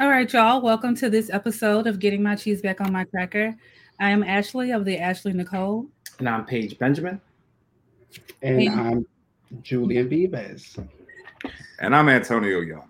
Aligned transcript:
All 0.00 0.08
right, 0.08 0.32
y'all. 0.32 0.60
Welcome 0.60 0.94
to 0.98 1.10
this 1.10 1.28
episode 1.28 1.88
of 1.88 1.98
Getting 1.98 2.22
My 2.22 2.36
Cheese 2.36 2.62
Back 2.62 2.80
on 2.80 2.92
My 2.92 3.02
Cracker. 3.02 3.56
I 3.98 4.10
am 4.10 4.22
Ashley 4.22 4.70
of 4.70 4.84
the 4.84 4.96
Ashley 4.96 5.32
Nicole. 5.32 5.88
And 6.20 6.28
I'm 6.28 6.44
Paige 6.44 6.78
Benjamin. 6.78 7.20
And 8.40 8.60
hey. 8.60 8.68
I'm 8.68 9.04
Julian 9.60 10.08
Vives. 10.08 10.78
And 11.80 11.96
I'm 11.96 12.08
Antonio 12.08 12.60
Young. 12.60 12.88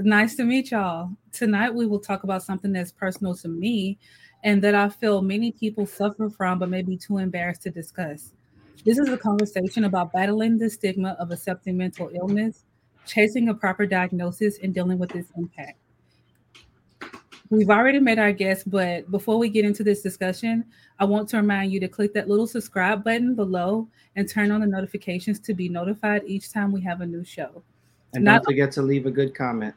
Nice 0.00 0.34
to 0.34 0.44
meet 0.44 0.72
y'all. 0.72 1.12
Tonight 1.30 1.72
we 1.72 1.86
will 1.86 2.00
talk 2.00 2.24
about 2.24 2.42
something 2.42 2.72
that's 2.72 2.90
personal 2.90 3.36
to 3.36 3.46
me 3.46 3.96
and 4.42 4.60
that 4.60 4.74
I 4.74 4.88
feel 4.88 5.22
many 5.22 5.52
people 5.52 5.86
suffer 5.86 6.28
from 6.28 6.58
but 6.58 6.68
may 6.68 6.82
be 6.82 6.96
too 6.96 7.18
embarrassed 7.18 7.62
to 7.62 7.70
discuss. 7.70 8.32
This 8.84 8.98
is 8.98 9.08
a 9.08 9.16
conversation 9.16 9.84
about 9.84 10.12
battling 10.12 10.58
the 10.58 10.68
stigma 10.68 11.16
of 11.20 11.30
accepting 11.30 11.76
mental 11.76 12.10
illness, 12.12 12.64
chasing 13.06 13.50
a 13.50 13.54
proper 13.54 13.86
diagnosis, 13.86 14.58
and 14.60 14.74
dealing 14.74 14.98
with 14.98 15.14
its 15.14 15.30
impact. 15.36 15.78
We've 17.52 17.68
already 17.68 18.00
met 18.00 18.18
our 18.18 18.32
guest, 18.32 18.70
but 18.70 19.10
before 19.10 19.36
we 19.36 19.50
get 19.50 19.66
into 19.66 19.84
this 19.84 20.00
discussion, 20.00 20.64
I 20.98 21.04
want 21.04 21.28
to 21.28 21.36
remind 21.36 21.70
you 21.70 21.80
to 21.80 21.88
click 21.88 22.14
that 22.14 22.26
little 22.26 22.46
subscribe 22.46 23.04
button 23.04 23.34
below 23.34 23.86
and 24.16 24.26
turn 24.26 24.50
on 24.50 24.62
the 24.62 24.66
notifications 24.66 25.38
to 25.40 25.52
be 25.52 25.68
notified 25.68 26.22
each 26.24 26.50
time 26.50 26.72
we 26.72 26.80
have 26.80 27.02
a 27.02 27.06
new 27.06 27.22
show. 27.22 27.62
And 28.14 28.24
Not 28.24 28.36
don't 28.36 28.44
forget 28.46 28.72
to 28.72 28.80
leave 28.80 29.04
a 29.04 29.10
good 29.10 29.34
comment. 29.34 29.74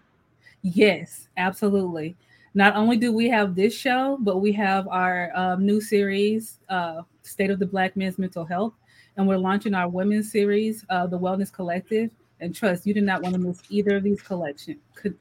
Yes, 0.61 1.27
absolutely. 1.35 2.15
Not 2.53 2.77
only 2.77 2.95
do 2.95 3.11
we 3.11 3.27
have 3.27 3.55
this 3.55 3.77
show, 3.77 4.20
but 4.21 4.37
we 4.37 4.53
have 4.53 4.87
our 4.87 5.35
um, 5.35 5.65
new 5.65 5.81
series, 5.81 6.59
uh, 6.70 7.01
State 7.23 7.49
of 7.49 7.59
the 7.59 7.65
Black 7.65 7.98
Men's 7.98 8.17
Mental 8.17 8.45
Health, 8.45 8.73
and 9.17 9.27
we're 9.27 9.35
launching 9.35 9.73
our 9.73 9.89
women's 9.89 10.31
series, 10.31 10.85
uh, 10.89 11.07
the 11.07 11.20
Wellness 11.20 11.51
Collective. 11.51 12.09
And 12.39 12.55
trust, 12.55 12.87
you 12.87 12.93
do 12.93 13.01
not 13.01 13.21
want 13.21 13.35
to 13.35 13.39
miss 13.41 13.62
either 13.70 13.98
of 13.98 14.03
these 14.03 14.21
collection 14.21 14.79
co- 14.95 15.13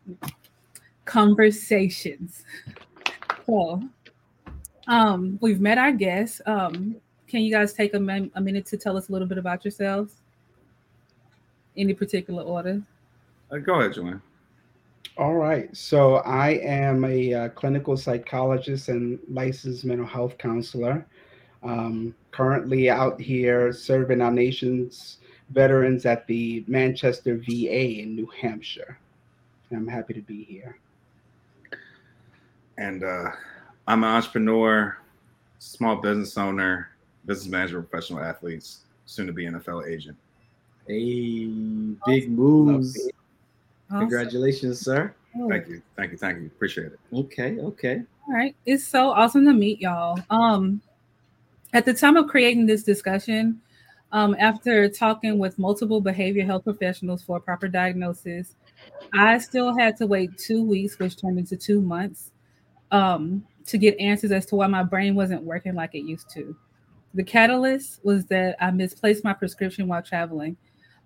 conversations. 1.04 2.44
So, 3.46 3.82
um, 4.86 5.38
we've 5.40 5.60
met 5.60 5.78
our 5.78 5.92
guests. 5.92 6.40
Um, 6.46 6.96
can 7.28 7.42
you 7.42 7.50
guys 7.50 7.72
take 7.72 7.94
a, 7.94 8.00
min- 8.00 8.30
a 8.34 8.40
minute 8.40 8.66
to 8.66 8.76
tell 8.76 8.96
us 8.96 9.08
a 9.08 9.12
little 9.12 9.28
bit 9.28 9.38
about 9.38 9.64
yourselves? 9.64 10.14
Any 11.76 11.94
particular 11.94 12.42
order? 12.42 12.82
Uh, 13.50 13.58
go 13.58 13.80
ahead, 13.80 13.94
Joanne. 13.94 14.22
All 15.16 15.34
right. 15.34 15.74
So 15.76 16.16
I 16.16 16.50
am 16.62 17.04
a 17.04 17.34
uh, 17.34 17.48
clinical 17.50 17.96
psychologist 17.96 18.88
and 18.88 19.18
licensed 19.28 19.84
mental 19.84 20.06
health 20.06 20.38
counselor. 20.38 21.06
Um, 21.62 22.14
currently 22.30 22.90
out 22.90 23.20
here 23.20 23.72
serving 23.72 24.20
our 24.20 24.30
nation's 24.32 25.18
veterans 25.50 26.04
at 26.04 26.26
the 26.26 26.64
Manchester 26.66 27.36
VA 27.36 28.00
in 28.00 28.16
New 28.16 28.28
Hampshire. 28.40 28.98
And 29.70 29.78
I'm 29.78 29.88
happy 29.88 30.14
to 30.14 30.20
be 30.20 30.44
here. 30.44 30.78
And 32.78 33.04
uh, 33.04 33.30
I'm 33.86 34.04
an 34.04 34.10
entrepreneur, 34.10 34.96
small 35.58 35.96
business 35.96 36.36
owner, 36.36 36.90
business 37.26 37.48
manager, 37.48 37.82
professional 37.82 38.20
athletes, 38.20 38.80
soon 39.06 39.26
to 39.26 39.32
be 39.32 39.44
NFL 39.44 39.88
agent. 39.88 40.16
Hey, 40.86 41.46
big 42.06 42.30
moves. 42.30 43.10
Awesome. 43.90 44.00
Congratulations, 44.00 44.80
sir. 44.80 45.14
Thank 45.48 45.68
you. 45.68 45.82
Thank 45.96 46.12
you. 46.12 46.18
Thank 46.18 46.40
you. 46.40 46.46
Appreciate 46.46 46.92
it. 46.92 46.98
Okay. 47.12 47.58
Okay. 47.58 48.02
All 48.28 48.34
right. 48.34 48.54
It's 48.66 48.86
so 48.86 49.10
awesome 49.10 49.44
to 49.46 49.52
meet 49.52 49.80
y'all. 49.80 50.18
Um, 50.30 50.80
at 51.72 51.84
the 51.84 51.94
time 51.94 52.16
of 52.16 52.28
creating 52.28 52.66
this 52.66 52.84
discussion, 52.84 53.60
um, 54.12 54.36
after 54.38 54.88
talking 54.88 55.38
with 55.38 55.58
multiple 55.58 56.00
behavior 56.00 56.44
health 56.44 56.64
professionals 56.64 57.22
for 57.22 57.38
a 57.38 57.40
proper 57.40 57.66
diagnosis, 57.66 58.54
I 59.12 59.38
still 59.38 59.76
had 59.76 59.96
to 59.96 60.06
wait 60.06 60.38
two 60.38 60.62
weeks, 60.62 60.98
which 60.98 61.20
turned 61.20 61.38
into 61.38 61.56
two 61.56 61.80
months, 61.80 62.30
um, 62.94 63.44
to 63.66 63.76
get 63.76 63.98
answers 63.98 64.30
as 64.30 64.46
to 64.46 64.54
why 64.54 64.68
my 64.68 64.84
brain 64.84 65.16
wasn't 65.16 65.42
working 65.42 65.74
like 65.74 65.94
it 65.94 66.04
used 66.04 66.30
to. 66.30 66.56
The 67.14 67.24
catalyst 67.24 68.04
was 68.04 68.24
that 68.26 68.54
I 68.60 68.70
misplaced 68.70 69.24
my 69.24 69.32
prescription 69.32 69.88
while 69.88 70.02
traveling. 70.02 70.56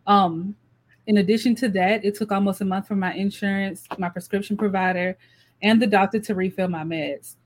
Um, 0.06 0.54
in 1.06 1.16
addition 1.16 1.54
to 1.56 1.68
that, 1.70 2.04
it 2.04 2.14
took 2.14 2.30
almost 2.30 2.60
a 2.60 2.66
month 2.66 2.88
for 2.88 2.94
my 2.94 3.14
insurance, 3.14 3.86
my 3.96 4.10
prescription 4.10 4.54
provider, 4.54 5.16
and 5.62 5.80
the 5.80 5.86
doctor 5.86 6.20
to 6.20 6.34
refill 6.34 6.68
my 6.68 6.84
meds. 6.84 7.36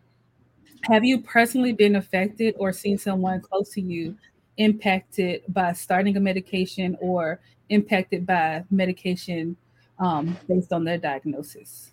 Have 0.90 1.04
you 1.04 1.20
personally 1.20 1.72
been 1.72 1.94
affected 1.94 2.56
or 2.58 2.72
seen 2.72 2.98
someone 2.98 3.40
close 3.40 3.70
to 3.74 3.80
you 3.80 4.16
impacted 4.56 5.42
by 5.48 5.72
starting 5.72 6.16
a 6.16 6.20
medication 6.20 6.96
or 7.00 7.40
impacted 7.68 8.26
by 8.26 8.64
medication 8.70 9.56
um, 10.00 10.36
based 10.48 10.72
on 10.72 10.82
their 10.82 10.98
diagnosis? 10.98 11.91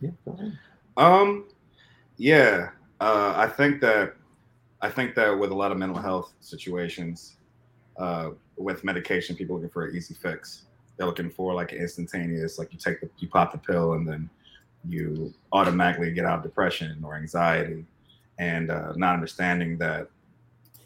Yeah. 0.00 0.10
Um. 0.96 1.46
Yeah. 2.16 2.70
Uh, 3.00 3.32
I 3.36 3.48
think 3.48 3.80
that 3.80 4.14
I 4.80 4.90
think 4.90 5.14
that 5.14 5.38
with 5.38 5.50
a 5.50 5.54
lot 5.54 5.72
of 5.72 5.78
mental 5.78 5.98
health 5.98 6.32
situations, 6.40 7.36
uh, 7.96 8.30
with 8.56 8.84
medication, 8.84 9.36
people 9.36 9.56
looking 9.56 9.70
for 9.70 9.86
an 9.86 9.96
easy 9.96 10.14
fix. 10.14 10.66
They're 10.96 11.06
looking 11.06 11.30
for 11.30 11.54
like 11.54 11.72
an 11.72 11.78
instantaneous, 11.78 12.58
like 12.58 12.72
you 12.72 12.78
take 12.78 13.00
the, 13.00 13.10
you 13.18 13.28
pop 13.28 13.50
the 13.50 13.58
pill 13.58 13.94
and 13.94 14.06
then 14.06 14.30
you 14.88 15.34
automatically 15.52 16.12
get 16.12 16.24
out 16.24 16.38
of 16.38 16.44
depression 16.44 17.02
or 17.02 17.16
anxiety, 17.16 17.84
and 18.38 18.70
uh, 18.70 18.92
not 18.96 19.14
understanding 19.14 19.76
that 19.78 20.08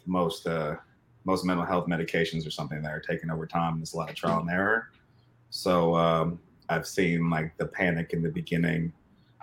most 0.05 0.47
uh, 0.47 0.75
most 1.25 1.45
mental 1.45 1.65
health 1.65 1.87
medications 1.87 2.47
are 2.47 2.51
something 2.51 2.81
that 2.81 2.91
are 2.91 3.01
taken 3.01 3.29
over 3.29 3.45
time. 3.45 3.73
And 3.73 3.81
there's 3.81 3.93
a 3.93 3.97
lot 3.97 4.09
of 4.09 4.15
trial 4.15 4.39
and 4.39 4.49
error. 4.49 4.89
So 5.51 5.95
um, 5.95 6.39
I've 6.69 6.87
seen 6.87 7.29
like 7.29 7.55
the 7.57 7.67
panic 7.67 8.13
in 8.13 8.23
the 8.23 8.29
beginning. 8.29 8.93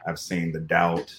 I've 0.06 0.18
seen 0.18 0.52
the 0.52 0.60
doubt 0.60 1.14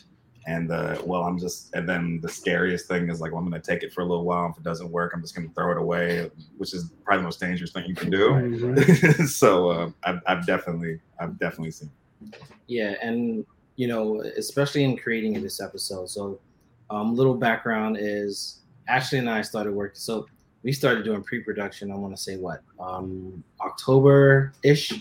and 0.48 0.70
the 0.70 1.02
well, 1.06 1.24
I'm 1.24 1.38
just 1.38 1.75
and 1.75 1.88
then 1.88 2.20
the 2.22 2.30
scariest 2.30 2.88
thing 2.88 3.09
is 3.09 3.20
like 3.20 3.34
well, 3.34 3.40
I'm 3.40 3.50
gonna 3.50 3.62
take 3.62 3.84
it 3.84 3.92
for 3.92 4.02
a 4.02 4.06
little 4.06 4.24
while. 4.24 4.50
If 4.50 4.58
it 4.58 4.64
doesn't 4.64 4.90
work, 4.90 5.12
I'm 5.14 5.22
just 5.22 5.36
gonna 5.36 5.50
throw 5.53 5.72
it 5.72 5.78
away, 5.78 6.31
which 6.58 6.74
is 6.74 6.92
probably 7.03 7.20
the 7.20 7.25
most 7.25 7.40
dangerous 7.42 7.72
thing 7.72 7.86
you 7.86 7.96
can 7.96 8.09
do. 8.09 8.31
Right. 8.31 9.28
so 9.28 9.70
uh, 9.70 9.92
I've, 10.03 10.22
I've 10.25 10.48
definitely 10.48 11.02
I've 11.20 11.38
definitely 11.38 11.72
seen. 11.72 11.92
Yeah, 12.68 12.96
and 13.02 13.46
you 13.75 13.88
know, 13.88 14.22
especially 14.38 14.86
in 14.86 14.98
creating 14.98 15.42
this 15.42 15.62
episode. 15.62 16.09
So, 16.09 16.40
um, 16.90 17.14
little 17.14 17.36
background 17.36 17.98
is 18.00 18.62
Ashley 18.88 19.19
and 19.19 19.30
I 19.30 19.42
started 19.42 19.74
working. 19.74 20.00
So 20.00 20.28
we 20.64 20.72
started 20.72 21.04
doing 21.04 21.24
pre-production. 21.24 21.92
I 21.92 21.96
want 21.96 22.16
to 22.16 22.22
say 22.22 22.38
what 22.38 22.62
um, 22.80 23.44
October 23.62 24.54
ish, 24.64 24.94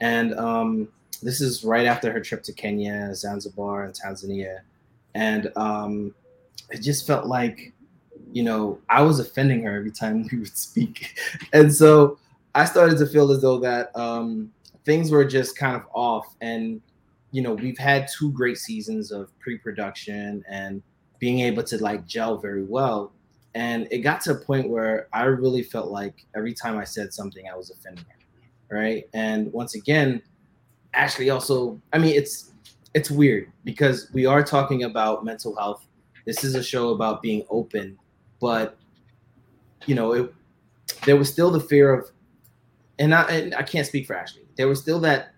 and 0.00 0.34
um, 0.34 0.88
this 1.22 1.40
is 1.40 1.64
right 1.64 1.86
after 1.86 2.12
her 2.12 2.20
trip 2.20 2.42
to 2.44 2.52
Kenya, 2.52 3.14
Zanzibar, 3.14 3.84
and 3.84 3.94
Tanzania, 3.94 4.60
and 5.14 5.50
um, 5.56 6.14
it 6.70 6.82
just 6.82 7.06
felt 7.06 7.26
like, 7.26 7.72
you 8.32 8.42
know, 8.42 8.78
I 8.88 9.02
was 9.02 9.20
offending 9.20 9.62
her 9.64 9.76
every 9.76 9.92
time 9.92 10.28
we 10.32 10.38
would 10.38 10.56
speak, 10.56 11.18
and 11.52 11.74
so 11.74 12.18
I 12.54 12.64
started 12.64 12.98
to 12.98 13.06
feel 13.06 13.30
as 13.30 13.42
though 13.42 13.58
that 13.60 13.96
um, 13.96 14.52
things 14.84 15.10
were 15.10 15.24
just 15.24 15.56
kind 15.56 15.76
of 15.76 15.84
off. 15.94 16.34
And, 16.40 16.80
you 17.30 17.42
know, 17.42 17.54
we've 17.54 17.78
had 17.78 18.08
two 18.08 18.30
great 18.32 18.58
seasons 18.58 19.10
of 19.10 19.36
pre 19.38 19.58
production 19.58 20.44
and 20.48 20.82
being 21.18 21.40
able 21.40 21.62
to 21.64 21.82
like 21.82 22.06
gel 22.06 22.36
very 22.38 22.64
well. 22.64 23.12
And 23.54 23.86
it 23.90 23.98
got 23.98 24.20
to 24.22 24.32
a 24.32 24.34
point 24.34 24.68
where 24.68 25.08
I 25.12 25.24
really 25.24 25.62
felt 25.62 25.90
like 25.90 26.26
every 26.34 26.54
time 26.54 26.78
I 26.78 26.84
said 26.84 27.12
something, 27.12 27.44
I 27.48 27.56
was 27.56 27.70
offending 27.70 28.04
her. 28.04 28.76
Right. 28.76 29.04
And 29.12 29.52
once 29.52 29.74
again, 29.74 30.22
Ashley 30.94 31.30
also, 31.30 31.80
I 31.92 31.98
mean, 31.98 32.14
it's, 32.14 32.52
it's 32.94 33.10
weird 33.10 33.50
because 33.64 34.10
we 34.12 34.26
are 34.26 34.42
talking 34.42 34.84
about 34.84 35.24
mental 35.24 35.56
health. 35.56 35.86
This 36.26 36.44
is 36.44 36.54
a 36.54 36.62
show 36.62 36.90
about 36.90 37.22
being 37.22 37.44
open, 37.50 37.98
but 38.40 38.76
you 39.86 39.94
know, 39.94 40.12
it, 40.12 40.34
there 41.04 41.16
was 41.16 41.30
still 41.30 41.50
the 41.50 41.60
fear 41.60 41.92
of, 41.92 42.10
and 42.98 43.14
I, 43.14 43.22
and 43.30 43.54
I 43.54 43.62
can't 43.62 43.86
speak 43.86 44.06
for 44.06 44.14
Ashley 44.14 44.42
there 44.56 44.68
was 44.68 44.80
still 44.80 45.00
that 45.00 45.34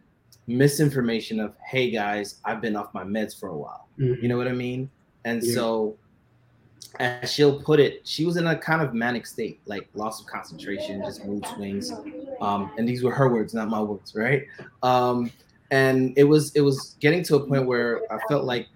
misinformation 0.47 1.41
of, 1.41 1.57
hey 1.67 1.91
guys, 1.91 2.41
I've 2.45 2.61
been 2.61 2.77
off 2.77 2.93
my 2.95 3.05
meds 3.05 3.39
for 3.39 3.49
a 3.49 3.57
while. 3.57 3.89
Mm-hmm. 3.99 4.23
You 4.23 4.29
know 4.29 4.37
what 4.37 4.49
I 4.49 4.53
mean? 4.53 4.91
And 5.25 5.43
yeah. 5.43 5.55
so 5.55 5.97
as 7.01 7.33
she'll 7.33 7.63
put 7.63 7.81
it, 7.81 8.07
she 8.07 8.25
was 8.27 8.37
in 8.37 8.47
a 8.47 8.57
kind 8.57 8.83
of 8.83 8.95
manic 8.95 9.27
state, 9.27 9.61
like 9.67 9.89
loss 9.95 10.21
of 10.21 10.27
concentration, 10.27 11.03
just 11.05 11.25
mood 11.25 11.45
swings. 11.55 11.93
Um, 12.41 12.71
and 12.77 12.89
these 12.89 13.03
were 13.03 13.13
her 13.13 13.33
words, 13.33 13.55
not 13.55 13.69
my 13.69 13.81
words, 13.81 14.15
right? 14.15 14.45
Um, 14.83 15.31
and 15.75 16.17
it 16.17 16.23
was 16.23 16.55
it 16.55 16.61
was 16.61 16.95
getting 17.01 17.25
to 17.25 17.35
a 17.35 17.41
point 17.41 17.67
where 17.67 18.01
I 18.13 18.19
felt 18.29 18.45
like 18.45 18.69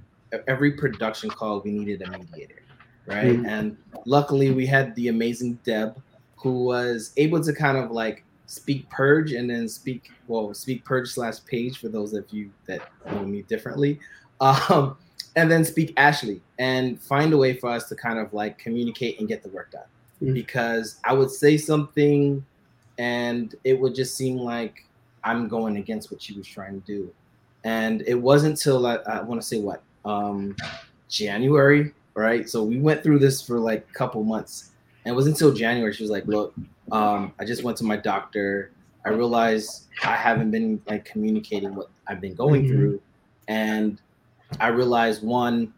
every 0.48 0.72
production 0.72 1.30
call 1.30 1.60
we 1.60 1.70
needed 1.70 2.02
a 2.02 2.10
mediator, 2.10 2.60
right? 3.06 3.36
Mm-hmm. 3.36 3.46
And 3.46 3.76
luckily 4.04 4.50
we 4.50 4.66
had 4.66 4.96
the 4.96 5.06
amazing 5.06 5.60
Deb, 5.62 6.02
who 6.34 6.64
was 6.64 7.12
able 7.16 7.40
to 7.40 7.52
kind 7.52 7.78
of 7.78 7.92
like 7.92 8.24
speak 8.46 8.90
purge 8.90 9.30
and 9.32 9.48
then 9.48 9.68
speak 9.68 10.10
well 10.26 10.52
speak 10.54 10.84
purge 10.84 11.08
slash 11.08 11.36
page 11.44 11.78
for 11.78 11.88
those 11.88 12.14
of 12.14 12.24
you 12.30 12.50
that 12.66 12.90
know 13.06 13.24
me 13.24 13.42
differently 13.42 14.00
um, 14.40 14.96
and 15.36 15.50
then 15.50 15.62
speak 15.62 15.92
ashley 15.98 16.40
and 16.58 16.98
find 16.98 17.34
a 17.34 17.36
way 17.36 17.52
for 17.52 17.68
us 17.68 17.90
to 17.90 17.94
kind 17.94 18.18
of 18.18 18.32
like 18.32 18.56
communicate 18.56 19.20
and 19.20 19.28
get 19.28 19.42
the 19.42 19.50
work 19.50 19.70
done 19.70 19.82
mm-hmm. 20.22 20.32
because 20.32 20.98
i 21.04 21.12
would 21.12 21.30
say 21.30 21.58
something 21.58 22.42
and 22.96 23.54
it 23.64 23.78
would 23.78 23.94
just 23.94 24.16
seem 24.16 24.38
like 24.38 24.87
I'm 25.28 25.46
going 25.46 25.76
against 25.76 26.10
what 26.10 26.22
she 26.22 26.32
was 26.32 26.46
trying 26.46 26.80
to 26.80 26.86
do. 26.86 27.12
And 27.64 28.02
it 28.06 28.14
wasn't 28.14 28.52
until 28.52 28.86
I, 28.86 28.94
I 28.96 29.20
want 29.20 29.40
to 29.40 29.46
say 29.46 29.58
what 29.60 29.82
um, 30.06 30.56
January, 31.10 31.92
right? 32.14 32.48
So 32.48 32.62
we 32.62 32.78
went 32.78 33.02
through 33.02 33.18
this 33.18 33.42
for 33.42 33.58
like 33.58 33.86
a 33.90 33.92
couple 33.92 34.22
months, 34.24 34.70
and 35.04 35.12
it 35.12 35.14
wasn't 35.14 35.34
until 35.34 35.52
January 35.52 35.92
she 35.92 36.02
was 36.02 36.10
like, 36.10 36.26
"Look, 36.26 36.54
um, 36.92 37.34
I 37.38 37.44
just 37.44 37.62
went 37.64 37.76
to 37.78 37.84
my 37.84 37.96
doctor. 37.96 38.70
I 39.04 39.10
realized 39.10 39.86
I 40.02 40.16
haven't 40.16 40.50
been 40.50 40.80
like 40.86 41.04
communicating 41.04 41.74
what 41.74 41.90
I've 42.06 42.20
been 42.20 42.34
going 42.34 42.62
mm-hmm. 42.62 42.72
through, 42.72 43.02
and 43.48 44.00
I 44.60 44.68
realized 44.68 45.22
one, 45.22 45.74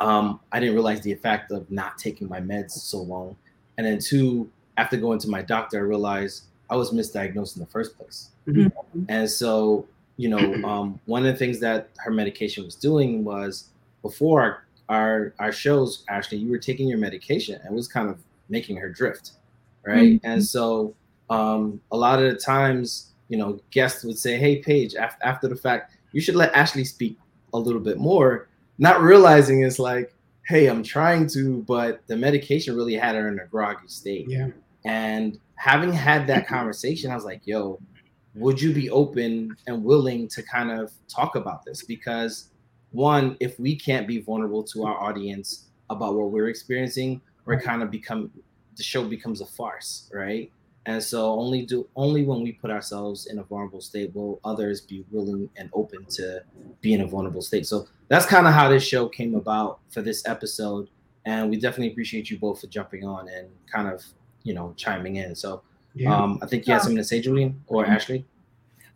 um, 0.00 0.40
I 0.50 0.60
didn't 0.60 0.76
realize 0.76 1.02
the 1.02 1.12
effect 1.12 1.50
of 1.50 1.70
not 1.70 1.98
taking 1.98 2.26
my 2.26 2.40
meds 2.40 2.70
so 2.70 3.02
long, 3.02 3.36
and 3.76 3.86
then 3.86 3.98
two, 3.98 4.50
after 4.78 4.96
going 4.96 5.18
to 5.18 5.28
my 5.28 5.42
doctor, 5.42 5.78
I 5.78 5.82
realized 5.82 6.44
I 6.68 6.76
was 6.76 6.92
misdiagnosed 6.92 7.56
in 7.56 7.60
the 7.60 7.70
first 7.70 7.96
place, 7.96 8.30
mm-hmm. 8.46 9.04
and 9.08 9.30
so 9.30 9.86
you 10.16 10.28
know, 10.28 10.38
um, 10.68 11.00
one 11.06 11.24
of 11.24 11.32
the 11.32 11.38
things 11.38 11.60
that 11.60 11.90
her 11.98 12.10
medication 12.10 12.64
was 12.64 12.74
doing 12.74 13.24
was 13.24 13.68
before 14.02 14.42
our, 14.42 14.64
our, 14.88 15.34
our 15.38 15.52
shows, 15.52 16.04
actually, 16.08 16.38
you 16.38 16.50
were 16.50 16.58
taking 16.58 16.88
your 16.88 16.98
medication 16.98 17.60
and 17.64 17.74
was 17.74 17.88
kind 17.88 18.08
of 18.08 18.18
making 18.48 18.76
her 18.76 18.88
drift, 18.88 19.32
right? 19.84 20.14
Mm-hmm. 20.14 20.26
And 20.26 20.44
so 20.44 20.94
um, 21.30 21.80
a 21.90 21.96
lot 21.96 22.22
of 22.22 22.30
the 22.30 22.38
times, 22.38 23.12
you 23.28 23.36
know, 23.36 23.60
guests 23.70 24.04
would 24.04 24.18
say, 24.18 24.38
"Hey, 24.38 24.58
Paige, 24.58 24.94
after, 24.94 25.24
after 25.24 25.48
the 25.48 25.56
fact, 25.56 25.92
you 26.12 26.20
should 26.20 26.36
let 26.36 26.54
Ashley 26.54 26.84
speak 26.84 27.18
a 27.52 27.58
little 27.58 27.80
bit 27.80 27.98
more," 27.98 28.48
not 28.78 29.00
realizing 29.00 29.64
it's 29.64 29.80
like, 29.80 30.14
"Hey, 30.46 30.68
I'm 30.68 30.84
trying 30.84 31.26
to," 31.30 31.62
but 31.62 32.06
the 32.06 32.16
medication 32.16 32.76
really 32.76 32.94
had 32.94 33.16
her 33.16 33.26
in 33.26 33.40
a 33.40 33.46
groggy 33.46 33.88
state. 33.88 34.26
Yeah. 34.28 34.50
And 34.84 35.40
having 35.56 35.92
had 35.92 36.26
that 36.28 36.46
conversation, 36.56 37.10
I 37.10 37.14
was 37.14 37.24
like, 37.24 37.46
"Yo, 37.46 37.80
would 38.34 38.60
you 38.60 38.72
be 38.72 38.90
open 38.90 39.56
and 39.66 39.82
willing 39.82 40.28
to 40.28 40.42
kind 40.42 40.70
of 40.70 40.92
talk 41.08 41.36
about 41.36 41.64
this? 41.64 41.84
Because 41.84 42.50
one, 42.90 43.36
if 43.40 43.58
we 43.58 43.76
can't 43.76 44.06
be 44.06 44.20
vulnerable 44.20 44.62
to 44.64 44.84
our 44.84 44.98
audience 44.98 45.66
about 45.90 46.14
what 46.14 46.30
we're 46.30 46.48
experiencing, 46.48 47.20
we're 47.44 47.60
kind 47.60 47.82
of 47.82 47.90
become 47.90 48.30
the 48.76 48.82
show 48.82 49.04
becomes 49.04 49.40
a 49.40 49.46
farce, 49.46 50.10
right? 50.12 50.52
And 50.84 51.02
so 51.02 51.32
only 51.32 51.62
do 51.62 51.88
only 51.96 52.24
when 52.24 52.42
we 52.42 52.52
put 52.52 52.70
ourselves 52.70 53.26
in 53.26 53.38
a 53.38 53.42
vulnerable 53.42 53.80
state 53.80 54.14
will 54.14 54.40
others 54.44 54.80
be 54.80 55.04
willing 55.10 55.48
and 55.56 55.68
open 55.72 56.04
to 56.10 56.42
be 56.80 56.94
in 56.94 57.00
a 57.00 57.06
vulnerable 57.06 57.42
state. 57.42 57.66
So 57.66 57.88
that's 58.08 58.26
kind 58.26 58.46
of 58.46 58.52
how 58.52 58.68
this 58.68 58.84
show 58.84 59.08
came 59.08 59.34
about 59.34 59.80
for 59.88 60.00
this 60.00 60.26
episode. 60.26 60.88
And 61.24 61.50
we 61.50 61.56
definitely 61.56 61.90
appreciate 61.90 62.30
you 62.30 62.38
both 62.38 62.60
for 62.60 62.68
jumping 62.68 63.04
on 63.04 63.28
and 63.28 63.48
kind 63.66 63.88
of, 63.88 64.04
you 64.46 64.54
know, 64.54 64.72
chiming 64.76 65.16
in. 65.16 65.34
So 65.34 65.62
yeah. 65.96 66.14
Um, 66.14 66.38
I 66.42 66.46
think 66.46 66.66
you 66.66 66.74
had 66.74 66.82
something 66.82 66.98
to 66.98 67.04
say, 67.04 67.20
Julian 67.20 67.62
or 67.66 67.82
mm-hmm. 67.82 67.92
Ashley. 67.92 68.24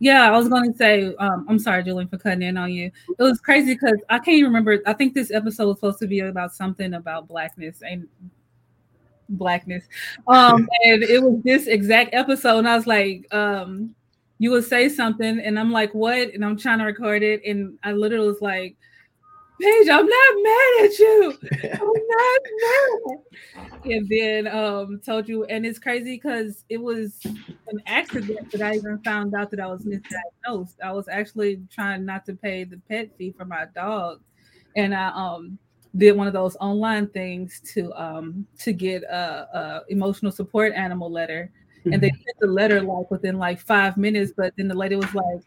Yeah, 0.00 0.28
I 0.28 0.36
was 0.36 0.48
going 0.48 0.70
to 0.70 0.78
say, 0.78 1.14
um, 1.16 1.46
I'm 1.48 1.58
sorry, 1.58 1.82
Julian, 1.82 2.08
for 2.08 2.18
cutting 2.18 2.42
in 2.42 2.56
on 2.56 2.70
you. 2.70 2.90
It 3.18 3.22
was 3.22 3.40
crazy 3.40 3.74
because 3.74 3.98
I 4.08 4.18
can't 4.18 4.36
even 4.36 4.50
remember. 4.50 4.80
I 4.86 4.92
think 4.92 5.14
this 5.14 5.30
episode 5.30 5.66
was 5.66 5.76
supposed 5.76 5.98
to 6.00 6.06
be 6.06 6.20
about 6.20 6.54
something 6.54 6.94
about 6.94 7.26
blackness 7.26 7.82
and 7.82 8.06
blackness. 9.30 9.84
Um, 10.28 10.68
and 10.84 11.02
it 11.02 11.22
was 11.22 11.42
this 11.42 11.66
exact 11.66 12.14
episode, 12.14 12.58
and 12.58 12.68
I 12.68 12.76
was 12.76 12.86
like, 12.86 13.26
um, 13.34 13.94
you 14.38 14.50
would 14.50 14.64
say 14.64 14.88
something, 14.88 15.40
and 15.40 15.58
I'm 15.58 15.72
like, 15.72 15.92
what? 15.94 16.32
And 16.34 16.44
I'm 16.44 16.56
trying 16.56 16.78
to 16.78 16.84
record 16.84 17.22
it, 17.22 17.42
and 17.44 17.78
I 17.82 17.92
literally 17.92 18.28
was 18.28 18.40
like, 18.40 18.76
Paige, 19.60 19.88
I'm 19.88 20.06
not 20.06 20.34
mad 20.42 20.84
at 20.84 20.98
you. 20.98 21.38
I'm 21.64 21.92
not 22.08 22.40
mad. 22.62 23.18
And 23.84 24.08
then 24.08 24.46
um 24.46 25.00
told 25.04 25.28
you, 25.28 25.44
and 25.44 25.64
it's 25.64 25.78
crazy 25.78 26.16
because 26.16 26.64
it 26.68 26.78
was 26.78 27.20
an 27.24 27.82
accident 27.86 28.50
that 28.52 28.62
I 28.62 28.74
even 28.74 28.98
found 29.02 29.34
out 29.34 29.50
that 29.50 29.60
I 29.60 29.66
was 29.66 29.84
misdiagnosed. 29.84 30.76
I 30.82 30.92
was 30.92 31.08
actually 31.08 31.62
trying 31.70 32.04
not 32.04 32.24
to 32.26 32.34
pay 32.34 32.64
the 32.64 32.80
pet 32.88 33.10
fee 33.16 33.34
for 33.36 33.44
my 33.44 33.66
dog, 33.74 34.20
and 34.76 34.94
I 34.94 35.08
um 35.08 35.58
did 35.96 36.16
one 36.16 36.26
of 36.26 36.32
those 36.32 36.56
online 36.56 37.08
things 37.08 37.60
to 37.74 37.92
um 38.00 38.46
to 38.58 38.72
get 38.72 39.02
a, 39.04 39.48
a 39.52 39.82
emotional 39.88 40.32
support 40.32 40.72
animal 40.74 41.10
letter, 41.10 41.50
and 41.84 42.00
they 42.00 42.08
mm-hmm. 42.08 42.16
sent 42.16 42.38
the 42.40 42.46
letter 42.46 42.80
like 42.80 43.10
within 43.10 43.38
like 43.38 43.60
five 43.60 43.96
minutes. 43.96 44.32
But 44.36 44.54
then 44.56 44.68
the 44.68 44.74
lady 44.74 44.96
was 44.96 45.14
like, 45.14 45.40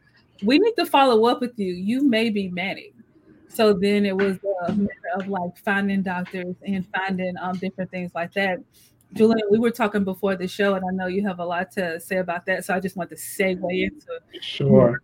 "We 0.44 0.60
need 0.60 0.74
to 0.78 0.86
follow 0.86 1.26
up 1.26 1.42
with 1.42 1.58
you. 1.58 1.74
You 1.74 2.08
may 2.08 2.30
be 2.30 2.50
manic." 2.50 2.94
So 3.54 3.74
then 3.74 4.06
it 4.06 4.16
was 4.16 4.38
a 4.68 4.74
matter 4.74 4.92
of 5.16 5.28
like 5.28 5.58
finding 5.64 6.02
doctors 6.02 6.56
and 6.66 6.86
finding 6.96 7.36
um, 7.38 7.58
different 7.58 7.92
things 7.92 8.12
like 8.16 8.34
that. 8.34 8.60
Julian, 9.14 9.48
we 9.52 9.60
were 9.60 9.72
talking 9.72 10.04
before 10.04 10.36
the 10.36 10.48
show, 10.48 10.74
and 10.74 10.84
I 10.84 10.92
know 10.92 11.06
you 11.06 11.26
have 11.28 11.40
a 11.40 11.46
lot 11.46 11.72
to 11.74 12.00
say 12.00 12.18
about 12.18 12.48
that. 12.48 12.66
So 12.66 12.74
I 12.74 12.80
just 12.80 12.96
want 12.96 13.12
to 13.12 13.16
segue 13.16 13.84
into 13.84 14.20
sure. 14.42 15.02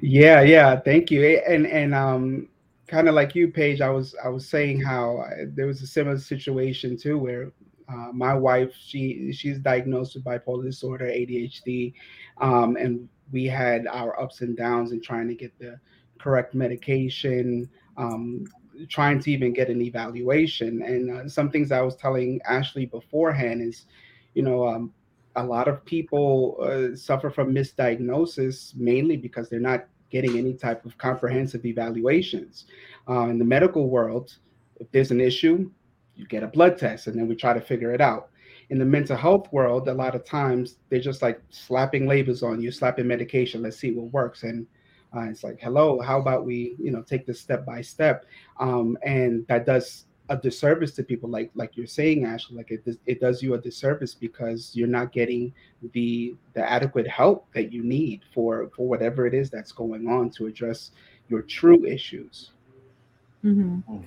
Yeah, 0.00 0.40
yeah. 0.40 0.80
Thank 0.80 1.10
you. 1.10 1.22
And 1.46 1.66
and 1.66 1.94
um, 1.94 2.48
kind 2.86 3.08
of 3.08 3.14
like 3.14 3.34
you, 3.34 3.48
Paige, 3.48 3.82
I 3.82 3.90
was 3.90 4.14
I 4.24 4.28
was 4.28 4.48
saying 4.48 4.80
how 4.80 5.18
I, 5.18 5.44
there 5.54 5.66
was 5.66 5.82
a 5.82 5.86
similar 5.86 6.18
situation 6.18 6.96
too, 6.96 7.18
where 7.18 7.52
uh, 7.88 8.10
my 8.12 8.32
wife 8.34 8.72
she 8.74 9.32
she's 9.32 9.58
diagnosed 9.58 10.14
with 10.14 10.24
bipolar 10.24 10.64
disorder, 10.64 11.06
ADHD, 11.06 11.92
um, 12.38 12.76
and 12.76 13.06
we 13.32 13.44
had 13.44 13.86
our 13.86 14.18
ups 14.20 14.40
and 14.40 14.56
downs 14.56 14.92
in 14.92 15.00
trying 15.00 15.28
to 15.28 15.34
get 15.34 15.56
the 15.58 15.78
correct 16.20 16.54
medication, 16.54 17.68
um, 17.96 18.44
trying 18.88 19.20
to 19.20 19.30
even 19.30 19.52
get 19.52 19.68
an 19.68 19.80
evaluation. 19.80 20.82
And 20.82 21.10
uh, 21.10 21.28
some 21.28 21.50
things 21.50 21.72
I 21.72 21.80
was 21.80 21.96
telling 21.96 22.40
Ashley 22.48 22.86
beforehand 22.86 23.62
is, 23.62 23.86
you 24.34 24.42
know, 24.42 24.66
um, 24.66 24.92
a 25.36 25.44
lot 25.44 25.68
of 25.68 25.84
people 25.84 26.56
uh, 26.60 26.96
suffer 26.96 27.30
from 27.30 27.54
misdiagnosis 27.54 28.74
mainly 28.76 29.16
because 29.16 29.48
they're 29.48 29.60
not 29.60 29.86
getting 30.10 30.36
any 30.36 30.54
type 30.54 30.84
of 30.84 30.98
comprehensive 30.98 31.64
evaluations. 31.64 32.66
Uh, 33.08 33.28
in 33.28 33.38
the 33.38 33.44
medical 33.44 33.88
world, 33.88 34.36
if 34.80 34.90
there's 34.90 35.10
an 35.10 35.20
issue, 35.20 35.70
you 36.16 36.26
get 36.26 36.42
a 36.42 36.48
blood 36.48 36.76
test 36.76 37.06
and 37.06 37.18
then 37.18 37.28
we 37.28 37.34
try 37.34 37.52
to 37.52 37.60
figure 37.60 37.92
it 37.92 38.00
out. 38.00 38.30
In 38.70 38.78
the 38.78 38.84
mental 38.84 39.16
health 39.16 39.52
world, 39.52 39.88
a 39.88 39.94
lot 39.94 40.14
of 40.14 40.24
times 40.24 40.76
they're 40.88 41.00
just 41.00 41.22
like 41.22 41.40
slapping 41.50 42.06
labels 42.06 42.42
on 42.42 42.60
you, 42.60 42.70
slapping 42.70 43.06
medication, 43.06 43.62
let's 43.62 43.76
see 43.76 43.92
what 43.92 44.12
works. 44.12 44.42
And 44.42 44.66
uh, 45.14 45.22
it's 45.22 45.42
like, 45.42 45.60
hello, 45.60 46.00
how 46.00 46.20
about 46.20 46.44
we, 46.44 46.76
you 46.78 46.90
know, 46.90 47.02
take 47.02 47.26
this 47.26 47.40
step 47.40 47.66
by 47.66 47.80
step? 47.80 48.26
Um, 48.58 48.96
and 49.02 49.46
that 49.48 49.66
does 49.66 50.06
a 50.28 50.36
disservice 50.36 50.92
to 50.92 51.02
people, 51.02 51.28
like 51.28 51.50
like 51.54 51.76
you're 51.76 51.86
saying, 51.86 52.24
Ashley. 52.24 52.56
Like 52.56 52.70
it 52.70 52.86
it 53.06 53.20
does 53.20 53.42
you 53.42 53.54
a 53.54 53.58
disservice 53.58 54.14
because 54.14 54.70
you're 54.74 54.88
not 54.88 55.12
getting 55.12 55.52
the 55.92 56.36
the 56.54 56.68
adequate 56.70 57.08
help 57.08 57.52
that 57.52 57.72
you 57.72 57.82
need 57.82 58.22
for 58.32 58.70
for 58.76 58.86
whatever 58.86 59.26
it 59.26 59.34
is 59.34 59.50
that's 59.50 59.72
going 59.72 60.08
on 60.08 60.30
to 60.30 60.46
address 60.46 60.92
your 61.28 61.42
true 61.42 61.84
issues. 61.84 62.52
Mm-hmm. 63.44 63.78
Hmm. 63.78 64.04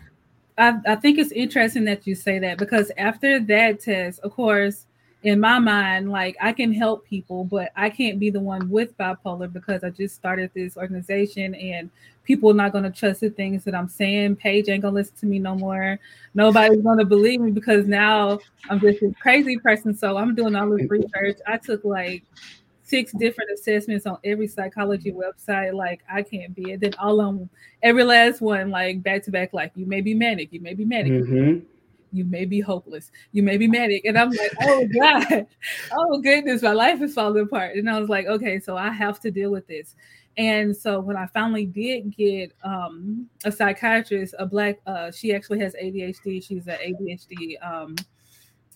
I, 0.58 0.80
I 0.88 0.96
think 0.96 1.18
it's 1.18 1.32
interesting 1.32 1.84
that 1.86 2.08
you 2.08 2.16
say 2.16 2.39
that 2.39 2.58
because 2.58 2.92
after 2.98 3.39
that 3.39 3.82
test, 3.82 4.20
of 4.20 4.32
course, 4.32 4.86
in 5.24 5.39
my 5.39 5.58
mind, 5.58 6.12
like 6.12 6.36
I 6.42 6.51
can 6.51 6.74
help 6.74 7.06
people, 7.06 7.46
but 7.46 7.72
I 7.75 7.89
can't 7.89 8.20
be 8.20 8.30
the 8.30 8.42
one 8.42 8.70
with 8.70 8.98
bipolar 8.98 9.51
because 9.51 9.84
I 9.84 9.89
just 9.89 10.15
started 10.15 10.51
this 10.53 10.75
organization 10.75 11.56
and 11.56 11.89
people 12.25 12.51
are 12.51 12.56
not 12.56 12.74
going 12.74 12.84
to 12.84 12.92
trust 12.92 13.22
the 13.22 13.30
things 13.30 13.63
that 13.63 13.74
I'm 13.74 13.88
saying. 13.88 14.36
Paige 14.36 14.68
ain't 14.68 14.82
going 14.82 14.94
to 14.94 15.00
listen 15.00 15.15
to 15.22 15.25
me 15.25 15.39
no 15.39 15.56
more. 15.56 15.98
Nobody's 16.34 16.82
going 16.82 16.98
to 16.98 17.06
believe 17.06 17.39
me 17.39 17.51
because 17.51 17.88
now 17.88 18.39
I'm 18.70 18.82
just 18.82 19.01
a 19.01 19.13
crazy 19.22 19.58
person. 19.58 19.96
So 19.96 20.18
I'm 20.18 20.36
doing 20.36 20.56
all 20.56 20.70
this 20.70 20.89
research. 20.89 21.38
I 21.48 21.58
took 21.58 21.86
like 21.86 22.24
six 22.84 23.13
different 23.13 23.50
assessments 23.51 24.06
on 24.06 24.18
every 24.25 24.48
psychology 24.48 25.13
website. 25.13 25.74
Like 25.74 26.03
I 26.12 26.22
can't 26.22 26.53
be 26.53 26.74
it. 26.74 26.82
Then 26.82 26.96
all 27.00 27.22
of 27.22 27.38
them, 27.38 27.50
every 27.82 28.03
last 28.03 28.42
one, 28.42 28.72
like 28.72 29.01
back 29.01 29.24
to 29.24 29.32
back, 29.32 29.53
like 29.53 29.72
you 29.75 29.86
may 29.86 30.01
be 30.01 30.13
manic, 30.13 30.51
you 30.51 30.60
may 30.60 30.74
be 30.74 30.84
manic. 30.84 31.13
Mm-hmm 31.13 31.73
you 32.13 32.24
may 32.25 32.46
be 32.46 32.62
hopeless, 32.62 33.12
you 33.32 33.43
may 33.43 33.58
be 33.58 33.67
manic. 33.67 34.05
And 34.05 34.17
I'm 34.17 34.29
like, 34.29 34.53
oh 34.62 34.88
God, 35.00 35.48
oh 35.91 36.22
goodness, 36.22 36.62
my 36.62 36.74
life 36.74 37.01
is 37.01 37.13
falling 37.13 37.43
apart. 37.43 37.75
And 37.75 37.89
I 37.89 38.00
was 38.00 38.10
like, 38.10 38.27
okay, 38.27 38.60
so 38.60 38.77
I 38.77 38.91
have 38.91 39.20
to 39.22 39.32
deal 39.32 39.51
with 39.51 39.67
this. 39.67 39.96
And 40.38 40.75
so 40.75 41.00
when 41.00 41.15
I 41.15 41.27
finally 41.27 41.65
did 41.65 42.15
get 42.15 42.53
um, 42.63 43.27
a 43.46 43.51
psychiatrist, 43.51 44.34
a 44.39 44.46
black, 44.46 44.79
uh, 44.88 45.12
she 45.12 45.34
actually 45.34 45.60
has 45.60 45.75
ADHD. 45.75 46.43
She's 46.43 46.67
an 46.67 46.77
ADHD 46.77 47.63
um, 47.63 47.96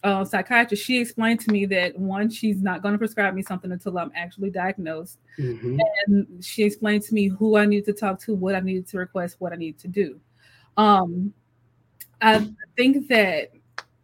uh, 0.04 0.24
psychiatrist. 0.24 0.84
She 0.84 1.00
explained 1.00 1.40
to 1.42 1.52
me 1.52 1.66
that 1.68 1.98
one, 1.98 2.30
she's 2.30 2.62
not 2.62 2.84
going 2.84 2.94
to 2.94 3.00
prescribe 3.00 3.34
me 3.34 3.42
something 3.42 3.72
until 3.72 3.98
I'm 3.98 4.12
actually 4.16 4.52
diagnosed. 4.52 5.18
Mm-hmm. 5.40 5.80
And 6.08 6.46
she 6.46 6.64
explained 6.64 7.04
to 7.04 7.14
me 7.14 7.28
who 7.28 7.58
I 7.58 7.66
need 7.66 7.86
to 7.86 7.94
talk 7.94 8.20
to, 8.22 8.36
what 8.36 8.54
I 8.54 8.60
needed 8.60 8.88
to 8.90 8.98
request, 8.98 9.38
what 9.40 9.52
I 9.52 9.56
need 9.56 9.80
to 9.80 9.88
do. 9.88 10.20
Um, 10.78 11.34
I 12.22 12.48
think 12.76 13.08
that 13.08 13.52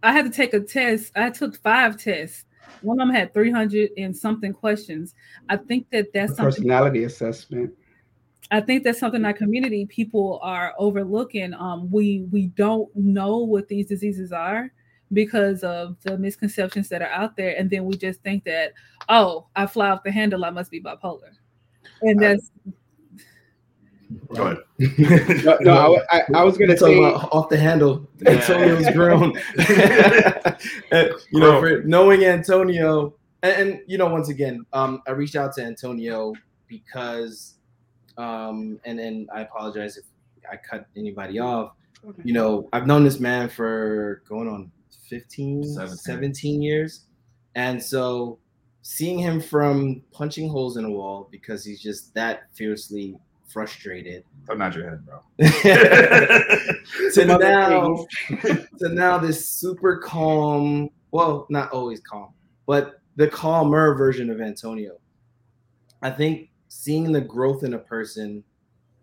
I 0.01 0.11
had 0.11 0.25
to 0.25 0.31
take 0.31 0.53
a 0.53 0.59
test. 0.59 1.11
I 1.15 1.29
took 1.29 1.55
five 1.57 1.97
tests. 1.97 2.45
One 2.81 2.99
of 2.99 3.07
them 3.07 3.15
had 3.15 3.33
300 3.33 3.91
and 3.97 4.15
something 4.15 4.53
questions. 4.53 5.15
I 5.49 5.57
think 5.57 5.89
that 5.91 6.11
that's 6.13 6.35
personality 6.35 7.05
assessment. 7.05 7.73
I 8.51 8.59
think 8.59 8.83
that's 8.83 8.99
something 8.99 9.23
our 9.25 9.33
community 9.33 9.85
people 9.85 10.39
are 10.43 10.73
overlooking. 10.77 11.53
Um, 11.53 11.89
we 11.89 12.27
we 12.31 12.47
don't 12.47 12.93
know 12.95 13.37
what 13.37 13.67
these 13.67 13.87
diseases 13.87 14.31
are 14.31 14.71
because 15.13 15.63
of 15.63 15.95
the 16.03 16.17
misconceptions 16.17 16.89
that 16.89 17.01
are 17.01 17.09
out 17.09 17.37
there, 17.37 17.55
and 17.57 17.69
then 17.69 17.85
we 17.85 17.95
just 17.95 18.21
think 18.21 18.43
that 18.43 18.73
oh, 19.09 19.47
I 19.55 19.65
fly 19.65 19.89
off 19.89 20.03
the 20.03 20.11
handle, 20.11 20.43
I 20.45 20.49
must 20.49 20.71
be 20.71 20.81
bipolar, 20.81 21.31
and 22.01 22.21
that's. 22.21 22.51
Go 24.33 24.43
ahead. 24.43 24.57
no, 25.45 25.57
no, 25.61 25.97
I, 26.11 26.17
I, 26.17 26.23
I 26.35 26.43
was 26.43 26.57
gonna 26.57 26.75
Talk 26.75 26.87
say 26.87 26.97
about 26.97 27.31
off 27.31 27.49
the 27.49 27.57
handle. 27.57 28.07
Yeah. 28.19 28.31
Antonio's 28.31 28.89
grown. 28.91 29.39
And, 30.91 31.11
you 31.31 31.39
know, 31.39 31.59
for 31.59 31.81
knowing 31.83 32.23
Antonio, 32.23 33.15
and, 33.41 33.69
and 33.69 33.81
you 33.87 33.97
know, 33.97 34.07
once 34.07 34.29
again, 34.29 34.65
um, 34.71 35.01
I 35.07 35.11
reached 35.11 35.35
out 35.35 35.53
to 35.55 35.63
Antonio 35.63 36.33
because, 36.67 37.55
um, 38.17 38.79
and 38.85 38.99
and 38.99 39.29
I 39.33 39.41
apologize 39.41 39.97
if 39.97 40.05
I 40.49 40.55
cut 40.57 40.85
anybody 40.95 41.39
off. 41.39 41.73
You 42.23 42.33
know, 42.33 42.69
I've 42.73 42.85
known 42.85 43.03
this 43.03 43.19
man 43.19 43.49
for 43.49 44.21
going 44.27 44.47
on 44.47 44.71
15, 45.09 45.63
17. 45.63 45.97
17 45.97 46.61
years, 46.61 47.05
and 47.55 47.81
so 47.81 48.39
seeing 48.83 49.17
him 49.17 49.41
from 49.41 50.03
punching 50.11 50.49
holes 50.49 50.77
in 50.77 50.85
a 50.85 50.89
wall 50.89 51.27
because 51.31 51.65
he's 51.65 51.81
just 51.81 52.13
that 52.13 52.43
fiercely 52.53 53.17
frustrated. 53.53 54.25
Don't 54.47 54.59
your 54.75 54.89
head, 54.89 55.05
bro. 55.05 55.19
to 55.39 57.11
Some 57.11 57.29
other 57.29 57.43
now 57.43 58.05
to 58.39 58.67
now 58.89 59.17
this 59.19 59.47
super 59.47 59.97
calm 59.97 60.89
well 61.11 61.45
not 61.49 61.71
always 61.71 62.01
calm 62.01 62.33
but 62.65 62.99
the 63.15 63.27
calmer 63.27 63.93
version 63.95 64.29
of 64.29 64.41
antonio. 64.41 64.97
I 66.01 66.09
think 66.09 66.49
seeing 66.67 67.11
the 67.11 67.21
growth 67.21 67.63
in 67.63 67.75
a 67.75 67.79
person 67.79 68.43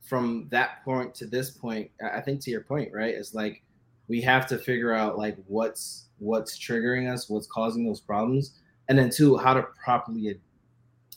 from 0.02 0.49
that 0.50 0.85
point 0.85 1.14
to 1.14 1.26
this 1.26 1.50
point 1.50 1.88
i 2.02 2.19
I 2.19 2.21
think 2.21 2.40
to 2.42 2.50
your 2.50 2.62
point 2.62 2.90
right 2.92 3.14
it's 3.14 3.33
like 3.33 3.62
we 4.09 4.21
have 4.23 4.47
to 4.49 4.59
figure 4.59 4.92
out 4.92 5.16
like 5.16 5.37
what's 5.47 6.07
what's 6.19 6.59
triggering 6.59 7.11
us 7.11 7.30
what's 7.30 7.47
causing 7.47 7.87
those 7.87 8.00
problems 8.00 8.59
and 8.88 8.99
then 8.99 9.09
two 9.09 9.37
how 9.37 9.54
to 9.54 9.62
properly 9.85 10.40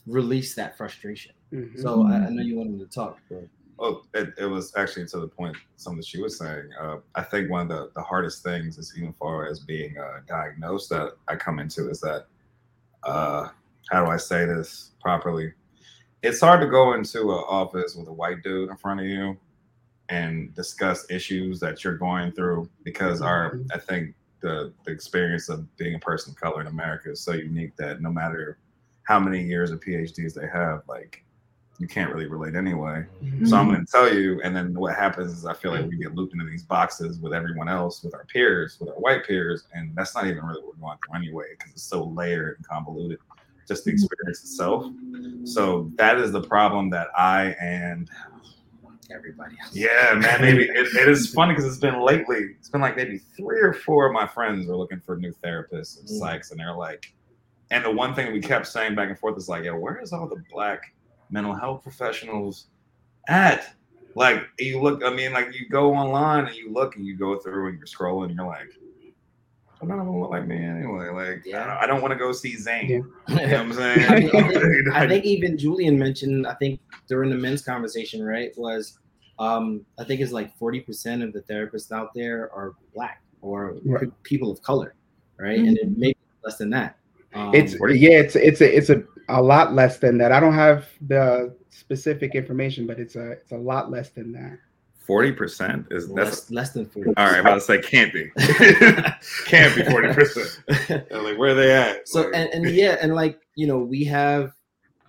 release 0.06 0.54
that 0.54 0.76
frustration 0.76 1.32
Mhm. 1.54 1.80
so 1.80 2.06
I, 2.06 2.14
I 2.16 2.28
know 2.30 2.42
you 2.42 2.56
wanted 2.56 2.80
to 2.80 2.86
talk 2.86 3.18
but 3.30 3.46
Well, 3.78 4.06
it, 4.14 4.34
it 4.38 4.46
was 4.46 4.72
actually 4.76 5.06
to 5.08 5.20
the 5.20 5.28
point 5.28 5.56
something 5.76 5.98
that 5.98 6.06
she 6.06 6.20
was 6.20 6.38
saying. 6.38 6.68
Uh, 6.80 6.98
I 7.14 7.22
think 7.22 7.50
one 7.50 7.62
of 7.62 7.68
the, 7.68 7.90
the 7.94 8.02
hardest 8.02 8.42
things 8.42 8.76
is 8.78 8.92
even 8.96 9.12
far 9.12 9.46
as 9.46 9.60
being 9.60 9.96
uh, 9.98 10.20
diagnosed 10.26 10.90
that 10.90 11.12
I 11.28 11.36
come 11.36 11.58
into 11.58 11.90
is 11.90 12.00
that 12.00 12.26
uh, 13.04 13.48
how 13.90 14.04
do 14.04 14.10
I 14.10 14.16
say 14.16 14.46
this 14.46 14.92
properly? 15.00 15.52
It's 16.22 16.40
hard 16.40 16.60
to 16.62 16.68
go 16.68 16.94
into 16.94 17.20
an 17.30 17.44
office 17.48 17.94
with 17.94 18.08
a 18.08 18.12
white 18.12 18.42
dude 18.42 18.70
in 18.70 18.76
front 18.76 19.00
of 19.00 19.06
you 19.06 19.36
and 20.08 20.54
discuss 20.54 21.06
issues 21.10 21.60
that 21.60 21.84
you're 21.84 21.98
going 21.98 22.32
through 22.32 22.68
because 22.82 23.22
our 23.22 23.60
I 23.72 23.78
think 23.78 24.14
the 24.40 24.72
the 24.84 24.92
experience 24.92 25.48
of 25.48 25.74
being 25.76 25.94
a 25.94 25.98
person 25.98 26.32
of 26.32 26.40
color 26.40 26.60
in 26.60 26.66
America 26.66 27.10
is 27.10 27.20
so 27.20 27.32
unique 27.32 27.76
that 27.76 28.00
no 28.00 28.10
matter 28.10 28.58
how 29.04 29.18
many 29.18 29.42
years 29.42 29.70
of 29.70 29.80
PhDs 29.80 30.34
they 30.34 30.48
have, 30.48 30.82
like 30.88 31.24
you 31.78 31.88
can't 31.88 32.12
really 32.12 32.26
relate 32.26 32.54
anyway. 32.54 33.04
So 33.44 33.56
I'm 33.56 33.68
going 33.68 33.84
to 33.84 33.90
tell 33.90 34.14
you, 34.14 34.40
and 34.42 34.54
then 34.54 34.72
what 34.74 34.94
happens 34.94 35.32
is 35.32 35.44
I 35.44 35.54
feel 35.54 35.72
like 35.72 35.88
we 35.88 35.98
get 35.98 36.14
looped 36.14 36.32
into 36.32 36.46
these 36.46 36.62
boxes 36.62 37.18
with 37.18 37.34
everyone 37.34 37.68
else, 37.68 38.02
with 38.02 38.14
our 38.14 38.24
peers, 38.26 38.76
with 38.80 38.88
our 38.90 38.94
white 38.94 39.26
peers, 39.26 39.64
and 39.74 39.94
that's 39.94 40.14
not 40.14 40.26
even 40.26 40.44
really 40.44 40.62
what 40.62 40.76
we're 40.76 40.86
going 40.86 40.98
through 41.04 41.18
anyway 41.18 41.46
because 41.58 41.72
it's 41.72 41.82
so 41.82 42.04
layered 42.04 42.56
and 42.58 42.66
convoluted, 42.66 43.18
just 43.66 43.84
the 43.84 43.90
experience 43.90 44.40
itself. 44.40 44.86
So 45.44 45.92
that 45.98 46.18
is 46.18 46.32
the 46.32 46.42
problem 46.42 46.90
that 46.90 47.08
I 47.18 47.56
and 47.60 48.08
everybody 49.10 49.54
else 49.62 49.74
yeah, 49.76 50.14
man, 50.14 50.40
maybe 50.40 50.64
it, 50.64 50.86
it 50.94 51.08
is 51.08 51.32
funny 51.32 51.52
because 51.52 51.66
it's 51.66 51.78
been 51.80 52.00
lately. 52.00 52.54
It's 52.58 52.70
been 52.70 52.80
like 52.80 52.96
maybe 52.96 53.20
three 53.36 53.60
or 53.60 53.72
four 53.74 54.06
of 54.06 54.12
my 54.12 54.26
friends 54.26 54.68
are 54.68 54.76
looking 54.76 55.00
for 55.04 55.16
new 55.16 55.32
therapists 55.44 55.98
and 55.98 56.08
Mm. 56.08 56.20
psychs, 56.20 56.50
and 56.50 56.60
they're 56.60 56.74
like, 56.74 57.04
and 57.70 57.84
the 57.84 57.90
one 57.90 58.14
thing 58.14 58.32
we 58.32 58.40
kept 58.40 58.66
saying 58.66 58.94
back 58.94 59.08
and 59.08 59.18
forth 59.18 59.36
is 59.36 59.48
like, 59.48 59.64
yo, 59.64 59.76
where 59.76 60.00
is 60.00 60.12
all 60.12 60.28
the 60.28 60.42
black 60.50 60.80
mental 61.30 61.54
health 61.54 61.82
professionals 61.82 62.66
at? 63.28 63.74
Like 64.14 64.44
you 64.58 64.80
look, 64.80 65.02
I 65.04 65.12
mean, 65.12 65.32
like 65.32 65.52
you 65.54 65.68
go 65.68 65.94
online 65.94 66.46
and 66.46 66.54
you 66.56 66.72
look 66.72 66.96
and 66.96 67.04
you 67.04 67.16
go 67.16 67.38
through 67.38 67.68
and 67.68 67.78
you're 67.78 67.86
scrolling 67.86 68.26
and 68.26 68.36
you're 68.36 68.46
like, 68.46 68.68
"Oh, 69.82 69.86
none 69.86 69.98
of 69.98 70.06
them 70.06 70.20
look 70.20 70.30
like 70.30 70.46
me 70.46 70.56
anyway. 70.56 71.08
Like, 71.10 71.42
Yeah. 71.44 71.76
I 71.80 71.86
don't, 71.86 72.00
want 72.00 72.12
to 72.12 72.18
go 72.18 72.30
see 72.30 72.56
Zane. 72.56 72.88
Yeah. 73.28 73.40
You 73.40 73.46
know 73.48 73.52
what 73.52 73.60
I'm 73.60 73.72
saying? 73.72 74.00
I 74.34 74.48
think, 74.52 74.88
I 74.94 75.08
think 75.08 75.24
even 75.24 75.58
Julian 75.58 75.98
mentioned, 75.98 76.46
I 76.46 76.54
think 76.54 76.78
during 77.08 77.28
the 77.30 77.36
men's 77.36 77.62
conversation, 77.62 78.22
right, 78.22 78.56
was 78.56 78.98
um, 79.40 79.84
I 79.98 80.04
think 80.04 80.20
it's 80.20 80.30
like 80.32 80.56
40% 80.58 81.24
of 81.24 81.32
the 81.32 81.40
therapists 81.42 81.90
out 81.90 82.14
there 82.14 82.52
are 82.54 82.74
black 82.94 83.20
or 83.42 83.76
Right. 83.84 84.08
people 84.22 84.50
of 84.52 84.62
color, 84.62 84.94
right? 85.38 85.58
And 85.58 85.76
it 85.76 85.98
may 85.98 86.12
be 86.12 86.16
less 86.44 86.56
than 86.56 86.70
that. 86.70 86.96
Um, 87.34 87.54
It's 87.54 87.74
yeah, 87.74 88.18
it's 88.20 88.36
it's 88.36 88.60
a 88.60 88.76
it's 88.76 88.90
a, 88.90 89.02
a 89.28 89.42
lot 89.42 89.74
less 89.74 89.98
than 89.98 90.18
that. 90.18 90.32
I 90.32 90.40
don't 90.40 90.54
have 90.54 90.88
the 91.00 91.54
specific 91.70 92.34
information, 92.34 92.86
but 92.86 92.98
it's 92.98 93.16
a 93.16 93.32
it's 93.32 93.52
a 93.52 93.56
lot 93.56 93.90
less 93.90 94.10
than 94.10 94.32
that. 94.32 94.58
Forty 95.06 95.32
percent 95.32 95.86
is 95.90 96.08
that's 96.08 96.16
less, 96.16 96.50
less 96.50 96.70
than 96.70 96.86
40. 96.86 97.12
all 97.16 97.26
right. 97.26 97.34
I'm 97.34 97.40
about 97.40 97.54
to 97.54 97.60
say 97.60 97.80
can't 97.82 98.12
be, 98.12 98.30
can't 99.46 99.76
be 99.76 99.84
forty 99.84 100.14
percent. 100.14 100.62
Like 101.10 101.38
where 101.38 101.50
are 101.50 101.54
they 101.54 101.74
at? 101.74 102.08
so 102.08 102.22
Like, 102.22 102.30
and, 102.34 102.48
and 102.50 102.70
yeah 102.74 102.96
and 103.02 103.14
like 103.14 103.40
you 103.54 103.66
know 103.66 103.78
we 103.78 104.04
have 104.04 104.52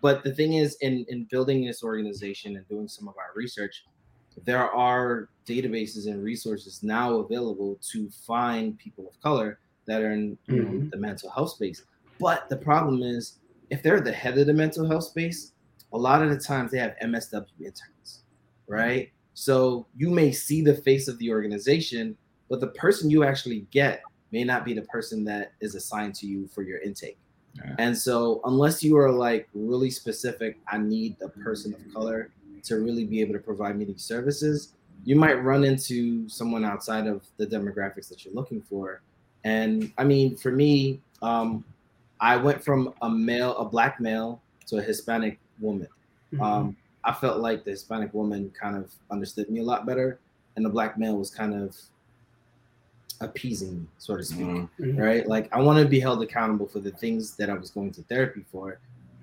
but 0.01 0.24
the 0.24 0.34
thing 0.34 0.53
is 0.55 0.75
in 0.82 1.05
in 1.08 1.27
building 1.32 1.65
this 1.65 1.84
organization 1.84 2.58
and 2.58 2.67
doing 2.67 2.88
some 2.88 3.08
of 3.08 3.15
our 3.17 3.32
research 3.36 3.86
there 4.44 4.70
are 4.70 5.29
databases 5.48 6.08
and 6.08 6.22
resources 6.24 6.84
now 6.84 7.13
available 7.15 7.79
to 7.91 8.10
find 8.10 8.77
people 8.77 9.08
of 9.08 9.20
color 9.22 9.60
that 9.86 10.01
are 10.01 10.12
in 10.12 10.38
you 10.48 10.63
know, 10.63 10.89
the 10.91 10.98
mental 10.98 11.29
health 11.29 11.51
space 11.51 11.84
but 12.19 12.50
the 12.50 12.57
problem 12.57 13.01
is 13.01 13.39
if 13.69 13.81
they're 13.81 14.01
the 14.01 14.12
head 14.12 14.38
of 14.38 14.48
the 14.48 14.53
mental 14.53 14.88
health 14.88 15.05
space 15.05 15.51
a 15.93 15.98
lot 15.98 16.22
of 16.22 16.29
the 16.29 16.38
times 16.38 16.72
they 16.72 16.77
have 16.77 16.95
msw 17.03 17.45
interns 17.60 18.24
right 18.67 19.12
so 19.34 19.86
you 19.95 20.10
may 20.10 20.31
see 20.31 20.62
the 20.62 20.75
face 20.75 21.07
of 21.07 21.17
the 21.19 21.29
organization 21.29 22.15
but 22.50 22.60
the 22.60 22.67
person 22.67 23.10
you 23.10 23.24
actually 23.24 23.65
get 23.72 24.01
may 24.31 24.43
not 24.43 24.65
be 24.65 24.74
the 24.74 24.81
person 24.84 25.24
that 25.25 25.53
is 25.62 25.75
assigned 25.75 26.15
to 26.15 26.27
you 26.27 26.48
for 26.48 26.62
your 26.62 26.79
intake. 26.79 27.17
Yeah. 27.53 27.75
And 27.79 27.98
so, 27.98 28.41
unless 28.43 28.84
you 28.84 28.98
are 28.98 29.12
like 29.12 29.48
really 29.53 29.89
specific, 29.89 30.57
I 30.67 30.77
need 30.77 31.15
a 31.22 31.29
person 31.29 31.74
of 31.74 31.93
color 31.93 32.31
to 32.63 32.75
really 32.75 33.05
be 33.05 33.22
able 33.22 33.34
to 33.34 33.39
provide 33.39 33.77
me 33.77 33.86
these 33.86 34.03
services, 34.03 34.74
you 35.05 35.15
might 35.15 35.36
run 35.36 35.63
into 35.63 36.27
someone 36.27 36.65
outside 36.65 37.07
of 37.07 37.24
the 37.38 37.45
demographics 37.45 38.10
that 38.10 38.25
you're 38.25 38.34
looking 38.34 38.62
for. 38.62 39.01
And 39.43 39.93
I 39.98 40.03
mean, 40.03 40.36
for 40.36 40.51
me, 40.51 41.00
um, 41.22 41.63
I 42.25 42.36
went 42.38 42.63
from 42.63 42.91
a 43.03 43.10
male, 43.10 43.55
a 43.58 43.65
black 43.65 44.01
male, 44.01 44.41
to 44.65 44.77
a 44.77 44.82
Hispanic 44.82 45.38
woman. 45.60 45.88
Mm-hmm. 46.34 46.41
Um, 46.41 46.75
I 47.03 47.13
felt 47.13 47.39
like 47.39 47.63
the 47.63 47.70
Hispanic 47.70 48.12
woman 48.15 48.51
kind 48.60 48.75
of 48.75 48.91
understood 49.12 49.48
me 49.51 49.60
a 49.60 49.63
lot 49.63 49.86
better, 49.86 50.20
and 50.55 50.65
the 50.65 50.70
black 50.70 50.98
male 50.98 51.17
was 51.20 51.29
kind 51.29 51.53
of 51.53 51.77
appeasing 53.22 53.82
me, 53.82 53.88
so 54.00 54.17
to 54.17 54.24
speak. 54.24 54.39
mm, 54.48 54.67
Mhm. 54.79 54.98
Right? 55.00 55.27
Like 55.27 55.53
I 55.53 55.62
want 55.62 55.77
to 55.84 55.88
be 55.88 56.00
held 56.00 56.24
accountable 56.24 56.67
for 56.67 56.79
the 56.79 56.89
things 56.91 57.36
that 57.38 57.48
I 57.50 57.53
was 57.53 57.70
going 57.70 57.91
to 57.91 58.01
therapy 58.03 58.44
for, 58.51 58.79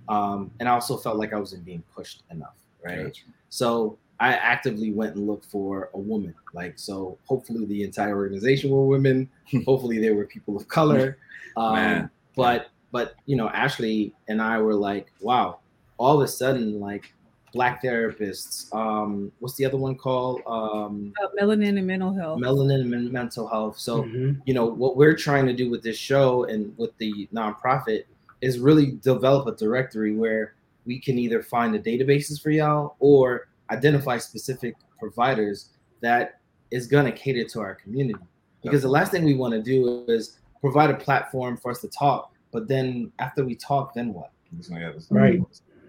um, 0.08 0.52
and 0.60 0.68
I 0.68 0.72
also 0.72 0.96
felt 0.96 1.16
like 1.16 1.32
I 1.32 1.40
wasn't 1.40 1.64
being 1.64 1.82
pushed 1.94 2.22
enough. 2.30 2.54
Right? 2.84 3.06
gotcha. 3.06 3.24
So 3.48 3.98
I 4.20 4.34
actively 4.34 4.92
went 4.92 5.16
and 5.16 5.26
looked 5.26 5.46
for 5.46 5.90
a 5.94 5.98
woman. 5.98 6.34
Like 6.54 6.78
so, 6.78 7.18
hopefully 7.24 7.64
the 7.66 7.82
entire 7.82 8.14
organization 8.16 8.70
were 8.70 8.86
women. 8.86 9.28
hopefully 9.66 9.98
they 9.98 10.10
were 10.10 10.24
people 10.24 10.56
of 10.56 10.68
color. 10.68 11.18
Um, 11.56 11.74
Man. 11.74 12.10
but 12.36 12.68
but 12.92 13.14
you 13.26 13.36
know, 13.36 13.48
Ashley 13.48 14.14
and 14.28 14.40
I 14.40 14.58
were 14.58 14.74
like, 14.74 15.10
wow, 15.20 15.58
all 15.98 16.20
of 16.20 16.24
a 16.24 16.28
sudden, 16.28 16.78
like 16.78 17.12
black 17.52 17.82
therapists. 17.82 18.72
Um, 18.74 19.30
what's 19.40 19.56
the 19.56 19.66
other 19.66 19.76
one 19.76 19.94
called? 19.96 20.40
Um, 20.46 21.12
Uh, 21.22 21.28
melanin 21.40 21.76
and 21.78 21.86
mental 21.86 22.12
health. 22.14 22.40
melanin 22.40 22.80
and 22.94 23.10
mental 23.12 23.46
health. 23.46 23.78
So 23.78 24.04
Mhm. 24.04 24.40
you 24.46 24.54
know 24.54 24.66
what 24.66 24.96
we're 24.96 25.16
trying 25.16 25.46
to 25.46 25.52
do 25.52 25.68
with 25.70 25.82
this 25.82 25.96
show 25.96 26.44
and 26.44 26.72
with 26.78 26.96
the 26.98 27.28
nonprofit 27.32 28.04
is 28.40 28.58
really 28.58 28.92
develop 29.02 29.46
a 29.46 29.52
directory 29.56 30.16
where 30.16 30.54
we 30.86 30.98
can 30.98 31.18
either 31.18 31.42
find 31.42 31.74
the 31.74 31.78
databases 31.78 32.40
for 32.40 32.50
y'all 32.50 32.96
or 33.00 33.48
identify 33.70 34.18
specific 34.18 34.74
providers 34.98 35.68
that 36.00 36.40
is 36.70 36.86
going 36.86 37.04
to 37.04 37.12
cater 37.12 37.44
to 37.44 37.60
our 37.60 37.74
community 37.76 38.18
because 38.62 38.82
the 38.82 38.88
last 38.88 39.12
thing 39.12 39.24
we 39.24 39.34
want 39.34 39.52
to 39.52 39.62
do 39.62 40.04
is 40.08 40.38
provide 40.60 40.90
a 40.90 40.94
platform 40.96 41.56
for 41.56 41.70
us 41.70 41.80
to 41.82 41.88
talk 41.88 42.31
but 42.52 42.68
then 42.68 43.10
after 43.18 43.44
we 43.44 43.54
talk 43.56 43.94
then 43.94 44.12
what 44.12 44.30
So, 44.60 44.74
yeah, 44.76 44.92
this- 44.92 45.08
Right. 45.10 45.40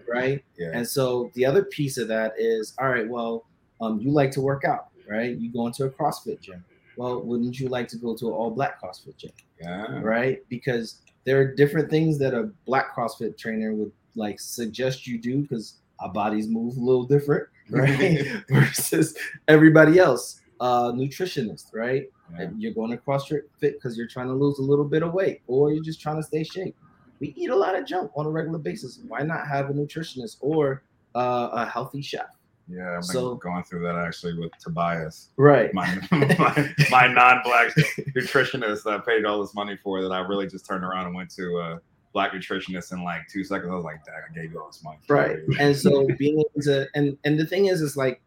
right 0.08 0.42
Yeah. 0.58 0.70
and 0.72 0.86
so 0.86 1.30
the 1.34 1.44
other 1.46 1.64
piece 1.64 1.98
of 1.98 2.08
that 2.08 2.32
is, 2.38 2.74
all 2.80 2.88
right, 2.88 3.08
well, 3.08 3.44
um, 3.80 4.00
you 4.00 4.10
like 4.10 4.30
to 4.32 4.40
work 4.40 4.64
out, 4.64 4.88
right? 5.08 5.36
You 5.36 5.52
go 5.52 5.66
into 5.66 5.84
a 5.84 5.90
CrossFit 5.90 6.40
gym. 6.40 6.64
Well, 6.96 7.22
wouldn't 7.22 7.58
you 7.60 7.68
like 7.68 7.88
to 7.88 7.96
go 7.98 8.14
to 8.16 8.28
an 8.28 8.32
all 8.32 8.50
black 8.50 8.80
CrossFit 8.80 9.16
gym, 9.16 9.32
yeah. 9.60 10.00
right? 10.00 10.38
Because 10.48 11.02
there 11.24 11.38
are 11.40 11.54
different 11.54 11.90
things 11.90 12.18
that 12.18 12.32
a 12.34 12.50
black 12.66 12.94
CrossFit 12.94 13.36
trainer 13.36 13.74
would 13.74 13.92
like 14.14 14.38
suggest 14.40 15.06
you 15.06 15.18
do 15.18 15.42
because 15.42 15.74
our 15.98 16.12
bodies 16.12 16.46
move 16.48 16.76
a 16.76 16.80
little 16.80 17.04
different, 17.04 17.48
right? 17.70 18.24
Versus 18.48 19.16
everybody 19.48 19.98
else, 19.98 20.40
uh, 20.60 20.92
nutritionist, 20.92 21.74
right? 21.74 22.08
Yeah. 22.32 22.48
You're 22.56 22.72
going 22.72 22.90
to 22.90 22.96
CrossFit 22.96 23.42
fit 23.58 23.74
because 23.74 23.96
you're 23.96 24.08
trying 24.08 24.28
to 24.28 24.34
lose 24.34 24.58
a 24.58 24.62
little 24.62 24.84
bit 24.84 25.02
of 25.02 25.12
weight, 25.12 25.42
or 25.46 25.72
you're 25.72 25.82
just 25.82 26.00
trying 26.00 26.16
to 26.16 26.22
stay 26.22 26.44
shape. 26.44 26.74
We 27.20 27.32
eat 27.36 27.50
a 27.50 27.56
lot 27.56 27.76
of 27.76 27.86
junk 27.86 28.10
on 28.16 28.26
a 28.26 28.30
regular 28.30 28.58
basis. 28.58 29.00
Why 29.06 29.22
not 29.22 29.46
have 29.46 29.70
a 29.70 29.72
nutritionist 29.72 30.38
or 30.40 30.82
uh, 31.14 31.50
a 31.52 31.66
healthy 31.66 32.02
chef? 32.02 32.26
Yeah, 32.68 32.96
I've 32.96 33.04
so, 33.04 33.34
going 33.34 33.62
through 33.64 33.82
that 33.82 33.96
actually 33.96 34.38
with 34.38 34.52
Tobias. 34.58 35.30
Right. 35.36 35.72
My, 35.74 35.86
my, 36.10 36.74
my 36.90 37.06
non-black 37.08 37.74
nutritionist 38.16 38.84
that 38.84 38.94
I 38.94 38.98
paid 38.98 39.24
all 39.24 39.40
this 39.42 39.54
money 39.54 39.76
for 39.76 40.02
that 40.02 40.12
I 40.12 40.20
really 40.20 40.46
just 40.46 40.64
turned 40.64 40.82
around 40.82 41.06
and 41.06 41.14
went 41.14 41.30
to 41.32 41.58
a 41.58 41.80
black 42.14 42.32
nutritionist 42.32 42.92
in 42.92 43.04
like 43.04 43.28
two 43.28 43.44
seconds. 43.44 43.70
I 43.70 43.74
was 43.74 43.84
like, 43.84 44.04
Dad, 44.04 44.22
I 44.28 44.34
gave 44.34 44.52
you 44.52 44.60
all 44.60 44.68
this 44.68 44.82
money. 44.82 44.98
Right. 45.08 45.38
and 45.58 45.76
so 45.76 46.06
being 46.18 46.40
able 46.40 46.62
to 46.62 46.88
and 46.94 47.18
and 47.24 47.38
the 47.38 47.46
thing 47.46 47.66
is 47.66 47.82
is 47.82 47.96
like, 47.96 48.22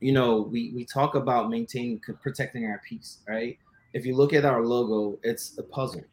you 0.00 0.12
know, 0.12 0.42
we 0.42 0.72
we 0.74 0.84
talk 0.84 1.14
about 1.14 1.50
maintaining 1.50 2.00
protecting 2.22 2.66
our 2.66 2.80
peace, 2.88 3.18
right? 3.28 3.58
If 3.94 4.04
you 4.04 4.14
look 4.14 4.32
at 4.32 4.44
our 4.44 4.64
logo, 4.64 5.18
it's 5.22 5.56
a 5.58 5.62
puzzle 5.62 6.04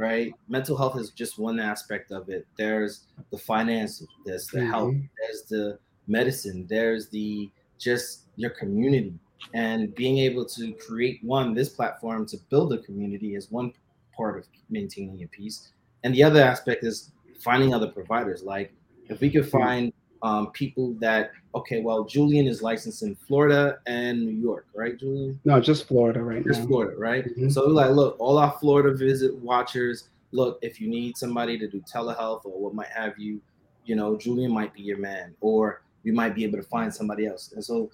right? 0.00 0.32
Mental 0.48 0.76
health 0.76 0.98
is 0.98 1.10
just 1.10 1.38
one 1.38 1.60
aspect 1.60 2.10
of 2.10 2.30
it. 2.30 2.46
There's 2.56 3.04
the 3.30 3.36
finance, 3.36 4.02
there's 4.24 4.46
the 4.46 4.60
mm-hmm. 4.60 4.70
health, 4.70 4.94
there's 5.18 5.42
the 5.42 5.78
medicine, 6.06 6.66
there's 6.68 7.08
the 7.10 7.50
just 7.78 8.22
your 8.36 8.50
community. 8.50 9.14
And 9.52 9.94
being 9.94 10.18
able 10.18 10.46
to 10.46 10.72
create 10.72 11.20
one, 11.22 11.52
this 11.52 11.68
platform 11.68 12.24
to 12.26 12.38
build 12.48 12.72
a 12.72 12.78
community 12.78 13.34
is 13.34 13.50
one 13.50 13.72
part 14.16 14.38
of 14.38 14.46
maintaining 14.70 15.18
your 15.18 15.28
peace. 15.28 15.70
And 16.02 16.14
the 16.14 16.22
other 16.22 16.42
aspect 16.42 16.82
is 16.82 17.12
finding 17.38 17.74
other 17.74 17.88
providers. 17.88 18.42
Like 18.42 18.72
if 19.10 19.20
we 19.20 19.30
could 19.30 19.42
mm-hmm. 19.42 19.58
find 19.58 19.92
um, 20.22 20.50
people 20.52 20.94
that 21.00 21.32
okay, 21.54 21.80
well, 21.80 22.04
Julian 22.04 22.46
is 22.46 22.62
licensed 22.62 23.02
in 23.02 23.14
Florida 23.14 23.78
and 23.86 24.24
New 24.24 24.40
York, 24.40 24.66
right, 24.74 24.98
Julian? 24.98 25.40
No, 25.44 25.60
just 25.60 25.88
Florida 25.88 26.22
right 26.22 26.44
just 26.44 26.60
now. 26.60 26.66
Florida, 26.66 26.96
right? 26.96 27.24
Mm-hmm. 27.24 27.48
So 27.48 27.66
like, 27.66 27.90
look, 27.90 28.16
all 28.18 28.38
our 28.38 28.52
Florida 28.60 28.96
visit 28.96 29.34
watchers, 29.36 30.08
look, 30.32 30.58
if 30.62 30.80
you 30.80 30.88
need 30.88 31.16
somebody 31.16 31.58
to 31.58 31.66
do 31.66 31.80
telehealth 31.80 32.44
or 32.44 32.60
what 32.60 32.74
might 32.74 32.88
have 32.88 33.18
you, 33.18 33.40
you 33.84 33.96
know, 33.96 34.16
Julian 34.16 34.52
might 34.52 34.72
be 34.72 34.82
your 34.82 34.98
man, 34.98 35.34
or 35.40 35.82
you 36.02 36.12
might 36.12 36.34
be 36.34 36.44
able 36.44 36.58
to 36.58 36.68
find 36.68 36.94
somebody 36.94 37.26
else. 37.26 37.52
And 37.52 37.64
so 37.64 37.90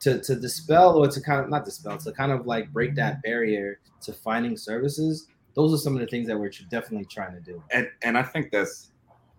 to, 0.00 0.20
to 0.20 0.34
dispel 0.34 0.96
or 0.96 1.08
to 1.08 1.20
kind 1.20 1.40
of 1.40 1.48
not 1.48 1.64
dispel, 1.64 1.96
to 1.98 2.12
kind 2.12 2.32
of 2.32 2.46
like 2.46 2.72
break 2.72 2.94
that 2.96 3.22
barrier 3.22 3.78
to 4.02 4.12
finding 4.12 4.56
services, 4.56 5.28
those 5.54 5.72
are 5.72 5.78
some 5.78 5.94
of 5.94 6.00
the 6.00 6.06
things 6.06 6.26
that 6.26 6.38
we're 6.38 6.50
definitely 6.70 7.06
trying 7.06 7.34
to 7.34 7.40
do. 7.40 7.62
And 7.70 7.88
and 8.02 8.18
I 8.18 8.22
think 8.22 8.50
that's 8.50 8.90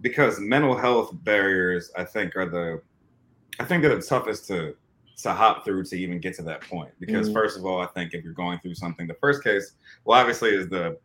because 0.01 0.39
mental 0.39 0.75
health 0.75 1.12
barriers, 1.24 1.92
I 1.96 2.04
think, 2.04 2.36
are 2.36 2.50
the 2.50 2.82
I 3.60 3.66
think 3.66 3.82
they're 3.82 3.96
the 3.96 4.01
toughest 4.01 4.48
to 4.48 4.75
to 5.24 5.34
hop 5.34 5.66
through 5.66 5.84
to 5.86 5.96
even 5.98 6.20
get 6.20 6.36
to 6.36 6.44
that 6.44 6.62
point. 6.62 6.92
Because 7.00 7.27
mm-hmm. 7.27 7.38
first 7.38 7.58
of 7.58 7.66
all, 7.66 7.82
I 7.82 7.88
think 7.88 8.13
if 8.13 8.24
you're 8.24 8.34
going 8.34 8.60
through 8.60 8.75
something, 8.75 9.08
the 9.08 9.16
first 9.16 9.44
case, 9.44 9.74
well, 10.06 10.20
obviously 10.20 10.50
is 10.50 10.70
the 10.70 10.98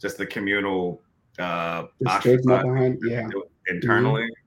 just 0.00 0.18
the 0.18 0.26
communal 0.26 1.00
uh 1.38 1.84
behind, 2.00 2.98
yeah. 3.02 3.28
internally. 3.68 4.22
Mm-hmm 4.22 4.42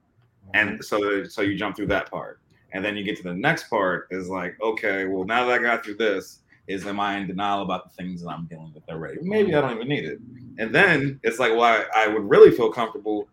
and 0.54 0.84
so 0.84 1.24
so 1.24 1.42
you 1.42 1.56
jump 1.56 1.76
through 1.76 1.86
that 1.86 2.10
part 2.10 2.40
and 2.72 2.84
then 2.84 2.96
you 2.96 3.04
get 3.04 3.16
to 3.16 3.22
the 3.22 3.34
next 3.34 3.68
part 3.68 4.08
is 4.10 4.28
like 4.28 4.56
okay 4.62 5.04
well 5.04 5.24
now 5.24 5.44
that 5.44 5.60
i 5.60 5.62
got 5.62 5.84
through 5.84 5.94
this 5.94 6.40
is 6.68 6.86
am 6.86 7.00
i 7.00 7.16
in 7.16 7.26
denial 7.26 7.62
about 7.62 7.84
the 7.84 8.02
things 8.02 8.22
that 8.22 8.28
i'm 8.28 8.46
dealing 8.46 8.72
with 8.74 8.88
already 8.88 9.18
maybe 9.22 9.54
i 9.54 9.60
don't 9.60 9.74
even 9.74 9.88
need 9.88 10.04
it 10.04 10.18
and 10.58 10.74
then 10.74 11.18
it's 11.22 11.38
like 11.38 11.52
well 11.52 11.62
I, 11.62 12.04
I 12.04 12.08
would 12.08 12.28
really 12.28 12.50
feel 12.50 12.70
comfortable 12.70 13.28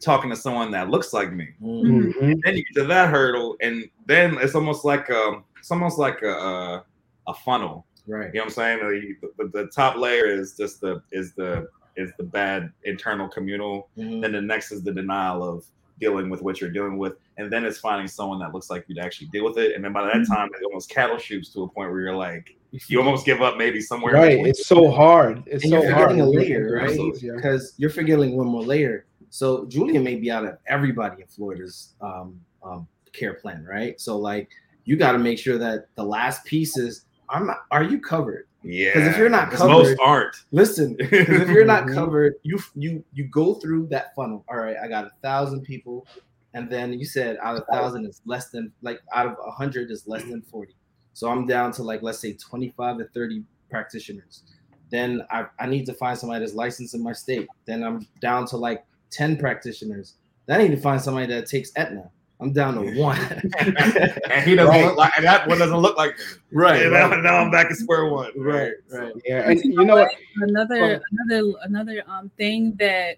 talking 0.00 0.30
to 0.30 0.36
someone 0.36 0.70
that 0.70 0.90
looks 0.90 1.12
like 1.12 1.32
me 1.32 1.48
mm-hmm. 1.62 2.24
and 2.24 2.42
then 2.44 2.56
you 2.56 2.64
get 2.64 2.80
to 2.80 2.84
that 2.84 3.08
hurdle 3.10 3.56
and 3.60 3.88
then 4.06 4.36
it's 4.40 4.54
almost 4.54 4.84
like 4.84 5.10
um 5.10 5.44
it's 5.58 5.70
almost 5.70 5.98
like 5.98 6.22
a 6.22 6.32
a, 6.32 6.84
a 7.28 7.34
funnel 7.34 7.86
right 8.06 8.28
you 8.28 8.34
know 8.34 8.40
what 8.40 8.44
i'm 8.44 8.50
saying 8.50 9.16
the, 9.20 9.30
the, 9.38 9.48
the 9.50 9.66
top 9.68 9.96
layer 9.96 10.26
is 10.26 10.56
just 10.56 10.80
the 10.80 11.02
is 11.12 11.34
the 11.34 11.66
is 11.96 12.10
the 12.18 12.24
bad 12.24 12.72
internal 12.84 13.28
communal 13.28 13.88
mm-hmm. 13.96 14.20
then 14.20 14.32
the 14.32 14.40
next 14.40 14.72
is 14.72 14.82
the 14.82 14.92
denial 14.92 15.42
of 15.42 15.64
dealing 16.00 16.28
with 16.28 16.42
what 16.42 16.60
you're 16.60 16.70
dealing 16.70 16.98
with, 16.98 17.14
and 17.38 17.52
then 17.52 17.64
it's 17.64 17.78
finding 17.78 18.06
someone 18.06 18.38
that 18.40 18.52
looks 18.52 18.70
like 18.70 18.84
you 18.88 18.94
to 18.94 19.00
actually 19.00 19.28
deal 19.28 19.44
with 19.44 19.58
it. 19.58 19.74
And 19.74 19.84
then 19.84 19.92
by 19.92 20.04
that 20.04 20.14
mm-hmm. 20.14 20.32
time, 20.32 20.48
it 20.48 20.64
almost 20.64 20.90
cattle 20.90 21.18
chutes 21.18 21.50
to 21.50 21.62
a 21.62 21.68
point 21.68 21.90
where 21.90 22.00
you're 22.00 22.16
like, 22.16 22.56
you 22.88 22.98
almost 22.98 23.24
give 23.24 23.40
up 23.40 23.56
maybe 23.56 23.80
somewhere. 23.80 24.14
Right. 24.14 24.44
It's 24.44 24.66
so 24.66 24.90
hard. 24.90 25.44
It's 25.46 25.62
and 25.64 25.72
so 25.72 25.82
you're 25.82 25.92
hard. 25.92 26.18
a 26.18 26.24
layer, 26.24 26.74
right? 26.74 26.98
Because 27.20 27.74
you're 27.76 27.90
forgetting 27.90 28.36
one 28.36 28.48
more 28.48 28.64
layer. 28.64 29.06
So 29.34 29.66
Julian 29.66 30.04
may 30.04 30.14
be 30.14 30.30
out 30.30 30.44
of 30.46 30.58
everybody 30.68 31.20
in 31.20 31.26
Florida's 31.26 31.94
um, 32.00 32.40
um, 32.62 32.86
care 33.12 33.34
plan, 33.34 33.64
right? 33.64 34.00
So 34.00 34.16
like 34.16 34.48
you 34.84 34.96
got 34.96 35.10
to 35.10 35.18
make 35.18 35.40
sure 35.40 35.58
that 35.58 35.88
the 35.96 36.04
last 36.04 36.44
pieces 36.44 37.06
are 37.28 37.44
not, 37.44 37.64
are 37.72 37.82
you 37.82 37.98
covered? 37.98 38.46
Yeah. 38.62 38.94
Because 38.94 39.08
if 39.08 39.18
you're 39.18 39.28
not 39.28 39.50
covered, 39.50 39.72
most 39.72 39.98
aren't. 40.00 40.36
Listen, 40.52 40.94
if 41.00 41.48
you're 41.48 41.64
not 41.64 41.88
covered, 41.88 42.34
you 42.44 42.60
you 42.76 43.02
you 43.12 43.24
go 43.24 43.54
through 43.54 43.88
that 43.88 44.14
funnel. 44.14 44.44
All 44.48 44.58
right, 44.58 44.76
I 44.80 44.86
got 44.86 45.06
a 45.06 45.10
thousand 45.20 45.62
people, 45.62 46.06
and 46.52 46.70
then 46.70 46.92
you 46.92 47.04
said 47.04 47.36
out 47.42 47.56
of 47.56 47.64
a 47.68 47.72
thousand 47.72 48.06
is 48.06 48.22
less 48.24 48.50
than 48.50 48.70
like 48.82 49.00
out 49.12 49.26
of 49.26 49.36
a 49.44 49.50
hundred 49.50 49.90
is 49.90 50.06
less 50.06 50.22
than 50.22 50.42
forty. 50.42 50.76
So 51.12 51.28
I'm 51.28 51.44
down 51.44 51.72
to 51.72 51.82
like 51.82 52.02
let's 52.02 52.20
say 52.20 52.34
25 52.34 52.98
to 52.98 53.04
30 53.06 53.42
practitioners. 53.68 54.44
Then 54.92 55.26
I, 55.28 55.46
I 55.58 55.66
need 55.66 55.86
to 55.86 55.94
find 55.94 56.16
somebody 56.16 56.38
that's 56.44 56.54
licensed 56.54 56.94
in 56.94 57.02
my 57.02 57.12
state. 57.12 57.48
Then 57.66 57.82
I'm 57.82 58.06
down 58.20 58.46
to 58.46 58.56
like 58.56 58.84
10 59.14 59.36
practitioners. 59.36 60.14
Then 60.46 60.60
I 60.60 60.64
need 60.64 60.74
to 60.74 60.80
find 60.80 61.00
somebody 61.00 61.26
that 61.26 61.46
takes 61.46 61.70
Aetna. 61.76 62.10
I'm 62.40 62.52
down 62.52 62.74
to 62.74 62.80
one. 63.00 63.18
and 63.58 64.44
he 64.44 64.54
doesn't 64.54 64.68
right. 64.68 64.84
look 64.84 64.96
like 64.96 65.12
and 65.16 65.24
that 65.24 65.48
one 65.48 65.58
doesn't 65.58 65.76
look 65.78 65.96
like 65.96 66.18
me. 66.18 66.24
Right. 66.52 66.82
And 66.82 66.92
right. 66.92 67.10
Now, 67.10 67.20
now, 67.20 67.36
I'm 67.36 67.50
back 67.50 67.70
at 67.70 67.76
square 67.76 68.06
one. 68.06 68.32
Right, 68.36 68.72
right. 68.90 69.12
Yeah. 69.24 69.50
And 69.50 69.62
you 69.62 69.84
know 69.84 69.96
what? 69.96 70.12
Another 70.36 71.00
another 71.12 71.52
another 71.62 72.02
um 72.06 72.30
thing 72.36 72.74
that 72.78 73.16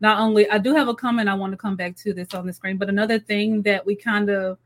not 0.00 0.20
only 0.20 0.48
I 0.50 0.58
do 0.58 0.74
have 0.74 0.88
a 0.88 0.94
comment 0.94 1.28
I 1.28 1.34
want 1.34 1.52
to 1.52 1.56
come 1.56 1.76
back 1.76 1.96
to 1.96 2.12
this 2.12 2.34
on 2.34 2.46
the 2.46 2.52
screen, 2.52 2.76
but 2.76 2.88
another 2.88 3.18
thing 3.18 3.62
that 3.62 3.84
we 3.84 3.96
kind 3.96 4.30
of 4.30 4.58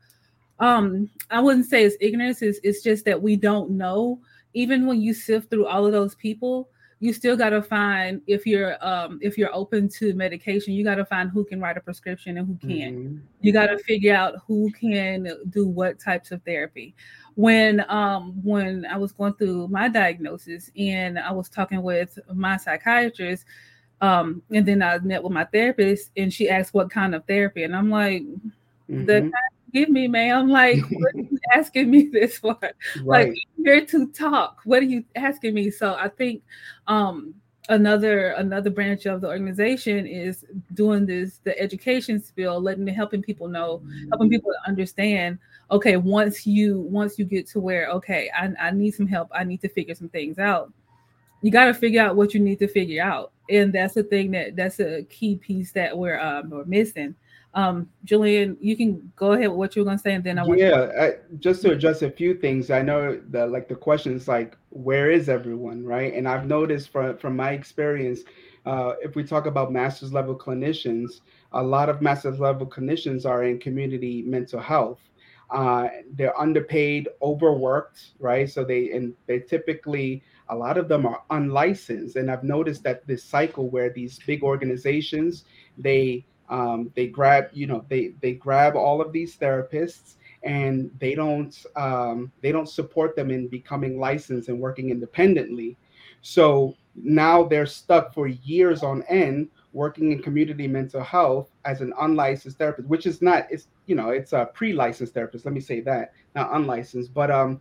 um 0.59 1.09
I 1.29 1.39
wouldn't 1.39 1.65
say 1.65 1.83
is 1.83 1.97
ignorance, 2.01 2.41
is 2.41 2.59
it's 2.63 2.83
just 2.83 3.05
that 3.05 3.21
we 3.21 3.35
don't 3.35 3.71
know. 3.71 4.19
Even 4.53 4.85
when 4.85 5.01
you 5.01 5.13
sift 5.13 5.49
through 5.49 5.67
all 5.67 5.85
of 5.85 5.91
those 5.91 6.15
people, 6.15 6.69
you 6.99 7.11
still 7.11 7.35
got 7.35 7.49
to 7.49 7.61
find 7.61 8.21
if 8.25 8.45
you're 8.45 8.83
um 8.85 9.19
if 9.21 9.37
you're 9.37 9.53
open 9.53 9.89
to 9.89 10.13
medication 10.13 10.73
you 10.73 10.83
got 10.83 10.95
to 10.95 11.05
find 11.05 11.29
who 11.29 11.43
can 11.43 11.59
write 11.59 11.77
a 11.77 11.81
prescription 11.81 12.37
and 12.37 12.47
who 12.47 12.55
can't 12.67 12.95
mm-hmm. 12.95 13.17
you 13.41 13.51
got 13.51 13.67
to 13.67 13.77
figure 13.79 14.13
out 14.13 14.35
who 14.47 14.71
can 14.71 15.29
do 15.49 15.67
what 15.67 15.99
types 15.99 16.31
of 16.31 16.41
therapy 16.43 16.95
when 17.35 17.83
um 17.89 18.33
when 18.43 18.85
i 18.85 18.97
was 18.97 19.11
going 19.11 19.33
through 19.33 19.67
my 19.67 19.89
diagnosis 19.89 20.71
and 20.77 21.19
i 21.19 21.31
was 21.31 21.49
talking 21.49 21.81
with 21.83 22.17
my 22.33 22.55
psychiatrist 22.55 23.45
um 24.01 24.41
and 24.51 24.65
then 24.65 24.81
i 24.81 24.97
met 24.99 25.21
with 25.21 25.33
my 25.33 25.45
therapist 25.45 26.11
and 26.15 26.33
she 26.33 26.49
asked 26.49 26.73
what 26.73 26.89
kind 26.89 27.13
of 27.13 27.25
therapy 27.25 27.63
and 27.63 27.75
i'm 27.75 27.89
like 27.89 28.21
mm-hmm. 28.23 29.05
the 29.05 29.19
kind 29.19 29.33
give 29.75 29.89
me, 29.89 30.07
ma'am? 30.07 30.49
Like, 30.49 30.79
what 30.89 31.15
are 31.15 31.19
you 31.19 31.39
asking 31.53 31.91
me 31.91 32.09
this 32.11 32.37
for? 32.37 32.57
Right. 32.61 33.29
Like, 33.29 33.37
here 33.57 33.85
to 33.85 34.07
talk. 34.07 34.61
What 34.63 34.81
are 34.81 34.85
you 34.85 35.03
asking 35.15 35.53
me? 35.53 35.69
So 35.69 35.93
I 35.95 36.07
think 36.07 36.41
um 36.87 37.35
another 37.69 38.29
another 38.33 38.69
branch 38.69 39.07
of 39.07 39.21
the 39.21 39.27
organization 39.27 40.05
is 40.05 40.45
doing 40.75 41.03
this 41.03 41.39
the 41.45 41.59
education 41.59 42.21
spill 42.21 42.61
letting 42.61 42.85
the 42.85 42.91
helping 42.91 43.23
people 43.23 43.47
know 43.47 43.81
helping 44.11 44.29
people 44.29 44.51
understand 44.67 45.39
okay 45.71 45.97
once 45.97 46.45
you 46.45 46.81
once 46.81 47.17
you 47.17 47.25
get 47.25 47.47
to 47.47 47.59
where 47.59 47.87
okay 47.89 48.29
I, 48.37 48.51
I 48.61 48.69
need 48.69 48.91
some 48.91 49.07
help 49.07 49.29
i 49.33 49.43
need 49.43 49.61
to 49.61 49.69
figure 49.69 49.95
some 49.95 50.09
things 50.09 50.37
out 50.37 50.71
you 51.41 51.49
got 51.49 51.65
to 51.65 51.73
figure 51.73 52.03
out 52.03 52.15
what 52.15 52.35
you 52.35 52.39
need 52.39 52.59
to 52.59 52.67
figure 52.67 53.01
out 53.01 53.31
and 53.49 53.73
that's 53.73 53.95
the 53.95 54.03
thing 54.03 54.29
that 54.31 54.55
that's 54.55 54.79
a 54.79 55.01
key 55.09 55.35
piece 55.35 55.71
that 55.71 55.97
we're 55.97 56.19
um 56.19 56.51
we're 56.51 56.65
missing 56.65 57.15
um, 57.55 57.89
Julian, 58.03 58.57
you 58.59 58.75
can 58.75 59.11
go 59.15 59.31
ahead 59.31 59.47
with 59.47 59.57
what 59.57 59.75
you 59.75 59.81
were 59.81 59.85
going 59.85 59.97
to 59.97 60.03
say, 60.03 60.13
and 60.13 60.23
then 60.23 60.37
I 60.37 60.43
want. 60.43 60.59
Yeah, 60.59 60.91
I, 60.99 61.13
just 61.39 61.61
to 61.61 61.71
address 61.71 62.01
a 62.01 62.11
few 62.11 62.35
things. 62.35 62.69
I 62.69 62.81
know 62.81 63.19
that 63.29 63.49
like 63.49 63.69
the 63.69 63.75
question 63.75 64.13
is 64.13 64.27
like, 64.27 64.57
where 64.69 65.09
is 65.09 65.29
everyone, 65.29 65.85
right? 65.85 66.13
And 66.13 66.27
I've 66.27 66.45
noticed 66.45 66.89
from 66.89 67.17
from 67.17 67.37
my 67.37 67.51
experience, 67.51 68.21
uh, 68.65 68.95
if 69.01 69.15
we 69.15 69.23
talk 69.23 69.45
about 69.45 69.71
master's 69.71 70.11
level 70.11 70.37
clinicians, 70.37 71.21
a 71.53 71.63
lot 71.63 71.87
of 71.87 72.01
master's 72.01 72.41
level 72.41 72.67
clinicians 72.67 73.25
are 73.25 73.45
in 73.45 73.57
community 73.57 74.21
mental 74.23 74.59
health. 74.59 74.99
Uh, 75.49 75.87
they're 76.13 76.37
underpaid, 76.37 77.07
overworked, 77.21 78.11
right? 78.19 78.49
So 78.49 78.65
they 78.65 78.91
and 78.91 79.13
they 79.27 79.39
typically 79.39 80.23
a 80.49 80.55
lot 80.55 80.77
of 80.77 80.89
them 80.89 81.05
are 81.05 81.23
unlicensed, 81.29 82.17
and 82.17 82.29
I've 82.29 82.43
noticed 82.43 82.83
that 82.83 83.07
this 83.07 83.23
cycle 83.23 83.69
where 83.69 83.89
these 83.89 84.19
big 84.27 84.43
organizations 84.43 85.45
they 85.77 86.25
um, 86.49 86.91
they 86.95 87.07
grab 87.07 87.49
you 87.53 87.67
know 87.67 87.85
they 87.89 88.13
they 88.21 88.33
grab 88.33 88.75
all 88.75 89.01
of 89.01 89.11
these 89.11 89.37
therapists 89.37 90.15
and 90.43 90.91
they 90.99 91.15
don't 91.15 91.65
um, 91.75 92.31
they 92.41 92.51
don't 92.51 92.69
support 92.69 93.15
them 93.15 93.31
in 93.31 93.47
becoming 93.47 93.99
licensed 93.99 94.49
and 94.49 94.59
working 94.59 94.89
independently. 94.89 95.77
So 96.21 96.75
now 96.95 97.43
they're 97.43 97.65
stuck 97.65 98.13
for 98.13 98.27
years 98.27 98.83
on 98.83 99.03
end 99.03 99.49
working 99.73 100.13
in 100.13 100.21
community 100.21 100.67
mental 100.67 101.03
health 101.03 101.51
as 101.65 101.81
an 101.81 101.93
unlicensed 101.99 102.57
therapist 102.57 102.87
which 102.87 103.05
is 103.05 103.21
not 103.21 103.45
it's 103.49 103.67
you 103.87 103.95
know 103.95 104.11
it's 104.11 104.31
a 104.31 104.49
pre-licensed 104.53 105.13
therapist 105.13 105.43
let 105.43 105.53
me 105.53 105.59
say 105.59 105.81
that 105.81 106.13
not 106.33 106.55
unlicensed 106.55 107.13
but 107.13 107.29
um 107.29 107.59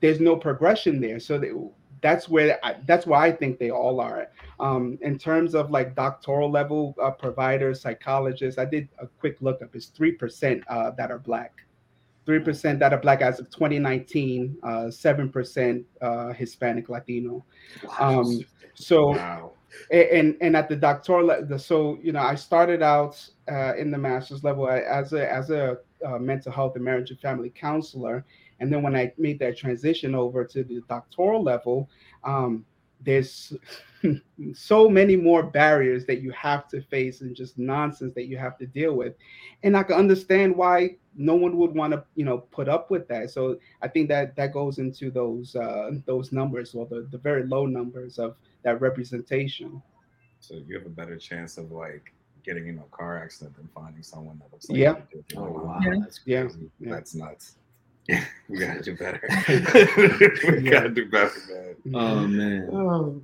there's 0.00 0.20
no 0.20 0.36
progression 0.36 1.00
there. 1.00 1.18
So 1.18 1.38
they, 1.38 1.52
that's 2.00 2.28
where 2.28 2.58
I, 2.64 2.76
that's 2.86 3.06
why 3.06 3.26
I 3.26 3.32
think 3.32 3.58
they 3.58 3.70
all 3.70 4.00
are. 4.00 4.28
Um, 4.58 4.98
in 5.02 5.18
terms 5.18 5.54
of 5.54 5.70
like 5.70 5.94
doctoral 5.94 6.50
level 6.50 6.94
uh, 7.02 7.10
providers, 7.10 7.80
psychologists, 7.80 8.58
I 8.58 8.64
did 8.64 8.88
a 8.98 9.06
quick 9.06 9.36
look 9.40 9.62
up. 9.62 9.74
It's 9.74 9.86
three 9.86 10.12
percent 10.12 10.62
uh, 10.68 10.90
that 10.92 11.10
are 11.10 11.18
black, 11.18 11.64
three 12.24 12.40
percent 12.40 12.78
that 12.80 12.92
are 12.92 13.00
black 13.00 13.22
as 13.22 13.40
of 13.40 13.50
2019, 13.50 14.58
uh, 14.62 14.90
seven 14.90 15.30
percent 15.30 15.84
uh, 16.00 16.32
Hispanic 16.32 16.88
Latino. 16.88 17.44
Um, 17.98 18.40
so. 18.74 19.10
Wow. 19.10 19.52
And 19.90 20.38
and 20.40 20.56
at 20.56 20.70
the 20.70 20.76
doctoral 20.76 21.26
level, 21.26 21.58
so 21.58 21.98
you 22.00 22.10
know, 22.12 22.20
I 22.20 22.34
started 22.34 22.82
out 22.82 23.22
uh, 23.50 23.74
in 23.76 23.90
the 23.90 23.98
master's 23.98 24.42
level 24.42 24.70
as 24.70 25.12
a 25.12 25.30
as 25.30 25.50
a 25.50 25.78
uh, 26.04 26.18
mental 26.18 26.50
health 26.50 26.76
and 26.76 26.84
marriage 26.84 27.10
and 27.10 27.20
family 27.20 27.50
counselor, 27.50 28.24
and 28.60 28.72
then 28.72 28.82
when 28.82 28.96
I 28.96 29.12
made 29.18 29.38
that 29.40 29.56
transition 29.56 30.14
over 30.14 30.44
to 30.44 30.64
the 30.64 30.82
doctoral 30.88 31.42
level, 31.42 31.88
um, 32.24 32.64
there's 33.00 33.52
so 34.54 34.88
many 34.88 35.16
more 35.16 35.42
barriers 35.42 36.06
that 36.06 36.22
you 36.22 36.30
have 36.32 36.68
to 36.68 36.80
face 36.80 37.20
and 37.20 37.36
just 37.36 37.58
nonsense 37.58 38.14
that 38.14 38.26
you 38.26 38.38
have 38.38 38.56
to 38.58 38.66
deal 38.66 38.94
with. 38.94 39.14
And 39.62 39.76
I 39.76 39.82
can 39.82 39.96
understand 39.96 40.56
why 40.56 40.96
no 41.14 41.34
one 41.34 41.56
would 41.56 41.74
want 41.74 41.92
to, 41.92 42.04
you 42.14 42.24
know, 42.24 42.38
put 42.38 42.68
up 42.68 42.90
with 42.90 43.08
that. 43.08 43.30
So 43.30 43.58
I 43.82 43.88
think 43.88 44.08
that 44.08 44.36
that 44.36 44.52
goes 44.52 44.78
into 44.78 45.10
those 45.10 45.56
uh, 45.56 45.90
those 46.04 46.32
numbers 46.32 46.74
or 46.74 46.86
the, 46.86 47.06
the 47.10 47.18
very 47.18 47.46
low 47.46 47.66
numbers 47.66 48.18
of 48.18 48.36
that 48.62 48.80
representation. 48.80 49.82
So 50.40 50.54
you 50.66 50.76
have 50.76 50.86
a 50.86 50.90
better 50.90 51.16
chance 51.16 51.58
of 51.58 51.72
like 51.72 52.12
getting 52.44 52.68
in 52.68 52.78
a 52.78 52.96
car 52.96 53.18
accident 53.18 53.56
than 53.56 53.68
finding 53.74 54.02
someone 54.02 54.38
that 54.38 54.52
looks 54.52 54.68
like 54.68 54.78
yeah. 54.78 54.94
Oh 55.36 55.42
wow, 55.42 55.80
yeah. 55.82 55.94
that's 56.00 56.20
yeah. 56.24 56.48
That's 56.80 57.14
nuts. 57.14 57.56
we 58.48 58.58
gotta 58.58 58.82
do 58.82 58.96
better. 58.96 59.20
we 59.48 60.70
gotta 60.70 60.88
do 60.88 61.08
better, 61.08 61.76
man. 61.84 61.94
Oh 61.94 62.26
man. 62.26 62.68
Oh. 62.72 63.22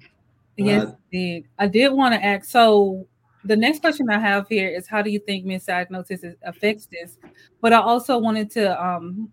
Yes, 0.56 0.86
uh, 0.86 1.40
I 1.58 1.66
did 1.66 1.92
want 1.92 2.14
to 2.14 2.24
ask. 2.24 2.44
So 2.44 3.06
the 3.44 3.56
next 3.56 3.80
question 3.80 4.08
I 4.10 4.18
have 4.18 4.46
here 4.48 4.68
is 4.68 4.86
how 4.86 5.02
do 5.02 5.10
you 5.10 5.18
think 5.18 5.44
misdiagnosis 5.44 6.36
affects 6.42 6.86
this? 6.86 7.18
But 7.60 7.72
I 7.72 7.80
also 7.80 8.18
wanted 8.18 8.50
to 8.52 8.84
um, 8.84 9.30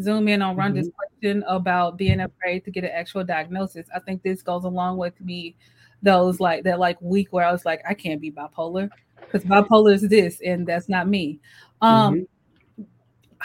zoom 0.00 0.28
in 0.28 0.42
on 0.42 0.56
Rhonda's 0.56 0.88
mm-hmm. 0.88 0.96
question 0.96 1.44
about 1.46 1.96
being 1.96 2.20
afraid 2.20 2.64
to 2.64 2.70
get 2.70 2.84
an 2.84 2.90
actual 2.90 3.24
diagnosis. 3.24 3.86
I 3.94 4.00
think 4.00 4.22
this 4.22 4.42
goes 4.42 4.64
along 4.64 4.96
with 4.96 5.20
me 5.20 5.54
those 6.02 6.38
like 6.38 6.64
that 6.64 6.78
like 6.78 7.00
week 7.00 7.32
where 7.32 7.46
I 7.46 7.52
was 7.52 7.64
like, 7.64 7.82
I 7.88 7.94
can't 7.94 8.20
be 8.20 8.30
bipolar 8.30 8.90
because 9.20 9.44
bipolar 9.44 9.94
is 9.94 10.02
this 10.02 10.40
and 10.44 10.66
that's 10.66 10.88
not 10.88 11.08
me. 11.08 11.40
Um, 11.82 12.14
mm-hmm 12.14 12.22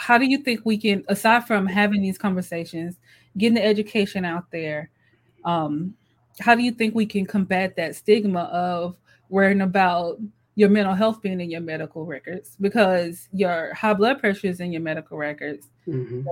how 0.00 0.16
do 0.16 0.24
you 0.24 0.38
think 0.38 0.62
we 0.64 0.78
can, 0.78 1.04
aside 1.08 1.46
from 1.46 1.66
having 1.66 2.00
these 2.00 2.16
conversations, 2.16 2.96
getting 3.36 3.54
the 3.54 3.64
education 3.64 4.24
out 4.24 4.50
there, 4.50 4.88
um, 5.44 5.94
how 6.40 6.54
do 6.54 6.62
you 6.62 6.72
think 6.72 6.94
we 6.94 7.04
can 7.04 7.26
combat 7.26 7.76
that 7.76 7.94
stigma 7.94 8.44
of 8.44 8.96
worrying 9.28 9.60
about 9.60 10.18
your 10.54 10.70
mental 10.70 10.94
health 10.94 11.20
being 11.20 11.38
in 11.38 11.50
your 11.50 11.60
medical 11.60 12.06
records 12.06 12.56
because 12.62 13.28
your 13.32 13.74
high 13.74 13.92
blood 13.92 14.18
pressure 14.20 14.46
is 14.46 14.60
in 14.60 14.72
your 14.72 14.80
medical 14.80 15.18
records. 15.18 15.68
Mm-hmm. 15.86 16.26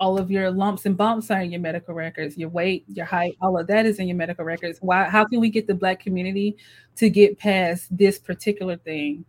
All 0.00 0.18
of 0.18 0.28
your 0.28 0.50
lumps 0.50 0.84
and 0.84 0.96
bumps 0.96 1.30
are 1.30 1.40
in 1.40 1.52
your 1.52 1.60
medical 1.60 1.94
records. 1.94 2.36
Your 2.36 2.48
weight, 2.48 2.84
your 2.88 3.06
height, 3.06 3.36
all 3.40 3.56
of 3.56 3.68
that 3.68 3.86
is 3.86 4.00
in 4.00 4.08
your 4.08 4.16
medical 4.16 4.44
records. 4.44 4.78
Why? 4.80 5.04
How 5.04 5.24
can 5.24 5.38
we 5.38 5.50
get 5.50 5.68
the 5.68 5.74
Black 5.74 6.00
community 6.00 6.56
to 6.96 7.08
get 7.08 7.38
past 7.38 7.96
this 7.96 8.18
particular 8.18 8.76
thing 8.76 9.24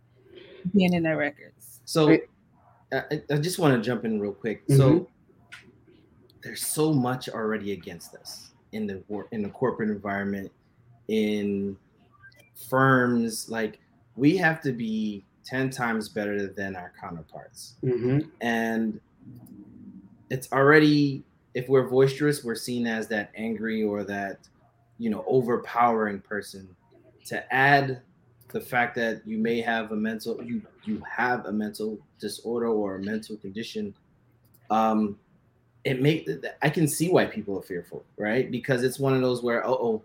being 0.74 0.92
in 0.92 1.04
their 1.04 1.16
records? 1.16 1.80
So, 1.84 2.16
I, 2.92 3.22
I 3.30 3.36
just 3.36 3.58
want 3.58 3.74
to 3.74 3.80
jump 3.80 4.04
in 4.04 4.20
real 4.20 4.32
quick. 4.32 4.66
Mm-hmm. 4.66 4.76
So 4.76 5.08
there's 6.42 6.66
so 6.66 6.92
much 6.92 7.28
already 7.28 7.72
against 7.72 8.14
us 8.14 8.50
in 8.72 8.86
the 8.86 9.02
in 9.32 9.42
the 9.42 9.48
corporate 9.48 9.90
environment, 9.90 10.50
in 11.08 11.76
firms. 12.68 13.48
Like 13.48 13.78
we 14.16 14.36
have 14.36 14.60
to 14.62 14.72
be 14.72 15.24
ten 15.44 15.70
times 15.70 16.08
better 16.08 16.46
than 16.46 16.76
our 16.76 16.92
counterparts, 17.00 17.74
mm-hmm. 17.84 18.28
and 18.40 19.00
it's 20.30 20.50
already 20.52 21.24
if 21.54 21.68
we're 21.68 21.88
boisterous, 21.88 22.44
we're 22.44 22.54
seen 22.54 22.86
as 22.86 23.08
that 23.08 23.30
angry 23.36 23.82
or 23.82 24.04
that 24.04 24.38
you 24.98 25.10
know 25.10 25.24
overpowering 25.26 26.20
person. 26.20 26.68
To 27.26 27.54
add 27.54 28.00
the 28.50 28.60
fact 28.60 28.94
that 28.94 29.22
you 29.26 29.38
may 29.38 29.60
have 29.60 29.92
a 29.92 29.96
mental 29.96 30.42
you 30.42 30.62
you 30.84 31.02
have 31.08 31.46
a 31.46 31.52
mental 31.52 31.98
disorder 32.18 32.68
or 32.68 32.96
a 32.96 33.02
mental 33.02 33.36
condition 33.36 33.94
um 34.70 35.18
it 35.84 36.00
make 36.00 36.28
i 36.62 36.68
can 36.68 36.86
see 36.86 37.08
why 37.08 37.24
people 37.24 37.58
are 37.58 37.62
fearful 37.62 38.04
right 38.16 38.50
because 38.50 38.82
it's 38.82 38.98
one 38.98 39.14
of 39.14 39.20
those 39.20 39.42
where 39.42 39.66
oh 39.66 40.02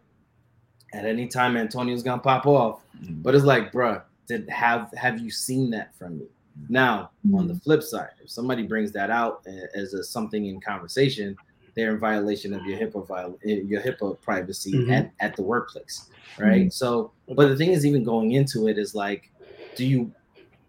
at 0.94 1.06
any 1.06 1.28
time 1.28 1.58
antonio's 1.58 2.04
gonna 2.04 2.22
pop 2.22 2.46
off 2.46 2.82
mm-hmm. 3.02 3.22
but 3.22 3.36
it's 3.36 3.46
like 3.46 3.72
bruh 3.72 4.02
did 4.28 4.50
have 4.50 4.92
have 4.98 5.20
you 5.20 5.30
seen 5.30 5.70
that 5.70 5.94
from 5.96 6.20
me 6.20 6.26
now 6.70 7.10
mm-hmm. 7.26 7.36
on 7.36 7.48
the 7.48 7.56
flip 7.56 7.84
side 7.84 8.12
if 8.24 8.30
somebody 8.30 8.64
brings 8.64 8.92
that 8.92 9.10
out 9.10 9.46
as 9.76 9.94
a 9.94 10.04
something 10.04 10.46
in 10.46 10.60
conversation 10.62 11.36
they're 11.76 11.92
in 11.92 12.00
violation 12.00 12.54
of 12.54 12.66
your 12.66 12.80
HIPAA 12.80 13.36
eh, 13.46 13.62
your 13.66 13.82
HIPAA 13.82 14.20
privacy 14.22 14.74
mm-hmm. 14.74 14.92
at, 14.92 15.12
at 15.20 15.36
the 15.36 15.42
workplace, 15.42 16.10
right? 16.40 16.62
Mm-hmm. 16.62 16.70
So, 16.70 17.12
but 17.28 17.50
the 17.50 17.56
thing 17.56 17.72
is, 17.72 17.86
even 17.86 18.04
going 18.04 18.32
into 18.32 18.68
it 18.68 18.78
is 18.78 18.96
like, 18.96 19.32
do 19.76 19.86
you 19.86 20.12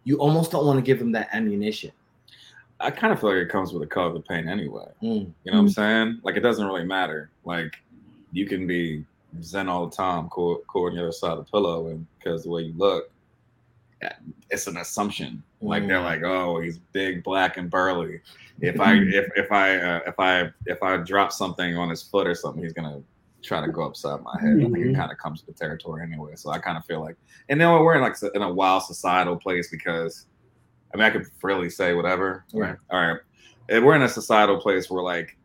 you 0.04 0.18
almost 0.18 0.50
don't 0.50 0.66
want 0.66 0.78
to 0.78 0.82
give 0.82 0.98
them 0.98 1.12
that 1.12 1.28
ammunition? 1.32 1.92
I 2.78 2.90
kind 2.90 3.12
of 3.12 3.20
feel 3.20 3.30
like 3.30 3.38
it 3.38 3.48
comes 3.48 3.72
with 3.72 3.82
a 3.82 3.86
color 3.86 4.08
of 4.08 4.14
the 4.14 4.20
paint 4.20 4.48
anyway. 4.48 4.86
Mm. 5.02 5.02
You 5.02 5.10
know 5.10 5.22
mm-hmm. 5.22 5.50
what 5.50 5.58
I'm 5.58 5.68
saying? 5.68 6.20
Like 6.22 6.36
it 6.36 6.40
doesn't 6.40 6.66
really 6.66 6.84
matter. 6.84 7.30
Like 7.44 7.74
you 8.32 8.46
can 8.46 8.66
be 8.66 9.04
zen 9.42 9.68
all 9.68 9.86
the 9.86 9.96
time, 9.96 10.28
cool, 10.28 10.62
cool 10.66 10.86
on 10.86 10.94
the 10.94 11.02
other 11.02 11.12
side 11.12 11.32
of 11.32 11.38
the 11.38 11.50
pillow, 11.50 11.88
and 11.88 12.06
because 12.18 12.42
the 12.42 12.50
way 12.50 12.62
you 12.62 12.74
look, 12.76 13.10
it's 14.50 14.66
an 14.66 14.76
assumption. 14.76 15.42
Like 15.60 15.84
mm. 15.84 15.88
they're 15.88 16.00
like, 16.00 16.22
oh, 16.22 16.60
he's 16.60 16.78
big, 16.78 17.22
black, 17.22 17.56
and 17.56 17.70
burly. 17.70 18.20
If 18.60 18.80
I 18.80 18.94
if 18.96 19.26
if 19.36 19.52
I 19.52 19.76
uh, 19.76 20.00
if 20.06 20.18
I 20.18 20.50
if 20.66 20.82
I 20.82 20.96
drop 20.98 21.32
something 21.32 21.76
on 21.76 21.88
his 21.88 22.02
foot 22.02 22.26
or 22.26 22.34
something, 22.34 22.62
he's 22.62 22.72
gonna 22.72 23.02
try 23.42 23.64
to 23.64 23.70
go 23.70 23.84
upside 23.84 24.22
my 24.22 24.38
head. 24.40 24.56
Mm-hmm. 24.56 24.74
I 24.74 24.78
think 24.78 24.86
it 24.86 24.96
kind 24.96 25.12
of 25.12 25.18
comes 25.18 25.44
with 25.44 25.56
the 25.56 25.64
territory 25.64 26.02
anyway. 26.02 26.32
So 26.34 26.50
I 26.50 26.58
kind 26.58 26.76
of 26.76 26.84
feel 26.84 27.00
like, 27.00 27.16
and 27.48 27.60
then 27.60 27.70
we're 27.70 27.94
in 27.94 28.02
like 28.02 28.16
in 28.34 28.42
a 28.42 28.52
wild 28.52 28.82
societal 28.82 29.36
place 29.36 29.70
because, 29.70 30.26
I 30.92 30.96
mean, 30.96 31.04
I 31.04 31.10
could 31.10 31.26
freely 31.40 31.70
say 31.70 31.94
whatever. 31.94 32.44
Right. 32.52 32.76
All 32.90 33.00
right. 33.00 33.20
And 33.68 33.84
we're 33.84 33.96
in 33.96 34.02
a 34.02 34.08
societal 34.08 34.60
place 34.60 34.90
where 34.90 35.02
like 35.02 35.36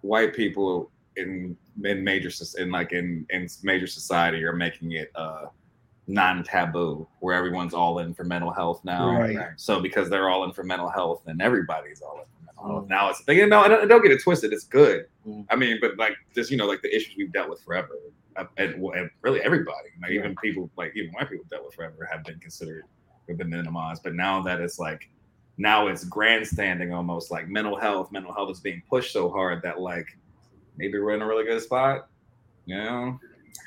white 0.00 0.34
people 0.34 0.90
in 1.16 1.56
in 1.84 2.04
major 2.04 2.30
in 2.58 2.70
like 2.70 2.92
in 2.92 3.26
in 3.30 3.48
major 3.62 3.86
society 3.86 4.44
are 4.44 4.54
making 4.54 4.92
it 4.92 5.10
uh 5.14 5.46
non-taboo 6.08 7.06
where 7.20 7.34
everyone's 7.34 7.74
all 7.74 7.98
in 7.98 8.14
for 8.14 8.24
mental 8.24 8.52
health 8.52 8.80
now. 8.84 9.10
Right. 9.18 9.38
So 9.56 9.80
because 9.80 10.08
they're 10.08 10.28
all 10.28 10.44
in 10.44 10.52
for 10.52 10.62
mental 10.62 10.88
health, 10.88 11.22
then 11.26 11.40
everybody's 11.40 12.00
all 12.00 12.18
in 12.18 12.24
for 12.24 12.44
mental 12.44 12.66
health. 12.66 12.84
Mm. 12.84 12.88
Now 12.88 13.10
it's 13.10 13.18
the 13.18 13.24
thing. 13.24 13.48
No, 13.48 13.66
don't, 13.68 13.88
don't 13.88 14.02
get 14.02 14.12
it 14.12 14.22
twisted. 14.22 14.52
It's 14.52 14.64
good. 14.64 15.06
Mm. 15.26 15.46
I 15.50 15.56
mean, 15.56 15.78
but 15.80 15.96
like 15.96 16.14
just 16.34 16.50
you 16.50 16.56
know, 16.56 16.66
like 16.66 16.82
the 16.82 16.94
issues 16.94 17.16
we've 17.16 17.32
dealt 17.32 17.50
with 17.50 17.60
forever, 17.62 17.98
uh, 18.36 18.44
and, 18.56 18.74
and 18.74 19.10
really 19.22 19.40
everybody, 19.40 19.88
like 20.00 20.12
yeah. 20.12 20.20
even 20.20 20.36
people 20.36 20.70
like 20.76 20.92
even 20.94 21.12
white 21.12 21.28
people 21.28 21.46
dealt 21.50 21.64
with 21.64 21.74
forever 21.74 22.08
have 22.10 22.24
been 22.24 22.38
considered 22.38 22.84
have 23.28 23.38
been 23.38 23.50
minimized. 23.50 24.02
But 24.02 24.14
now 24.14 24.42
that 24.42 24.60
it's 24.60 24.78
like 24.78 25.08
now 25.58 25.88
it's 25.88 26.04
grandstanding 26.04 26.92
almost 26.92 27.30
like 27.30 27.48
mental 27.48 27.76
health. 27.76 28.12
Mental 28.12 28.32
health 28.32 28.50
is 28.50 28.60
being 28.60 28.82
pushed 28.88 29.12
so 29.12 29.30
hard 29.30 29.62
that 29.62 29.80
like 29.80 30.06
maybe 30.76 30.98
we're 30.98 31.14
in 31.14 31.22
a 31.22 31.26
really 31.26 31.44
good 31.44 31.62
spot. 31.62 32.08
You 32.66 32.76
know, 32.76 33.20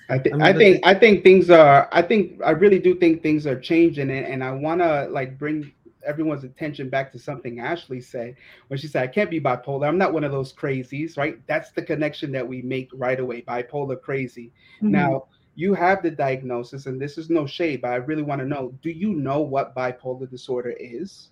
I, 0.10 0.18
th- 0.18 0.36
I, 0.40 0.54
think 0.54 0.86
I 0.86 0.94
think 0.94 1.24
things 1.24 1.50
are 1.50 1.88
I 1.92 2.02
think 2.02 2.40
I 2.44 2.52
really 2.52 2.80
do 2.80 2.96
think 2.96 3.22
things 3.22 3.46
are 3.46 3.60
changing 3.60 4.10
and, 4.10 4.26
and 4.26 4.44
I 4.44 4.52
want 4.52 4.82
to 4.82 5.08
like 5.10 5.38
bring 5.38 5.72
everyone's 6.06 6.44
attention 6.44 6.90
back 6.90 7.12
to 7.12 7.20
something 7.20 7.60
Ashley 7.60 8.02
said 8.02 8.36
when 8.68 8.80
she 8.80 8.88
said 8.88 9.04
I 9.04 9.08
can't 9.08 9.30
be 9.30 9.40
bipolar 9.40 9.88
I'm 9.88 9.98
not 9.98 10.14
one 10.14 10.24
of 10.24 10.32
those 10.32 10.54
crazies 10.54 11.18
right 11.18 11.40
that's 11.48 11.72
the 11.72 11.82
connection 11.82 12.32
that 12.32 12.48
we 12.48 12.62
make 12.62 12.90
right 12.94 13.20
away 13.20 13.42
bipolar 13.42 14.02
crazy 14.02 14.52
mm-hmm. 14.78 14.92
now 14.92 15.26
you 15.56 15.74
have 15.74 16.02
the 16.02 16.12
diagnosis 16.12 16.86
and 16.86 17.02
this 17.02 17.18
is 17.18 17.30
no 17.30 17.46
shade 17.46 17.82
but 17.82 17.92
I 17.92 17.96
really 17.96 18.24
want 18.24 18.40
to 18.40 18.48
know 18.48 18.74
do 18.82 18.90
you 18.90 19.14
know 19.14 19.42
what 19.42 19.76
bipolar 19.76 20.30
disorder 20.30 20.74
is 20.80 21.30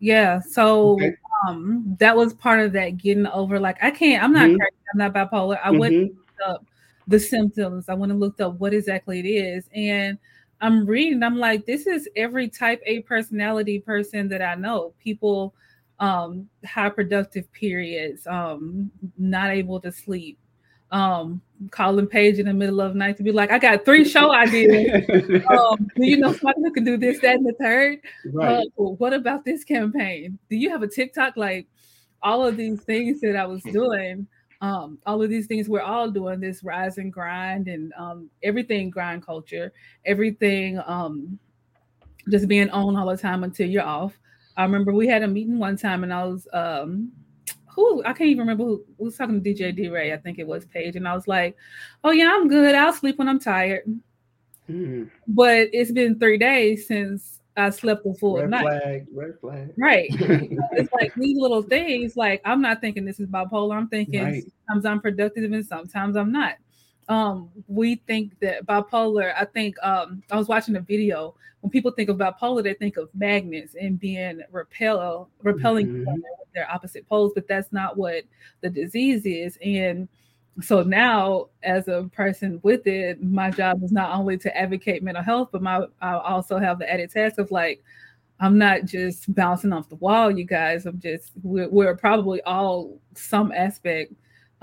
yeah 0.00 0.40
so 0.40 0.94
okay. 0.94 1.14
um 1.46 1.96
that 2.00 2.16
was 2.16 2.34
part 2.34 2.60
of 2.60 2.72
that 2.72 2.96
getting 2.96 3.26
over 3.26 3.60
like 3.60 3.76
I 3.82 3.90
can't 3.90 4.22
I'm 4.22 4.32
not 4.32 4.48
mm-hmm. 4.48 4.56
crazy 4.56 4.76
I'm 4.92 4.98
not 4.98 5.14
bipolar 5.14 5.60
I 5.62 5.68
mm-hmm. 5.68 5.78
went 5.78 6.12
up 6.44 6.64
the 7.10 7.20
symptoms. 7.20 7.88
I 7.88 7.94
went 7.94 8.12
and 8.12 8.20
looked 8.20 8.40
up 8.40 8.54
what 8.58 8.72
exactly 8.72 9.18
it 9.18 9.26
is. 9.26 9.68
And 9.74 10.16
I'm 10.60 10.86
reading, 10.86 11.22
I'm 11.22 11.38
like, 11.38 11.66
this 11.66 11.86
is 11.86 12.08
every 12.16 12.48
type 12.48 12.80
A 12.86 13.00
personality 13.00 13.80
person 13.80 14.28
that 14.28 14.40
I 14.40 14.54
know. 14.54 14.94
People 14.98 15.54
um 15.98 16.48
high 16.64 16.88
productive 16.88 17.52
periods, 17.52 18.26
um, 18.26 18.90
not 19.18 19.50
able 19.50 19.80
to 19.80 19.92
sleep, 19.92 20.38
um, 20.92 21.42
calling 21.70 22.06
Paige 22.06 22.38
in 22.38 22.46
the 22.46 22.54
middle 22.54 22.80
of 22.80 22.92
the 22.92 22.98
night 22.98 23.16
to 23.18 23.22
be 23.22 23.32
like, 23.32 23.50
I 23.50 23.58
got 23.58 23.84
three 23.84 24.08
show 24.08 24.32
ideas. 24.34 25.04
um, 25.50 25.88
do 25.96 26.06
you 26.06 26.16
know 26.16 26.32
somebody 26.32 26.60
who 26.62 26.72
can 26.72 26.84
do 26.84 26.96
this, 26.96 27.20
that, 27.20 27.36
and 27.36 27.46
the 27.46 27.52
third? 27.60 27.98
Right. 28.32 28.66
Uh, 28.78 28.82
what 28.82 29.12
about 29.12 29.44
this 29.44 29.64
campaign? 29.64 30.38
Do 30.48 30.56
you 30.56 30.70
have 30.70 30.82
a 30.82 30.88
TikTok? 30.88 31.36
Like 31.36 31.66
all 32.22 32.46
of 32.46 32.56
these 32.56 32.80
things 32.82 33.20
that 33.20 33.36
I 33.36 33.46
was 33.46 33.62
doing 33.64 34.26
um, 34.60 34.98
all 35.06 35.22
of 35.22 35.30
these 35.30 35.46
things 35.46 35.68
we're 35.68 35.80
all 35.80 36.10
doing 36.10 36.40
this 36.40 36.62
rise 36.62 36.98
and 36.98 37.12
grind 37.12 37.68
and 37.68 37.92
um, 37.98 38.28
everything 38.42 38.90
grind 38.90 39.24
culture 39.24 39.72
everything 40.04 40.78
um, 40.86 41.38
just 42.28 42.48
being 42.48 42.70
on 42.70 42.96
all 42.96 43.06
the 43.06 43.16
time 43.16 43.44
until 43.44 43.68
you're 43.68 43.82
off. 43.82 44.18
I 44.56 44.64
remember 44.64 44.92
we 44.92 45.06
had 45.06 45.22
a 45.22 45.28
meeting 45.28 45.58
one 45.58 45.76
time 45.76 46.04
and 46.04 46.12
i 46.12 46.24
was 46.24 46.46
um, 46.52 47.12
who 47.66 48.02
i 48.04 48.12
can't 48.12 48.28
even 48.28 48.40
remember 48.40 48.64
who, 48.64 48.84
was 48.98 49.16
talking 49.16 49.42
to 49.42 49.54
dj 49.54 49.74
d-ray 49.74 50.12
i 50.12 50.16
think 50.16 50.38
it 50.38 50.46
was 50.46 50.66
paige 50.66 50.96
and 50.96 51.08
i 51.08 51.14
was 51.14 51.26
like 51.28 51.56
oh 52.04 52.10
yeah 52.10 52.30
i'm 52.34 52.48
good. 52.48 52.74
I'll 52.74 52.92
sleep 52.92 53.18
when 53.18 53.28
i'm 53.28 53.40
tired. 53.40 53.84
Mm. 54.68 55.10
but 55.26 55.68
it's 55.72 55.90
been 55.90 56.18
three 56.18 56.38
days 56.38 56.86
since 56.86 57.39
I 57.56 57.70
slept 57.70 58.06
a 58.06 58.14
full 58.14 58.38
red 58.38 58.50
night. 58.50 58.62
Flag, 58.62 59.06
red 59.12 59.38
flag. 59.40 59.72
Right. 59.76 60.08
it's 60.12 60.92
like 60.92 61.14
these 61.14 61.36
little 61.36 61.62
things. 61.62 62.16
Like 62.16 62.40
I'm 62.44 62.62
not 62.62 62.80
thinking 62.80 63.04
this 63.04 63.20
is 63.20 63.28
bipolar. 63.28 63.76
I'm 63.76 63.88
thinking 63.88 64.24
right. 64.24 64.44
sometimes 64.68 64.86
I'm 64.86 65.00
productive 65.00 65.52
and 65.52 65.66
sometimes 65.66 66.16
I'm 66.16 66.32
not. 66.32 66.54
Um, 67.08 67.50
we 67.66 67.96
think 68.06 68.38
that 68.40 68.66
bipolar. 68.66 69.34
I 69.36 69.44
think 69.44 69.76
um, 69.82 70.22
I 70.30 70.36
was 70.36 70.48
watching 70.48 70.76
a 70.76 70.80
video. 70.80 71.34
When 71.60 71.70
people 71.70 71.90
think 71.90 72.08
of 72.08 72.16
bipolar, 72.16 72.62
they 72.62 72.74
think 72.74 72.96
of 72.96 73.10
magnets 73.14 73.74
and 73.74 73.98
being 73.98 74.40
repel 74.52 75.28
repelling 75.42 75.88
mm-hmm. 75.88 76.20
their 76.54 76.70
opposite 76.70 77.06
poles, 77.08 77.32
but 77.34 77.48
that's 77.48 77.72
not 77.72 77.96
what 77.96 78.24
the 78.60 78.70
disease 78.70 79.26
is. 79.26 79.58
And 79.62 80.08
so 80.62 80.82
now 80.82 81.46
as 81.62 81.88
a 81.88 82.08
person 82.12 82.60
with 82.62 82.86
it 82.86 83.22
my 83.22 83.50
job 83.50 83.82
is 83.82 83.92
not 83.92 84.16
only 84.16 84.36
to 84.36 84.54
advocate 84.56 85.02
mental 85.02 85.22
health 85.22 85.48
but 85.52 85.62
my 85.62 85.84
i 86.00 86.12
also 86.12 86.58
have 86.58 86.78
the 86.78 86.90
added 86.90 87.10
task 87.10 87.38
of 87.38 87.50
like 87.50 87.82
i'm 88.40 88.58
not 88.58 88.84
just 88.84 89.32
bouncing 89.34 89.72
off 89.72 89.88
the 89.88 89.96
wall 89.96 90.30
you 90.30 90.44
guys. 90.44 90.86
I'm 90.86 90.98
just 90.98 91.32
we're, 91.42 91.68
we're 91.68 91.96
probably 91.96 92.42
all 92.42 92.98
some 93.14 93.52
aspect 93.52 94.12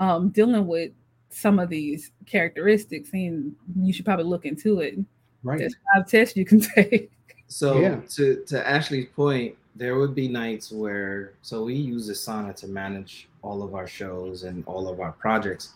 um, 0.00 0.28
dealing 0.30 0.66
with 0.66 0.92
some 1.30 1.58
of 1.58 1.68
these 1.68 2.12
characteristics 2.26 3.10
and 3.12 3.54
you 3.80 3.92
should 3.92 4.04
probably 4.04 4.24
look 4.24 4.44
into 4.44 4.80
it. 4.80 4.98
Right. 5.42 5.58
There's 5.58 5.76
five 5.94 6.06
tests 6.06 6.36
you 6.36 6.44
can 6.44 6.60
take. 6.74 7.10
So 7.46 7.78
yeah. 7.78 8.00
to 8.10 8.44
to 8.46 8.68
ashley's 8.68 9.08
point 9.14 9.54
there 9.76 9.96
would 9.96 10.14
be 10.14 10.26
nights 10.26 10.72
where 10.72 11.34
so 11.42 11.64
we 11.64 11.74
use 11.74 12.10
asana 12.10 12.54
to 12.56 12.66
manage 12.66 13.28
all 13.42 13.62
of 13.62 13.74
our 13.74 13.86
shows 13.86 14.42
and 14.42 14.64
all 14.66 14.88
of 14.88 15.00
our 15.00 15.12
projects 15.12 15.74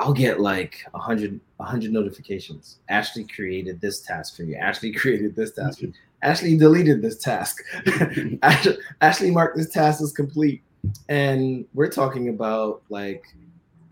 I'll 0.00 0.14
get 0.14 0.40
like 0.40 0.82
a 0.94 0.98
hundred, 0.98 1.38
a 1.60 1.64
hundred 1.64 1.92
notifications. 1.92 2.78
Ashley 2.88 3.24
created 3.24 3.82
this 3.82 4.00
task 4.00 4.34
for 4.34 4.44
you. 4.44 4.56
Ashley 4.56 4.92
created 5.02 5.36
this 5.36 5.52
task. 5.52 5.80
Mm-hmm. 5.80 5.90
Ashley 6.22 6.56
deleted 6.56 7.02
this 7.02 7.18
task. 7.18 7.58
Ashley 9.02 9.30
marked 9.30 9.58
this 9.58 9.68
task 9.68 10.02
as 10.02 10.12
complete. 10.12 10.62
And 11.10 11.66
we're 11.74 11.90
talking 11.90 12.30
about 12.30 12.82
like 12.88 13.24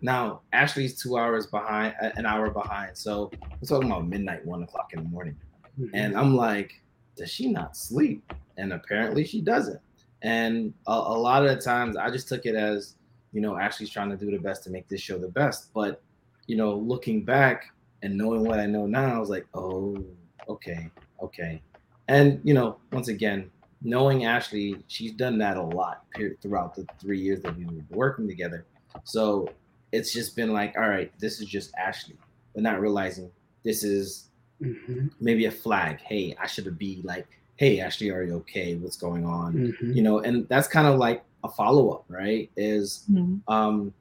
now 0.01 0.40
Ashley's 0.55 1.01
two 1.01 1.18
hours 1.18 1.47
behind, 1.47 1.94
an 2.01 2.25
hour 2.25 2.49
behind. 2.49 2.97
So 2.97 3.31
we're 3.61 3.68
talking 3.68 3.90
about 3.90 4.07
midnight, 4.07 4.47
one 4.47 4.62
o'clock 4.62 4.94
in 4.94 5.03
the 5.03 5.09
morning. 5.11 5.37
Mm-hmm. 5.79 5.94
And 5.94 6.16
I'm 6.16 6.35
like, 6.35 6.81
does 7.16 7.31
she 7.31 7.53
not 7.53 7.77
sleep? 7.77 8.33
And 8.57 8.73
apparently 8.73 9.27
she 9.27 9.42
doesn't. 9.42 9.81
And 10.23 10.73
a, 10.87 10.92
a 10.92 11.18
lot 11.18 11.44
of 11.44 11.55
the 11.55 11.62
times 11.62 11.99
I 11.99 12.11
just 12.11 12.29
took 12.29 12.47
it 12.47 12.55
as 12.55 12.94
you 13.33 13.41
know, 13.41 13.59
Ashley's 13.59 13.91
trying 13.91 14.11
to 14.11 14.17
do 14.17 14.31
the 14.31 14.38
best 14.38 14.64
to 14.64 14.71
make 14.71 14.88
this 14.88 15.01
show 15.01 15.19
the 15.19 15.29
best. 15.29 15.73
But, 15.75 16.03
you 16.47 16.57
know, 16.57 16.75
looking 16.75 17.25
back 17.25 17.73
and 18.03 18.17
knowing 18.17 18.45
what 18.45 18.61
I 18.61 18.67
know 18.67 18.87
now, 18.87 19.17
I 19.17 19.19
was 19.19 19.31
like, 19.31 19.47
oh, 19.55 20.03
okay, 20.49 20.91
okay. 21.23 21.61
And, 22.09 22.41
you 22.43 22.55
know, 22.55 22.79
once 22.93 23.09
again, 23.09 23.51
knowing 23.83 24.25
Ashley, 24.25 24.77
she's 24.88 25.12
done 25.12 25.38
that 25.38 25.57
a 25.57 25.62
lot 25.62 26.05
throughout 26.41 26.75
the 26.75 26.87
three 27.01 27.21
years 27.21 27.41
that 27.43 27.57
we've 27.57 27.67
been 27.67 27.87
working 27.91 28.27
together. 28.27 28.64
So 29.05 29.51
it's 29.93 30.12
just 30.12 30.35
been 30.37 30.53
like, 30.53 30.75
all 30.77 30.88
right, 30.88 31.12
this 31.19 31.41
is 31.41 31.47
just 31.47 31.75
Ashley, 31.75 32.17
but 32.55 32.62
not 32.62 32.81
realizing 32.81 33.31
this 33.64 33.85
is 33.85 34.29
mm-hmm. 34.62 35.09
maybe 35.21 35.47
a 35.47 35.51
flag. 35.51 36.01
Hey, 36.01 36.35
I 36.41 36.47
should 36.47 36.79
be 36.79 37.01
like, 37.05 37.27
hey, 37.57 37.81
Ashley, 37.81 38.11
are 38.11 38.23
you 38.23 38.37
okay? 38.37 38.77
What's 38.77 38.97
going 38.97 39.27
on? 39.27 39.55
Mm-hmm. 39.55 39.93
You 39.93 40.03
know, 40.03 40.21
and 40.21 40.49
that's 40.49 40.69
kind 40.69 40.87
of 40.87 40.99
like 40.99 41.23
a 41.44 41.48
follow 41.48 41.90
up, 41.90 42.05
right? 42.09 42.51
Is 42.57 43.05
mm-hmm. 43.11 43.53
um, 43.53 43.92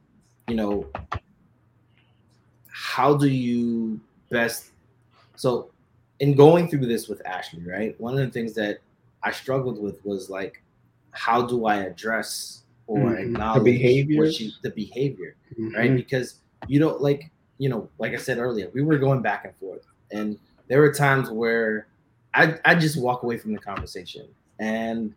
you 0.48 0.56
know, 0.56 0.88
how 2.72 3.16
do 3.16 3.28
you 3.28 4.00
best 4.30 4.72
so 5.36 5.70
in 6.20 6.36
going 6.36 6.70
through 6.70 6.86
this 6.86 7.08
with 7.08 7.26
Ashley, 7.26 7.64
right? 7.64 8.00
One 8.00 8.18
of 8.18 8.26
the 8.26 8.32
things 8.32 8.54
that 8.54 8.80
I 9.24 9.32
struggled 9.32 9.82
with 9.82 10.04
was 10.06 10.30
like, 10.30 10.62
how 11.12 11.42
do 11.42 11.66
I 11.66 11.78
address 11.78 12.64
or 12.88 13.00
mm-hmm. 13.00 13.18
acknowledge 13.18 13.64
the 13.64 13.72
behavior, 13.72 14.32
the 14.62 14.70
behavior, 14.72 15.36
mm-hmm. 15.54 15.76
right? 15.76 15.96
Because 15.96 16.36
you 16.68 16.80
don't 16.80 17.02
like, 17.02 17.30
you 17.58 17.70
know, 17.70 17.90
like 18.00 18.14
I 18.14 18.18
said 18.18 18.38
earlier, 18.38 18.70
we 18.74 18.82
were 18.82 18.98
going 18.98 19.22
back 19.22 19.46
and 19.46 19.56
forth, 19.58 19.86
and 20.12 20.40
there 20.68 20.80
were 20.80 20.94
times 20.94 21.30
where 21.30 21.88
I 22.34 22.58
I 22.66 22.76
just 22.76 23.00
walk 23.00 23.24
away 23.24 23.38
from 23.38 23.54
the 23.54 23.60
conversation, 23.60 24.28
and 24.60 25.14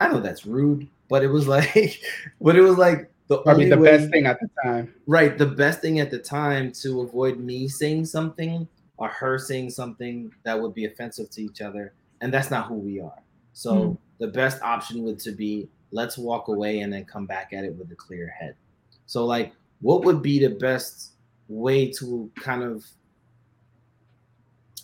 I 0.00 0.08
know 0.08 0.20
that's 0.20 0.46
rude, 0.46 0.88
but 1.08 1.22
it 1.22 1.28
was 1.28 1.48
like, 1.48 2.00
but 2.40 2.56
it 2.56 2.60
was 2.60 2.78
like 2.78 3.10
the 3.28 3.38
probably 3.38 3.68
the 3.68 3.78
way, 3.78 3.96
best 3.96 4.10
thing 4.10 4.26
at 4.26 4.38
the 4.40 4.48
time. 4.62 4.94
Right, 5.06 5.36
the 5.36 5.46
best 5.46 5.80
thing 5.80 6.00
at 6.00 6.10
the 6.10 6.18
time 6.18 6.72
to 6.82 7.02
avoid 7.02 7.38
me 7.38 7.68
saying 7.68 8.06
something 8.06 8.66
or 8.96 9.08
her 9.08 9.38
saying 9.38 9.70
something 9.70 10.32
that 10.44 10.60
would 10.60 10.74
be 10.74 10.84
offensive 10.86 11.30
to 11.30 11.42
each 11.42 11.60
other, 11.60 11.92
and 12.20 12.32
that's 12.32 12.50
not 12.50 12.66
who 12.66 12.74
we 12.74 13.00
are. 13.00 13.22
So 13.52 13.74
mm. 13.74 13.98
the 14.18 14.28
best 14.28 14.62
option 14.62 15.02
would 15.04 15.18
to 15.20 15.32
be 15.32 15.68
let's 15.90 16.18
walk 16.18 16.48
away 16.48 16.80
and 16.80 16.92
then 16.92 17.04
come 17.04 17.26
back 17.26 17.52
at 17.52 17.64
it 17.64 17.74
with 17.74 17.90
a 17.92 17.94
clear 17.94 18.28
head. 18.28 18.54
So 19.06 19.24
like, 19.24 19.52
what 19.80 20.04
would 20.04 20.22
be 20.22 20.38
the 20.38 20.54
best 20.54 21.12
way 21.48 21.90
to 21.92 22.30
kind 22.40 22.62
of 22.62 22.84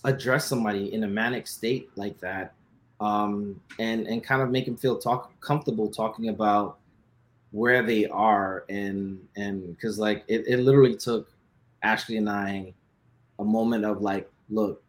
address 0.05 0.47
somebody 0.47 0.93
in 0.93 1.05
a 1.05 1.09
manic 1.09 1.47
state 1.47 1.91
like 1.97 2.19
that 2.21 2.55
um, 3.05 3.61
and 3.79 4.07
and 4.07 4.25
kind 4.25 4.41
of 4.41 4.51
make 4.51 4.65
them 4.65 4.77
feel 4.77 4.99
talk 4.99 5.39
comfortable 5.41 5.91
talking 5.91 6.31
about 6.31 6.79
where 7.51 7.83
they 7.83 8.07
are 8.07 8.65
and 8.69 9.21
and 9.37 9.77
because 9.77 9.99
like 9.99 10.25
it, 10.27 10.47
it 10.49 10.61
literally 10.61 10.97
took 10.97 11.31
Ashley 11.83 12.17
and 12.17 12.31
I 12.31 12.73
a 13.39 13.45
moment 13.45 13.85
of 13.85 14.01
like, 14.01 14.31
look, 14.49 14.83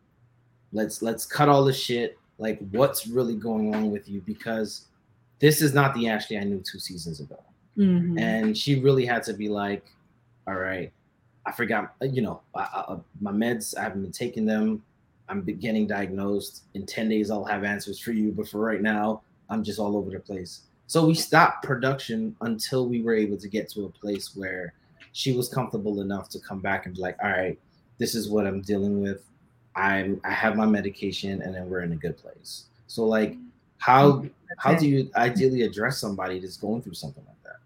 let's 0.72 1.02
let's 1.02 1.26
cut 1.26 1.50
all 1.50 1.66
the 1.66 1.74
shit. 1.74 2.18
Like, 2.38 2.60
what's 2.72 3.06
really 3.06 3.36
going 3.36 3.76
on 3.76 3.92
with 3.92 4.08
you? 4.08 4.22
Because 4.22 4.86
this 5.40 5.62
is 5.62 5.74
not 5.74 5.94
the 5.94 6.08
Ashley 6.08 6.38
I 6.38 6.44
knew 6.44 6.60
two 6.60 6.80
seasons 6.80 7.20
ago. 7.20 7.42
Mm-hmm. 7.78 8.18
And 8.18 8.58
she 8.58 8.80
really 8.80 9.06
had 9.06 9.24
to 9.24 9.34
be 9.34 9.50
like, 9.50 9.86
all 10.48 10.56
right, 10.56 10.92
I 11.46 11.52
forgot, 11.52 11.96
you 12.02 12.22
know, 12.22 12.42
I, 12.56 12.62
I, 12.62 12.98
my 13.20 13.32
meds, 13.32 13.78
I 13.78 13.84
haven't 13.84 14.02
been 14.02 14.12
taking 14.12 14.46
them. 14.46 14.84
I'm 15.30 15.44
getting 15.44 15.88
diagnosed. 15.88 16.64
In 16.74 16.86
10 16.86 17.10
days, 17.10 17.32
I'll 17.32 17.46
have 17.46 17.64
answers 17.64 18.00
for 18.00 18.12
you. 18.12 18.32
But 18.32 18.48
for 18.48 18.60
right 18.60 18.82
now, 18.82 19.22
I'm 19.50 19.64
just 19.64 19.80
all 19.80 19.98
over 19.98 20.12
the 20.12 20.20
place. 20.20 20.62
So 20.88 21.06
we 21.06 21.16
stopped 21.16 21.64
production 21.64 22.36
until 22.42 22.88
we 22.88 23.02
were 23.02 23.16
able 23.16 23.38
to 23.38 23.48
get 23.48 23.70
to 23.72 23.86
a 23.86 23.90
place 23.90 24.36
where 24.36 24.74
she 25.14 25.34
was 25.34 25.50
comfortable 25.50 26.02
enough 26.02 26.30
to 26.30 26.40
come 26.40 26.60
back 26.60 26.86
and 26.86 26.96
be 26.96 27.02
like, 27.02 27.18
all 27.24 27.30
right, 27.30 27.58
this 27.98 28.16
is 28.16 28.30
what 28.30 28.46
I'm 28.46 28.62
dealing 28.62 29.02
with. 29.02 29.24
I'm 29.76 30.22
I 30.24 30.32
have 30.32 30.56
my 30.56 30.66
medication 30.66 31.42
and 31.42 31.54
then 31.54 31.70
we're 31.70 31.82
in 31.82 31.92
a 31.92 31.98
good 31.98 32.18
place. 32.18 32.66
So 32.88 33.06
like 33.06 33.36
how 33.78 34.26
how 34.58 34.74
do 34.74 34.88
you 34.88 35.10
ideally 35.16 35.64
address 35.64 36.00
somebody 36.00 36.40
that's 36.40 36.58
going 36.58 36.82
through 36.82 36.94
something 36.94 37.24
like 37.26 37.44
that? 37.44 37.58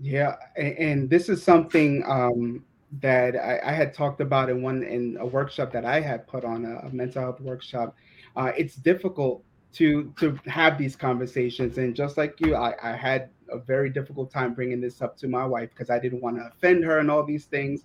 Yeah, 0.00 0.36
and, 0.56 0.78
and 0.78 1.10
this 1.10 1.28
is 1.28 1.42
something 1.42 2.04
um 2.06 2.64
that 3.00 3.36
I, 3.36 3.60
I, 3.64 3.72
had 3.72 3.92
talked 3.92 4.20
about 4.20 4.48
in 4.48 4.62
one 4.62 4.82
in 4.82 5.18
a 5.20 5.26
workshop 5.26 5.72
that 5.72 5.84
I 5.84 6.00
had 6.00 6.26
put 6.26 6.44
on 6.44 6.64
a, 6.64 6.86
a 6.86 6.90
mental 6.90 7.22
health 7.22 7.40
workshop. 7.40 7.94
Uh, 8.36 8.52
it's 8.56 8.76
difficult 8.76 9.44
to 9.74 10.12
to 10.18 10.38
have 10.46 10.78
these 10.78 10.96
conversations, 10.96 11.78
and 11.78 11.94
just 11.94 12.16
like 12.16 12.40
you, 12.40 12.54
I, 12.54 12.74
I 12.82 12.96
had 12.96 13.30
a 13.50 13.58
very 13.58 13.90
difficult 13.90 14.30
time 14.30 14.54
bringing 14.54 14.80
this 14.80 15.02
up 15.02 15.16
to 15.18 15.28
my 15.28 15.44
wife 15.44 15.70
because 15.70 15.90
I 15.90 15.98
didn't 15.98 16.22
want 16.22 16.36
to 16.36 16.46
offend 16.46 16.84
her 16.84 16.98
and 16.98 17.10
all 17.10 17.24
these 17.24 17.44
things, 17.44 17.84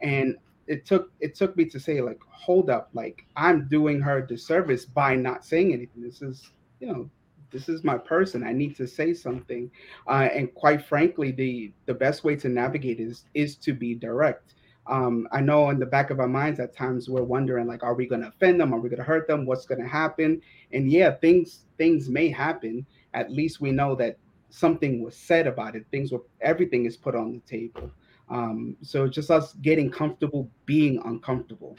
and 0.00 0.36
it 0.66 0.84
took 0.84 1.10
it 1.20 1.34
took 1.34 1.56
me 1.56 1.64
to 1.66 1.80
say 1.80 2.00
like, 2.00 2.20
hold 2.28 2.70
up, 2.70 2.90
like 2.92 3.26
I'm 3.36 3.66
doing 3.68 4.00
her 4.00 4.18
a 4.18 4.26
disservice 4.26 4.84
by 4.84 5.16
not 5.16 5.44
saying 5.44 5.72
anything. 5.72 6.02
This 6.02 6.22
is 6.22 6.50
you 6.80 6.86
know 6.86 7.10
this 7.50 7.68
is 7.68 7.84
my 7.84 7.96
person. 7.98 8.44
I 8.44 8.52
need 8.52 8.76
to 8.76 8.86
say 8.86 9.14
something 9.14 9.70
uh, 10.08 10.28
and 10.32 10.52
quite 10.54 10.84
frankly 10.84 11.30
the 11.30 11.72
the 11.86 11.94
best 11.94 12.24
way 12.24 12.36
to 12.36 12.48
navigate 12.48 13.00
is 13.00 13.24
is 13.34 13.56
to 13.56 13.72
be 13.72 13.94
direct. 13.94 14.54
Um, 14.88 15.26
i 15.32 15.40
know 15.40 15.70
in 15.70 15.80
the 15.80 15.86
back 15.86 16.10
of 16.10 16.20
our 16.20 16.28
minds 16.28 16.60
at 16.60 16.72
times 16.72 17.08
we're 17.08 17.24
wondering 17.24 17.66
like 17.66 17.82
are 17.82 17.94
we 17.94 18.06
going 18.06 18.22
to 18.22 18.28
offend 18.28 18.60
them? 18.60 18.72
Are 18.72 18.78
we 18.78 18.88
going 18.88 18.98
to 19.00 19.04
hurt 19.04 19.26
them? 19.26 19.44
What's 19.46 19.66
going 19.66 19.80
to 19.80 19.88
happen? 19.88 20.40
And 20.72 20.90
yeah 20.90 21.10
things 21.10 21.64
things 21.76 22.08
may 22.08 22.28
happen. 22.28 22.86
At 23.14 23.32
least 23.32 23.60
we 23.60 23.72
know 23.72 23.94
that 23.96 24.18
something 24.50 25.02
was 25.02 25.16
said 25.16 25.46
about 25.46 25.74
it. 25.76 25.86
Things 25.90 26.12
were 26.12 26.22
everything 26.40 26.86
is 26.86 26.96
put 26.96 27.14
on 27.14 27.32
the 27.32 27.40
table. 27.40 27.90
Um, 28.28 28.76
so 28.82 29.06
just 29.06 29.30
us 29.30 29.54
getting 29.54 29.90
comfortable 29.90 30.48
being 30.66 31.00
uncomfortable. 31.04 31.76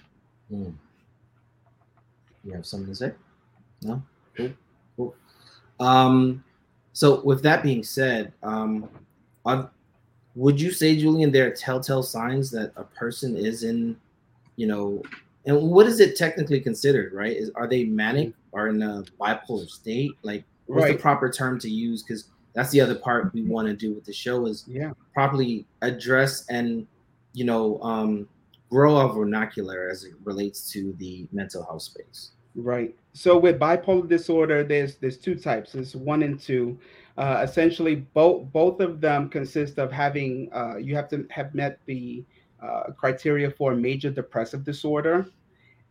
Mm. 0.51 0.73
you 2.45 2.53
have 2.53 2.65
something 2.65 2.88
to 2.88 2.95
say? 2.95 3.12
No? 3.82 4.01
Cool 4.95 5.13
um, 5.80 6.44
so 6.94 7.22
with 7.24 7.44
that 7.44 7.63
being 7.63 7.84
said, 7.84 8.34
um, 8.44 8.90
I've, 9.46 9.68
would 10.36 10.60
you 10.60 10.72
say, 10.72 10.96
Julian, 10.96 11.32
there 11.32 11.48
are 11.48 11.52
telltale 11.52 12.04
signs 12.04 12.52
that 12.52 12.72
a 12.76 12.84
person 12.84 13.36
is 13.36 13.63
in, 13.63 13.98
you 14.56 14.68
know, 14.68 15.02
and 15.46 15.62
what 15.62 15.88
is 15.88 16.00
it 16.00 16.18
technically 16.18 16.60
considered, 16.60 17.13
right? 17.13 17.36
Is 17.36 17.50
are 17.56 17.68
they 17.68 17.86
manic 17.86 18.34
or 18.52 18.68
in 18.68 18.82
a 18.82 19.04
bipolar 19.20 19.70
state? 19.70 20.12
Like, 20.22 20.44
what's 20.66 20.84
right. 20.84 20.98
the 20.98 21.02
proper 21.02 21.32
term 21.32 21.58
to 21.60 21.70
use? 21.70 22.04
Because 22.04 22.26
that's 22.58 22.72
the 22.72 22.82
other 22.82 22.96
part 22.96 23.32
we 23.34 23.44
want 23.44 23.68
to 23.68 23.74
do 23.76 23.94
with 23.94 24.04
the 24.04 24.12
show 24.12 24.48
is 24.48 24.66
yeah 24.68 24.92
properly 25.13 25.63
address 25.84 26.44
and 26.50 26.88
you 27.34 27.46
know 27.46 27.80
um, 27.84 28.28
grow 28.72 28.96
our 28.96 29.13
vernacular 29.13 29.90
as 29.90 30.04
it 30.04 30.13
relates 30.24 30.72
to 30.72 30.94
the 30.94 31.28
mental 31.32 31.63
health 31.63 31.84
space. 31.84 32.32
Right. 32.58 32.96
So 33.13 33.38
with 33.38 33.60
bipolar 33.60 34.10
disorder, 34.10 34.63
there's 34.63 34.96
there's 34.98 35.17
two 35.17 35.36
types. 35.36 35.74
There's 35.74 35.96
one 35.96 36.24
and 36.24 36.39
two. 36.39 36.80
Uh, 37.15 37.41
essentially, 37.43 37.96
both 37.96 38.52
both 38.52 38.80
of 38.80 39.00
them 39.00 39.30
consist 39.30 39.78
of 39.78 39.91
having 39.91 40.50
uh, 40.52 40.78
you 40.78 40.96
have 40.96 41.08
to 41.10 41.26
have 41.30 41.54
met 41.54 41.80
the 41.86 42.26
uh, 42.62 42.91
criteria 42.98 43.52
for 43.52 43.76
major 43.76 44.10
depressive 44.10 44.63
disorder, 44.63 45.28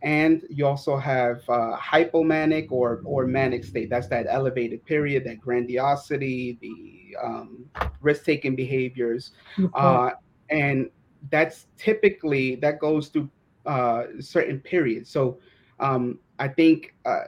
and 0.02 0.42
you 0.50 0.66
also 0.66 0.96
have 0.96 1.48
uh, 1.48 1.76
hypomanic 1.76 2.72
or 2.72 3.00
or 3.04 3.26
manic 3.26 3.64
state. 3.64 3.88
That's 3.88 4.08
that 4.08 4.26
elevated 4.28 4.84
period, 4.84 5.22
that 5.24 5.40
grandiosity, 5.40 6.58
the 6.60 7.16
um, 7.24 7.70
risk-taking 8.00 8.56
behaviors, 8.56 9.32
uh, 9.74 10.10
and 10.50 10.90
that's 11.30 11.66
typically 11.78 12.56
that 12.56 12.80
goes 12.80 13.06
through 13.06 13.30
uh, 13.66 14.04
certain 14.18 14.58
periods. 14.58 15.10
So 15.10 15.38
um, 15.78 16.18
I 16.38 16.48
think 16.48 16.94
uh, 17.04 17.24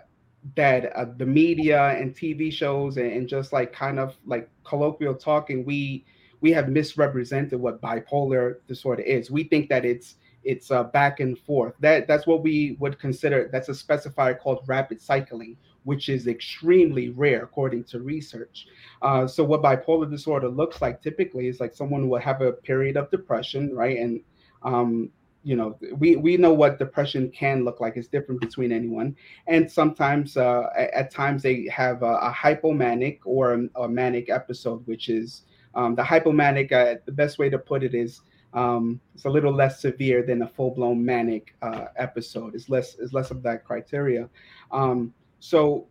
that 0.57 0.93
uh, 0.95 1.07
the 1.17 1.27
media 1.27 1.89
and 1.91 2.15
TV 2.15 2.53
shows 2.53 2.97
and, 2.97 3.11
and, 3.13 3.29
just 3.29 3.53
like 3.53 3.73
kind 3.73 3.99
of 3.99 4.17
like 4.27 4.49
colloquial 4.65 5.15
talking, 5.15 5.65
we 5.65 6.05
we 6.41 6.53
have 6.53 6.69
misrepresented 6.69 7.59
what 7.59 7.81
bipolar 7.81 8.57
disorder 8.69 9.03
is. 9.03 9.31
We 9.31 9.45
think 9.45 9.69
that 9.69 9.85
it's 9.85 10.17
it's 10.45 10.71
uh, 10.71 10.85
back 10.85 11.21
and 11.21 11.39
forth. 11.39 11.75
That 11.81 12.07
that's 12.07 12.27
what 12.27 12.43
we 12.43 12.77
would 12.79 12.99
consider. 12.99 13.49
That's 13.53 13.69
a 13.69 13.73
specifier 13.73 14.39
called 14.39 14.65
rapid 14.67 15.01
cycling, 15.01 15.57
which 15.85 16.09
is 16.09 16.27
extremely 16.27 17.11
rare 17.11 17.43
according 17.45 17.85
to 17.85 18.01
research. 18.01 18.67
Uh, 19.03 19.27
so 19.27 19.45
what 19.45 19.63
bipolar 19.63 20.11
disorder 20.11 20.49
looks 20.49 20.81
like 20.81 21.03
typically 21.03 21.49
is 21.49 21.61
like 21.61 21.75
someone 21.75 22.09
will 22.09 22.21
have 22.21 22.41
a 22.41 22.53
period 22.53 22.97
of 22.97 23.11
depression, 23.11 23.75
right? 23.75 23.99
And 23.99 24.21
um, 24.63 25.11
you 25.49 25.57
know 25.57 25.79
we 25.97 26.15
we 26.17 26.37
know 26.37 26.53
what 26.53 26.79
depression 26.79 27.31
can 27.31 27.65
look 27.65 27.81
like. 27.81 27.97
It's 27.97 28.07
different 28.07 28.39
between 28.39 28.71
anyone. 28.71 29.17
And 29.47 29.71
sometimes 29.71 30.37
uh, 30.37 30.65
at, 30.77 31.11
times 31.11 31.43
they 31.43 31.67
have 31.73 32.03
a, 32.03 32.15
a 32.17 32.31
hypomanic 32.31 33.21
or 33.25 33.55
a, 33.55 33.83
a, 33.85 33.89
manic 33.89 34.29
episode 34.29 34.87
which 34.87 35.09
is 35.09 35.45
um, 35.75 35.95
the 35.95 36.03
hypomanic 36.03 36.71
uh, 36.71 36.97
the 37.07 37.13
best 37.13 37.39
way 37.39 37.49
to 37.49 37.59
put 37.59 37.83
it 37.83 37.95
is 37.95 38.21
um, 38.53 39.01
it's 39.15 39.25
a 39.25 39.31
little 39.31 39.55
less 39.55 39.81
severe 39.81 40.23
than 40.23 40.43
a 40.43 40.49
full-blown 40.49 41.03
manic 41.03 41.55
uh, 41.63 41.87
episode. 41.97 42.55
It's 42.55 42.69
less 42.69 42.97
it's 42.99 43.15
less 43.15 43.31
of 43.31 43.43
that 43.45 43.65
criteria. 43.65 44.29
Um, 44.71 45.15
so 45.41 45.87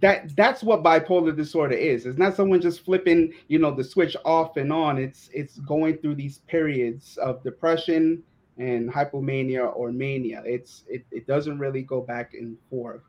that 0.00 0.36
that's 0.36 0.62
what 0.62 0.84
bipolar 0.84 1.36
disorder 1.36 1.74
is. 1.74 2.06
It's 2.06 2.18
not 2.18 2.36
someone 2.36 2.60
just 2.60 2.84
flipping 2.84 3.32
you 3.48 3.58
know 3.58 3.74
the 3.74 3.82
switch 3.82 4.16
off 4.24 4.56
and 4.56 4.72
on. 4.72 4.96
It's 4.96 5.28
it's 5.34 5.58
going 5.58 5.98
through 5.98 6.14
these 6.14 6.38
periods 6.46 7.16
of 7.16 7.42
depression 7.42 8.22
and 8.58 8.90
hypomania 8.90 9.74
or 9.76 9.92
mania. 9.92 10.42
It's 10.44 10.84
it, 10.88 11.04
it 11.10 11.26
doesn't 11.26 11.58
really 11.58 11.82
go 11.82 12.00
back 12.00 12.34
and 12.34 12.56
forth. 12.70 13.02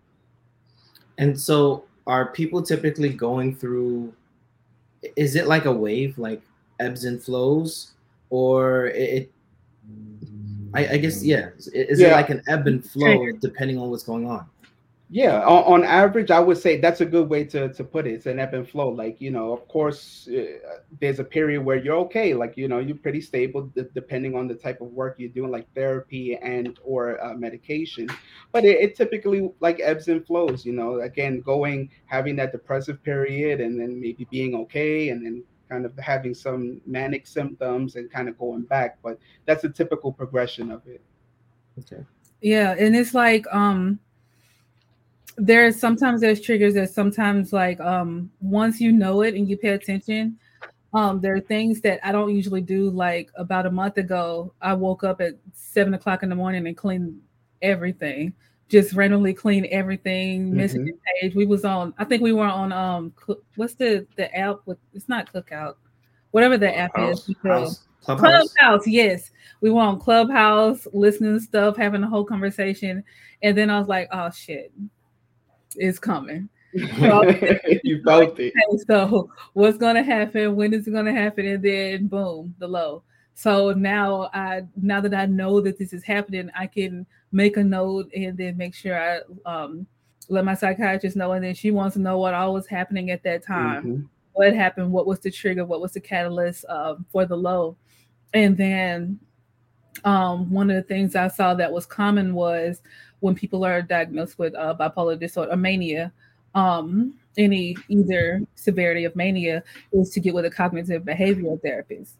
And 1.17 1.39
so 1.39 1.85
are 2.05 2.31
people 2.31 2.61
typically 2.61 3.09
going 3.09 3.55
through 3.55 4.13
is 5.15 5.35
it 5.35 5.47
like 5.47 5.65
a 5.65 5.71
wave, 5.71 6.17
like 6.17 6.41
ebbs 6.79 7.05
and 7.05 7.21
flows? 7.21 7.91
Or 8.29 8.87
it, 8.87 9.31
I, 10.73 10.87
I 10.87 10.97
guess 10.97 11.23
yeah. 11.23 11.49
Is 11.57 11.99
yeah. 11.99 12.07
it 12.07 12.11
like 12.11 12.29
an 12.29 12.41
ebb 12.47 12.67
and 12.67 12.83
flow 12.83 13.31
depending 13.39 13.79
on 13.79 13.89
what's 13.89 14.03
going 14.03 14.27
on? 14.27 14.45
Yeah, 15.09 15.39
on, 15.45 15.63
on, 15.63 15.83
average, 15.85 16.31
I 16.31 16.39
would 16.41 16.57
say 16.57 16.81
that's 16.81 16.99
a 16.99 17.05
good 17.05 17.29
way 17.29 17.45
to, 17.45 17.71
to 17.73 17.83
put 17.83 18.05
it. 18.05 18.11
It's 18.11 18.25
an 18.25 18.39
ebb 18.39 18.53
and 18.53 18.67
flow. 18.67 18.89
Like, 18.89 19.21
you 19.21 19.31
know, 19.31 19.53
of 19.53 19.65
course, 19.69 20.27
uh, 20.27 20.79
there's 20.99 21.19
a 21.19 21.23
period 21.23 21.63
where 21.63 21.77
you're 21.77 21.95
okay. 21.99 22.33
Like, 22.33 22.57
you 22.57 22.67
know, 22.67 22.79
you're 22.79 22.97
pretty 22.97 23.21
stable 23.21 23.67
d- 23.67 23.85
depending 23.93 24.35
on 24.35 24.49
the 24.49 24.55
type 24.55 24.81
of 24.81 24.87
work 24.87 25.15
you're 25.17 25.29
doing, 25.29 25.49
like 25.49 25.73
therapy 25.73 26.35
and 26.35 26.77
or 26.83 27.23
uh, 27.23 27.35
medication. 27.35 28.09
But 28.51 28.65
it, 28.65 28.81
it, 28.81 28.95
typically 28.97 29.49
like 29.61 29.79
ebbs 29.79 30.09
and 30.09 30.25
flows. 30.25 30.65
You 30.65 30.73
know, 30.73 30.99
again, 30.99 31.39
going 31.39 31.89
having 32.07 32.35
that 32.35 32.51
depressive 32.51 33.01
period 33.01 33.61
and 33.61 33.79
then 33.79 34.01
maybe 34.01 34.27
being 34.29 34.55
okay 34.55 35.09
and 35.09 35.25
then 35.25 35.41
kind 35.69 35.85
of 35.85 35.97
having 35.97 36.33
some 36.33 36.81
manic 36.85 37.27
symptoms 37.27 37.95
and 37.95 38.11
kind 38.11 38.27
of 38.27 38.37
going 38.37 38.63
back. 38.63 38.97
But 39.01 39.19
that's 39.45 39.63
a 39.63 39.69
typical 39.69 40.11
progression 40.11 40.69
of 40.69 40.85
it. 40.85 41.01
Okay. 41.79 42.03
Yeah, 42.41 42.75
and 42.77 42.93
it's 42.93 43.13
like 43.13 43.45
um 43.53 43.99
there's 45.37 45.79
sometimes 45.79 46.19
there's 46.19 46.41
triggers 46.41 46.73
that 46.73 46.89
sometimes 46.89 47.53
like 47.53 47.79
um 47.79 48.29
once 48.41 48.81
you 48.81 48.91
know 48.91 49.21
it 49.21 49.35
and 49.35 49.47
you 49.47 49.55
pay 49.55 49.69
attention 49.69 50.37
um 50.93 51.21
there 51.21 51.35
are 51.35 51.39
things 51.39 51.79
that 51.81 51.99
i 52.03 52.11
don't 52.11 52.35
usually 52.35 52.61
do 52.61 52.89
like 52.89 53.29
about 53.35 53.67
a 53.67 53.71
month 53.71 53.97
ago 53.97 54.51
i 54.61 54.73
woke 54.73 55.03
up 55.03 55.21
at 55.21 55.33
seven 55.53 55.93
o'clock 55.93 56.23
in 56.23 56.29
the 56.29 56.35
morning 56.35 56.65
and 56.65 56.75
cleaned 56.75 57.19
everything 57.61 58.33
just 58.67 58.93
randomly 58.93 59.33
clean 59.33 59.67
everything 59.71 60.47
mm-hmm. 60.47 60.57
missing 60.57 60.91
page. 61.21 61.35
We 61.35 61.45
was 61.45 61.63
on 61.63 61.93
i 61.99 62.03
think 62.03 62.23
we 62.23 62.33
were 62.33 62.45
on 62.45 62.73
um 62.73 63.13
what's 63.55 63.75
the 63.75 64.07
the 64.15 64.35
app 64.35 64.57
with 64.65 64.79
it's 64.93 65.07
not 65.07 65.31
cookout 65.31 65.75
whatever 66.31 66.57
the 66.57 66.75
app 66.75 66.95
House, 66.95 67.29
is 67.29 67.35
House, 67.43 67.85
Clubhouse. 68.01 68.53
Clubhouse 68.53 68.87
yes. 68.87 69.31
We 69.61 69.71
were 69.71 69.81
on 69.81 69.99
Clubhouse 69.99 70.87
listening 70.93 71.33
to 71.33 71.39
stuff 71.39 71.77
having 71.77 72.03
a 72.03 72.07
whole 72.07 72.25
conversation 72.25 73.03
and 73.43 73.55
then 73.55 73.69
i 73.69 73.77
was 73.77 73.87
like 73.87 74.07
oh 74.11 74.31
shit 74.31 74.73
is 75.75 75.99
coming. 75.99 76.49
So, 76.99 77.23
you 77.83 78.01
felt 78.03 78.39
it. 78.39 78.53
So 78.87 79.29
what's 79.53 79.77
gonna 79.77 80.03
happen? 80.03 80.55
When 80.55 80.73
is 80.73 80.87
it 80.87 80.91
gonna 80.91 81.13
happen? 81.13 81.45
And 81.45 81.63
then 81.63 82.07
boom, 82.07 82.55
the 82.59 82.67
low. 82.67 83.03
So 83.33 83.71
now 83.71 84.29
I 84.33 84.63
now 84.75 84.99
that 85.01 85.13
I 85.13 85.25
know 85.25 85.61
that 85.61 85.77
this 85.77 85.93
is 85.93 86.03
happening, 86.03 86.49
I 86.57 86.67
can 86.67 87.05
make 87.31 87.57
a 87.57 87.63
note 87.63 88.09
and 88.15 88.37
then 88.37 88.57
make 88.57 88.73
sure 88.73 88.99
I 88.99 89.19
um, 89.45 89.85
let 90.29 90.45
my 90.45 90.55
psychiatrist 90.55 91.15
know. 91.15 91.31
And 91.33 91.43
then 91.43 91.55
she 91.55 91.71
wants 91.71 91.95
to 91.95 92.01
know 92.01 92.17
what 92.17 92.33
all 92.33 92.53
was 92.53 92.67
happening 92.67 93.11
at 93.11 93.23
that 93.23 93.45
time. 93.45 93.83
Mm-hmm. 93.83 94.01
What 94.33 94.53
happened? 94.53 94.91
What 94.91 95.07
was 95.07 95.19
the 95.19 95.31
trigger? 95.31 95.65
What 95.65 95.81
was 95.81 95.93
the 95.93 95.99
catalyst 95.99 96.65
um, 96.69 97.05
for 97.11 97.25
the 97.25 97.35
low? 97.35 97.77
And 98.33 98.57
then 98.57 99.19
um, 100.03 100.51
one 100.51 100.69
of 100.69 100.75
the 100.75 100.83
things 100.83 101.15
I 101.15 101.27
saw 101.27 101.53
that 101.55 101.71
was 101.71 101.85
common 101.85 102.33
was 102.33 102.81
when 103.19 103.35
people 103.35 103.65
are 103.65 103.81
diagnosed 103.81 104.37
with 104.37 104.55
uh, 104.55 104.75
bipolar 104.79 105.19
disorder 105.19 105.51
or 105.51 105.57
mania, 105.57 106.11
um, 106.55 107.13
any 107.37 107.75
either 107.89 108.41
severity 108.55 109.05
of 109.05 109.15
mania 109.15 109.63
is 109.93 110.09
to 110.11 110.19
get 110.19 110.33
with 110.33 110.45
a 110.45 110.49
cognitive 110.49 111.03
behavioral 111.03 111.61
therapist. 111.61 112.15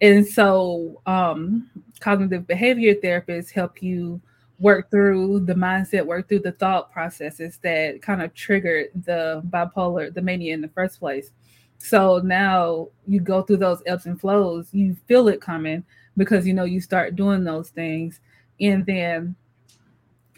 And 0.00 0.26
so, 0.26 1.00
um, 1.06 1.70
cognitive 2.00 2.46
behavior 2.46 2.94
therapists 2.94 3.52
help 3.52 3.82
you 3.82 4.20
work 4.58 4.90
through 4.90 5.40
the 5.40 5.54
mindset, 5.54 6.06
work 6.06 6.28
through 6.28 6.40
the 6.40 6.52
thought 6.52 6.92
processes 6.92 7.58
that 7.62 8.00
kind 8.00 8.22
of 8.22 8.32
triggered 8.32 8.88
the 9.04 9.42
bipolar, 9.50 10.12
the 10.12 10.22
mania 10.22 10.54
in 10.54 10.60
the 10.60 10.68
first 10.68 11.00
place. 11.00 11.30
So 11.78 12.18
now 12.18 12.88
you 13.08 13.20
go 13.20 13.42
through 13.42 13.56
those 13.56 13.82
ebbs 13.86 14.06
and 14.06 14.20
flows, 14.20 14.68
you 14.72 14.96
feel 15.08 15.26
it 15.28 15.40
coming 15.40 15.84
because 16.16 16.46
you 16.46 16.54
know 16.54 16.64
you 16.64 16.80
start 16.80 17.16
doing 17.16 17.42
those 17.42 17.70
things. 17.70 18.20
And 18.60 18.86
then 18.86 19.34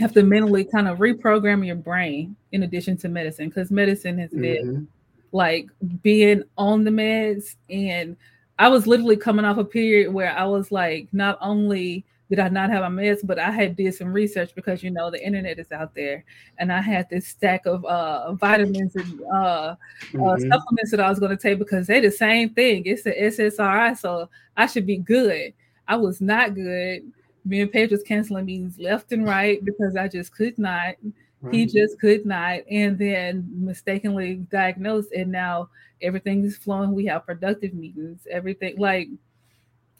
have 0.01 0.13
to 0.13 0.23
mentally 0.23 0.65
kind 0.65 0.89
of 0.89 0.99
reprogram 0.99 1.65
your 1.67 1.77
brain 1.77 2.37
in 2.53 2.65
addition 2.65 2.97
to 2.97 3.09
medicine 3.09 3.49
because 3.49 3.71
medicine 3.71 4.19
has 4.19 4.31
been 4.31 4.67
mm-hmm. 4.67 4.85
like 5.33 5.69
being 6.03 6.43
on 6.59 6.85
the 6.85 6.91
meds 6.91 7.57
and 7.71 8.17
I 8.59 8.69
was 8.69 8.87
literally 8.87 9.17
coming 9.17 9.45
off 9.45 9.59
a 9.59 9.65
period 9.65 10.13
where 10.13 10.37
I 10.37 10.45
was 10.45 10.71
like, 10.71 11.09
not 11.13 11.39
only 11.41 12.05
did 12.31 12.39
I 12.39 12.49
not 12.49 12.71
have 12.71 12.91
my 12.91 13.03
meds, 13.03 13.21
but 13.25 13.39
I 13.39 13.51
had 13.51 13.77
did 13.77 13.95
some 13.95 14.13
research 14.13 14.55
because 14.55 14.83
you 14.83 14.91
know 14.91 15.11
the 15.11 15.25
internet 15.25 15.59
is 15.59 15.71
out 15.73 15.95
there, 15.95 16.25
and 16.59 16.73
I 16.73 16.81
had 16.81 17.09
this 17.11 17.27
stack 17.27 17.67
of 17.67 17.85
uh, 17.85 18.33
vitamins 18.35 18.97
and 18.97 19.21
uh, 19.23 19.35
uh 19.35 19.77
mm-hmm. 20.13 20.23
uh, 20.23 20.39
supplements 20.39 20.91
that 20.91 21.01
I 21.01 21.11
was 21.11 21.19
going 21.19 21.37
to 21.37 21.43
take 21.43 21.59
because 21.59 21.87
they're 21.87 22.01
the 22.01 22.11
same 22.11 22.51
thing. 22.51 22.85
It's 22.87 23.03
the 23.03 23.13
SSRI, 23.13 23.99
so 23.99 24.31
I 24.57 24.67
should 24.67 24.87
be 24.87 24.97
good. 24.97 25.53
I 25.87 25.97
was 25.97 26.21
not 26.21 26.55
good 26.55 27.03
me 27.45 27.61
and 27.61 27.71
Paige 27.71 27.91
was 27.91 28.03
canceling 28.03 28.47
meetings 28.47 28.79
left 28.79 29.13
and 29.13 29.27
right 29.27 29.65
because 29.65 29.97
I 29.97 30.09
just 30.09 30.35
could 30.35 30.59
not. 30.59 30.95
Right. 31.41 31.55
He 31.55 31.67
just 31.67 32.01
could 32.01 32.25
not, 32.25 32.61
and 32.71 32.99
then 32.99 33.47
mistakenly 33.55 34.37
diagnosed, 34.51 35.13
and 35.13 35.31
now 35.31 35.69
everything 36.01 36.43
is 36.43 36.57
flowing. 36.57 36.93
We 36.93 37.05
have 37.07 37.27
productive 37.27 37.75
meetings. 37.75 38.27
Everything 38.31 38.79
like 38.79 39.09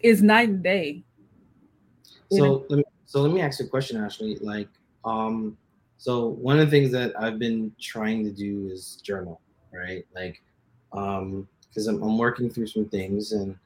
is 0.01 0.23
night 0.23 0.49
and 0.49 0.63
day. 0.63 1.03
So 2.33 2.65
let 2.71 2.79
me 2.79 2.85
so 3.05 3.21
let 3.21 3.31
me 3.31 3.43
ask 3.43 3.61
you 3.61 3.67
a 3.67 3.69
question, 3.69 4.03
Ashley. 4.03 4.39
Like, 4.41 4.69
um, 5.05 5.57
so 5.99 6.29
one 6.29 6.59
of 6.59 6.67
the 6.67 6.71
things 6.71 6.91
that 6.93 7.13
I've 7.21 7.39
been 7.39 7.73
trying 7.81 8.25
to 8.25 8.31
do 8.31 8.69
is 8.73 8.99
journal, 9.03 9.41
right? 9.73 10.07
Like, 10.15 10.43
um, 10.93 11.47
because 11.69 11.87
I'm, 11.87 12.03
I'm 12.03 12.17
working 12.19 12.49
through 12.49 12.69
some 12.69 12.89
things 12.89 13.33
and 13.33 13.57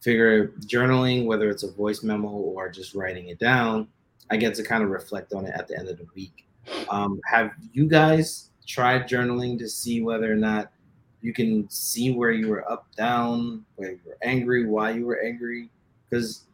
figure 0.00 0.48
journaling, 0.66 1.26
whether 1.26 1.50
it's 1.50 1.62
a 1.62 1.70
voice 1.70 2.02
memo 2.02 2.28
or 2.28 2.68
just 2.70 2.94
writing 2.94 3.28
it 3.28 3.38
down, 3.38 3.88
I 4.30 4.36
get 4.36 4.54
to 4.56 4.62
kind 4.62 4.82
of 4.82 4.90
reflect 4.90 5.32
on 5.32 5.46
it 5.46 5.54
at 5.54 5.68
the 5.68 5.78
end 5.78 5.88
of 5.88 5.98
the 5.98 6.06
week. 6.14 6.46
Um, 6.88 7.20
have 7.24 7.52
you 7.72 7.86
guys 7.86 8.50
tried 8.66 9.08
journaling 9.08 9.58
to 9.58 9.68
see 9.68 10.02
whether 10.02 10.30
or 10.30 10.36
not 10.36 10.72
you 11.22 11.32
can 11.32 11.68
see 11.70 12.12
where 12.12 12.32
you 12.32 12.48
were 12.48 12.70
up, 12.70 12.86
down, 12.96 13.64
where 13.76 13.92
you 13.92 14.00
were 14.04 14.18
angry, 14.22 14.66
why 14.66 14.90
you 14.90 15.06
were 15.06 15.20
angry? 15.20 15.70
Because 16.08 16.44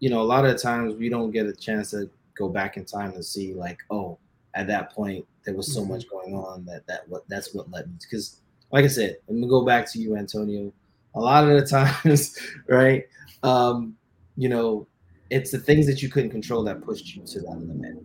you 0.00 0.10
know, 0.10 0.20
a 0.20 0.22
lot 0.22 0.44
of 0.44 0.60
times 0.60 0.94
we 0.96 1.08
don't 1.08 1.30
get 1.30 1.46
a 1.46 1.52
chance 1.52 1.92
to 1.92 2.10
go 2.36 2.48
back 2.48 2.76
in 2.76 2.84
time 2.84 3.12
and 3.12 3.24
see 3.24 3.54
like, 3.54 3.78
oh, 3.90 4.18
at 4.54 4.66
that 4.66 4.92
point 4.92 5.26
there 5.44 5.54
was 5.54 5.72
so 5.72 5.80
mm-hmm. 5.80 5.92
much 5.92 6.08
going 6.08 6.34
on 6.34 6.64
that 6.64 6.86
that 6.86 7.08
what 7.08 7.28
that's 7.28 7.54
what 7.54 7.70
led 7.70 7.86
me 7.86 7.94
because 8.00 8.40
like 8.70 8.84
I 8.84 8.88
said, 8.88 9.18
let 9.28 9.36
me 9.36 9.46
go 9.46 9.64
back 9.64 9.90
to 9.92 10.00
you, 10.00 10.16
Antonio. 10.16 10.72
A 11.14 11.20
lot 11.20 11.48
of 11.48 11.58
the 11.58 11.66
times, 11.66 12.38
right? 12.68 13.04
Um, 13.42 13.96
you 14.36 14.48
know, 14.48 14.86
it's 15.30 15.50
the 15.50 15.58
things 15.58 15.86
that 15.86 16.02
you 16.02 16.08
couldn't 16.08 16.30
control 16.30 16.62
that 16.64 16.82
pushed 16.82 17.14
you 17.14 17.24
to 17.24 17.40
that 17.40 17.58
limit. 17.58 17.96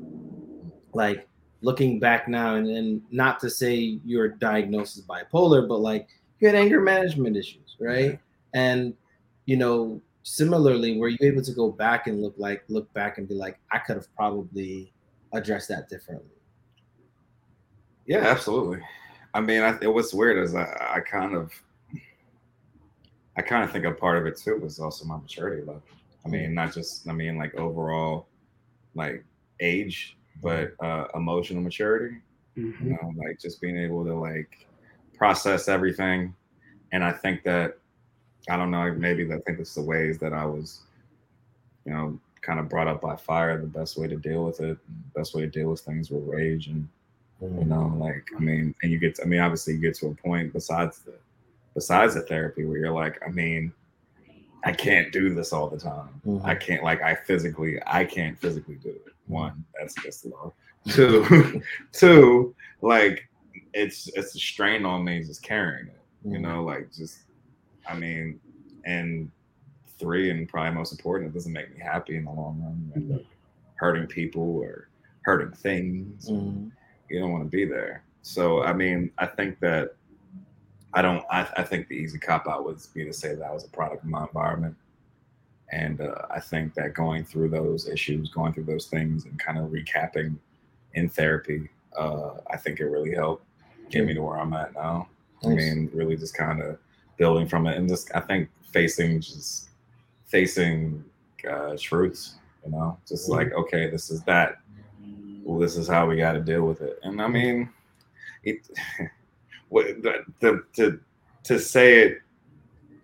Like 0.93 1.27
looking 1.61 1.99
back 1.99 2.27
now, 2.27 2.55
and, 2.55 2.67
and 2.67 3.01
not 3.11 3.39
to 3.39 3.49
say 3.49 3.99
you're 4.05 4.29
diagnosed 4.29 4.97
as 4.97 5.03
bipolar, 5.05 5.67
but 5.67 5.79
like 5.79 6.07
you 6.39 6.47
had 6.47 6.55
anger 6.55 6.81
management 6.81 7.35
issues, 7.35 7.75
right? 7.79 8.19
And 8.53 8.93
you 9.45 9.57
know, 9.57 10.01
similarly, 10.23 10.97
were 10.97 11.09
you 11.09 11.17
able 11.21 11.41
to 11.41 11.51
go 11.51 11.71
back 11.71 12.07
and 12.07 12.21
look 12.21 12.35
like 12.37 12.63
look 12.67 12.91
back 12.93 13.17
and 13.17 13.27
be 13.27 13.35
like, 13.35 13.59
I 13.71 13.79
could 13.79 13.95
have 13.95 14.13
probably 14.15 14.93
addressed 15.33 15.69
that 15.69 15.89
differently? 15.89 16.29
Yeah, 18.05 18.19
absolutely. 18.19 18.79
I 19.33 19.41
mean, 19.41 19.61
I, 19.61 19.73
what's 19.87 20.13
weird 20.13 20.43
is 20.43 20.55
I, 20.55 20.95
I 20.95 20.99
kind 21.01 21.35
of, 21.35 21.51
I 23.39 23.41
kind 23.41 23.63
of 23.63 23.71
think 23.71 23.85
a 23.85 23.91
part 23.93 24.17
of 24.17 24.25
it 24.25 24.35
too 24.35 24.57
was 24.57 24.79
also 24.79 25.05
my 25.05 25.15
maturity 25.15 25.61
level. 25.61 25.81
I 26.25 26.27
mean, 26.27 26.53
not 26.53 26.73
just, 26.73 27.07
I 27.07 27.13
mean, 27.13 27.37
like 27.37 27.55
overall, 27.55 28.27
like 28.95 29.23
age, 29.61 30.17
but 30.43 30.73
uh, 30.81 31.05
emotional 31.15 31.61
maturity. 31.61 32.17
Mm-hmm. 32.57 32.85
You 32.85 32.91
know, 32.91 33.13
like 33.15 33.39
just 33.39 33.61
being 33.61 33.77
able 33.77 34.03
to 34.03 34.13
like 34.13 34.67
process 35.15 35.69
everything. 35.69 36.35
And 36.91 37.01
I 37.01 37.13
think 37.13 37.43
that, 37.43 37.77
I 38.49 38.57
don't 38.57 38.71
know, 38.71 38.91
maybe 38.91 39.23
I 39.31 39.39
think 39.45 39.59
it's 39.59 39.73
the 39.73 39.83
ways 39.83 40.19
that 40.19 40.33
I 40.33 40.43
was, 40.43 40.81
you 41.85 41.93
know, 41.93 42.19
kind 42.41 42.59
of 42.59 42.67
brought 42.67 42.89
up 42.89 42.99
by 42.99 43.15
fire. 43.15 43.57
The 43.57 43.67
best 43.67 43.97
way 43.97 44.09
to 44.09 44.17
deal 44.17 44.43
with 44.43 44.59
it, 44.59 44.77
best 45.15 45.33
way 45.33 45.43
to 45.43 45.47
deal 45.47 45.69
with 45.69 45.79
things 45.79 46.11
with 46.11 46.25
rage 46.25 46.67
and 46.67 46.89
you 47.41 47.63
know, 47.63 47.95
like 47.97 48.27
I 48.35 48.39
mean, 48.41 48.75
and 48.83 48.91
you 48.91 48.99
get 48.99 49.15
to, 49.15 49.23
I 49.23 49.25
mean, 49.27 49.39
obviously 49.39 49.75
you 49.75 49.79
get 49.79 49.95
to 49.99 50.07
a 50.07 50.13
point 50.13 50.51
besides 50.51 50.99
the 50.99 51.13
besides 51.79 52.15
the 52.15 52.21
therapy 52.21 52.65
where 52.65 52.77
you're 52.77 52.91
like, 52.91 53.21
I 53.25 53.29
mean, 53.29 53.71
I 54.65 54.73
can't 54.73 55.13
do 55.13 55.33
this 55.33 55.53
all 55.53 55.69
the 55.69 55.79
time. 55.79 56.21
Mm-hmm. 56.27 56.45
I 56.45 56.53
can't 56.53 56.83
like 56.83 57.01
I 57.01 57.15
physically 57.15 57.79
I 57.87 58.03
can't 58.03 58.37
physically 58.37 58.75
do 58.75 58.89
it. 58.89 59.13
One, 59.27 59.63
that's 59.79 59.95
just 59.95 60.25
low. 60.25 60.53
Two, 60.89 61.61
two, 61.91 62.55
like 62.81 63.29
it's 63.73 64.07
it's 64.15 64.33
a 64.35 64.39
strain 64.39 64.85
on 64.85 65.03
me 65.03 65.23
just 65.23 65.43
carrying 65.43 65.87
it. 65.87 66.01
Mm-hmm. 66.25 66.33
You 66.33 66.39
know, 66.39 66.63
like 66.63 66.91
just 66.91 67.19
I 67.87 67.95
mean, 67.95 68.39
and 68.85 69.31
three, 69.99 70.31
and 70.31 70.47
probably 70.47 70.73
most 70.73 70.91
important, 70.91 71.29
it 71.29 71.33
doesn't 71.33 71.51
make 71.51 71.73
me 71.75 71.81
happy 71.81 72.15
in 72.15 72.25
the 72.25 72.31
long 72.31 72.61
run. 72.61 72.91
You 72.95 73.01
end 73.01 73.19
up 73.19 73.25
hurting 73.75 74.07
people 74.07 74.57
or 74.57 74.89
hurting 75.23 75.51
things. 75.51 76.29
Mm-hmm 76.29 76.69
you 77.09 77.19
don't 77.19 77.31
want 77.31 77.43
to 77.43 77.49
be 77.49 77.65
there. 77.65 78.03
So 78.21 78.63
I 78.63 78.73
mean, 78.73 79.11
I 79.17 79.25
think 79.25 79.59
that 79.59 79.95
I 80.93 81.01
don't. 81.01 81.23
I, 81.29 81.47
I 81.57 81.63
think 81.63 81.87
the 81.87 81.95
easy 81.95 82.17
cop 82.17 82.47
out 82.47 82.65
would 82.65 82.79
be 82.93 83.05
to 83.05 83.13
say 83.13 83.35
that 83.35 83.45
I 83.45 83.51
was 83.51 83.65
a 83.65 83.69
product 83.69 84.03
of 84.03 84.09
my 84.09 84.23
environment, 84.23 84.75
and 85.71 86.01
uh, 86.01 86.15
I 86.31 86.39
think 86.39 86.73
that 86.75 86.93
going 86.93 87.23
through 87.23 87.49
those 87.49 87.87
issues, 87.87 88.29
going 88.29 88.53
through 88.53 88.63
those 88.63 88.87
things, 88.87 89.25
and 89.25 89.37
kind 89.39 89.59
of 89.59 89.69
recapping 89.69 90.35
in 90.93 91.09
therapy, 91.09 91.69
uh, 91.97 92.31
I 92.49 92.57
think 92.57 92.79
it 92.79 92.85
really 92.85 93.13
helped 93.13 93.45
get 93.89 94.05
me 94.05 94.13
to 94.13 94.21
where 94.21 94.37
I'm 94.37 94.53
at 94.53 94.73
now. 94.73 95.07
Nice. 95.43 95.51
I 95.51 95.55
mean, 95.55 95.89
really 95.93 96.17
just 96.17 96.35
kind 96.35 96.61
of 96.61 96.77
building 97.17 97.47
from 97.47 97.67
it, 97.67 97.77
and 97.77 97.87
just 97.87 98.13
I 98.15 98.21
think 98.21 98.49
facing 98.71 99.21
just 99.21 99.69
facing 100.25 101.03
uh, 101.49 101.75
truths. 101.79 102.35
You 102.65 102.71
know, 102.71 102.97
just 103.07 103.29
like 103.29 103.53
okay, 103.53 103.89
this 103.89 104.09
is 104.09 104.23
that 104.23 104.59
well, 105.43 105.59
this 105.59 105.77
is 105.77 105.87
how 105.87 106.07
we 106.07 106.17
got 106.17 106.33
to 106.33 106.41
deal 106.41 106.63
with 106.63 106.81
it. 106.81 106.99
And 107.03 107.21
I 107.21 107.27
mean, 107.27 107.69
it, 108.43 108.69
the, 109.71 110.25
the, 110.39 110.63
to, 110.73 110.99
to 111.43 111.59
say 111.59 111.99
it 111.99 112.19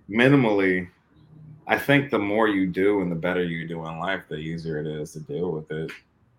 minimally, 0.09 0.88
I 1.68 1.78
think 1.78 2.11
the 2.11 2.20
more 2.20 2.47
you 2.47 2.68
do 2.68 3.01
and 3.01 3.11
the 3.11 3.16
better 3.16 3.43
you 3.43 3.68
do 3.68 3.86
in 3.86 3.99
life, 3.99 4.24
the 4.30 4.36
easier 4.36 4.80
it 4.80 4.88
is 4.88 5.13
to 5.13 5.20
deal 5.20 5.51
with 5.51 5.72
it. 5.72 5.91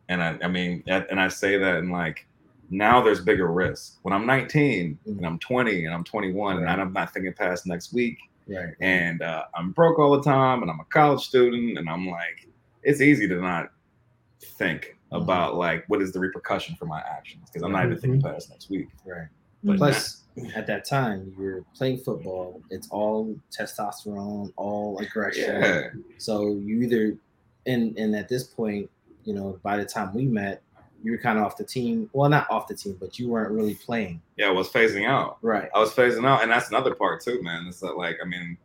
And 0.09 0.23
I, 0.23 0.39
I 0.43 0.49
mean, 0.49 0.85
and 0.87 1.21
I 1.21 1.29
say 1.29 1.59
that 1.59 1.77
in 1.77 1.91
like, 1.91 2.27
now 2.71 3.01
there's 3.01 3.21
bigger 3.21 3.49
risk. 3.49 3.99
When 4.03 4.13
I'm 4.13 4.27
19 4.27 4.99
and 5.07 5.27
I'm 5.27 5.39
20 5.39 5.85
and 5.85 5.95
I'm 5.95 6.05
21 6.05 6.57
right. 6.57 6.63
and 6.63 6.81
I'm 6.81 6.93
not 6.93 7.13
thinking 7.13 7.33
past 7.33 7.67
next 7.67 7.93
week, 7.93 8.19
right. 8.49 8.75
and 8.81 9.23
uh, 9.23 9.45
I'm 9.55 9.71
broke 9.73 9.99
all 9.99 10.17
the 10.17 10.23
time 10.23 10.63
and 10.63 10.71
I'm 10.71 10.81
a 10.81 10.85
college 10.85 11.25
student 11.25 11.79
and 11.79 11.89
I'm 11.89 12.09
like, 12.09 12.49
it's 12.83 13.01
easy 13.01 13.27
to 13.29 13.41
not 13.41 13.71
think 14.41 14.97
Mm-hmm. 15.13 15.23
about 15.23 15.55
like 15.55 15.85
what 15.87 16.03
is 16.03 16.11
the 16.11 16.19
repercussion 16.19 16.75
for 16.75 16.87
my 16.87 17.01
actions 17.01 17.49
because 17.49 17.63
I'm 17.63 17.71
not 17.71 17.85
even 17.85 17.97
thinking 17.97 18.21
mm-hmm. 18.21 18.33
past 18.33 18.51
next 18.51 18.69
week. 18.71 18.89
Right. 19.05 19.29
But 19.63 19.73
mm-hmm. 19.73 19.79
Plus, 19.79 20.23
at 20.55 20.67
that 20.67 20.85
time, 20.85 21.35
you're 21.39 21.65
playing 21.75 21.99
football. 21.99 22.61
It's 22.71 22.89
all 22.91 23.37
testosterone, 23.51 24.53
all 24.57 24.99
aggression. 24.99 25.63
Yeah. 25.63 25.89
So 26.19 26.57
you 26.57 26.83
either, 26.83 27.17
and 27.67 27.97
and 27.99 28.15
at 28.15 28.29
this 28.29 28.45
point, 28.45 28.91
you 29.25 29.35
know, 29.35 29.59
by 29.63 29.77
the 29.77 29.85
time 29.85 30.15
we 30.15 30.27
met, 30.27 30.63
you 31.03 31.13
were 31.13 31.19
kind 31.19 31.39
of 31.39 31.45
off 31.45 31.57
the 31.57 31.65
team. 31.65 32.11
Well, 32.13 32.29
not 32.29 32.51
off 32.51 32.69
the 32.69 32.75
team, 32.75 32.97
but 33.01 33.19
you 33.19 33.29
weren't 33.29 33.51
really 33.51 33.75
playing. 33.75 34.21
Yeah, 34.37 34.49
I 34.49 34.51
was 34.51 34.69
phasing 34.69 35.09
out. 35.09 35.39
Right. 35.43 35.69
I 35.75 35.79
was 35.79 35.93
phasing 35.93 36.27
out, 36.27 36.43
and 36.43 36.51
that's 36.51 36.69
another 36.69 36.95
part 36.95 37.23
too, 37.23 37.43
man. 37.43 37.67
It's 37.67 37.81
that 37.81 37.97
like, 37.97 38.19
I 38.23 38.27
mean, 38.27 38.59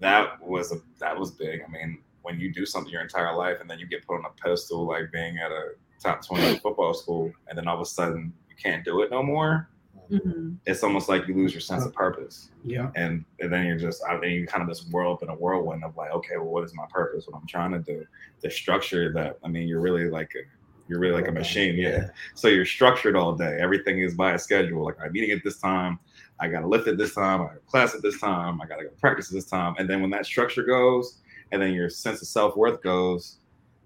that 0.00 0.40
was 0.42 0.72
a 0.72 0.80
that 0.98 1.18
was 1.18 1.32
big. 1.32 1.62
I 1.66 1.70
mean, 1.70 1.98
when 2.22 2.38
you 2.38 2.52
do 2.52 2.66
something 2.66 2.92
your 2.92 3.02
entire 3.02 3.34
life 3.34 3.56
and 3.60 3.70
then 3.70 3.78
you 3.78 3.86
get 3.86 4.06
put 4.06 4.18
on 4.18 4.24
a 4.24 4.42
pedestal 4.42 4.86
like 4.86 5.10
being 5.10 5.38
at 5.38 5.50
a 5.50 5.70
top 5.98 6.24
20 6.24 6.58
football 6.58 6.94
school 6.94 7.32
and 7.48 7.56
then 7.56 7.66
all 7.66 7.74
of 7.74 7.80
a 7.80 7.86
sudden 7.86 8.32
you 8.48 8.56
can't 8.62 8.84
do 8.84 9.00
it 9.00 9.10
no 9.10 9.22
more 9.22 9.68
mm-hmm. 10.10 10.52
it's 10.66 10.82
almost 10.82 11.08
like 11.08 11.26
you 11.28 11.34
lose 11.34 11.52
your 11.52 11.60
sense 11.60 11.84
of 11.84 11.92
purpose 11.92 12.50
yeah 12.64 12.90
and, 12.96 13.24
and 13.40 13.52
then 13.52 13.66
you're 13.66 13.78
just 13.78 14.02
I 14.08 14.18
mean 14.18 14.32
you 14.32 14.46
kind 14.46 14.62
of 14.62 14.68
this 14.68 14.88
world 14.88 15.22
in 15.22 15.28
a 15.28 15.34
whirlwind 15.34 15.84
of 15.84 15.96
like 15.96 16.10
okay 16.12 16.36
well 16.36 16.46
what 16.46 16.64
is 16.64 16.74
my 16.74 16.86
purpose 16.90 17.26
what 17.26 17.38
i'm 17.38 17.46
trying 17.46 17.72
to 17.72 17.78
do 17.78 18.04
the 18.40 18.50
structure 18.50 19.12
that 19.12 19.38
i 19.44 19.48
mean 19.48 19.68
you're 19.68 19.80
really 19.80 20.08
like 20.08 20.32
a, 20.34 20.40
you're 20.88 21.00
really 21.00 21.14
like 21.14 21.28
a 21.28 21.32
machine 21.32 21.76
yeah. 21.76 21.88
yeah 21.88 22.06
so 22.34 22.48
you're 22.48 22.64
structured 22.64 23.16
all 23.16 23.34
day 23.34 23.58
everything 23.60 24.00
is 24.00 24.14
by 24.14 24.32
a 24.32 24.38
schedule 24.38 24.84
like 24.84 24.96
i'm 25.04 25.12
meeting 25.12 25.30
at 25.30 25.44
this 25.44 25.58
time 25.58 25.98
I 26.40 26.48
got 26.48 26.60
to 26.60 26.68
lift 26.68 26.86
at 26.86 26.96
this 26.96 27.14
time. 27.14 27.42
I 27.42 27.44
got 27.46 27.66
class 27.66 27.94
at 27.94 28.02
this 28.02 28.20
time. 28.20 28.60
I 28.60 28.66
got 28.66 28.76
to 28.76 28.84
go 28.84 28.90
practice 29.00 29.28
at 29.30 29.34
this 29.34 29.46
time. 29.46 29.74
And 29.78 29.88
then 29.88 30.00
when 30.00 30.10
that 30.10 30.24
structure 30.24 30.62
goes, 30.62 31.18
and 31.50 31.60
then 31.60 31.72
your 31.72 31.90
sense 31.90 32.22
of 32.22 32.28
self 32.28 32.56
worth 32.56 32.82
goes. 32.82 33.38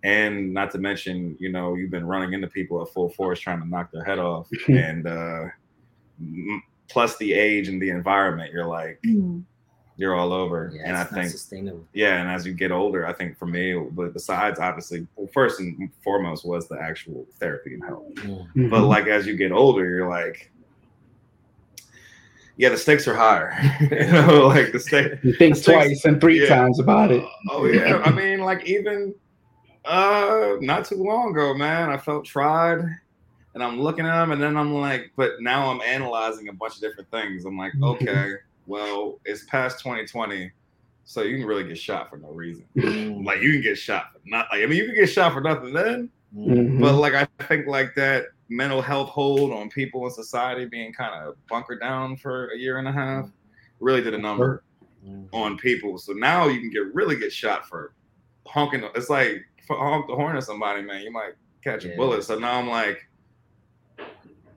And 0.05 0.53
not 0.53 0.73
to 0.73 0.79
mention, 0.79 1.37
you 1.39 1.53
know, 1.53 1.75
you've 1.75 1.93
been 1.93 2.05
running 2.05 2.33
into 2.33 2.49
people 2.49 2.83
at 2.83 2.89
full 2.89 3.11
force 3.11 3.39
trying 3.39 3.61
to 3.61 3.69
knock 3.69 3.93
their 3.93 4.03
head 4.03 4.19
off, 4.19 4.49
and 4.69 5.07
uh, 5.07 5.45
plus 6.89 7.17
the 7.17 7.33
age 7.33 7.69
and 7.69 7.81
the 7.81 7.91
environment, 7.91 8.53
you're 8.53 8.67
like, 8.67 9.01
mm. 9.05 9.43
you're 9.97 10.15
all 10.15 10.33
over. 10.33 10.73
Yeah, 10.75 10.83
and 10.85 10.97
I 10.97 11.05
think, 11.05 11.33
yeah, 11.93 12.21
and 12.21 12.31
as 12.31 12.47
you 12.47 12.53
get 12.53 12.71
older, 12.71 13.07
I 13.07 13.13
think 13.13 13.39
for 13.39 13.47
me, 13.47 13.75
but 13.93 14.13
besides 14.13 14.59
obviously, 14.59 15.07
well, 15.17 15.29
first 15.33 15.61
and 15.61 15.91
foremost 16.05 16.45
was 16.45 16.69
the 16.69 16.79
actual 16.81 17.27
therapy 17.39 17.75
and 17.75 17.85
help. 17.85 18.15
Mm-hmm. 18.17 18.69
But 18.71 18.83
like 18.83 19.07
as 19.07 19.27
you 19.27 19.37
get 19.37 19.53
older, 19.53 19.89
you're 19.89 20.09
like, 20.09 20.53
yeah, 22.57 22.69
the 22.69 22.77
stakes 22.77 23.09
are 23.09 23.15
higher. 23.15 23.57
you 23.81 24.13
know, 24.13 24.47
like 24.55 24.73
the 24.73 24.81
stake. 24.81 25.13
You 25.23 25.35
think 25.35 25.57
stakes, 25.57 25.67
twice 25.67 26.05
and 26.05 26.21
three 26.21 26.43
yeah. 26.43 26.49
times 26.49 26.79
about 26.79 27.11
it. 27.11 27.25
oh 27.51 27.65
yeah, 27.65 27.97
I 28.05 28.11
mean, 28.11 28.41
like 28.41 28.67
even 28.67 29.15
uh 29.85 30.55
not 30.61 30.85
too 30.85 31.03
long 31.03 31.31
ago, 31.31 31.55
man, 31.55 31.91
I 31.91 31.99
felt 31.99 32.25
tried, 32.25 32.85
and 33.55 33.63
I'm 33.63 33.81
looking 33.81 34.07
at 34.07 34.21
them, 34.21 34.33
and 34.33 34.43
then 34.43 34.57
I'm 34.57 34.75
like, 34.75 35.13
but 35.17 35.41
now 35.41 35.71
I'm 35.71 35.81
analyzing 35.83 36.49
a 36.49 36.53
bunch 36.53 36.77
of 36.77 36.81
different 36.81 37.11
things. 37.11 37.45
I'm 37.45 37.59
like, 37.59 37.73
okay, 37.83 38.35
well, 38.67 39.19
it's 39.25 39.45
past 39.45 39.81
2020. 39.81 40.51
So 41.05 41.23
you 41.23 41.37
can 41.37 41.47
really 41.47 41.65
get 41.65 41.77
shot 41.77 42.09
for 42.09 42.17
no 42.17 42.29
reason. 42.29 42.65
Like 43.25 43.43
you 43.43 43.53
can 43.53 43.63
get 43.63 43.77
shot 43.77 44.13
for 44.13 44.21
not 44.25 44.47
like 44.51 44.63
I 44.63 44.67
mean 44.67 44.79
you 44.79 44.87
can 44.87 44.95
get 44.95 45.07
shot 45.07 45.33
for 45.33 45.41
nothing 45.41 45.73
then. 45.73 46.11
Mm-hmm. 46.37 46.81
But 46.81 46.95
like 46.95 47.15
I 47.15 47.27
think 47.45 47.67
like 47.67 47.95
that 47.97 48.27
mental 48.49 48.83
health 48.83 49.09
hold 49.09 49.53
on 49.53 49.69
people 49.69 50.07
in 50.07 50.13
society 50.13 50.65
being 50.65 50.93
kind 50.93 51.15
of 51.15 51.35
bunkered 51.49 51.81
down 51.81 52.17
for 52.17 52.49
a 52.49 52.57
year 52.57 52.79
and 52.79 52.89
a 52.89 52.93
half 52.93 53.31
really 53.81 54.01
did 54.01 54.15
a 54.15 54.19
number 54.19 54.63
mm-hmm. 55.07 55.35
on 55.35 55.59
people. 55.59 55.99
So 55.99 56.13
now 56.13 56.49
you 56.49 56.61
can 56.61 56.71
get 56.71 56.95
really 56.95 57.17
get 57.17 57.33
shot 57.33 57.69
for 57.69 57.95
honking. 58.47 58.85
It's 58.95 59.11
like 59.11 59.45
honk 59.69 60.07
the 60.09 60.15
horn 60.15 60.37
of 60.37 60.45
somebody, 60.45 60.83
man. 60.83 61.03
You 61.03 61.13
might 61.13 61.35
catch 61.63 61.85
yeah. 61.85 61.93
a 61.93 61.97
bullet. 61.97 62.25
So 62.25 62.39
now 62.39 62.59
I'm 62.59 62.69
like, 62.69 63.09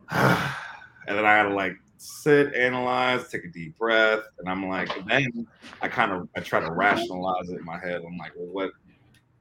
and 0.11 1.17
then 1.17 1.25
I 1.25 1.35
had 1.35 1.43
to 1.43 1.53
like 1.53 1.75
sit, 1.97 2.53
analyze, 2.53 3.29
take 3.29 3.45
a 3.45 3.47
deep 3.47 3.77
breath, 3.77 4.21
and 4.39 4.49
I'm 4.49 4.67
like, 4.67 4.89
then 5.07 5.47
I 5.81 5.87
kind 5.87 6.11
of 6.11 6.27
I 6.35 6.41
try 6.41 6.59
to 6.59 6.71
rationalize 6.71 7.49
it 7.49 7.59
in 7.59 7.65
my 7.65 7.79
head. 7.79 8.03
I'm 8.05 8.17
like, 8.17 8.33
well, 8.35 8.47
what 8.47 8.71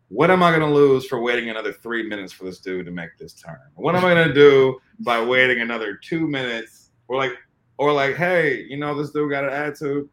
what 0.09 0.31
am 0.31 0.43
I 0.43 0.53
gonna 0.53 0.73
lose 0.73 1.07
for 1.07 1.21
waiting 1.21 1.51
another 1.51 1.73
three 1.73 2.07
minutes 2.07 2.33
for 2.33 2.45
this 2.45 2.59
dude 2.61 2.87
to 2.87 2.93
make 2.93 3.17
this 3.19 3.33
turn? 3.33 3.59
What 3.75 3.95
am 3.95 4.05
I 4.05 4.15
gonna 4.15 4.35
do 4.35 4.79
by 5.01 5.21
waiting 5.21 5.61
another 5.61 5.97
two 5.97 6.29
minutes? 6.29 6.91
Or 7.09 7.17
like, 7.17 7.33
or 7.79 7.93
like, 7.93 8.17
hey, 8.17 8.65
you 8.69 8.77
know, 8.77 8.95
this 8.95 9.11
dude 9.11 9.31
got 9.31 9.45
an 9.45 9.51
attitude. 9.51 10.09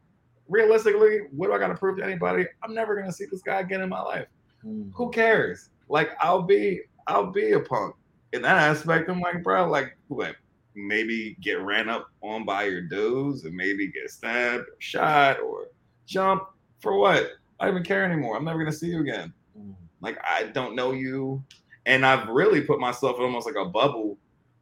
Realistically, 0.48 1.20
what 1.32 1.48
do 1.48 1.54
I 1.54 1.60
gotta 1.60 1.76
prove 1.76 1.98
to 1.98 2.04
anybody? 2.04 2.46
I'm 2.64 2.74
never 2.74 2.96
gonna 2.96 3.12
see 3.12 3.26
this 3.32 3.42
guy 3.42 3.60
again 3.60 3.82
in 3.82 3.90
my 3.90 4.02
life. 4.02 4.28
Mm. 4.66 4.92
Who 4.94 5.12
cares? 5.12 5.70
Like, 5.88 6.12
I'll 6.20 6.42
be, 6.42 6.82
I'll 7.08 7.32
be 7.32 7.52
a 7.52 7.60
punk 7.60 7.96
in 8.34 8.42
that 8.42 8.58
aspect. 8.58 9.10
I'm 9.10 9.20
like, 9.20 9.44
bro, 9.44 9.70
like, 9.70 9.98
what? 10.08 10.36
Maybe 10.76 11.36
get 11.42 11.62
ran 11.62 11.90
up 11.90 12.10
on 12.22 12.46
by 12.46 12.64
your 12.64 12.82
dudes 12.82 13.46
and 13.46 13.56
maybe 13.56 13.88
get 13.88 14.10
stabbed 14.10 14.64
or 14.70 14.76
shot 14.80 15.40
or 15.40 15.68
jump 16.06 16.44
for 16.80 16.98
what? 16.98 17.32
I 17.60 17.66
don't 17.66 17.76
even 17.76 17.84
care 17.84 18.04
anymore. 18.04 18.36
I'm 18.36 18.46
never 18.46 18.60
gonna 18.60 18.72
see 18.72 18.88
you 18.88 19.02
again. 19.02 19.34
Mm. 19.58 19.76
Like 20.02 20.18
I 20.28 20.44
don't 20.44 20.76
know 20.76 20.92
you. 20.92 21.44
And 21.86 22.06
I've 22.06 22.28
really 22.28 22.62
put 22.62 22.80
myself 22.80 23.18
in 23.18 23.24
almost 23.24 23.48
like 23.48 23.56
a 23.56 23.66
bubble 23.66 24.18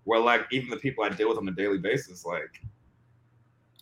where 0.05 0.19
like 0.19 0.45
even 0.51 0.69
the 0.69 0.77
people 0.77 1.03
I 1.03 1.09
deal 1.09 1.29
with 1.29 1.37
on 1.37 1.47
a 1.47 1.51
daily 1.51 1.77
basis, 1.77 2.25
like 2.25 2.61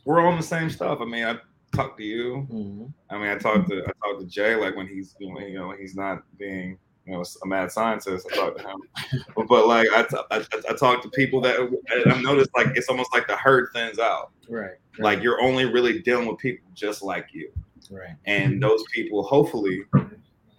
we're 0.06 0.20
all 0.22 0.28
on 0.28 0.38
the 0.38 0.44
same 0.44 0.70
stuff. 0.70 1.00
I 1.02 1.06
mean, 1.06 1.26
I 1.26 1.38
talk 1.76 1.98
to 1.98 2.04
you. 2.04 2.48
Mm-hmm. 2.52 2.86
I 3.10 3.18
mean, 3.18 3.30
I 3.30 3.38
talk 3.38 3.68
to 3.68 3.84
I 3.84 3.92
talk 4.06 4.20
to 4.20 4.26
Jay 4.26 4.56
like 4.56 4.76
when 4.76 4.88
he's 4.88 5.16
you 5.20 5.34
know, 5.34 5.40
you 5.40 5.58
know 5.58 5.72
he's 5.72 5.96
not 5.96 6.24
being 6.38 6.78
you 7.08 7.14
know 7.14 7.24
a 7.44 7.48
mad 7.48 7.72
scientist. 7.72 8.28
I 8.32 8.36
talked 8.36 8.60
to 8.60 8.68
him, 8.68 8.82
but, 9.36 9.48
but 9.48 9.68
like 9.68 9.88
I, 9.96 10.04
t- 10.04 10.18
I, 10.30 10.46
I 10.70 10.74
talk 10.74 11.02
to 11.04 11.10
people 11.10 11.40
that 11.42 11.58
I've 12.06 12.22
noticed 12.22 12.50
like 12.56 12.68
it's 12.76 12.90
almost 12.90 13.14
like 13.14 13.28
the 13.28 13.38
herd 13.38 13.70
thins 13.74 13.98
out. 13.98 14.32
Right, 14.50 14.62
right. 14.62 14.78
Like 15.00 15.24
you're 15.24 15.42
only 15.42 15.66
really 15.66 16.00
dealing 16.02 16.28
with 16.28 16.38
people 16.38 16.68
just 16.74 17.02
like 17.02 17.28
you. 17.32 17.50
Right. 17.90 18.16
And 18.26 18.62
those 18.62 18.84
people 18.92 19.24
hopefully 19.24 19.84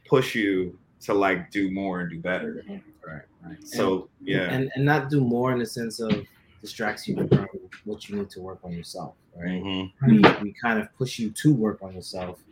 push 0.06 0.34
you 0.34 0.78
to 1.02 1.14
like 1.14 1.50
do 1.50 1.70
more 1.70 2.00
and 2.00 2.10
do 2.10 2.18
better. 2.18 2.64
Right. 3.06 3.22
Right. 3.44 3.66
So 3.66 4.08
and, 4.20 4.28
yeah. 4.28 4.50
And 4.50 4.70
and 4.74 4.84
not 4.84 5.10
do 5.10 5.20
more 5.20 5.52
in 5.52 5.58
the 5.58 5.66
sense 5.66 6.00
of 6.00 6.26
distracts 6.60 7.06
you 7.06 7.16
from 7.16 7.48
what 7.84 8.08
you 8.08 8.16
need 8.16 8.30
to 8.30 8.40
work 8.40 8.60
on 8.64 8.72
yourself. 8.72 9.14
Right. 9.36 9.62
Mm-hmm. 9.62 10.10
We, 10.10 10.18
we 10.42 10.54
kind 10.60 10.80
of 10.80 10.92
push 10.96 11.18
you 11.18 11.30
to 11.30 11.54
work 11.54 11.82
on 11.82 11.94
yourself 11.94 12.42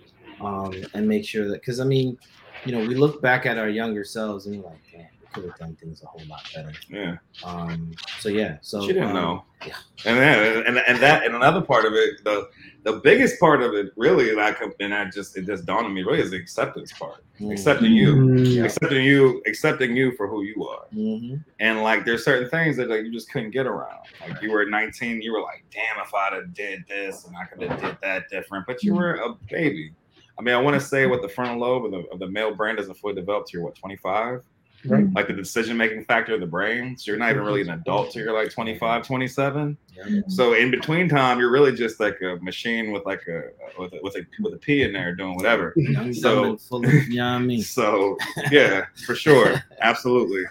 um, 0.40 0.72
and 0.94 1.08
make 1.08 1.24
sure 1.24 1.48
that 1.48 1.60
because 1.60 1.80
I 1.80 1.84
mean 1.84 2.18
you 2.66 2.72
know, 2.72 2.86
we 2.86 2.94
look 2.94 3.22
back 3.22 3.46
at 3.46 3.58
our 3.58 3.68
younger 3.68 4.04
selves 4.04 4.46
and 4.46 4.62
we're 4.62 4.68
like, 4.68 4.82
damn, 4.90 5.06
we 5.20 5.26
could 5.32 5.44
have 5.44 5.58
done 5.58 5.76
things 5.76 6.02
a 6.02 6.06
whole 6.06 6.26
lot 6.28 6.48
better. 6.54 6.72
Yeah. 6.88 7.16
Um. 7.44 7.92
So 8.18 8.28
yeah. 8.28 8.58
So 8.60 8.80
she 8.82 8.88
didn't 8.88 9.08
um, 9.08 9.14
know. 9.14 9.44
Yeah. 9.66 9.76
And 10.04 10.18
then 10.18 10.66
and, 10.66 10.78
and 10.78 10.98
that 10.98 11.24
and 11.24 11.34
another 11.34 11.62
part 11.62 11.84
of 11.84 11.92
it, 11.94 12.24
the 12.24 12.48
the 12.86 13.00
biggest 13.00 13.40
part 13.40 13.62
of 13.62 13.74
it, 13.74 13.92
really, 13.96 14.32
like, 14.32 14.58
and 14.78 14.94
I 14.94 15.06
just 15.06 15.36
it 15.36 15.44
just 15.44 15.66
dawned 15.66 15.86
on 15.86 15.92
me, 15.92 16.04
really, 16.04 16.20
is 16.20 16.30
the 16.30 16.36
acceptance 16.36 16.92
part. 16.92 17.24
Mm-hmm. 17.34 17.50
Accepting 17.50 17.92
you, 17.92 18.14
mm-hmm. 18.14 18.64
accepting 18.64 19.04
you, 19.04 19.42
accepting 19.44 19.96
you 19.96 20.12
for 20.12 20.28
who 20.28 20.42
you 20.44 20.64
are. 20.68 20.86
Mm-hmm. 20.94 21.36
And 21.58 21.82
like, 21.82 22.04
there's 22.04 22.24
certain 22.24 22.48
things 22.48 22.76
that 22.76 22.88
like 22.88 23.02
you 23.02 23.12
just 23.12 23.28
couldn't 23.32 23.50
get 23.50 23.66
around. 23.66 24.06
Like 24.20 24.40
you 24.40 24.52
were 24.52 24.64
19, 24.66 25.20
you 25.20 25.32
were 25.32 25.42
like, 25.42 25.64
damn, 25.72 26.00
if 26.00 26.14
I'd 26.14 26.34
have 26.34 26.54
did 26.54 26.84
this 26.86 27.24
and 27.26 27.36
I 27.36 27.46
could 27.46 27.68
have 27.68 27.80
did 27.80 27.98
that 28.02 28.30
different. 28.30 28.66
But 28.68 28.84
you 28.84 28.92
mm-hmm. 28.92 29.00
were 29.00 29.14
a 29.16 29.34
baby. 29.50 29.92
I 30.38 30.42
mean, 30.42 30.54
I 30.54 30.58
want 30.58 30.74
to 30.74 30.86
say 30.86 31.06
what 31.06 31.22
the 31.22 31.28
frontal 31.28 31.58
lobe 31.58 31.86
of 31.86 31.90
the, 31.92 31.98
of 32.10 32.18
the 32.18 32.28
male 32.28 32.54
brain 32.54 32.76
doesn't 32.76 32.94
fully 32.94 33.14
develop 33.14 33.46
to 33.46 33.52
you're 33.54 33.62
what 33.62 33.74
25, 33.74 34.42
right? 34.84 35.12
Like 35.14 35.28
the 35.28 35.32
decision 35.32 35.76
making 35.76 36.04
factor 36.04 36.34
of 36.34 36.40
the 36.40 36.46
brain. 36.46 36.96
So 36.98 37.10
you're 37.10 37.18
not 37.18 37.30
even 37.30 37.42
really 37.42 37.62
an 37.62 37.70
adult 37.70 38.12
till 38.12 38.22
you're 38.22 38.34
like 38.34 38.52
25, 38.52 39.06
27. 39.06 39.76
Yeah. 39.94 40.20
So 40.28 40.52
in 40.52 40.70
between 40.70 41.08
time, 41.08 41.38
you're 41.38 41.50
really 41.50 41.72
just 41.72 42.00
like 42.00 42.20
a 42.20 42.36
machine 42.42 42.92
with 42.92 43.06
like 43.06 43.26
a 43.28 43.50
with 43.80 43.94
a 43.94 44.00
with 44.02 44.16
a, 44.16 44.26
with 44.40 44.54
a 44.54 44.58
P 44.58 44.82
in 44.82 44.92
there 44.92 45.14
doing 45.14 45.36
whatever. 45.36 45.74
so 46.12 46.56
so 47.62 48.18
yeah, 48.50 48.86
for 49.06 49.14
sure, 49.14 49.62
absolutely. 49.80 50.44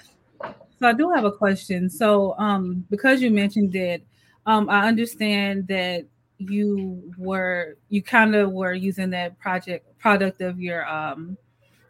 So 0.80 0.90
I 0.90 0.94
do 0.94 1.12
have 1.12 1.26
a 1.26 1.32
question. 1.32 1.90
So 1.90 2.36
um, 2.38 2.86
because 2.90 3.22
you 3.22 3.32
mentioned 3.32 3.76
it, 3.76 4.06
um, 4.46 4.70
I 4.70 4.88
understand 4.88 5.68
that 5.68 6.06
you 6.38 7.02
were 7.18 7.78
you 7.90 8.02
kind 8.02 8.36
of 8.36 8.52
were 8.52 8.74
using 8.74 9.10
that 9.12 9.38
project 9.40 9.98
product 9.98 10.42
of 10.42 10.60
your 10.60 10.88
um 10.88 11.38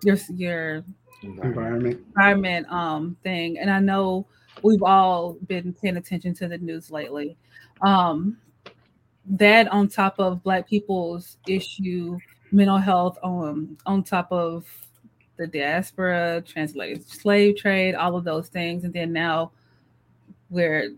your 0.04 0.18
your 0.34 0.84
environment. 1.24 2.00
environment 2.08 2.68
um 2.72 3.18
thing. 3.24 3.58
And 3.58 3.70
i 3.70 3.80
know 3.80 4.28
we've 4.62 4.84
all 4.84 5.34
been 5.48 5.74
paying 5.74 5.98
attention 5.98 6.34
to 6.36 6.48
the 6.48 6.58
news 6.58 6.92
lately. 6.92 7.38
Um 7.82 8.38
that 9.28 9.68
on 9.72 9.88
top 9.88 10.20
of 10.20 10.44
black 10.44 10.68
people's 10.70 11.38
issue 11.48 12.18
mental 12.52 12.78
health 12.78 13.18
on 13.24 13.76
on 13.86 14.04
top 14.04 14.32
of 14.32 14.66
the 15.38 15.48
diaspora 15.48 16.42
translated 16.46 17.08
slave 17.08 17.58
trade 17.58 17.96
all 17.96 18.16
of 18.16 18.24
those 18.24 18.48
things. 18.48 18.84
And 18.84 18.94
then 18.94 19.12
now 19.12 19.52
we're 20.50 20.92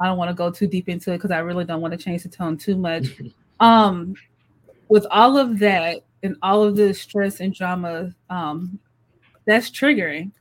I 0.00 0.06
don't 0.06 0.18
want 0.18 0.30
to 0.30 0.34
go 0.34 0.50
too 0.50 0.66
deep 0.66 0.88
into 0.88 1.12
it 1.12 1.18
because 1.18 1.30
I 1.30 1.38
really 1.38 1.64
don't 1.64 1.80
want 1.80 1.92
to 1.92 1.98
change 1.98 2.22
the 2.22 2.28
tone 2.28 2.56
too 2.56 2.76
much. 2.76 3.06
um, 3.60 4.14
with 4.88 5.06
all 5.10 5.38
of 5.38 5.58
that 5.60 6.02
and 6.22 6.36
all 6.42 6.62
of 6.62 6.76
the 6.76 6.92
stress 6.92 7.40
and 7.40 7.54
drama, 7.54 8.14
um, 8.30 8.78
that's 9.46 9.70
triggering. 9.70 10.32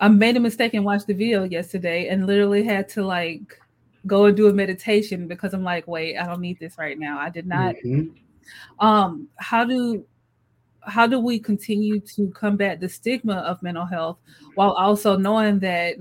I 0.00 0.08
made 0.08 0.36
a 0.36 0.40
mistake 0.40 0.74
and 0.74 0.84
watched 0.84 1.06
the 1.06 1.14
video 1.14 1.44
yesterday 1.44 2.08
and 2.08 2.26
literally 2.26 2.62
had 2.62 2.88
to 2.90 3.04
like 3.04 3.60
go 4.06 4.26
and 4.26 4.36
do 4.36 4.48
a 4.48 4.52
meditation 4.52 5.28
because 5.28 5.54
I'm 5.54 5.64
like, 5.64 5.86
wait, 5.86 6.18
I 6.18 6.26
don't 6.26 6.40
need 6.40 6.58
this 6.58 6.76
right 6.76 6.98
now. 6.98 7.18
I 7.18 7.30
did 7.30 7.46
not. 7.46 7.74
Mm-hmm. 7.76 8.84
Um, 8.84 9.28
how 9.36 9.64
do 9.64 10.04
how 10.86 11.06
do 11.06 11.18
we 11.18 11.38
continue 11.38 11.98
to 11.98 12.28
combat 12.30 12.80
the 12.80 12.88
stigma 12.88 13.36
of 13.36 13.62
mental 13.62 13.86
health 13.86 14.18
while 14.54 14.72
also 14.72 15.16
knowing 15.16 15.58
that 15.60 15.96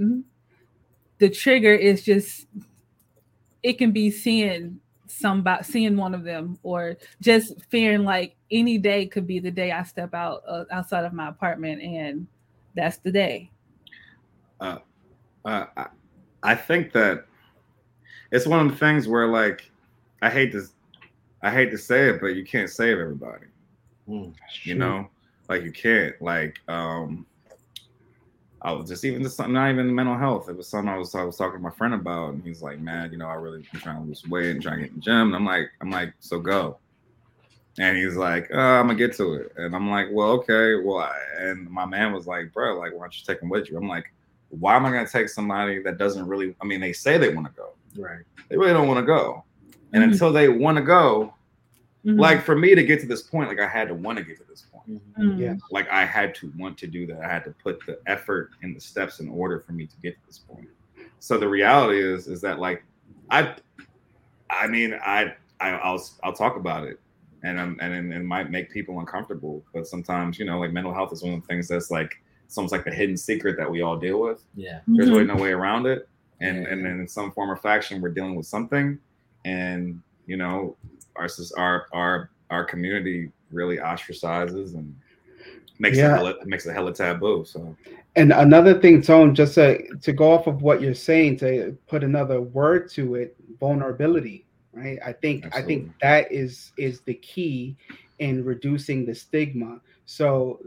the 1.20 1.30
trigger 1.30 1.74
is 1.74 2.04
just 2.04 2.48
it 3.64 3.74
can 3.78 3.92
be 3.92 4.12
seeing 4.12 4.80
somebody 5.08 5.64
seeing 5.64 5.98
one 5.98 6.14
of 6.14 6.24
them 6.24 6.58
or 6.64 6.98
just 7.22 7.54
fearing 7.70 8.04
like 8.04 8.36
any 8.52 8.78
day 8.78 9.06
could 9.06 9.28
be 9.28 9.38
the 9.40 9.52
day 9.52 9.72
i 9.72 9.84
step 9.84 10.14
out 10.14 10.42
uh, 10.48 10.64
outside 10.72 11.06
of 11.06 11.14
my 11.14 11.28
apartment 11.30 11.82
and 11.82 12.26
that's 12.76 12.98
the 12.98 13.12
day. 13.12 13.50
Uh, 14.60 14.80
uh, 15.46 15.66
I, 16.42 16.56
think 16.56 16.92
that 16.94 17.26
it's 18.32 18.48
one 18.48 18.66
of 18.66 18.72
the 18.72 18.78
things 18.78 19.08
where 19.08 19.28
like 19.28 19.70
i 20.22 20.30
hate 20.30 20.52
to 20.54 20.64
i 21.42 21.52
hate 21.52 21.70
to 21.72 21.78
say 21.78 22.10
it 22.10 22.22
but 22.22 22.28
you 22.28 22.46
can't 22.46 22.70
save 22.70 22.98
everybody. 22.98 23.46
Mm, 24.08 24.34
you 24.64 24.76
know? 24.76 25.10
Like 25.50 25.64
you 25.64 25.72
can't 25.72 26.20
like 26.22 26.58
um 26.68 27.26
I 28.64 28.72
was 28.72 28.88
just 28.88 29.04
even 29.04 29.22
just 29.22 29.38
not 29.40 29.70
even 29.70 29.94
mental 29.94 30.18
health. 30.18 30.48
It 30.48 30.56
was 30.56 30.70
something 30.70 30.90
I 30.90 30.98
was 30.98 31.14
I 31.16 31.24
was 31.24 31.36
talking 31.36 31.60
to 31.60 31.64
my 31.64 31.70
friend 31.72 31.94
about, 31.94 32.34
and 32.34 32.44
he's 32.44 32.62
like, 32.62 32.80
"Man, 32.80 33.12
you 33.12 33.18
know, 33.18 33.28
I 33.28 33.34
really 33.34 33.66
am 33.74 33.80
trying 33.80 34.02
to 34.02 34.08
lose 34.08 34.26
weight 34.28 34.52
and 34.52 34.62
trying 34.62 34.78
to 34.78 34.82
get 34.84 34.92
in 34.92 34.96
the 34.96 35.02
gym." 35.02 35.28
And 35.28 35.36
I'm 35.36 35.46
like, 35.46 35.70
"I'm 35.82 35.92
like, 35.92 36.14
so 36.20 36.40
go." 36.40 36.78
And 37.78 37.98
he's 37.98 38.16
like, 38.16 38.50
oh, 38.54 38.58
"I'm 38.58 38.88
gonna 38.88 38.98
get 38.98 39.16
to 39.18 39.34
it." 39.34 39.52
And 39.58 39.76
I'm 39.76 39.90
like, 39.90 40.08
"Well, 40.12 40.30
okay, 40.32 40.76
well." 40.76 41.12
And 41.38 41.70
my 41.70 41.86
man 41.86 42.14
was 42.14 42.26
like, 42.26 42.54
"Bro, 42.54 42.80
like, 42.80 42.94
why 42.94 43.02
don't 43.02 43.20
you 43.20 43.26
take 43.26 43.42
him 43.42 43.50
with 43.50 43.70
you?" 43.70 43.78
I'm 43.78 43.90
like, 43.90 44.14
"Why 44.50 44.78
am 44.78 44.86
I 44.86 44.92
gonna 44.92 45.08
take 45.10 45.28
somebody 45.28 45.84
that 45.84 45.98
doesn't 45.98 46.26
really? 46.26 46.56
I 46.62 46.66
mean, 46.66 46.80
they 46.80 46.94
say 46.94 47.18
they 47.18 47.34
want 47.34 47.48
to 47.48 47.54
go, 47.54 47.74
right? 48.02 48.22
They 48.48 48.56
really 48.56 48.74
don't 48.74 48.88
want 48.88 49.00
to 49.02 49.06
go, 49.06 49.44
and 49.92 50.02
mm-hmm. 50.02 50.14
until 50.14 50.32
they 50.32 50.48
want 50.48 50.78
to 50.78 50.84
go, 50.84 51.34
Mm-hmm. 52.06 52.20
Like 52.20 52.44
for 52.44 52.56
me 52.56 52.76
to 52.76 52.84
get 52.84 53.00
to 53.00 53.06
this 53.06 53.22
point, 53.22 53.48
like 53.48 53.60
I 53.60 53.68
had 53.68 53.88
to 53.88 53.94
want 53.94 54.18
to 54.18 54.24
get 54.24 54.38
to 54.38 54.44
this 54.44 54.66
point. 54.72 55.02
Mm-hmm. 55.18 55.40
Yeah. 55.40 55.56
Like 55.72 55.90
I 55.90 56.06
had 56.06 56.36
to 56.36 56.52
want 56.58 56.78
to 56.80 56.88
do 56.88 57.08
that. 57.08 57.22
I 57.22 57.28
had 57.30 57.46
to 57.46 57.52
put 57.52 57.80
the 57.86 58.00
effort 58.08 58.52
and 58.62 58.76
the 58.76 58.82
steps 58.82 59.20
in 59.20 59.30
order 59.30 59.60
for 59.60 59.72
me 59.72 59.86
to 59.88 59.96
get 60.02 60.16
to 60.16 60.28
this 60.28 60.40
point. 60.40 60.68
So 61.20 61.38
the 61.38 61.48
reality 61.48 62.02
is, 62.04 62.28
is 62.28 62.42
that 62.42 62.60
like 62.60 62.84
I, 63.30 63.56
I 64.50 64.68
mean, 64.68 64.94
I, 64.94 65.34
I 65.60 65.72
will 65.92 66.04
I'll 66.24 66.34
talk 66.34 66.58
about 66.58 66.86
it, 66.86 67.00
and 67.44 67.60
um, 67.60 67.78
and 67.80 68.14
it 68.14 68.20
might 68.20 68.52
make 68.52 68.70
people 68.70 69.00
uncomfortable. 69.00 69.64
But 69.74 69.88
sometimes, 69.88 70.38
you 70.38 70.46
know, 70.46 70.60
like 70.60 70.72
mental 70.72 70.94
health 70.94 71.14
is 71.14 71.24
one 71.24 71.34
of 71.34 71.42
the 71.42 71.48
things 71.48 71.70
that's 71.70 71.90
like 71.90 72.22
it's 72.46 72.58
almost 72.58 72.74
like 72.74 72.84
the 72.84 72.94
hidden 72.94 73.16
secret 73.18 73.58
that 73.58 73.72
we 73.72 73.82
all 73.82 73.98
deal 73.98 74.20
with. 74.20 74.44
Yeah. 74.56 74.82
There's 74.86 75.10
really 75.10 75.24
no 75.24 75.36
way 75.36 75.52
around 75.52 75.86
it, 75.86 76.08
and 76.42 76.64
yeah. 76.64 76.70
and 76.70 76.86
then 76.86 77.00
in 77.00 77.08
some 77.08 77.32
form 77.32 77.50
or 77.50 77.56
faction, 77.56 78.02
we're 78.02 78.10
dealing 78.10 78.36
with 78.36 78.46
something, 78.46 79.00
and 79.46 80.02
you 80.28 80.38
know, 80.38 80.76
our 81.16 81.30
our 81.58 81.88
our 81.94 82.30
our 82.50 82.64
community 82.64 83.32
really 83.52 83.78
ostracizes 83.78 84.74
and 84.74 84.96
makes 85.80 85.98
yeah. 85.98 86.14
it 86.14 86.18
hella, 86.18 86.36
makes 86.46 86.66
it 86.66 86.74
hella 86.74 86.94
taboo. 86.94 87.46
So, 87.46 87.76
and 88.16 88.32
another 88.32 88.80
thing, 88.80 89.02
Tone, 89.02 89.36
just 89.36 89.56
to 89.56 89.86
to 90.02 90.14
go 90.14 90.32
off 90.32 90.48
of 90.48 90.62
what 90.62 90.82
you're 90.82 90.94
saying, 90.94 91.38
to 91.38 91.78
put 91.88 92.04
another 92.04 92.42
word 92.42 92.90
to 92.92 93.16
it, 93.16 93.36
vulnerability. 93.60 94.46
Right. 94.74 94.98
I 95.06 95.14
think 95.14 95.46
Absolutely. 95.46 95.62
I 95.62 95.68
think 95.68 96.00
that 96.02 96.32
is 96.32 96.72
is 96.78 97.02
the 97.02 97.14
key 97.14 97.78
in 98.20 98.44
reducing 98.44 99.06
the 99.06 99.14
stigma. 99.14 99.80
So, 100.06 100.60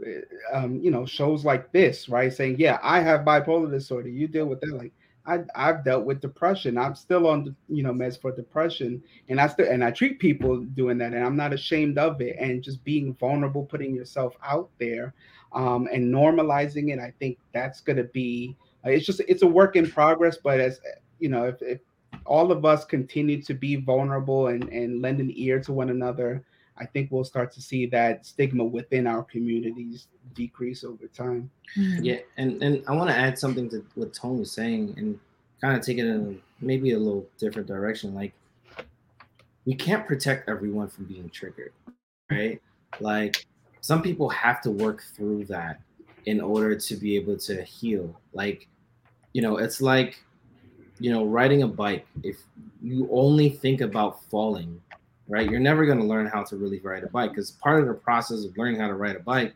um, 0.51 0.79
you 0.79 0.91
know, 0.91 1.05
shows 1.05 1.45
like 1.45 1.71
this, 1.71 2.09
right, 2.09 2.33
saying, 2.33 2.55
"Yeah, 2.57 2.79
I 2.81 3.01
have 3.01 3.21
bipolar 3.21 3.69
disorder. 3.69 4.09
You 4.09 4.27
deal 4.27 4.45
with 4.45 4.61
that." 4.61 4.73
Like, 4.73 4.93
I, 5.27 5.39
I've 5.55 5.83
dealt 5.83 6.05
with 6.05 6.21
depression. 6.21 6.77
I'm 6.77 6.95
still 6.95 7.27
on, 7.27 7.53
you 7.67 7.83
know, 7.83 7.91
meds 7.91 8.19
for 8.19 8.31
depression, 8.31 9.03
and 9.27 9.41
I 9.41 9.47
still 9.47 9.69
and 9.69 9.83
I 9.83 9.91
treat 9.91 10.19
people 10.19 10.61
doing 10.61 10.97
that, 10.99 11.13
and 11.13 11.23
I'm 11.23 11.35
not 11.35 11.53
ashamed 11.53 11.97
of 11.97 12.21
it. 12.21 12.37
And 12.39 12.63
just 12.63 12.83
being 12.85 13.13
vulnerable, 13.13 13.65
putting 13.65 13.93
yourself 13.93 14.35
out 14.43 14.69
there, 14.79 15.13
um, 15.51 15.89
and 15.91 16.13
normalizing 16.13 16.93
it. 16.93 16.99
I 16.99 17.13
think 17.19 17.37
that's 17.53 17.81
going 17.81 17.97
to 17.97 18.05
be. 18.05 18.55
Uh, 18.85 18.91
it's 18.91 19.05
just 19.05 19.21
it's 19.27 19.43
a 19.43 19.47
work 19.47 19.75
in 19.75 19.91
progress, 19.91 20.37
but 20.41 20.61
as 20.61 20.79
you 21.19 21.27
know, 21.27 21.43
if, 21.43 21.61
if 21.61 21.79
all 22.25 22.51
of 22.51 22.63
us 22.63 22.85
continue 22.85 23.41
to 23.41 23.53
be 23.53 23.75
vulnerable 23.75 24.47
and 24.47 24.69
and 24.69 25.01
lend 25.01 25.19
an 25.19 25.31
ear 25.35 25.59
to 25.59 25.73
one 25.73 25.89
another, 25.89 26.43
I 26.79 26.85
think 26.85 27.11
we'll 27.11 27.23
start 27.23 27.51
to 27.53 27.61
see 27.61 27.85
that 27.87 28.25
stigma 28.25 28.63
within 28.63 29.07
our 29.07 29.23
communities 29.23 30.07
decrease 30.33 30.83
over 30.83 31.07
time. 31.07 31.49
Mm-hmm. 31.77 32.03
Yeah, 32.03 32.19
and 32.37 32.61
and 32.61 32.83
I 32.87 32.93
want 32.93 33.09
to 33.09 33.15
add 33.15 33.37
something 33.37 33.69
to 33.69 33.85
what 33.95 34.13
Tone 34.13 34.39
was 34.39 34.51
saying 34.51 34.93
and 34.97 35.19
kind 35.61 35.75
of 35.77 35.85
take 35.85 35.97
it 35.97 36.05
in 36.05 36.41
maybe 36.61 36.93
a 36.93 36.99
little 36.99 37.27
different 37.39 37.67
direction. 37.67 38.13
Like 38.13 38.33
we 39.65 39.75
can't 39.75 40.07
protect 40.07 40.49
everyone 40.49 40.87
from 40.87 41.05
being 41.05 41.29
triggered, 41.29 41.73
right? 42.31 42.61
Like 42.99 43.45
some 43.81 44.01
people 44.01 44.29
have 44.29 44.61
to 44.61 44.71
work 44.71 45.03
through 45.15 45.45
that 45.45 45.81
in 46.25 46.41
order 46.41 46.75
to 46.75 46.95
be 46.95 47.15
able 47.15 47.37
to 47.37 47.63
heal. 47.63 48.19
Like, 48.33 48.67
you 49.33 49.41
know, 49.41 49.57
it's 49.57 49.81
like, 49.81 50.23
you 50.99 51.11
know, 51.11 51.25
riding 51.25 51.63
a 51.63 51.67
bike. 51.67 52.05
If 52.23 52.37
you 52.81 53.07
only 53.11 53.49
think 53.49 53.81
about 53.81 54.23
falling, 54.29 54.81
right, 55.27 55.49
you're 55.49 55.59
never 55.59 55.85
going 55.85 55.99
to 55.99 56.05
learn 56.05 56.27
how 56.27 56.43
to 56.43 56.55
really 56.55 56.79
ride 56.79 57.03
a 57.03 57.07
bike 57.07 57.31
because 57.31 57.51
part 57.51 57.81
of 57.81 57.87
the 57.87 57.93
process 57.93 58.43
of 58.45 58.57
learning 58.57 58.79
how 58.79 58.87
to 58.87 58.95
ride 58.95 59.15
a 59.15 59.19
bike 59.19 59.53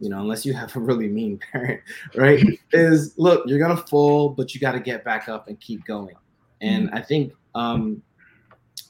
you 0.00 0.08
know, 0.08 0.20
unless 0.20 0.44
you 0.44 0.52
have 0.52 0.74
a 0.76 0.80
really 0.80 1.08
mean 1.08 1.38
parent, 1.52 1.80
right? 2.16 2.44
is 2.72 3.14
look, 3.16 3.44
you're 3.46 3.58
gonna 3.58 3.76
fall, 3.76 4.28
but 4.28 4.54
you 4.54 4.60
got 4.60 4.72
to 4.72 4.80
get 4.80 5.04
back 5.04 5.28
up 5.28 5.48
and 5.48 5.58
keep 5.60 5.84
going. 5.84 6.14
And 6.60 6.88
mm-hmm. 6.88 6.96
I 6.96 7.02
think, 7.02 7.32
um, 7.54 8.02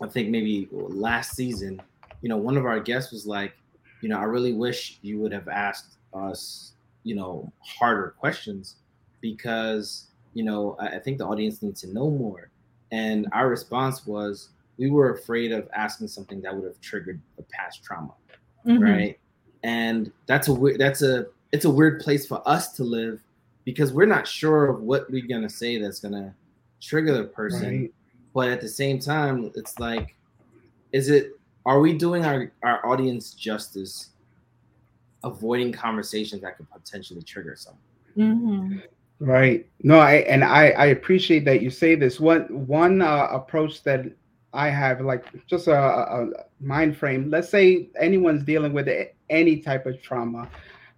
I 0.02 0.08
think 0.08 0.28
maybe 0.28 0.68
last 0.70 1.34
season, 1.34 1.80
you 2.22 2.28
know, 2.28 2.36
one 2.36 2.56
of 2.56 2.64
our 2.66 2.80
guests 2.80 3.12
was 3.12 3.26
like, 3.26 3.54
you 4.00 4.08
know, 4.08 4.18
I 4.18 4.24
really 4.24 4.52
wish 4.52 4.98
you 5.02 5.18
would 5.20 5.32
have 5.32 5.48
asked 5.48 5.96
us, 6.12 6.72
you 7.04 7.14
know, 7.14 7.52
harder 7.60 8.14
questions 8.18 8.76
because, 9.20 10.08
you 10.34 10.42
know, 10.42 10.76
I 10.80 10.98
think 10.98 11.18
the 11.18 11.26
audience 11.26 11.62
needs 11.62 11.80
to 11.82 11.92
know 11.92 12.10
more. 12.10 12.50
And 12.92 13.28
our 13.32 13.48
response 13.48 14.06
was, 14.06 14.50
we 14.78 14.90
were 14.90 15.14
afraid 15.14 15.52
of 15.52 15.68
asking 15.74 16.08
something 16.08 16.40
that 16.42 16.54
would 16.54 16.64
have 16.64 16.80
triggered 16.80 17.20
a 17.38 17.42
past 17.42 17.82
trauma, 17.82 18.14
mm-hmm. 18.66 18.82
right? 18.82 19.18
and 19.64 20.12
that's 20.26 20.48
a 20.48 20.54
that's 20.78 21.02
a 21.02 21.26
it's 21.50 21.64
a 21.64 21.70
weird 21.70 22.00
place 22.00 22.26
for 22.26 22.46
us 22.48 22.72
to 22.74 22.84
live 22.84 23.20
because 23.64 23.92
we're 23.92 24.06
not 24.06 24.28
sure 24.28 24.66
of 24.66 24.82
what 24.82 25.10
we're 25.10 25.26
gonna 25.26 25.50
say 25.50 25.78
that's 25.78 25.98
gonna 25.98 26.32
trigger 26.80 27.14
the 27.14 27.24
person. 27.24 27.80
Right. 27.80 27.94
But 28.34 28.50
at 28.50 28.60
the 28.60 28.68
same 28.68 28.98
time, 28.98 29.50
it's 29.54 29.78
like, 29.78 30.16
is 30.92 31.08
it 31.08 31.38
are 31.66 31.80
we 31.80 31.94
doing 31.94 32.24
our, 32.24 32.52
our 32.62 32.86
audience 32.86 33.32
justice 33.32 34.10
avoiding 35.22 35.72
conversations 35.72 36.42
that 36.42 36.58
could 36.58 36.70
potentially 36.70 37.22
trigger 37.22 37.56
someone? 37.56 37.80
Mm-hmm. 38.16 38.78
Right. 39.20 39.66
No, 39.82 39.98
I 39.98 40.16
and 40.16 40.44
I 40.44 40.70
I 40.70 40.86
appreciate 40.86 41.46
that 41.46 41.62
you 41.62 41.70
say 41.70 41.94
this. 41.94 42.20
One 42.20 42.66
one 42.66 43.00
uh, 43.00 43.28
approach 43.30 43.82
that 43.84 44.04
I 44.54 44.70
have 44.70 45.00
like 45.00 45.26
just 45.46 45.66
a, 45.66 45.74
a, 45.74 46.28
mind 46.60 46.96
frame. 46.96 47.28
Let's 47.28 47.48
say 47.48 47.90
anyone's 48.00 48.44
dealing 48.44 48.72
with 48.72 48.88
any 49.28 49.58
type 49.58 49.84
of 49.84 50.00
trauma. 50.00 50.48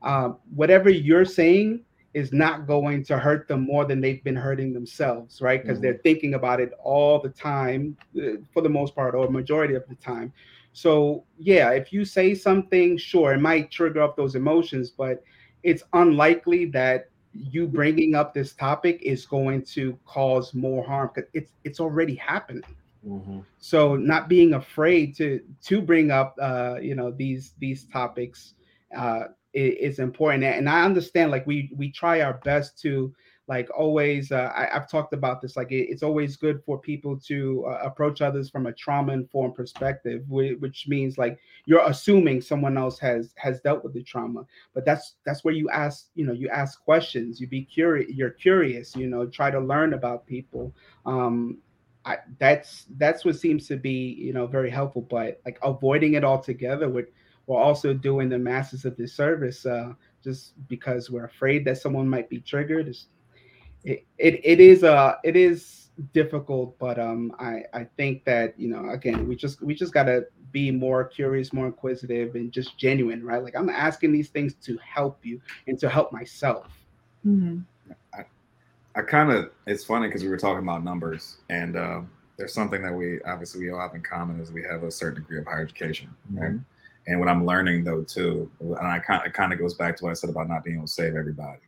Uh, 0.02 0.34
whatever 0.54 0.90
you're 0.90 1.24
saying 1.24 1.80
is 2.12 2.32
not 2.32 2.66
going 2.66 3.02
to 3.04 3.18
hurt 3.18 3.48
them 3.48 3.62
more 3.62 3.86
than 3.86 4.00
they've 4.00 4.22
been 4.22 4.36
hurting 4.36 4.74
themselves, 4.74 5.40
right? 5.40 5.62
Because 5.62 5.78
mm-hmm. 5.78 5.84
they're 5.84 6.00
thinking 6.02 6.34
about 6.34 6.60
it 6.60 6.72
all 6.82 7.18
the 7.18 7.30
time, 7.30 7.96
uh, 8.18 8.36
for 8.52 8.62
the 8.62 8.68
most 8.68 8.94
part, 8.94 9.14
or 9.14 9.28
majority 9.28 9.74
of 9.74 9.84
the 9.88 9.94
time. 9.96 10.32
So, 10.72 11.24
yeah, 11.38 11.70
if 11.70 11.92
you 11.92 12.04
say 12.04 12.34
something, 12.34 12.98
sure, 12.98 13.32
it 13.32 13.40
might 13.40 13.70
trigger 13.70 14.02
up 14.02 14.16
those 14.16 14.34
emotions, 14.34 14.90
but 14.90 15.24
it's 15.62 15.82
unlikely 15.94 16.66
that 16.66 17.08
you 17.32 17.66
bringing 17.66 18.14
up 18.14 18.34
this 18.34 18.52
topic 18.52 19.00
is 19.02 19.24
going 19.24 19.62
to 19.62 19.98
cause 20.06 20.52
more 20.54 20.84
harm 20.84 21.10
because 21.14 21.28
it's 21.34 21.50
it's 21.64 21.80
already 21.80 22.14
happening 22.14 22.62
Mm-hmm. 23.06 23.40
So 23.58 23.96
not 23.96 24.28
being 24.28 24.54
afraid 24.54 25.16
to 25.16 25.40
to 25.64 25.80
bring 25.80 26.10
up 26.10 26.36
uh, 26.40 26.76
you 26.80 26.94
know 26.94 27.10
these 27.10 27.54
these 27.58 27.84
topics 27.84 28.54
uh, 28.96 29.24
is, 29.54 29.98
important, 29.98 30.44
and 30.44 30.68
I 30.68 30.84
understand 30.84 31.30
like 31.30 31.46
we 31.46 31.70
we 31.76 31.90
try 31.90 32.20
our 32.20 32.34
best 32.44 32.78
to 32.80 33.14
like 33.48 33.68
always 33.76 34.32
uh, 34.32 34.50
I, 34.54 34.68
have 34.72 34.90
talked 34.90 35.12
about 35.12 35.40
this 35.40 35.56
like 35.56 35.70
it, 35.70 35.88
it's 35.88 36.02
always 36.02 36.36
good 36.36 36.62
for 36.64 36.78
people 36.78 37.18
to 37.26 37.64
uh, 37.68 37.78
approach 37.82 38.20
others 38.20 38.50
from 38.50 38.66
a 38.66 38.72
trauma 38.72 39.12
informed 39.12 39.54
perspective 39.54 40.24
which, 40.28 40.58
which 40.58 40.88
means 40.88 41.16
like 41.16 41.38
you're 41.64 41.86
assuming 41.88 42.40
someone 42.40 42.76
else 42.76 42.98
has 42.98 43.32
has 43.36 43.60
dealt 43.60 43.84
with 43.84 43.94
the 43.94 44.02
trauma 44.02 44.44
but 44.74 44.84
that's 44.84 45.14
that's 45.24 45.44
where 45.44 45.54
you 45.54 45.70
ask 45.70 46.08
you 46.14 46.26
know 46.26 46.32
you 46.32 46.48
ask 46.48 46.82
questions 46.82 47.40
you 47.40 47.46
be 47.46 47.62
curious 47.62 48.10
you're 48.10 48.30
curious 48.30 48.96
you 48.96 49.06
know 49.06 49.26
try 49.26 49.50
to 49.50 49.60
learn 49.60 49.94
about 49.94 50.26
people 50.26 50.74
um 51.04 51.58
I, 52.06 52.18
that's 52.38 52.86
that's 52.96 53.24
what 53.24 53.36
seems 53.36 53.66
to 53.68 53.76
be 53.76 54.14
you 54.14 54.32
know 54.32 54.46
very 54.46 54.70
helpful. 54.70 55.02
But 55.02 55.40
like 55.44 55.58
avoiding 55.62 56.14
it 56.14 56.24
altogether, 56.24 56.88
we're, 56.88 57.08
we're 57.46 57.60
also 57.60 57.92
doing 57.92 58.28
the 58.28 58.38
masses 58.38 58.84
of 58.84 58.96
disservice 58.96 59.66
uh, 59.66 59.92
just 60.22 60.54
because 60.68 61.10
we're 61.10 61.24
afraid 61.24 61.64
that 61.66 61.78
someone 61.78 62.08
might 62.08 62.30
be 62.30 62.40
triggered. 62.40 62.88
It's, 62.88 63.08
it, 63.84 64.06
it 64.18 64.40
it 64.44 64.60
is 64.60 64.84
uh 64.84 65.16
it 65.24 65.36
is 65.36 65.90
difficult, 66.12 66.78
but 66.78 66.98
um 66.98 67.32
I 67.38 67.62
I 67.74 67.84
think 67.96 68.24
that 68.24 68.58
you 68.58 68.68
know 68.68 68.90
again 68.90 69.28
we 69.28 69.36
just 69.36 69.60
we 69.62 69.74
just 69.74 69.92
gotta 69.92 70.26
be 70.52 70.70
more 70.70 71.04
curious, 71.04 71.52
more 71.52 71.66
inquisitive, 71.66 72.36
and 72.36 72.52
just 72.52 72.78
genuine, 72.78 73.24
right? 73.24 73.42
Like 73.42 73.56
I'm 73.56 73.68
asking 73.68 74.12
these 74.12 74.28
things 74.28 74.54
to 74.62 74.78
help 74.78 75.24
you 75.24 75.40
and 75.66 75.78
to 75.80 75.88
help 75.88 76.12
myself. 76.12 76.66
Mm-hmm. 77.26 77.60
I 78.96 79.02
kind 79.02 79.30
of 79.30 79.50
it's 79.66 79.84
funny 79.84 80.08
because 80.08 80.22
we 80.22 80.30
were 80.30 80.38
talking 80.38 80.62
about 80.62 80.82
numbers, 80.82 81.36
and 81.50 81.76
uh, 81.76 82.00
there's 82.38 82.54
something 82.54 82.82
that 82.82 82.92
we 82.92 83.20
obviously 83.22 83.60
we 83.60 83.70
all 83.70 83.78
have 83.78 83.94
in 83.94 84.02
common 84.02 84.40
is 84.40 84.50
we 84.50 84.62
have 84.62 84.82
a 84.84 84.90
certain 84.90 85.22
degree 85.22 85.38
of 85.38 85.44
higher 85.46 85.62
education, 85.62 86.08
right? 86.32 86.52
Mm-hmm. 86.52 86.62
And 87.06 87.20
what 87.20 87.28
I'm 87.28 87.44
learning 87.46 87.84
though 87.84 88.02
too, 88.02 88.50
and 88.60 88.86
I 88.86 88.98
kind 88.98 89.22
it 89.26 89.34
kind 89.34 89.52
of 89.52 89.58
goes 89.58 89.74
back 89.74 89.96
to 89.98 90.04
what 90.04 90.10
I 90.10 90.14
said 90.14 90.30
about 90.30 90.48
not 90.48 90.64
being 90.64 90.76
able 90.76 90.86
to 90.86 90.92
save 90.92 91.14
everybody. 91.14 91.60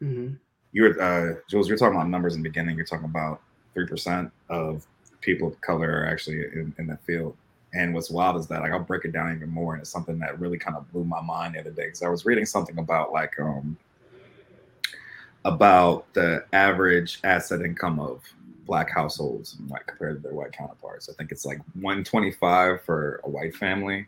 Mm-hmm. 0.00 0.34
You 0.72 0.82
were 0.82 1.02
uh, 1.02 1.40
Jules, 1.50 1.68
you're 1.68 1.76
talking 1.78 1.96
about 1.96 2.08
numbers 2.08 2.36
in 2.36 2.42
the 2.42 2.48
beginning. 2.48 2.76
You're 2.76 2.86
talking 2.86 3.06
about 3.06 3.42
three 3.74 3.86
percent 3.86 4.30
of 4.48 4.86
people 5.20 5.48
of 5.48 5.60
color 5.60 5.90
are 5.90 6.06
actually 6.06 6.36
in, 6.36 6.72
in 6.78 6.86
that 6.86 7.04
field. 7.04 7.36
And 7.74 7.92
what's 7.92 8.08
wild 8.08 8.36
is 8.36 8.46
that 8.46 8.62
like 8.62 8.70
I'll 8.70 8.78
break 8.78 9.04
it 9.04 9.12
down 9.12 9.34
even 9.34 9.50
more, 9.50 9.74
and 9.74 9.80
it's 9.80 9.90
something 9.90 10.18
that 10.20 10.38
really 10.38 10.58
kind 10.58 10.76
of 10.76 10.90
blew 10.92 11.04
my 11.04 11.20
mind 11.20 11.56
the 11.56 11.60
other 11.60 11.70
day 11.70 11.86
because 11.86 12.02
I 12.02 12.08
was 12.08 12.24
reading 12.24 12.46
something 12.46 12.78
about 12.78 13.12
like 13.12 13.38
um 13.40 13.76
about 15.44 16.12
the 16.14 16.44
average 16.52 17.20
asset 17.24 17.62
income 17.62 18.00
of 18.00 18.22
black 18.66 18.90
households 18.90 19.56
like 19.68 19.86
compared 19.86 20.16
to 20.16 20.22
their 20.22 20.34
white 20.34 20.52
counterparts. 20.52 21.08
I 21.08 21.14
think 21.14 21.32
it's 21.32 21.44
like 21.44 21.58
125 21.74 22.82
for 22.82 23.20
a 23.24 23.30
white 23.30 23.56
family 23.56 24.06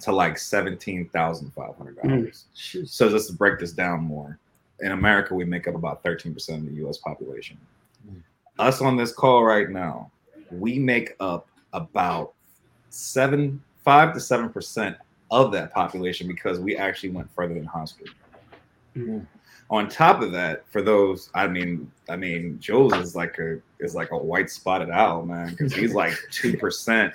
to 0.00 0.12
like 0.12 0.36
seventeen 0.38 1.08
thousand 1.10 1.52
five 1.52 1.76
hundred 1.76 1.96
dollars. 1.96 2.46
Mm. 2.54 2.88
So 2.88 3.08
just 3.08 3.28
to 3.28 3.34
break 3.34 3.58
this 3.58 3.72
down 3.72 4.02
more, 4.02 4.38
in 4.80 4.92
America 4.92 5.34
we 5.34 5.44
make 5.44 5.68
up 5.68 5.74
about 5.74 6.02
13% 6.02 6.56
of 6.56 6.66
the 6.66 6.86
US 6.86 6.98
population. 6.98 7.56
Mm. 8.08 8.22
Us 8.58 8.80
on 8.80 8.96
this 8.96 9.12
call 9.12 9.44
right 9.44 9.70
now, 9.70 10.10
we 10.50 10.78
make 10.78 11.14
up 11.20 11.46
about 11.72 12.32
seven, 12.90 13.62
five 13.84 14.12
to 14.14 14.20
seven 14.20 14.48
percent 14.48 14.96
of 15.30 15.52
that 15.52 15.72
population 15.72 16.26
because 16.26 16.58
we 16.58 16.76
actually 16.76 17.10
went 17.10 17.30
further 17.34 17.54
than 17.54 17.64
high 17.64 17.84
school. 17.84 18.08
Mm 18.96 19.26
on 19.72 19.88
top 19.88 20.20
of 20.20 20.32
that, 20.32 20.64
for 20.70 20.82
those, 20.82 21.30
I 21.34 21.48
mean, 21.48 21.90
I 22.10 22.14
mean, 22.14 22.58
Jules 22.60 22.92
is 22.92 23.16
like 23.16 23.38
a 23.38 23.58
is 23.80 23.94
like 23.94 24.10
a 24.12 24.16
white 24.16 24.50
spotted 24.50 24.90
owl, 24.90 25.24
man, 25.24 25.48
because 25.48 25.74
he's 25.74 25.94
like 25.94 26.12
two 26.30 26.58
percent 26.58 27.14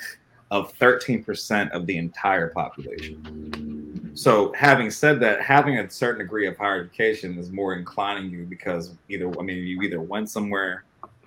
of 0.49 0.73
thirteen 0.73 1.23
percent 1.23 1.71
of 1.71 1.85
the 1.85 1.97
entire 1.97 2.47
population. 2.49 4.11
So, 4.15 4.51
having 4.53 4.89
said 4.89 5.19
that, 5.19 5.43
having 5.43 5.77
a 5.77 5.87
certain 5.87 6.25
degree 6.25 6.47
of 6.47 6.57
higher 6.57 6.81
education 6.81 7.37
is 7.37 7.51
more 7.51 7.75
inclining 7.75 8.31
you 8.31 8.45
because 8.45 8.95
either, 9.07 9.31
I 9.39 9.43
mean, 9.43 9.63
you 9.63 9.83
either 9.83 10.01
went 10.01 10.27
somewhere 10.27 10.83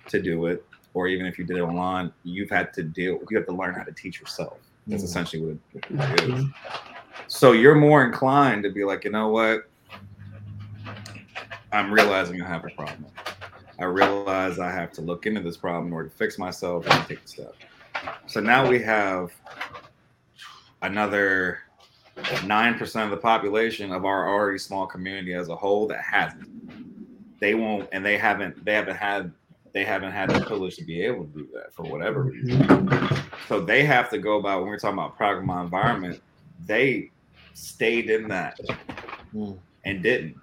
to 0.09 0.21
do 0.21 0.47
it, 0.47 0.65
or 0.93 1.07
even 1.07 1.25
if 1.25 1.39
you 1.39 1.45
did 1.45 1.55
it 1.55 1.61
online, 1.61 2.11
you've 2.25 2.49
had 2.49 2.73
to 2.73 2.83
deal, 2.83 3.19
you 3.29 3.37
have 3.37 3.45
to 3.45 3.53
learn 3.53 3.73
how 3.73 3.83
to 3.83 3.93
teach 3.93 4.19
yourself. 4.19 4.57
That's 4.85 5.03
mm. 5.03 5.05
essentially 5.05 5.41
what 5.41 5.57
it, 5.75 5.91
what 5.91 6.23
it 6.23 6.29
is. 6.29 6.45
So 7.27 7.53
you're 7.53 7.75
more 7.75 8.03
inclined 8.03 8.63
to 8.63 8.69
be 8.69 8.83
like, 8.83 9.05
you 9.05 9.11
know 9.11 9.29
what? 9.29 9.70
I'm 11.71 11.91
realizing 11.91 12.41
I 12.41 12.47
have 12.47 12.65
a 12.65 12.69
problem. 12.69 13.05
I 13.79 13.85
realize 13.85 14.59
I 14.59 14.71
have 14.71 14.91
to 14.93 15.01
look 15.01 15.25
into 15.25 15.41
this 15.41 15.57
problem 15.57 15.87
in 15.87 15.93
order 15.93 16.09
to 16.09 16.15
fix 16.15 16.37
myself 16.37 16.85
and 16.87 17.07
take 17.07 17.21
the 17.23 17.27
step. 17.27 17.55
So 18.27 18.39
now 18.39 18.67
we 18.67 18.79
have 18.83 19.31
another 20.81 21.59
9% 22.17 23.03
of 23.03 23.09
the 23.11 23.17
population 23.17 23.91
of 23.91 24.05
our 24.05 24.29
already 24.29 24.59
small 24.59 24.85
community 24.85 25.33
as 25.33 25.49
a 25.49 25.55
whole 25.55 25.87
that 25.87 26.01
hasn't. 26.01 26.49
They 27.39 27.55
won't, 27.55 27.89
and 27.91 28.05
they 28.05 28.17
haven't, 28.17 28.63
they 28.63 28.73
haven't 28.73 28.97
had 28.97 29.31
they 29.73 29.85
haven't 29.85 30.11
had 30.11 30.29
the 30.29 30.41
privilege 30.41 30.75
to 30.75 30.83
be 30.83 31.01
able 31.01 31.23
to 31.23 31.29
do 31.31 31.47
that 31.53 31.73
for 31.73 31.83
whatever 31.83 32.23
reason. 32.23 32.89
So 33.47 33.61
they 33.61 33.85
have 33.85 34.09
to 34.09 34.17
go 34.17 34.37
about 34.37 34.59
when 34.59 34.67
we're 34.67 34.77
talking 34.77 34.99
about 34.99 35.45
my 35.45 35.61
environment, 35.61 36.21
they 36.65 37.09
stayed 37.53 38.09
in 38.09 38.27
that 38.27 38.59
Mm. 39.33 39.57
and 39.85 40.03
didn't. 40.03 40.35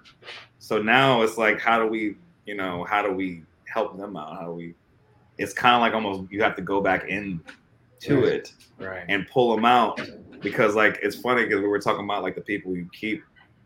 So 0.69 0.79
now 0.79 1.23
it's 1.23 1.35
like, 1.35 1.59
how 1.59 1.79
do 1.79 1.87
we, 1.87 2.15
you 2.45 2.53
know, 2.53 2.83
how 2.83 3.01
do 3.01 3.11
we 3.11 3.41
help 3.73 3.97
them 3.97 4.15
out? 4.15 4.37
How 4.37 4.45
do 4.45 4.51
we? 4.51 4.75
It's 5.39 5.51
kind 5.51 5.73
of 5.73 5.81
like 5.81 5.95
almost 5.95 6.31
you 6.31 6.43
have 6.43 6.55
to 6.57 6.61
go 6.61 6.79
back 6.79 7.09
in 7.09 7.41
to 8.01 8.21
Right. 8.21 8.33
it 8.33 8.53
Right. 8.77 9.03
and 9.09 9.27
pull 9.29 9.55
them 9.55 9.65
out 9.65 9.99
because 10.43 10.75
like 10.75 10.99
it's 11.01 11.15
funny 11.15 11.45
because 11.45 11.61
we 11.61 11.67
were 11.67 11.79
talking 11.79 12.05
about 12.05 12.21
like 12.21 12.35
the 12.35 12.41
people 12.41 12.75
you 12.75 12.87
keep, 12.93 13.23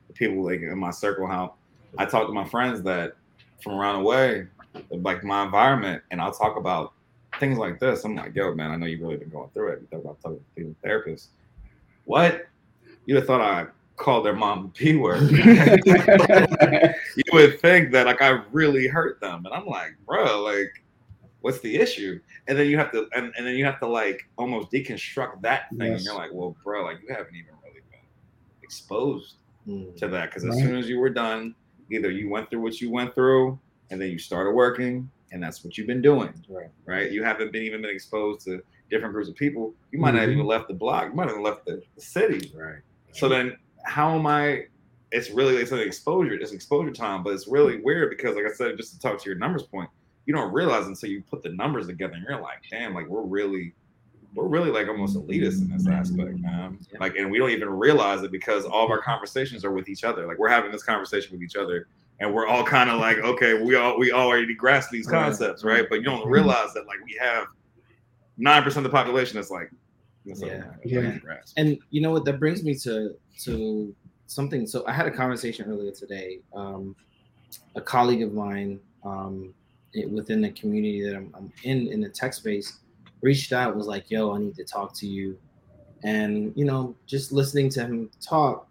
the 0.07 0.13
people 0.13 0.45
like 0.45 0.61
in 0.61 0.79
my 0.79 0.91
circle. 0.91 1.27
How 1.27 1.55
I 1.97 2.05
talk 2.05 2.25
to 2.25 2.31
my 2.31 2.45
friends 2.45 2.81
that 2.83 3.17
from 3.61 3.73
around 3.73 4.01
the 4.01 4.07
way, 4.07 4.47
like 4.89 5.25
my 5.25 5.43
environment, 5.43 6.01
and 6.11 6.21
I'll 6.21 6.33
talk 6.33 6.55
about 6.55 6.93
things 7.37 7.57
like 7.57 7.81
this. 7.81 8.05
I'm 8.05 8.15
like, 8.15 8.33
yo, 8.33 8.55
man, 8.55 8.71
I 8.71 8.77
know 8.77 8.85
you've 8.85 9.01
really 9.01 9.17
been 9.17 9.27
going 9.27 9.49
through 9.49 9.73
it. 9.73 9.81
You 9.81 9.87
talk 9.87 10.05
about 10.05 10.21
talking 10.21 10.39
to 10.57 10.63
a 10.69 10.87
therapist. 10.87 11.31
What? 12.05 12.47
You'd 13.05 13.17
have 13.17 13.27
thought 13.27 13.41
I 13.41 13.67
called 13.95 14.25
their 14.25 14.35
mom 14.35 14.63
the 14.63 14.69
P 14.69 14.95
word. 14.95 15.29
you 17.15 17.23
would 17.31 17.59
think 17.59 17.91
that 17.91 18.05
like 18.05 18.21
I 18.21 18.41
really 18.51 18.87
hurt 18.87 19.19
them. 19.21 19.45
And 19.45 19.53
I'm 19.53 19.65
like, 19.65 19.91
bro, 20.05 20.41
like, 20.41 20.71
what's 21.41 21.59
the 21.59 21.75
issue? 21.75 22.19
And 22.47 22.57
then 22.57 22.67
you 22.67 22.77
have 22.77 22.91
to 22.91 23.07
and, 23.15 23.33
and 23.37 23.45
then 23.45 23.55
you 23.55 23.65
have 23.65 23.79
to 23.79 23.87
like 23.87 24.27
almost 24.37 24.71
deconstruct 24.71 25.41
that 25.41 25.69
thing. 25.77 25.93
And 25.93 26.01
you're 26.01 26.15
like, 26.15 26.31
well, 26.33 26.55
bro, 26.63 26.83
like 26.83 26.97
you 27.07 27.13
haven't 27.13 27.35
even 27.35 27.53
really 27.63 27.81
been 27.91 27.99
exposed 28.61 29.35
Mm. 29.65 29.95
to 29.95 30.09
that. 30.09 30.25
Because 30.29 30.43
as 30.43 30.55
Right. 30.55 30.59
soon 30.65 30.75
as 30.75 30.89
you 30.89 30.99
were 30.99 31.09
done, 31.09 31.55
either 31.89 32.11
you 32.11 32.27
went 32.29 32.49
through 32.49 32.59
what 32.59 32.81
you 32.81 32.91
went 32.91 33.15
through 33.15 33.57
and 33.91 34.01
then 34.01 34.09
you 34.09 34.19
started 34.19 34.51
working, 34.51 35.09
and 35.31 35.41
that's 35.41 35.63
what 35.63 35.77
you've 35.77 35.87
been 35.87 36.01
doing. 36.01 36.33
Right. 36.49 36.67
Right. 36.85 37.11
You 37.13 37.23
haven't 37.23 37.53
been 37.53 37.63
even 37.63 37.81
been 37.81 37.89
exposed 37.91 38.41
to 38.41 38.61
different 38.89 39.13
groups 39.13 39.29
of 39.29 39.35
people. 39.35 39.73
You 39.91 39.99
might 39.99 40.15
not 40.15 40.21
have 40.21 40.29
Mhm. 40.31 40.33
even 40.33 40.45
left 40.47 40.67
the 40.67 40.73
block. 40.73 41.07
You 41.09 41.13
might 41.15 41.29
have 41.29 41.39
left 41.39 41.65
the, 41.65 41.81
the 41.95 42.01
city. 42.01 42.51
Right. 42.53 42.81
So 43.13 43.29
then, 43.29 43.55
how 43.83 44.15
am 44.15 44.25
I? 44.25 44.65
It's 45.11 45.29
really 45.29 45.57
it's 45.57 45.71
an 45.71 45.79
exposure. 45.79 46.33
It's 46.33 46.51
exposure 46.51 46.91
time, 46.91 47.23
but 47.23 47.33
it's 47.33 47.47
really 47.47 47.75
mm-hmm. 47.75 47.85
weird 47.85 48.09
because, 48.09 48.35
like 48.35 48.45
I 48.45 48.53
said, 48.53 48.77
just 48.77 48.93
to 48.93 48.99
talk 48.99 49.21
to 49.21 49.29
your 49.29 49.37
numbers 49.37 49.63
point, 49.63 49.89
you 50.25 50.33
don't 50.33 50.51
realize 50.53 50.87
until 50.87 51.09
you 51.09 51.21
put 51.29 51.43
the 51.43 51.49
numbers 51.49 51.87
together, 51.87 52.13
and 52.13 52.25
you're 52.27 52.39
like, 52.39 52.63
damn, 52.71 52.93
like 52.93 53.07
we're 53.07 53.21
really, 53.21 53.73
we're 54.33 54.47
really 54.47 54.71
like 54.71 54.87
almost 54.87 55.15
elitist 55.15 55.61
in 55.61 55.69
this 55.69 55.87
aspect, 55.87 56.29
mm-hmm. 56.29 56.41
man. 56.41 56.79
Yeah. 56.91 56.99
Like, 56.99 57.15
and 57.15 57.29
we 57.29 57.37
don't 57.37 57.51
even 57.51 57.69
realize 57.69 58.23
it 58.23 58.31
because 58.31 58.65
all 58.65 58.85
of 58.85 58.91
our 58.91 59.01
conversations 59.01 59.63
are 59.63 59.71
with 59.71 59.89
each 59.89 60.03
other. 60.03 60.25
Like 60.25 60.39
we're 60.39 60.49
having 60.49 60.71
this 60.71 60.83
conversation 60.83 61.31
with 61.33 61.43
each 61.43 61.55
other, 61.55 61.87
and 62.19 62.33
we're 62.33 62.47
all 62.47 62.63
kind 62.63 62.89
of 62.89 62.99
like, 62.99 63.17
okay, 63.17 63.61
we 63.61 63.75
all 63.75 63.99
we 63.99 64.11
already 64.11 64.55
grasp 64.55 64.89
these 64.89 65.07
concepts, 65.07 65.63
right? 65.63 65.81
Mm-hmm. 65.81 65.89
But 65.89 65.95
you 65.97 66.05
don't 66.05 66.27
realize 66.27 66.73
that 66.73 66.87
like 66.87 67.03
we 67.05 67.17
have 67.19 67.45
nine 68.37 68.63
percent 68.63 68.85
of 68.85 68.91
the 68.91 68.97
population 68.97 69.35
that's 69.35 69.51
like, 69.51 69.69
that's 70.25 70.41
Yeah. 70.41 70.63
Yeah. 70.85 71.17
grasp. 71.17 71.53
And 71.57 71.77
you 71.89 72.01
know 72.01 72.11
what? 72.11 72.25
That 72.25 72.39
brings 72.39 72.63
me 72.63 72.75
to 72.79 73.15
to 73.43 73.95
something. 74.27 74.65
So 74.67 74.83
I 74.87 74.93
had 74.93 75.05
a 75.05 75.11
conversation 75.11 75.69
earlier 75.69 75.91
today. 75.91 76.39
Um, 76.53 76.95
a 77.75 77.81
colleague 77.81 78.23
of 78.23 78.33
mine 78.33 78.79
um, 79.03 79.53
it- 79.93 80.09
within 80.09 80.41
the 80.41 80.49
community 80.51 81.03
that 81.05 81.15
I'm, 81.15 81.29
I'm 81.35 81.51
in 81.63 81.87
in 81.89 82.01
the 82.01 82.09
tech 82.09 82.33
space 82.33 82.79
reached 83.21 83.53
out 83.53 83.75
was 83.75 83.85
like, 83.87 84.09
"Yo, 84.09 84.33
I 84.33 84.39
need 84.39 84.55
to 84.55 84.63
talk 84.63 84.93
to 84.95 85.07
you." 85.07 85.37
And 86.03 86.51
you 86.55 86.65
know, 86.65 86.95
just 87.05 87.31
listening 87.31 87.69
to 87.69 87.81
him 87.85 88.09
talk, 88.21 88.67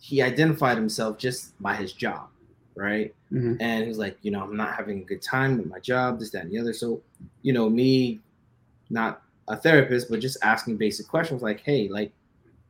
he 0.00 0.22
identified 0.22 0.76
himself 0.76 1.18
just 1.18 1.60
by 1.60 1.74
his 1.74 1.92
job, 1.92 2.28
right? 2.76 3.14
Mhm. 3.32 3.56
and 3.60 3.82
he 3.82 3.88
was 3.88 3.98
like, 3.98 4.16
you 4.22 4.30
know, 4.30 4.40
I'm 4.44 4.56
not 4.56 4.76
having 4.76 5.00
a 5.00 5.04
good 5.04 5.20
time 5.20 5.58
with 5.58 5.66
my 5.66 5.80
job, 5.80 6.20
this, 6.20 6.30
that, 6.30 6.44
and 6.44 6.52
the 6.52 6.58
other. 6.60 6.72
So, 6.72 7.02
you 7.42 7.52
know, 7.52 7.68
me, 7.68 8.20
not 8.88 9.22
a 9.48 9.56
therapist, 9.56 10.10
but 10.10 10.20
just 10.20 10.38
asking 10.42 10.76
basic 10.76 11.06
questions 11.08 11.42
like, 11.42 11.60
hey, 11.60 11.88
like, 11.88 12.12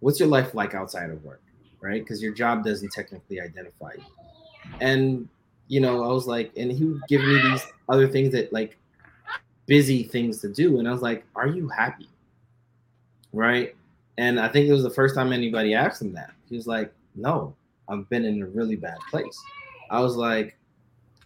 what's 0.01 0.20
your 0.20 0.29
life 0.29 0.55
like 0.55 0.74
outside 0.74 1.11
of 1.11 1.22
work, 1.24 1.43
right? 1.81 2.03
Because 2.03 2.22
your 2.22 2.35
job 2.35 2.64
doesn't 2.64 2.93
technically 2.93 3.41
identify 3.41 3.93
you. 3.97 4.05
And 4.81 5.29
you 5.68 5.81
know, 5.81 6.05
I 6.05 6.09
was 6.09 6.27
like, 6.27 6.53
and 6.57 6.70
he 6.70 6.85
would 6.85 7.03
give 7.09 7.22
me 7.22 7.41
these 7.43 7.62
other 7.89 8.07
things 8.07 8.33
that 8.33 8.53
like 8.53 8.77
busy 9.66 10.05
things 10.05 10.41
to 10.43 10.49
do, 10.49 10.79
and 10.79 10.89
I 10.89 10.93
was 10.93 11.03
like, 11.03 11.24
are 11.35 11.49
you 11.49 11.68
happy, 11.68 12.09
right? 13.33 13.74
And 14.18 14.39
I 14.41 14.49
think 14.49 14.68
it 14.68 14.72
was 14.72 14.83
the 14.83 14.91
first 14.91 15.14
time 15.14 15.33
anybody 15.33 15.74
asked 15.74 16.01
him 16.01 16.12
that. 16.14 16.33
He 16.49 16.57
was 16.57 16.66
like, 16.66 16.93
no, 17.16 17.55
I've 17.89 18.09
been 18.09 18.24
in 18.24 18.43
a 18.43 18.47
really 18.47 18.77
bad 18.77 18.99
place. 19.11 19.39
I 19.91 20.01
was 20.01 20.16
like, 20.16 20.57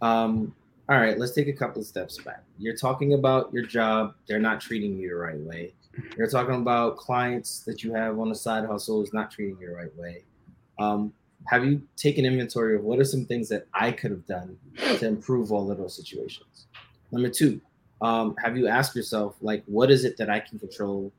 um, 0.03 0.55
all 0.91 0.99
right, 0.99 1.18
let's 1.18 1.32
take 1.32 1.47
a 1.47 1.53
couple 1.53 1.80
of 1.80 1.86
steps 1.86 2.18
back. 2.18 2.43
You're 2.59 2.76
talking 2.76 3.14
about 3.14 3.53
your 3.53 3.64
job, 3.64 4.14
they're 4.26 4.41
not 4.41 4.61
treating 4.61 4.99
you 4.99 5.11
the 5.11 5.14
right 5.14 5.38
way. 5.38 5.72
You're 6.16 6.28
talking 6.28 6.57
about 6.57 6.97
clients 6.97 7.61
that 7.61 7.84
you 7.84 7.95
have 7.95 8.18
on 8.18 8.28
the 8.28 8.34
side 8.34 8.64
hustle 8.66 9.03
is 9.03 9.12
not 9.12 9.30
treating 9.30 9.57
you 9.61 9.68
the 9.68 9.74
right 9.74 9.97
way. 9.97 10.24
Um, 10.80 11.12
have 11.47 11.64
you 11.64 11.82
taken 11.97 12.24
inventory 12.24 12.74
of 12.74 12.82
what 12.82 12.99
are 12.99 13.05
some 13.05 13.24
things 13.24 13.49
that 13.51 13.66
I 13.72 13.93
could 13.93 14.11
have 14.11 14.26
done 14.26 14.59
to 14.99 15.07
improve 15.07 15.53
all 15.53 15.70
of 15.70 15.78
those 15.78 15.95
situations? 15.95 16.66
Number 17.12 17.28
two, 17.28 17.61
um, 18.03 18.34
have 18.43 18.57
you 18.57 18.66
asked 18.66 18.97
yourself 18.97 19.36
like, 19.41 19.62
what 19.66 19.91
is 19.93 20.05
it 20.05 20.16
that 20.16 20.28
I 20.28 20.41
can 20.41 20.59
control? 20.59 21.12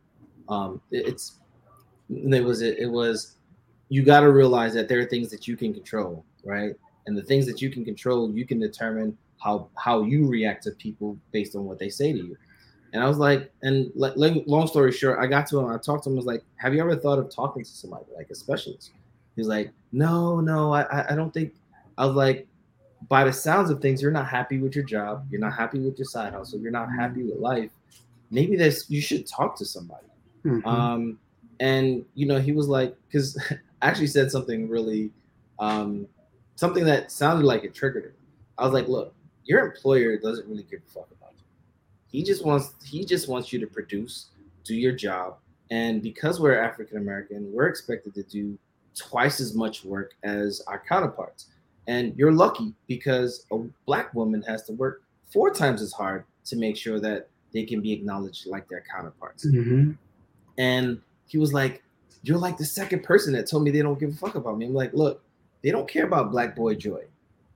Um, 0.50 0.82
it- 0.92 1.08
it's 1.08 1.38
it 2.10 2.44
was 2.44 2.62
it, 2.62 2.78
it 2.78 2.88
was 2.88 3.36
you 3.88 4.04
got 4.04 4.20
to 4.22 4.32
realize 4.32 4.74
that 4.74 4.90
there 4.90 5.00
are 5.00 5.06
things 5.06 5.30
that 5.32 5.48
you 5.48 5.56
can 5.56 5.74
control, 5.74 6.26
right? 6.44 6.76
And 7.08 7.18
the 7.18 7.22
things 7.22 7.46
that 7.46 7.62
you 7.62 7.70
can 7.70 7.86
control, 7.86 8.30
you 8.32 8.46
can 8.46 8.60
determine 8.60 9.18
how 9.44 9.70
how 9.76 10.04
you 10.04 10.28
react 10.28 10.64
to 10.64 10.72
people 10.72 11.18
based 11.32 11.56
on 11.56 11.66
what 11.66 11.80
they 11.80 11.90
say 11.90 12.12
to 12.12 12.18
you. 12.18 12.38
And 12.94 13.02
I 13.02 13.08
was 13.08 13.18
like, 13.18 13.52
and 13.62 13.90
like, 13.96 14.14
long 14.18 14.68
story 14.68 14.92
short, 14.92 15.18
I 15.20 15.26
got 15.28 15.48
to 15.48 15.60
him. 15.60 15.68
I 15.68 15.78
talked 15.78 16.04
to 16.04 16.10
him. 16.10 16.16
I 16.16 16.18
was 16.18 16.26
like, 16.26 16.44
"Have 16.58 16.74
you 16.74 16.82
ever 16.82 16.96
thought 16.96 17.20
of 17.20 17.34
talking 17.34 17.64
to 17.64 17.70
somebody 17.70 18.06
like 18.16 18.30
a 18.30 18.36
specialist?" 18.36 18.92
He's 19.38 19.48
like, 19.48 19.72
"No, 19.94 20.42
no, 20.42 20.74
I, 20.74 21.12
I- 21.12 21.16
don't 21.16 21.34
think." 21.34 21.54
I 21.98 22.06
was 22.06 22.16
like, 22.16 22.48
"By 23.08 23.24
the 23.24 23.32
sounds 23.32 23.70
of 23.70 23.82
things, 23.82 24.02
you're 24.02 24.12
not 24.12 24.28
happy 24.28 24.58
with 24.60 24.76
your 24.76 24.84
job. 24.84 25.26
You're 25.32 25.40
not 25.40 25.54
happy 25.54 25.80
with 25.80 25.98
your 25.98 26.06
side 26.06 26.34
hustle. 26.34 26.60
You're 26.60 26.72
not 26.72 26.90
happy 26.92 27.24
with 27.24 27.38
life. 27.40 27.72
Maybe 28.30 28.58
this 28.58 28.90
you 28.90 29.00
should 29.02 29.26
talk 29.26 29.56
to 29.60 29.66
somebody." 29.66 30.08
Mhm. 30.44 30.66
Um, 30.66 31.20
and 31.62 32.04
you 32.16 32.26
know, 32.26 32.40
he 32.40 32.52
was 32.52 32.68
like, 32.68 32.96
because 33.08 33.38
I 33.82 33.88
actually 33.88 34.08
said 34.08 34.30
something 34.32 34.68
really, 34.68 35.12
um, 35.60 36.08
something 36.56 36.84
that 36.84 37.10
sounded 37.12 37.46
like 37.46 37.64
it 37.64 37.74
triggered 37.74 38.04
him. 38.06 38.14
I 38.58 38.66
was 38.66 38.74
like, 38.74 38.88
look, 38.90 39.14
your 39.52 39.66
employer 39.66 40.18
doesn't 40.18 40.48
really 40.48 40.64
give 40.72 40.80
a 40.88 40.92
fuck 40.92 41.10
about 41.12 41.34
you. 41.38 41.44
He 42.08 42.24
just 42.24 42.46
wants 42.46 42.74
he 42.86 43.04
just 43.04 43.28
wants 43.28 43.52
you 43.52 43.60
to 43.60 43.68
produce, 43.68 44.28
do 44.64 44.74
your 44.76 44.94
job, 44.94 45.38
and 45.72 46.02
because 46.02 46.40
we're 46.40 46.58
African 46.58 46.98
American, 46.98 47.52
we're 47.54 47.68
expected 47.68 48.14
to 48.16 48.24
do 48.24 48.58
twice 48.96 49.42
as 49.42 49.54
much 49.54 49.84
work 49.84 50.12
as 50.24 50.62
our 50.68 50.82
counterparts. 50.92 51.48
And 51.88 52.16
you're 52.18 52.32
lucky 52.32 52.74
because 52.88 53.46
a 53.52 53.58
black 53.86 54.14
woman 54.14 54.42
has 54.44 54.64
to 54.68 54.74
work 54.74 55.04
four 55.34 55.50
times 55.54 55.82
as 55.82 55.92
hard 55.92 56.24
to 56.46 56.56
make 56.56 56.78
sure 56.78 57.00
that 57.02 57.28
they 57.54 57.64
can 57.66 57.82
be 57.82 57.92
acknowledged 57.92 58.48
like 58.48 58.70
their 58.70 58.84
counterparts. 58.94 59.46
Mhm. 59.46 59.98
And 60.58 61.02
he 61.28 61.38
was 61.38 61.52
like, 61.54 61.84
You're 62.24 62.38
like 62.48 62.58
the 62.58 62.70
second 62.80 63.04
person 63.04 63.34
that 63.34 63.48
told 63.48 63.64
me 63.64 63.72
they 63.72 63.82
don't 63.82 64.00
give 64.00 64.12
a 64.12 64.20
fuck 64.24 64.36
about 64.36 64.58
me. 64.58 64.66
I'm 64.68 64.74
like, 64.74 64.94
Look, 64.94 65.22
they 65.62 65.72
don't 65.72 65.90
care 65.90 66.06
about 66.06 66.32
Black 66.32 66.56
Boy 66.56 66.76
Joy, 66.76 67.04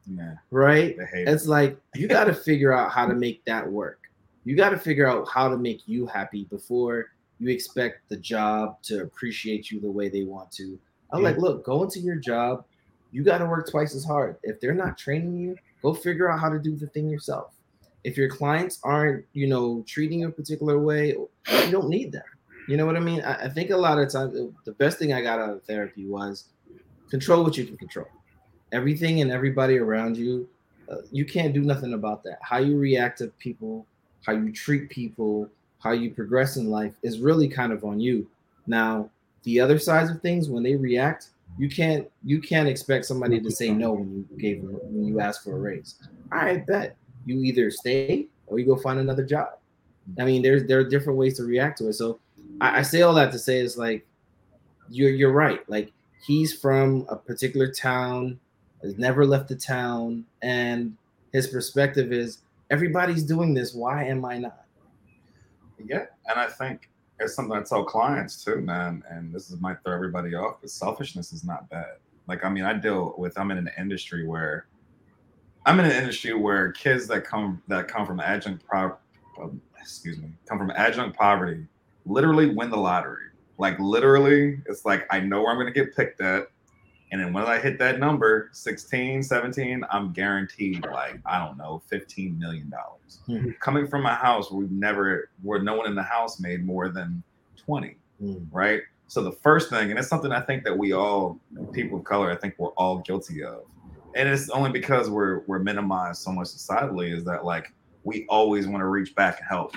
Yeah, 0.07 0.35
right? 0.51 0.97
they 0.97 1.05
hate 1.05 1.27
it. 1.27 1.31
It's 1.31 1.47
like, 1.47 1.79
you 1.95 2.07
got 2.07 2.25
to 2.25 2.33
figure 2.49 2.71
out 2.71 2.91
how 2.91 3.07
to 3.07 3.13
make 3.13 3.43
that 3.45 3.69
work. 3.69 3.99
You 4.43 4.55
got 4.55 4.69
to 4.69 4.77
figure 4.77 5.07
out 5.07 5.27
how 5.27 5.49
to 5.49 5.57
make 5.57 5.87
you 5.87 6.05
happy 6.05 6.45
before 6.45 7.07
you 7.39 7.49
expect 7.49 8.07
the 8.09 8.17
job 8.17 8.81
to 8.83 9.01
appreciate 9.01 9.71
you 9.71 9.79
the 9.79 9.91
way 9.91 10.07
they 10.09 10.23
want 10.23 10.51
to. 10.53 10.79
I'm 11.11 11.23
like, 11.23 11.37
Look, 11.37 11.65
go 11.65 11.83
into 11.83 11.99
your 11.99 12.15
job. 12.15 12.65
You 13.11 13.23
got 13.23 13.39
to 13.39 13.45
work 13.45 13.69
twice 13.69 13.95
as 13.95 14.03
hard. 14.03 14.37
If 14.43 14.59
they're 14.59 14.73
not 14.73 14.97
training 14.97 15.37
you, 15.37 15.55
go 15.81 15.93
figure 15.93 16.29
out 16.29 16.39
how 16.39 16.49
to 16.49 16.59
do 16.59 16.75
the 16.75 16.87
thing 16.87 17.09
yourself. 17.09 17.53
If 18.03 18.17
your 18.17 18.29
clients 18.29 18.79
aren't, 18.83 19.25
you 19.33 19.47
know, 19.47 19.83
treating 19.87 20.19
you 20.19 20.27
a 20.27 20.31
particular 20.31 20.79
way, 20.79 21.09
you 21.09 21.71
don't 21.71 21.89
need 21.89 22.11
them. 22.11 22.23
You 22.67 22.77
know 22.77 22.85
what 22.85 22.95
I 22.95 22.99
mean? 22.99 23.21
I, 23.21 23.45
I 23.45 23.49
think 23.49 23.69
a 23.69 23.77
lot 23.77 23.99
of 23.99 24.11
times 24.11 24.33
the 24.65 24.71
best 24.73 24.99
thing 24.99 25.13
I 25.13 25.21
got 25.21 25.39
out 25.39 25.49
of 25.49 25.63
therapy 25.63 26.05
was 26.05 26.45
control 27.09 27.43
what 27.43 27.57
you 27.57 27.65
can 27.65 27.77
control. 27.77 28.07
Everything 28.75 29.21
and 29.21 29.31
everybody 29.31 29.77
around 29.77 30.17
you, 30.17 30.47
uh, 30.91 30.97
you 31.11 31.23
can't 31.23 31.53
do 31.53 31.61
nothing 31.61 31.93
about 31.93 32.23
that. 32.23 32.39
How 32.41 32.57
you 32.57 32.77
react 32.77 33.19
to 33.19 33.27
people, 33.39 33.85
how 34.25 34.33
you 34.33 34.51
treat 34.51 34.89
people, 34.89 35.49
how 35.79 35.91
you 35.91 36.11
progress 36.11 36.57
in 36.57 36.69
life 36.69 36.93
is 37.01 37.19
really 37.19 37.47
kind 37.47 37.71
of 37.71 37.85
on 37.85 37.99
you. 37.99 38.27
Now, 38.67 39.09
the 39.43 39.61
other 39.61 39.79
sides 39.79 40.09
of 40.09 40.21
things, 40.21 40.49
when 40.49 40.61
they 40.61 40.75
react, 40.75 41.29
you 41.57 41.69
can't 41.69 42.09
you 42.23 42.41
can't 42.41 42.67
expect 42.67 43.05
somebody 43.05 43.39
to 43.39 43.49
say 43.49 43.69
no 43.69 43.93
when 43.93 44.13
you 44.13 44.37
gave 44.37 44.61
when 44.61 45.05
you 45.05 45.19
ask 45.21 45.43
for 45.43 45.55
a 45.55 45.59
raise. 45.59 45.95
I 46.31 46.57
bet 46.57 46.97
you 47.25 47.41
either 47.43 47.71
stay 47.71 48.27
or 48.47 48.59
you 48.59 48.65
go 48.65 48.75
find 48.75 48.99
another 48.99 49.23
job. 49.23 49.49
I 50.19 50.25
mean, 50.25 50.41
there's 50.41 50.65
there 50.65 50.79
are 50.79 50.83
different 50.83 51.17
ways 51.17 51.37
to 51.37 51.43
react 51.43 51.77
to 51.77 51.87
it. 51.89 51.93
So 51.93 52.19
I, 52.59 52.79
I 52.79 52.81
say 52.81 53.03
all 53.03 53.13
that 53.13 53.31
to 53.31 53.39
say 53.39 53.59
it's 53.59 53.77
like 53.77 54.05
you're 54.89 55.11
you're 55.11 55.31
right. 55.31 55.67
Like 55.69 55.93
he's 56.25 56.53
from 56.53 57.05
a 57.09 57.15
particular 57.15 57.71
town, 57.71 58.39
has 58.85 58.97
never 58.97 59.25
left 59.25 59.49
the 59.49 59.55
town, 59.55 60.25
and 60.41 60.95
his 61.33 61.47
perspective 61.47 62.13
is 62.13 62.39
everybody's 62.69 63.23
doing 63.23 63.53
this. 63.53 63.73
Why 63.73 64.05
am 64.05 64.23
I 64.23 64.37
not? 64.37 64.65
Yeah, 65.83 66.05
and 66.27 66.39
I 66.39 66.47
think 66.47 66.89
it's 67.19 67.35
something 67.35 67.57
I 67.57 67.63
tell 67.63 67.83
clients 67.83 68.43
too, 68.43 68.61
man. 68.61 69.03
And 69.09 69.33
this 69.33 69.49
is 69.49 69.59
might 69.59 69.77
throw 69.83 69.93
everybody 69.93 70.35
off, 70.35 70.57
but 70.61 70.69
selfishness 70.69 71.33
is 71.33 71.43
not 71.43 71.69
bad. 71.69 71.97
Like, 72.27 72.43
I 72.43 72.49
mean, 72.49 72.63
I 72.63 72.73
deal 72.73 73.15
with. 73.17 73.37
I'm 73.37 73.51
in 73.51 73.57
an 73.57 73.69
industry 73.77 74.25
where 74.25 74.67
I'm 75.65 75.79
in 75.79 75.85
an 75.85 75.91
industry 75.91 76.33
where 76.33 76.71
kids 76.71 77.07
that 77.07 77.25
come 77.25 77.61
that 77.67 77.87
come 77.87 78.05
from 78.05 78.19
adjunct 78.19 78.65
pro, 78.65 78.95
um, 79.41 79.61
excuse 79.79 80.17
me, 80.17 80.29
come 80.47 80.57
from 80.57 80.71
adjunct 80.71 81.17
poverty, 81.17 81.65
literally 82.05 82.53
win 82.53 82.69
the 82.69 82.77
lottery. 82.77 83.25
Like 83.57 83.79
literally, 83.79 84.59
it's 84.67 84.85
like 84.85 85.07
I 85.09 85.19
know 85.19 85.41
where 85.41 85.51
I'm 85.51 85.57
gonna 85.57 85.71
get 85.71 85.95
picked 85.95 86.21
at. 86.21 86.49
And 87.15 87.23
then 87.23 87.31
when 87.31 87.45
I 87.45 87.59
hit 87.59 87.79
that 87.79 87.97
number, 87.97 88.49
16, 88.51 89.23
17, 89.23 89.85
I'm 89.89 90.11
guaranteed 90.11 90.85
like, 90.85 91.21
I 91.25 91.39
don't 91.39 91.57
know, 91.57 91.81
$15 91.89 92.37
million. 92.37 92.69
Hmm. 93.25 93.51
Coming 93.61 93.87
from 93.87 94.05
a 94.05 94.13
house 94.13 94.51
where 94.51 94.59
we've 94.59 94.71
never, 94.71 95.29
where 95.41 95.61
no 95.61 95.75
one 95.77 95.87
in 95.87 95.95
the 95.95 96.03
house 96.03 96.41
made 96.41 96.65
more 96.65 96.89
than 96.89 97.23
20, 97.55 97.95
Mm. 98.21 98.47
right? 98.51 98.81
So 99.07 99.23
the 99.23 99.31
first 99.31 99.69
thing, 99.69 99.91
and 99.91 99.97
it's 99.99 100.09
something 100.09 100.33
I 100.33 100.41
think 100.41 100.65
that 100.65 100.77
we 100.77 100.91
all, 100.91 101.39
people 101.71 101.99
of 101.99 102.03
color, 102.03 102.29
I 102.29 102.35
think 102.35 102.55
we're 102.57 102.71
all 102.71 102.97
guilty 102.99 103.45
of. 103.45 103.61
And 104.13 104.27
it's 104.27 104.49
only 104.49 104.71
because 104.71 105.09
we're 105.09 105.39
we're 105.47 105.59
minimized 105.59 106.21
so 106.21 106.31
much 106.31 106.47
societally 106.47 107.13
is 107.13 107.23
that 107.25 107.43
like 107.45 107.73
we 108.03 108.25
always 108.27 108.67
want 108.67 108.81
to 108.81 108.87
reach 108.87 109.13
back 109.15 109.39
and 109.39 109.47
help. 109.49 109.75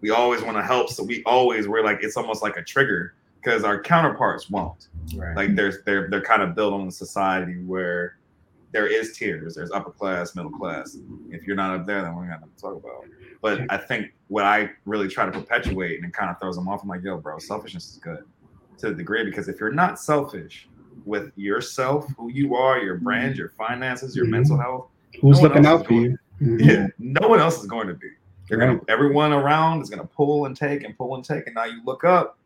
We 0.00 0.10
always 0.10 0.42
want 0.42 0.56
to 0.56 0.62
help. 0.62 0.90
So 0.90 1.02
we 1.04 1.22
always 1.24 1.66
we're 1.68 1.84
like 1.84 2.00
it's 2.02 2.16
almost 2.16 2.42
like 2.42 2.56
a 2.56 2.62
trigger 2.62 3.14
because 3.36 3.62
our 3.62 3.80
counterparts 3.80 4.50
won't 4.50 4.88
Right. 5.16 5.36
like 5.36 5.56
there's 5.56 5.82
they're 5.84 6.08
they're 6.08 6.22
kind 6.22 6.42
of 6.42 6.54
built 6.54 6.72
on 6.72 6.86
a 6.88 6.90
society 6.92 7.62
where 7.64 8.16
there 8.72 8.86
is 8.86 9.16
tiers. 9.16 9.56
There's 9.56 9.72
upper 9.72 9.90
class 9.90 10.36
middle 10.36 10.52
class. 10.52 10.96
If 11.30 11.44
you're 11.46 11.56
not 11.56 11.74
up 11.80 11.86
there 11.86 12.02
then 12.02 12.14
we 12.16 12.26
got 12.28 12.40
going 12.40 12.52
to 12.54 12.60
talk 12.60 12.76
about. 12.76 13.04
But 13.42 13.62
i 13.70 13.76
think 13.76 14.12
what 14.28 14.44
i 14.44 14.70
really 14.84 15.08
try 15.08 15.24
to 15.26 15.32
perpetuate 15.32 15.96
and 15.96 16.04
it 16.04 16.12
kind 16.12 16.30
of 16.30 16.38
throws 16.38 16.56
them 16.56 16.68
off 16.68 16.82
i'm 16.82 16.88
like 16.88 17.02
yo 17.02 17.16
bro 17.16 17.38
selfishness 17.38 17.90
is 17.92 17.96
good 17.96 18.22
to 18.78 18.88
a 18.88 18.94
degree 18.94 19.24
because 19.24 19.48
if 19.48 19.58
you're 19.58 19.72
not 19.72 19.98
selfish 19.98 20.68
with 21.06 21.32
yourself 21.36 22.06
who 22.18 22.30
you 22.30 22.54
are 22.54 22.78
your 22.78 22.96
brand 22.98 23.36
your 23.36 23.48
finances 23.50 24.14
your 24.14 24.26
Mhm. 24.26 24.30
mental 24.30 24.58
health 24.58 24.88
Who's 25.20 25.38
No 25.40 25.48
looking 25.48 25.66
out 25.66 25.86
for 25.86 25.94
you? 25.94 26.18
Mhm. 26.40 26.60
yeah 26.64 26.86
no 26.98 27.26
one 27.28 27.40
else 27.40 27.58
is 27.60 27.66
going 27.66 27.88
to 27.88 27.94
be. 27.94 28.08
You're 28.48 28.58
gonna 28.60 28.80
everyone 28.88 29.32
around 29.32 29.80
is 29.82 29.88
gonna 29.90 30.04
pull 30.06 30.46
and 30.46 30.54
take 30.56 30.84
and 30.84 30.96
pull 30.96 31.14
and 31.16 31.24
take. 31.24 31.46
And 31.46 31.54
now 31.54 31.64
you 31.64 31.80
look 31.84 32.04
up 32.04 32.38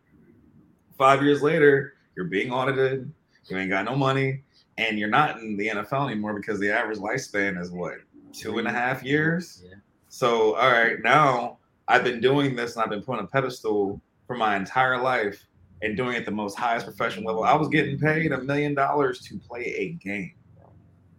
five 0.96 1.22
years 1.22 1.42
later 1.42 1.93
you're 2.16 2.26
being 2.26 2.50
audited 2.52 3.10
you 3.46 3.56
ain't 3.56 3.70
got 3.70 3.84
no 3.84 3.94
money 3.96 4.42
and 4.78 4.98
you're 4.98 5.08
not 5.08 5.38
in 5.38 5.56
the 5.56 5.68
nfl 5.68 6.10
anymore 6.10 6.34
because 6.34 6.58
the 6.60 6.70
average 6.70 6.98
lifespan 6.98 7.60
is 7.60 7.70
what 7.70 7.94
two 8.32 8.58
and 8.58 8.66
a 8.68 8.72
half 8.72 9.02
years 9.02 9.62
Yeah. 9.68 9.74
so 10.08 10.54
all 10.54 10.70
right 10.70 11.00
now 11.02 11.58
i've 11.88 12.04
been 12.04 12.20
doing 12.20 12.54
this 12.56 12.74
and 12.76 12.82
i've 12.84 12.90
been 12.90 13.02
put 13.02 13.18
on 13.18 13.24
a 13.24 13.28
pedestal 13.28 14.00
for 14.26 14.36
my 14.36 14.56
entire 14.56 15.00
life 15.00 15.46
and 15.82 15.96
doing 15.96 16.14
it 16.14 16.20
at 16.20 16.24
the 16.24 16.30
most 16.30 16.56
highest 16.58 16.86
professional 16.86 17.26
level 17.26 17.44
i 17.44 17.54
was 17.54 17.68
getting 17.68 17.98
paid 17.98 18.32
a 18.32 18.40
million 18.42 18.74
dollars 18.74 19.20
to 19.20 19.38
play 19.38 19.64
a 19.76 19.88
game 20.02 20.32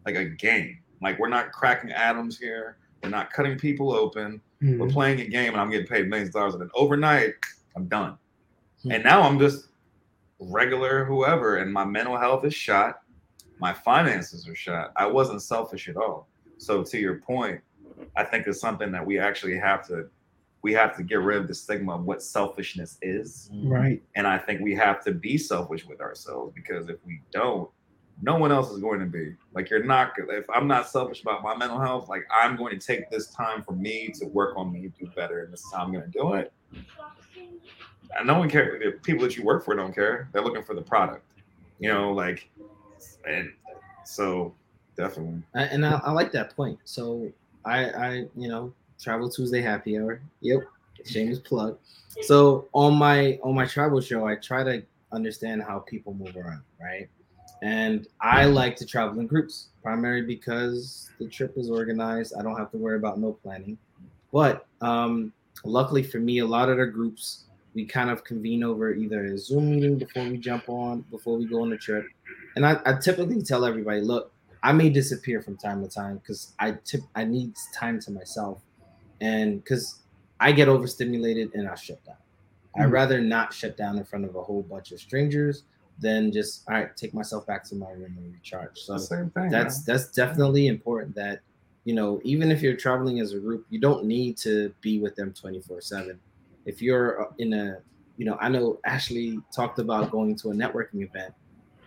like 0.05 0.15
a 0.15 0.25
game 0.25 0.77
like 1.01 1.19
we're 1.19 1.29
not 1.29 1.51
cracking 1.51 1.91
atoms 1.91 2.37
here 2.39 2.77
we're 3.03 3.09
not 3.09 3.31
cutting 3.31 3.57
people 3.57 3.91
open 3.93 4.41
we're 4.61 4.87
Mhm. 4.87 4.91
playing 4.93 5.19
a 5.19 5.25
game 5.27 5.51
and 5.51 5.61
I'm 5.61 5.69
getting 5.69 5.85
paid 5.85 6.09
millions 6.09 6.29
of 6.29 6.33
dollars, 6.33 6.53
and 6.55 6.61
then 6.63 6.69
overnight 6.73 7.33
I'm 7.75 7.85
done. 7.87 8.17
Hmm. 8.81 8.91
And 8.93 9.03
now 9.03 9.21
I'm 9.21 9.37
just 9.37 9.67
regular 10.39 11.05
whoever, 11.05 11.57
and 11.57 11.71
my 11.71 11.85
mental 11.85 12.17
health 12.17 12.45
is 12.45 12.53
shot, 12.53 13.01
my 13.59 13.73
finances 13.73 14.47
are 14.47 14.55
shot. 14.55 14.91
I 14.97 15.05
wasn't 15.05 15.41
selfish 15.41 15.87
at 15.87 15.97
all. 15.97 16.27
So 16.57 16.83
to 16.83 16.97
your 16.97 17.19
point, 17.19 17.61
I 18.15 18.23
think 18.23 18.47
it's 18.47 18.59
something 18.59 18.91
that 18.91 19.05
we 19.05 19.19
actually 19.19 19.57
have 19.57 19.87
to 19.87 20.09
we 20.61 20.73
have 20.73 20.97
to 20.97 21.03
get 21.03 21.19
rid 21.19 21.37
of 21.37 21.47
the 21.47 21.53
stigma 21.53 21.93
of 21.93 22.05
what 22.05 22.23
selfishness 22.23 22.97
is. 23.03 23.51
Mm. 23.53 23.69
Right. 23.69 24.03
And 24.15 24.25
I 24.25 24.39
think 24.39 24.61
we 24.61 24.73
have 24.73 25.03
to 25.03 25.11
be 25.11 25.37
selfish 25.37 25.85
with 25.85 26.01
ourselves 26.01 26.53
because 26.55 26.89
if 26.89 26.97
we 27.05 27.21
don't, 27.31 27.69
no 28.23 28.35
one 28.37 28.51
else 28.51 28.71
is 28.71 28.79
going 28.79 28.99
to 28.99 29.05
be. 29.05 29.35
Like 29.53 29.69
you're 29.69 29.83
not 29.83 30.13
if 30.17 30.49
I'm 30.49 30.67
not 30.67 30.89
selfish 30.89 31.21
about 31.21 31.43
my 31.43 31.55
mental 31.55 31.79
health, 31.79 32.09
like 32.09 32.23
I'm 32.31 32.55
going 32.55 32.77
to 32.77 32.83
take 32.83 33.11
this 33.11 33.27
time 33.27 33.61
for 33.61 33.73
me 33.73 34.11
to 34.19 34.25
work 34.25 34.57
on 34.57 34.73
me 34.73 34.91
do 34.99 35.07
better, 35.15 35.43
and 35.43 35.53
this 35.53 35.59
is 35.61 35.71
how 35.71 35.83
I'm 35.83 35.91
going 35.91 36.05
to 36.05 36.09
do 36.09 36.33
it. 36.33 36.51
No 38.23 38.39
one 38.39 38.49
care. 38.49 38.79
The 38.83 38.99
people 38.99 39.23
that 39.23 39.35
you 39.35 39.43
work 39.43 39.65
for 39.65 39.75
don't 39.75 39.93
care. 39.93 40.29
They're 40.31 40.43
looking 40.43 40.63
for 40.63 40.75
the 40.75 40.81
product. 40.81 41.23
You 41.79 41.91
know, 41.91 42.11
like, 42.11 42.49
and 43.27 43.51
so 44.05 44.53
definitely. 44.95 45.41
And 45.53 45.85
I, 45.85 45.99
I 46.03 46.11
like 46.11 46.31
that 46.31 46.55
point. 46.55 46.79
So 46.85 47.31
I, 47.65 47.89
I, 47.89 48.11
you 48.35 48.47
know, 48.47 48.73
travel 48.99 49.29
Tuesday 49.29 49.61
happy 49.61 49.97
hour. 49.99 50.21
Yep, 50.41 50.61
shameless 51.05 51.39
plug. 51.39 51.77
So 52.21 52.67
on 52.73 52.95
my 52.95 53.39
on 53.43 53.55
my 53.55 53.65
travel 53.65 53.99
show, 54.01 54.25
I 54.25 54.35
try 54.35 54.63
to 54.63 54.83
understand 55.11 55.63
how 55.63 55.79
people 55.79 56.13
move 56.13 56.35
around, 56.35 56.61
right? 56.79 57.09
And 57.61 58.07
I 58.21 58.45
like 58.45 58.75
to 58.77 58.85
travel 58.85 59.19
in 59.19 59.27
groups, 59.27 59.69
primarily 59.81 60.25
because 60.25 61.09
the 61.19 61.27
trip 61.27 61.57
is 61.57 61.69
organized. 61.69 62.33
I 62.37 62.43
don't 62.43 62.57
have 62.57 62.71
to 62.71 62.77
worry 62.77 62.97
about 62.97 63.19
no 63.19 63.33
planning. 63.33 63.77
But 64.31 64.67
um, 64.81 65.31
luckily 65.63 66.03
for 66.03 66.19
me, 66.19 66.39
a 66.39 66.45
lot 66.45 66.69
of 66.69 66.77
the 66.77 66.85
groups 66.85 67.45
we 67.75 67.85
kind 67.85 68.09
of 68.09 68.23
convene 68.23 68.63
over 68.63 68.93
either 68.93 69.25
a 69.25 69.37
Zoom 69.37 69.71
meeting 69.71 69.97
before 69.97 70.23
we 70.23 70.37
jump 70.37 70.69
on, 70.69 71.01
before 71.11 71.37
we 71.37 71.45
go 71.45 71.61
on 71.61 71.69
the 71.69 71.77
trip. 71.77 72.05
And 72.55 72.65
I, 72.65 72.79
I 72.85 72.93
typically 72.99 73.41
tell 73.41 73.65
everybody, 73.65 73.99
look, 74.01 74.31
I 74.63 74.71
may 74.71 74.89
disappear 74.89 75.41
from 75.41 75.57
time 75.57 75.83
to 75.83 75.89
time 75.89 76.17
because 76.17 76.53
I 76.57 76.71
tip 76.85 77.01
I 77.13 77.25
need 77.25 77.53
time 77.77 77.99
to 77.99 78.11
myself, 78.11 78.61
and 79.21 79.61
because 79.63 80.01
I 80.39 80.51
get 80.53 80.67
overstimulated 80.69 81.53
and 81.53 81.67
I 81.67 81.75
shut 81.75 82.03
down. 82.05 82.15
I'd 82.77 82.87
Mhm. 82.87 82.91
rather 82.91 83.21
not 83.21 83.53
shut 83.53 83.77
down 83.77 83.97
in 83.97 84.03
front 84.05 84.25
of 84.25 84.35
a 84.35 84.41
whole 84.41 84.63
bunch 84.63 84.91
of 84.91 84.99
strangers 84.99 85.63
than 85.99 86.31
just 86.31 86.63
all 86.67 86.73
right, 86.75 86.95
take 86.97 87.13
myself 87.13 87.45
back 87.45 87.63
to 87.65 87.75
my 87.75 87.91
room 87.91 88.15
and 88.17 88.33
recharge. 88.33 88.79
So 88.79 88.97
same 88.97 89.29
thing. 89.29 89.49
that's 89.49 89.83
that's 89.83 90.11
definitely 90.11 90.67
important 90.67 91.13
that 91.15 91.41
you 91.83 91.93
know 91.93 92.19
even 92.23 92.51
if 92.51 92.61
you're 92.61 92.75
traveling 92.75 93.19
as 93.19 93.33
a 93.33 93.39
group 93.39 93.65
you 93.69 93.79
don't 93.79 94.05
need 94.05 94.35
to 94.37 94.73
be 94.81 94.99
with 94.99 95.15
them 95.15 95.31
24 95.33 95.81
7 95.81 96.19
if 96.65 96.81
you're 96.81 97.23
uh, 97.23 97.31
in 97.37 97.53
a 97.53 97.77
you 98.17 98.25
know 98.25 98.37
i 98.41 98.47
know 98.49 98.79
ashley 98.85 99.39
talked 99.55 99.79
about 99.79 100.11
going 100.11 100.35
to 100.35 100.49
a 100.49 100.53
networking 100.53 101.01
event 101.03 101.33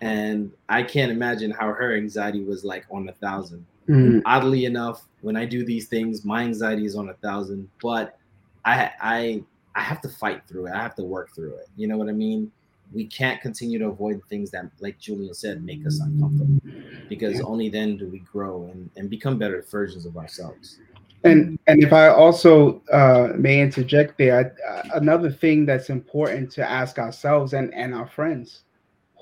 and 0.00 0.50
i 0.68 0.82
can't 0.82 1.10
imagine 1.10 1.50
how 1.50 1.66
her 1.72 1.96
anxiety 1.96 2.42
was 2.44 2.64
like 2.64 2.84
on 2.90 3.08
a 3.08 3.12
thousand. 3.14 3.64
Mhm. 3.88 4.22
oddly 4.26 4.64
enough 4.66 5.06
when 5.22 5.36
i 5.36 5.44
do 5.46 5.64
these 5.64 5.88
things 5.88 6.24
my 6.24 6.42
anxiety 6.42 6.84
is 6.84 6.94
on 6.94 7.08
a 7.08 7.14
thousand 7.14 7.68
but 7.82 8.18
i 8.64 8.90
i 9.00 9.42
i 9.74 9.80
have 9.80 10.00
to 10.02 10.08
fight 10.08 10.42
through 10.46 10.66
it. 10.66 10.72
I 10.72 10.82
have 10.82 10.94
to 10.96 11.04
work 11.04 11.34
through 11.34 11.54
it. 11.56 11.68
You 11.76 11.86
know 11.88 11.96
what 11.96 12.08
i 12.08 12.12
mean? 12.12 12.52
We 12.92 13.04
can't 13.06 13.40
continue 13.40 13.78
to 13.78 13.86
avoid 13.86 14.20
things 14.28 14.50
that 14.50 14.66
like 14.80 14.98
julian 14.98 15.34
said 15.34 15.64
make 15.64 15.86
us 15.86 16.00
uncomfortable 16.00 16.60
because 17.08 17.40
only 17.40 17.68
then 17.70 17.96
do 17.96 18.06
we 18.08 18.18
grow 18.20 18.68
and, 18.72 18.90
and 18.96 19.08
become 19.08 19.38
better 19.38 19.62
versions 19.70 20.04
of 20.06 20.16
ourselves 20.16 20.80
And 21.24 21.58
and 21.66 21.82
if 21.82 21.92
I 21.92 22.08
also 22.08 22.82
uh, 22.92 23.32
may 23.36 23.60
interject 23.60 24.18
there, 24.18 24.54
uh, 24.68 24.82
another 24.94 25.30
thing 25.30 25.66
that's 25.66 25.90
important 25.90 26.50
to 26.52 26.68
ask 26.68 26.98
ourselves 26.98 27.54
and 27.54 27.74
and 27.74 27.94
our 27.94 28.06
friends, 28.06 28.62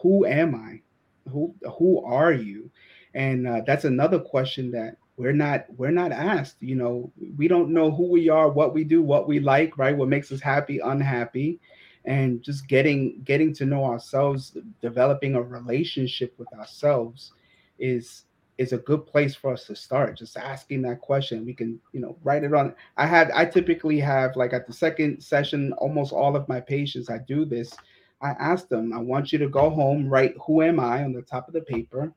who 0.03 0.26
am 0.26 0.55
I? 0.55 0.82
Who 1.30 1.55
who 1.78 2.05
are 2.05 2.32
you? 2.32 2.70
And 3.14 3.49
uh, 3.49 3.62
that's 3.66 3.84
another 3.84 4.18
question 4.18 4.70
that 4.72 4.97
we're 5.16 5.32
not 5.32 5.64
we're 5.76 5.90
not 5.90 6.12
asked. 6.12 6.57
You 6.61 6.76
know, 6.76 7.12
we 7.36 7.49
don't 7.49 7.70
know 7.70 7.90
who 7.90 8.11
we 8.11 8.28
are, 8.28 8.51
what 8.51 8.74
we 8.74 8.84
do, 8.84 9.01
what 9.01 9.26
we 9.26 9.40
like, 9.40 9.78
right? 9.78 9.97
What 9.97 10.09
makes 10.09 10.30
us 10.30 10.40
happy, 10.40 10.80
unhappy, 10.80 11.59
and 12.05 12.42
just 12.42 12.68
getting 12.68 13.22
getting 13.24 13.55
to 13.55 13.64
know 13.64 13.84
ourselves, 13.84 14.57
developing 14.82 15.34
a 15.34 15.42
relationship 15.42 16.34
with 16.36 16.53
ourselves, 16.53 17.32
is 17.78 18.24
is 18.59 18.73
a 18.73 18.79
good 18.79 19.07
place 19.07 19.35
for 19.35 19.53
us 19.53 19.65
to 19.67 19.77
start 19.77 20.17
just 20.17 20.37
asking 20.37 20.83
that 20.83 21.01
question. 21.01 21.45
We 21.45 21.55
can 21.55 21.81
you 21.93 22.01
know 22.01 22.17
write 22.23 22.45
it 22.45 22.55
on. 22.55 22.75
I 22.97 23.07
had 23.07 23.31
i 23.33 23.45
typically 23.45 24.01
have 24.01 24.37
like 24.37 24.53
at 24.53 24.67
the 24.67 24.73
second 24.73 25.23
session 25.23 25.73
almost 25.75 26.13
all 26.13 26.37
of 26.37 26.49
my 26.49 26.61
patients 26.61 27.11
i 27.11 27.19
do 27.19 27.45
this 27.45 27.75
i 28.23 28.31
ask 28.31 28.69
them 28.69 28.93
i 28.93 28.99
want 28.99 29.33
you 29.33 29.39
to 29.39 29.49
go 29.49 29.69
home 29.69 30.09
write 30.09 30.35
who 30.45 30.63
am 30.63 30.81
i 30.81 31.05
on 31.05 31.13
the 31.13 31.23
top 31.23 31.49
of 31.49 31.55
the 31.55 31.61
paper 31.61 32.13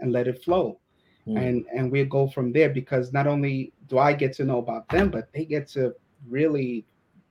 and 0.00 0.12
let 0.12 0.28
it 0.28 0.42
flow. 0.42 0.78
Hmm. 1.24 1.36
and 1.36 1.66
and 1.74 1.90
we 1.90 2.04
go 2.04 2.28
from 2.28 2.52
there 2.52 2.70
because 2.70 3.12
not 3.12 3.26
only 3.26 3.72
do 3.88 3.98
i 3.98 4.12
get 4.12 4.32
to 4.34 4.44
know 4.44 4.58
about 4.58 4.88
them 4.88 5.10
but 5.10 5.32
they 5.32 5.44
get 5.44 5.68
to 5.68 5.94
really 6.28 6.86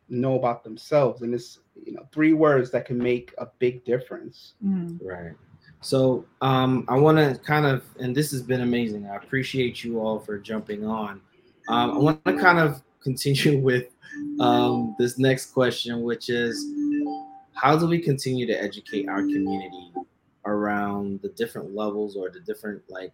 know 0.09 0.37
about 0.37 0.63
themselves. 0.63 1.21
And 1.21 1.33
it's 1.33 1.59
you 1.83 1.93
know 1.93 2.07
three 2.11 2.33
words 2.33 2.71
that 2.71 2.85
can 2.85 2.97
make 2.97 3.33
a 3.37 3.47
big 3.59 3.83
difference. 3.85 4.53
Mm. 4.63 4.99
right 5.03 5.33
so 5.85 6.25
um 6.41 6.83
i 6.87 6.95
want 6.95 7.17
to 7.17 7.39
kind 7.43 7.65
of 7.65 7.83
and 7.99 8.15
this 8.15 8.31
has 8.31 8.41
been 8.41 8.61
amazing 8.61 9.05
i 9.07 9.15
appreciate 9.15 9.83
you 9.83 9.99
all 9.99 10.19
for 10.19 10.37
jumping 10.37 10.85
on 10.85 11.21
um, 11.69 11.91
i 11.91 11.97
want 11.97 12.25
to 12.25 12.37
kind 12.37 12.59
of 12.59 12.81
continue 13.01 13.59
with 13.69 13.87
um 14.39 14.95
this 14.97 15.19
next 15.19 15.53
question 15.53 16.01
which 16.01 16.29
is 16.29 16.65
how 17.53 17.77
do 17.77 17.87
we 17.87 17.99
continue 17.99 18.45
to 18.45 18.53
educate 18.53 19.07
our 19.07 19.21
community 19.21 19.91
around 20.45 21.19
the 21.21 21.29
different 21.29 21.73
levels 21.73 22.15
or 22.15 22.29
the 22.29 22.39
different 22.41 22.81
like 22.89 23.13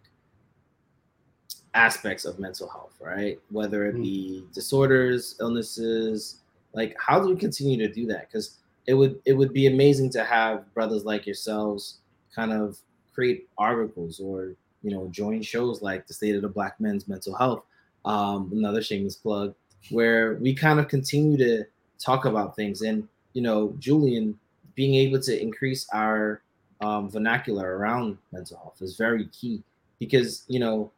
aspects 1.74 2.24
of 2.24 2.38
mental 2.38 2.68
health, 2.68 2.94
right? 3.00 3.38
Whether 3.50 3.86
it 3.86 3.96
be 3.96 4.44
disorders, 4.52 5.36
illnesses, 5.40 6.40
like 6.74 6.94
how 6.98 7.20
do 7.20 7.28
we 7.28 7.36
continue 7.36 7.78
to 7.78 7.92
do 7.92 8.06
that? 8.06 8.28
Because 8.28 8.58
it 8.86 8.94
would 8.94 9.20
it 9.24 9.32
would 9.32 9.52
be 9.52 9.66
amazing 9.66 10.10
to 10.10 10.24
have 10.24 10.72
brothers 10.74 11.04
like 11.04 11.26
yourselves 11.26 11.98
kind 12.34 12.52
of 12.52 12.78
create 13.14 13.48
articles 13.58 14.20
or 14.20 14.54
you 14.82 14.90
know 14.90 15.08
join 15.10 15.42
shows 15.42 15.82
like 15.82 16.06
the 16.06 16.14
State 16.14 16.34
of 16.34 16.42
the 16.42 16.48
Black 16.48 16.80
Men's 16.80 17.08
Mental 17.08 17.34
Health, 17.34 17.64
um, 18.04 18.50
another 18.52 18.82
shameless 18.82 19.16
plug, 19.16 19.54
where 19.90 20.34
we 20.34 20.54
kind 20.54 20.80
of 20.80 20.88
continue 20.88 21.36
to 21.38 21.64
talk 21.98 22.24
about 22.24 22.56
things 22.56 22.82
and 22.82 23.06
you 23.32 23.42
know 23.42 23.74
Julian 23.78 24.38
being 24.74 24.94
able 24.94 25.20
to 25.20 25.40
increase 25.40 25.86
our 25.92 26.42
um, 26.80 27.08
vernacular 27.08 27.76
around 27.76 28.18
mental 28.32 28.56
health 28.56 28.80
is 28.80 28.96
very 28.96 29.26
key 29.26 29.62
because 29.98 30.44
you 30.48 30.58
know 30.58 30.90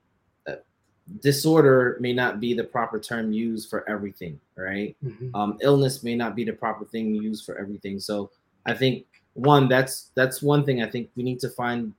disorder 1.21 1.97
may 2.01 2.13
not 2.13 2.41
be 2.41 2.55
the 2.55 2.65
proper 2.65 2.99
term 2.99 3.33
used 3.33 3.69
for 3.69 3.89
everything, 3.89 4.41
right? 4.57 4.97
Mm-hmm. 5.05 5.35
Um, 5.35 5.59
illness 5.61 6.03
may 6.03 6.15
not 6.15 6.35
be 6.35 6.45
the 6.45 6.53
proper 6.53 6.85
thing 6.85 7.15
used 7.15 7.45
for 7.45 7.59
everything. 7.59 8.01
So 8.01 8.31
I 8.67 8.75
think 8.75 9.05
one 9.35 9.69
that's 9.69 10.11
that's 10.15 10.43
one 10.43 10.65
thing 10.65 10.83
I 10.83 10.89
think 10.89 11.11
we 11.17 11.23
need 11.23 11.41
to 11.41 11.51
find 11.51 11.93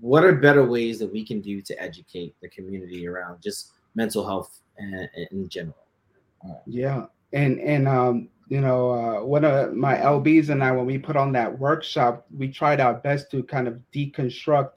what 0.00 0.24
are 0.24 0.34
better 0.34 0.64
ways 0.64 0.98
that 1.00 1.12
we 1.12 1.24
can 1.24 1.40
do 1.40 1.60
to 1.62 1.82
educate 1.82 2.34
the 2.40 2.48
community 2.48 3.06
around 3.06 3.42
just 3.42 3.72
mental 3.94 4.24
health 4.24 4.60
in, 4.78 5.08
in 5.30 5.48
general. 5.48 5.76
Yeah, 6.66 7.06
and 7.32 7.58
and 7.60 7.88
um, 7.88 8.28
you 8.48 8.60
know, 8.60 8.90
uh, 8.90 9.24
one 9.24 9.44
of 9.44 9.74
my 9.74 9.96
LBs 9.96 10.48
and 10.48 10.62
I, 10.62 10.72
when 10.72 10.86
we 10.86 10.98
put 10.98 11.16
on 11.16 11.32
that 11.32 11.58
workshop, 11.58 12.26
we 12.36 12.48
tried 12.48 12.80
our 12.80 12.94
best 12.94 13.30
to 13.30 13.42
kind 13.42 13.68
of 13.68 13.80
deconstruct 13.94 14.70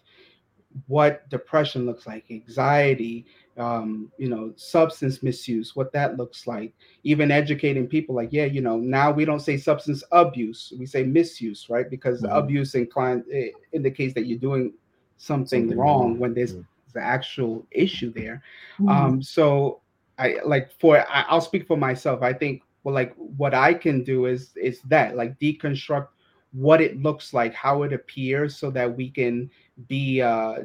what 0.88 1.28
depression 1.30 1.86
looks 1.86 2.06
like, 2.06 2.26
anxiety, 2.30 3.26
um, 3.58 4.12
you 4.18 4.30
know, 4.30 4.54
substance 4.56 5.22
misuse, 5.22 5.76
what 5.76 5.92
that 5.94 6.18
looks 6.18 6.48
like, 6.48 6.74
even 7.04 7.32
educating 7.32 7.88
people 7.88 8.16
like, 8.16 8.30
yeah, 8.32 8.46
you 8.46 8.62
know, 8.62 8.78
now 8.78 9.12
we 9.12 9.26
don't 9.26 9.42
say 9.42 9.58
substance 9.58 10.04
abuse, 10.12 10.74
we 10.78 10.86
say 10.86 11.04
misuse, 11.04 11.70
right? 11.70 11.90
Because 11.90 12.22
mm-hmm. 12.22 12.36
abuse 12.36 12.76
incline, 12.76 13.24
indicates 13.72 14.14
that 14.16 14.26
you're 14.26 14.40
doing 14.40 14.74
something, 15.18 15.62
something 15.62 15.78
wrong, 15.78 16.02
wrong, 16.02 16.20
when 16.20 16.34
there's 16.34 16.54
mm-hmm. 16.54 16.62
the 16.94 17.02
actual 17.02 17.66
issue 17.72 18.12
there. 18.12 18.42
Mm-hmm. 18.80 18.90
Um, 18.90 19.22
so 19.22 19.82
I 20.18 20.38
like 20.46 20.72
for 20.80 21.00
I, 21.00 21.26
I'll 21.28 21.42
speak 21.42 21.68
for 21.68 21.78
myself. 21.78 22.22
I 22.22 22.34
think 22.34 22.64
well, 22.84 22.94
like 22.94 23.16
what 23.16 23.54
I 23.54 23.74
can 23.74 24.04
do 24.04 24.26
is 24.26 24.52
is 24.56 24.82
that 24.84 25.16
like 25.16 25.40
deconstruct 25.40 26.08
what 26.52 26.82
it 26.82 27.02
looks 27.02 27.34
like, 27.34 27.54
how 27.54 27.84
it 27.84 27.94
appears, 27.94 28.56
so 28.56 28.70
that 28.72 28.96
we 28.96 29.10
can 29.10 29.50
be 29.88 30.22
uh, 30.22 30.60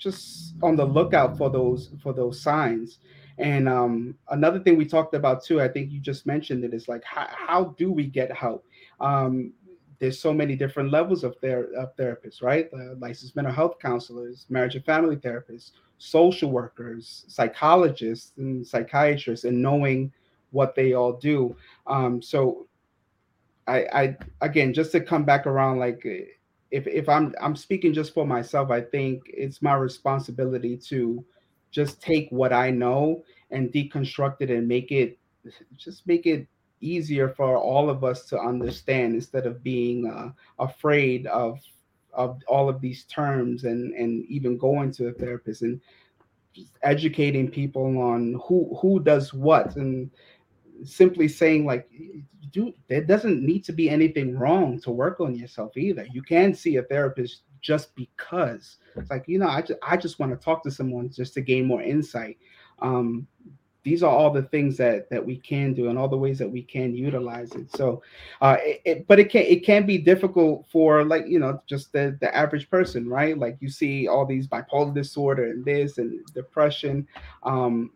just 0.00 0.54
on 0.62 0.74
the 0.74 0.84
lookout 0.84 1.38
for 1.38 1.50
those 1.50 1.90
for 2.02 2.12
those 2.12 2.42
signs. 2.42 2.98
And 3.38 3.68
um, 3.68 4.16
another 4.28 4.58
thing 4.58 4.76
we 4.76 4.84
talked 4.84 5.14
about 5.14 5.44
too, 5.44 5.62
I 5.62 5.68
think 5.68 5.90
you 5.90 6.00
just 6.00 6.26
mentioned 6.26 6.64
it, 6.64 6.74
is 6.74 6.88
like 6.88 7.04
how, 7.04 7.28
how 7.30 7.64
do 7.78 7.92
we 7.92 8.06
get 8.06 8.32
help? 8.32 8.66
Um, 9.00 9.52
there's 9.98 10.18
so 10.18 10.32
many 10.32 10.56
different 10.56 10.90
levels 10.90 11.24
of, 11.24 11.36
ther- 11.40 11.72
of 11.76 11.94
therapists, 11.96 12.42
right? 12.42 12.68
Uh, 12.72 12.96
licensed 12.98 13.36
mental 13.36 13.52
health 13.52 13.78
counselors, 13.78 14.46
marriage 14.48 14.74
and 14.74 14.84
family 14.84 15.16
therapists, 15.16 15.72
social 15.98 16.50
workers, 16.50 17.24
psychologists, 17.28 18.32
and 18.36 18.66
psychiatrists, 18.66 19.44
and 19.44 19.60
knowing 19.62 20.12
what 20.50 20.74
they 20.74 20.94
all 20.94 21.12
do. 21.12 21.54
Um, 21.86 22.20
so, 22.20 22.66
I, 23.66 23.78
I 23.92 24.16
again, 24.40 24.74
just 24.74 24.92
to 24.92 25.00
come 25.00 25.24
back 25.24 25.46
around, 25.46 25.78
like 25.78 26.04
if 26.70 26.86
if 26.86 27.08
I'm 27.08 27.34
I'm 27.40 27.56
speaking 27.56 27.92
just 27.92 28.14
for 28.14 28.26
myself, 28.26 28.70
I 28.70 28.80
think 28.80 29.22
it's 29.26 29.62
my 29.62 29.74
responsibility 29.74 30.76
to 30.88 31.24
just 31.70 32.00
take 32.00 32.28
what 32.30 32.52
I 32.52 32.70
know 32.70 33.24
and 33.50 33.72
deconstruct 33.72 34.36
it 34.40 34.50
and 34.50 34.66
make 34.66 34.92
it 34.92 35.18
just 35.76 36.06
make 36.06 36.26
it 36.26 36.46
easier 36.80 37.28
for 37.28 37.56
all 37.56 37.90
of 37.90 38.04
us 38.04 38.24
to 38.26 38.38
understand 38.38 39.14
instead 39.14 39.46
of 39.46 39.62
being 39.62 40.06
uh, 40.06 40.30
afraid 40.62 41.26
of 41.26 41.58
of 42.12 42.40
all 42.48 42.68
of 42.68 42.80
these 42.80 43.04
terms 43.04 43.64
and 43.64 43.92
and 43.94 44.24
even 44.26 44.58
going 44.58 44.90
to 44.92 45.08
a 45.08 45.12
therapist 45.12 45.62
and 45.62 45.80
educating 46.82 47.48
people 47.48 47.98
on 47.98 48.40
who 48.44 48.76
who 48.80 49.00
does 49.00 49.32
what 49.32 49.76
and 49.76 50.10
simply 50.84 51.28
saying 51.28 51.66
like 51.66 51.88
do 52.52 52.72
there 52.88 53.02
doesn't 53.02 53.42
need 53.42 53.64
to 53.64 53.72
be 53.72 53.88
anything 53.88 54.36
wrong 54.36 54.80
to 54.80 54.90
work 54.90 55.20
on 55.20 55.34
yourself 55.34 55.76
either. 55.76 56.06
You 56.12 56.22
can 56.22 56.54
see 56.54 56.76
a 56.76 56.82
therapist 56.82 57.42
just 57.60 57.94
because 57.94 58.78
it's 58.96 59.10
like 59.10 59.24
you 59.26 59.38
know 59.38 59.48
I 59.48 59.62
just 59.62 59.78
I 59.86 59.96
just 59.96 60.18
want 60.18 60.32
to 60.32 60.44
talk 60.44 60.62
to 60.64 60.70
someone 60.70 61.10
just 61.10 61.34
to 61.34 61.40
gain 61.40 61.66
more 61.66 61.82
insight. 61.82 62.38
Um, 62.80 63.26
these 63.82 64.02
are 64.02 64.10
all 64.10 64.30
the 64.30 64.42
things 64.42 64.76
that 64.76 65.08
that 65.10 65.24
we 65.24 65.36
can 65.36 65.72
do 65.72 65.88
and 65.88 65.98
all 65.98 66.08
the 66.08 66.16
ways 66.16 66.38
that 66.38 66.50
we 66.50 66.62
can 66.62 66.94
utilize 66.94 67.52
it 67.52 67.70
so 67.74 68.02
uh 68.42 68.56
it, 68.60 68.82
it, 68.84 69.06
but 69.06 69.18
it 69.18 69.30
can 69.30 69.42
it 69.42 69.64
can 69.64 69.86
be 69.86 69.96
difficult 69.96 70.66
for 70.70 71.04
like 71.04 71.26
you 71.26 71.38
know 71.38 71.60
just 71.66 71.92
the 71.92 72.16
the 72.20 72.34
average 72.36 72.68
person 72.68 73.08
right 73.08 73.38
like 73.38 73.56
you 73.60 73.70
see 73.70 74.06
all 74.06 74.26
these 74.26 74.46
bipolar 74.46 74.94
disorder 74.94 75.50
and 75.50 75.64
this 75.64 75.98
and 75.98 76.24
depression 76.34 77.06
um 77.42 77.90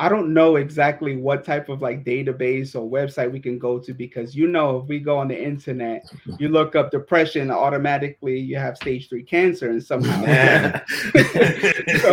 I 0.00 0.08
don't 0.08 0.32
know 0.32 0.56
exactly 0.56 1.16
what 1.16 1.44
type 1.44 1.68
of 1.68 1.82
like 1.82 2.04
database 2.04 2.76
or 2.76 2.88
website 2.88 3.32
we 3.32 3.40
can 3.40 3.58
go 3.58 3.80
to 3.80 3.92
because 3.92 4.34
you 4.34 4.46
know 4.46 4.78
if 4.78 4.86
we 4.86 5.00
go 5.00 5.18
on 5.18 5.26
the 5.26 5.42
internet, 5.42 6.08
you 6.38 6.48
look 6.48 6.76
up 6.76 6.92
depression, 6.92 7.50
automatically 7.50 8.38
you 8.38 8.56
have 8.56 8.76
stage 8.76 9.08
three 9.08 9.24
cancer 9.24 9.70
and 9.70 9.82
somehow. 9.82 10.20
so, 10.22 12.12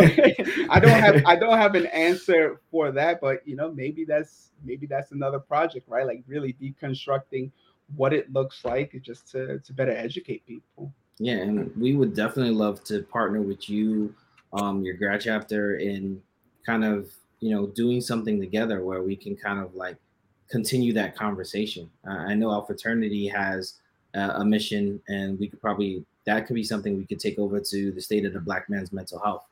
I 0.68 0.80
don't 0.80 0.98
have 0.98 1.22
I 1.26 1.36
don't 1.36 1.58
have 1.58 1.76
an 1.76 1.86
answer 1.86 2.60
for 2.72 2.90
that, 2.90 3.20
but 3.20 3.46
you 3.46 3.54
know 3.54 3.72
maybe 3.72 4.04
that's 4.04 4.50
maybe 4.64 4.86
that's 4.86 5.12
another 5.12 5.38
project, 5.38 5.88
right? 5.88 6.06
Like 6.06 6.24
really 6.26 6.54
deconstructing 6.54 7.52
what 7.94 8.12
it 8.12 8.32
looks 8.32 8.64
like 8.64 9.00
just 9.00 9.30
to 9.30 9.60
to 9.60 9.72
better 9.72 9.92
educate 9.92 10.44
people. 10.44 10.92
Yeah, 11.18 11.36
and 11.36 11.74
we 11.76 11.94
would 11.94 12.14
definitely 12.14 12.52
love 12.52 12.82
to 12.84 13.02
partner 13.02 13.40
with 13.42 13.70
you, 13.70 14.12
um, 14.52 14.82
your 14.82 14.96
grad 14.96 15.20
chapter 15.20 15.76
in 15.76 16.20
kind 16.66 16.84
of 16.84 17.08
you 17.46 17.54
know, 17.54 17.68
doing 17.68 18.00
something 18.00 18.40
together 18.40 18.82
where 18.82 19.02
we 19.04 19.14
can 19.14 19.36
kind 19.36 19.60
of 19.60 19.72
like 19.76 19.96
continue 20.50 20.92
that 20.92 21.14
conversation. 21.14 21.88
Uh, 22.04 22.24
I 22.30 22.34
know 22.34 22.50
our 22.50 22.66
fraternity 22.66 23.28
has 23.28 23.74
uh, 24.16 24.32
a 24.34 24.44
mission, 24.44 25.00
and 25.06 25.38
we 25.38 25.46
could 25.46 25.60
probably 25.60 26.04
that 26.24 26.48
could 26.48 26.54
be 26.54 26.64
something 26.64 26.96
we 26.96 27.06
could 27.06 27.20
take 27.20 27.38
over 27.38 27.60
to 27.60 27.92
the 27.92 28.00
state 28.00 28.24
of 28.24 28.32
the 28.32 28.40
black 28.40 28.68
man's 28.68 28.92
mental 28.92 29.20
health, 29.20 29.44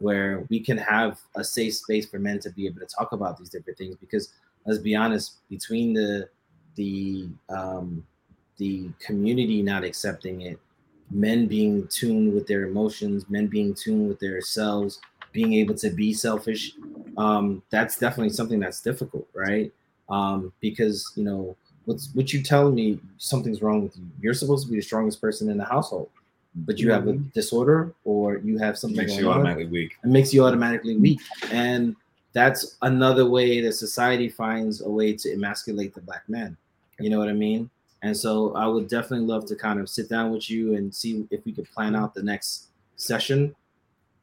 where 0.00 0.44
we 0.50 0.60
can 0.60 0.76
have 0.76 1.18
a 1.34 1.42
safe 1.42 1.76
space 1.76 2.04
for 2.04 2.18
men 2.18 2.38
to 2.40 2.50
be 2.50 2.66
able 2.66 2.80
to 2.80 2.86
talk 2.86 3.12
about 3.12 3.38
these 3.38 3.48
different 3.48 3.78
things. 3.78 3.96
Because 3.96 4.34
let's 4.66 4.80
be 4.80 4.94
honest, 4.94 5.38
between 5.48 5.94
the 5.94 6.28
the 6.74 7.26
um, 7.48 8.06
the 8.58 8.90
community 8.98 9.62
not 9.62 9.82
accepting 9.82 10.42
it, 10.42 10.58
men 11.10 11.46
being 11.46 11.88
tuned 11.88 12.34
with 12.34 12.46
their 12.46 12.66
emotions, 12.66 13.24
men 13.30 13.46
being 13.46 13.72
tuned 13.72 14.08
with 14.08 14.20
their 14.20 14.42
selves, 14.42 15.00
being 15.32 15.54
able 15.54 15.74
to 15.76 15.90
be 15.90 16.12
selfish, 16.12 16.72
um, 17.16 17.62
that's 17.70 17.98
definitely 17.98 18.32
something 18.32 18.60
that's 18.60 18.80
difficult, 18.80 19.28
right? 19.34 19.72
Um, 20.08 20.52
because 20.60 21.12
you 21.14 21.24
know 21.24 21.56
what's 21.84 22.10
what 22.14 22.32
you 22.32 22.42
tell 22.42 22.70
me 22.70 22.98
something's 23.18 23.62
wrong 23.62 23.82
with 23.82 23.96
you. 23.96 24.04
You're 24.20 24.34
supposed 24.34 24.66
to 24.66 24.70
be 24.70 24.76
the 24.76 24.82
strongest 24.82 25.20
person 25.20 25.48
in 25.50 25.56
the 25.56 25.64
household, 25.64 26.10
but 26.54 26.78
you 26.78 26.86
mm-hmm. 26.86 26.94
have 26.94 27.08
a 27.08 27.12
mm-hmm. 27.12 27.28
disorder 27.28 27.92
or 28.04 28.38
you 28.38 28.58
have 28.58 28.78
something 28.78 28.96
makes 28.96 29.16
you 29.16 29.30
automatically 29.30 29.66
on, 29.66 29.70
weak. 29.70 29.96
It 30.02 30.08
makes 30.08 30.34
you 30.34 30.44
automatically 30.44 30.96
weak, 30.96 31.20
and 31.52 31.96
that's 32.32 32.76
another 32.82 33.28
way 33.28 33.60
that 33.60 33.72
society 33.72 34.28
finds 34.28 34.82
a 34.82 34.88
way 34.88 35.12
to 35.14 35.32
emasculate 35.32 35.94
the 35.94 36.00
black 36.00 36.28
man. 36.28 36.56
You 36.98 37.10
know 37.10 37.18
what 37.18 37.28
I 37.28 37.32
mean? 37.32 37.70
And 38.02 38.16
so 38.16 38.54
I 38.54 38.66
would 38.66 38.88
definitely 38.88 39.26
love 39.26 39.46
to 39.46 39.56
kind 39.56 39.78
of 39.78 39.88
sit 39.88 40.08
down 40.08 40.32
with 40.32 40.48
you 40.48 40.74
and 40.74 40.94
see 40.94 41.26
if 41.30 41.44
we 41.44 41.52
could 41.52 41.70
plan 41.70 41.94
out 41.94 42.14
the 42.14 42.22
next 42.22 42.68
session 42.96 43.54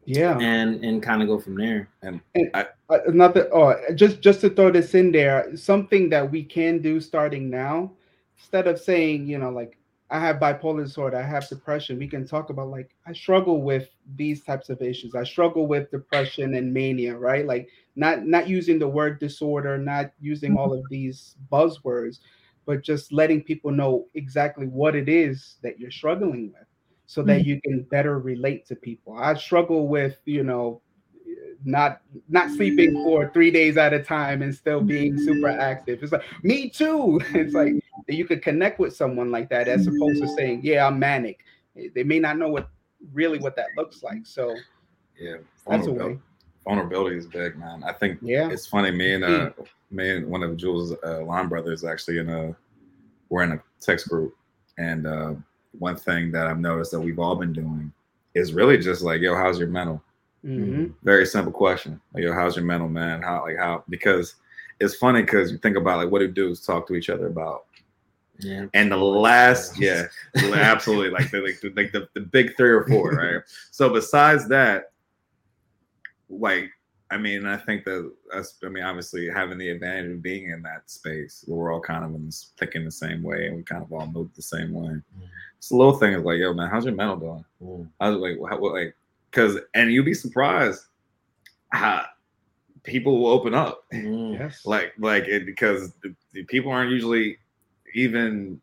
yeah. 0.08 0.38
and 0.40 0.84
and 0.84 1.04
kind 1.04 1.22
of 1.22 1.28
go 1.28 1.40
from 1.40 1.56
there. 1.56 1.90
And, 2.02 2.22
and 2.34 2.50
I, 2.54 2.66
another 3.08 3.50
oh 3.54 3.76
just 3.96 4.22
just 4.22 4.42
to 4.42 4.50
throw 4.50 4.72
this 4.72 4.96
in 4.96 5.12
there 5.12 5.56
something 5.56 6.10
that 6.10 6.32
we 6.32 6.44
can 6.44 6.82
do 6.82 7.02
starting 7.02 7.50
now 7.50 7.92
instead 8.38 8.68
of 8.68 8.80
saying 8.80 9.28
you 9.28 9.38
know 9.38 9.50
like 9.50 9.78
i 10.10 10.20
have 10.20 10.38
bipolar 10.38 10.86
disorder 10.86 11.18
i 11.18 11.22
have 11.22 11.48
depression 11.50 12.00
we 12.00 12.08
can 12.08 12.26
talk 12.26 12.50
about 12.50 12.70
like 12.70 12.96
i 13.06 13.12
struggle 13.12 13.62
with 13.62 13.90
these 14.16 14.44
types 14.44 14.70
of 14.70 14.82
issues. 14.82 15.16
I 15.16 15.26
struggle 15.26 15.68
with 15.68 15.92
depression 15.92 16.56
and 16.56 16.74
mania 16.74 17.18
right? 17.18 17.46
Like 17.46 17.68
not 17.96 18.26
not 18.26 18.48
using 18.48 18.80
the 18.80 18.88
word 18.88 19.20
disorder 19.20 19.78
not 19.78 20.12
using 20.22 20.52
mm-hmm. 20.52 20.60
all 20.60 20.74
of 20.74 20.86
these 20.90 21.36
buzzwords 21.52 22.20
but 22.66 22.84
just 22.84 23.12
letting 23.12 23.42
people 23.42 23.72
know 23.72 24.08
exactly 24.14 24.68
what 24.68 24.96
it 24.96 25.10
is 25.10 25.56
that 25.62 25.80
you're 25.80 25.92
struggling 25.92 26.54
with 26.54 26.68
so 27.08 27.24
that 27.24 27.42
mm-hmm. 27.42 27.50
you 27.50 27.62
can 27.62 27.84
better 27.84 28.20
relate 28.20 28.66
to 28.68 28.76
people. 28.76 29.18
I 29.18 29.34
struggle 29.34 29.88
with, 29.88 30.20
you 30.26 30.44
know, 30.44 30.82
not 31.66 32.02
not 32.30 32.52
sleeping 32.52 32.94
for 32.94 33.32
three 33.34 33.50
days 33.50 33.78
at 33.78 33.94
a 33.94 34.04
time 34.04 34.42
and 34.42 34.54
still 34.54 34.82
being 34.82 35.18
super 35.18 35.48
active. 35.48 36.04
It's 36.04 36.12
like 36.12 36.24
me 36.44 36.70
too. 36.70 37.20
It's 37.34 37.54
like 37.54 37.74
you 38.08 38.26
could 38.26 38.42
connect 38.42 38.80
with 38.80 38.96
someone 38.96 39.32
like 39.32 39.50
that 39.50 39.68
as 39.68 39.88
opposed 39.88 40.22
to 40.22 40.28
saying, 40.36 40.62
"Yeah, 40.64 40.86
I'm 40.86 41.00
manic." 41.00 41.40
They 41.96 42.04
may 42.04 42.20
not 42.20 42.38
know 42.38 42.50
what 42.50 42.70
really 43.14 43.40
what 43.40 43.56
that 43.56 43.68
looks 43.76 44.04
like. 44.04 44.26
So 44.26 44.56
Yeah, 45.20 45.38
That's 45.68 45.88
a 45.88 45.92
vulnerability, 45.92 46.16
way. 46.16 46.22
vulnerability 46.64 47.18
is 47.18 47.26
big, 47.26 47.58
man. 47.58 47.84
I 47.84 47.94
think 47.94 48.20
Yeah. 48.22 48.50
it's 48.50 48.68
funny. 48.68 48.92
Me 48.92 49.14
and 49.14 49.24
uh, 49.24 49.52
me 49.90 50.10
and 50.18 50.28
one 50.28 50.44
of 50.44 50.58
Jules' 50.58 50.94
uh, 51.04 51.24
line 51.24 51.48
brothers 51.48 51.84
actually 51.84 52.20
in 52.20 52.30
a 52.30 52.56
we're 53.30 53.44
in 53.44 53.54
a 53.54 53.64
text 53.80 54.10
group, 54.10 54.36
and 54.78 55.08
uh, 55.08 55.34
one 55.80 55.96
thing 55.96 56.32
that 56.32 56.48
I've 56.48 56.60
noticed 56.60 56.92
that 56.92 57.00
we've 57.02 57.20
all 57.20 57.36
been 57.36 57.54
doing 57.54 57.92
is 58.34 58.54
really 58.54 58.78
just 58.78 59.02
like, 59.02 59.22
yo, 59.22 59.36
how's 59.36 59.60
your 59.60 59.68
mental? 59.70 60.02
hmm 60.44 60.88
Very 61.04 61.26
simple 61.26 61.52
question. 61.52 62.00
Like, 62.14 62.24
yo, 62.24 62.34
how's 62.34 62.56
your 62.56 62.66
mental, 62.66 62.88
man? 62.90 63.22
How 63.22 63.44
like 63.44 63.58
how 63.58 63.84
because 63.90 64.36
it's 64.80 64.96
funny 64.96 65.22
because 65.22 65.52
you 65.52 65.58
think 65.58 65.76
about 65.78 65.98
like 65.98 66.12
what 66.12 66.20
do 66.20 66.28
dudes 66.28 66.66
talk 66.66 66.88
to 66.88 66.96
each 66.96 67.10
other 67.10 67.28
about 67.28 67.66
Yeah. 68.38 68.68
and 68.76 68.92
the 68.92 68.98
last, 68.98 69.80
yeah, 69.80 70.06
absolutely, 70.54 71.10
like 71.10 71.32
the 71.32 71.42
like 71.42 71.60
the, 71.62 71.70
like 71.76 71.92
the, 71.92 72.08
the 72.14 72.22
big 72.22 72.56
three 72.56 72.70
or 72.70 72.86
four, 72.88 73.12
right? 73.12 73.42
so 73.72 73.90
besides 73.90 74.48
that, 74.50 74.92
like, 76.30 76.70
I 77.10 77.18
mean, 77.18 77.46
I 77.46 77.58
think 77.58 77.86
that 77.86 78.12
us, 78.34 78.58
I 78.64 78.70
mean, 78.70 78.84
obviously 78.84 79.30
having 79.30 79.58
the 79.58 79.70
advantage 79.70 80.12
of 80.12 80.22
being 80.22 80.50
in 80.50 80.62
that 80.64 80.90
space, 80.92 81.44
we're 81.48 81.74
all 81.74 81.80
kind 81.80 82.04
of 82.04 82.14
in 82.14 82.26
this, 82.26 82.52
thinking 82.60 82.84
the 82.86 82.92
same 82.92 83.24
way, 83.24 83.48
and 83.48 83.56
we 83.56 83.64
kind 83.64 83.82
of 83.82 83.92
all 83.92 84.06
move 84.08 84.30
the 84.36 84.42
same 84.42 84.74
way. 84.74 85.02
It's 85.58 85.72
a 85.72 85.76
little 85.76 85.98
thing 85.98 86.14
is 86.14 86.24
like, 86.24 86.38
yo, 86.40 86.54
man, 86.54 86.70
how's 86.70 86.86
your 86.86 86.94
mental 86.96 87.18
doing? 87.18 87.46
Mm. 87.62 87.90
I 88.00 88.10
was 88.10 88.20
like, 88.20 88.38
how, 88.50 88.60
what, 88.60 88.74
like, 88.74 88.96
because, 89.32 89.58
and 89.74 89.92
you'd 89.92 90.06
be 90.06 90.14
surprised 90.14 90.84
how 91.70 92.06
people 92.84 93.20
will 93.20 93.28
open 93.32 93.54
up 93.54 93.84
Mm. 93.94 94.40
Yes. 94.40 94.66
like 94.66 94.94
like 94.98 95.26
it 95.28 95.46
because 95.46 95.92
the, 96.04 96.16
the 96.32 96.44
people 96.46 96.72
aren't 96.72 96.90
usually 96.92 97.38
even 97.94 98.62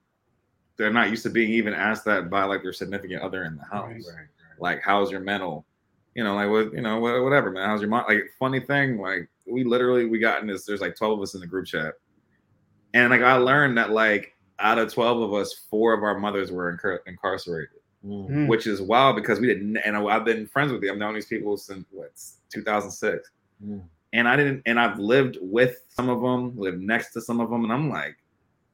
they're 0.79 0.91
not 0.93 1.11
used 1.11 1.23
to 1.25 1.31
being 1.31 1.51
even 1.53 1.75
asked 1.75 2.05
that 2.07 2.31
by 2.31 2.45
like 2.45 2.63
their 2.63 2.73
significant 2.73 3.21
other 3.23 3.45
in 3.45 3.57
the 3.57 3.65
house 3.65 3.91
Right. 3.91 4.17
Right. 4.17 4.27
like 4.59 4.81
how's 4.83 5.11
your 5.11 5.21
mental 5.21 5.67
you 6.15 6.25
know 6.25 6.35
like 6.35 6.49
what 6.49 6.73
you 6.73 6.81
know 6.81 6.99
whatever 7.01 7.51
man 7.51 7.69
how's 7.69 7.83
your 7.83 7.91
mind 7.91 8.07
like 8.09 8.23
funny 8.39 8.61
thing 8.61 8.99
like 8.99 9.29
we 9.47 9.63
literally 9.65 10.07
we 10.07 10.19
got 10.19 10.41
in 10.41 10.47
this 10.49 10.65
there's 10.65 10.81
like 10.81 10.97
12 10.97 11.19
of 11.19 11.23
us 11.23 11.35
in 11.35 11.41
the 11.41 11.47
group 11.47 11.67
chat 11.67 11.93
and 12.95 13.11
like 13.11 13.21
i 13.21 13.35
learned 13.35 13.77
that 13.77 13.91
like 13.91 14.34
out 14.61 14.79
of 14.79 14.93
12 14.93 15.21
of 15.23 15.35
us 15.35 15.67
four 15.71 15.93
of 15.93 16.03
our 16.03 16.19
mothers 16.19 16.51
were 16.53 16.73
incar- 16.77 17.01
incarcerated 17.07 17.71
Mm. 18.05 18.29
Mm. 18.29 18.47
which 18.49 18.67
is 18.67 18.83
wild 18.83 19.17
because 19.17 19.41
we 19.41 19.47
didn't 19.47 19.79
and 19.79 19.97
i've 19.97 20.27
been 20.27 20.47
friends 20.47 20.71
with 20.71 20.83
them 20.83 20.91
i've 20.93 20.99
known 20.99 21.15
these 21.15 21.25
people 21.25 21.57
since 21.57 21.87
what 21.91 22.13
2006 22.53 23.31
Mm. 23.65 23.83
and 24.13 24.29
I 24.29 24.37
didn't, 24.37 24.63
and 24.67 24.79
I've 24.79 24.99
lived 24.99 25.39
with 25.41 25.81
some 25.89 26.09
of 26.11 26.21
them, 26.21 26.59
lived 26.59 26.81
next 26.83 27.13
to 27.15 27.21
some 27.21 27.41
of 27.41 27.49
them, 27.51 27.63
and 27.65 27.73
I'm 27.73 27.89
like, 27.89 28.17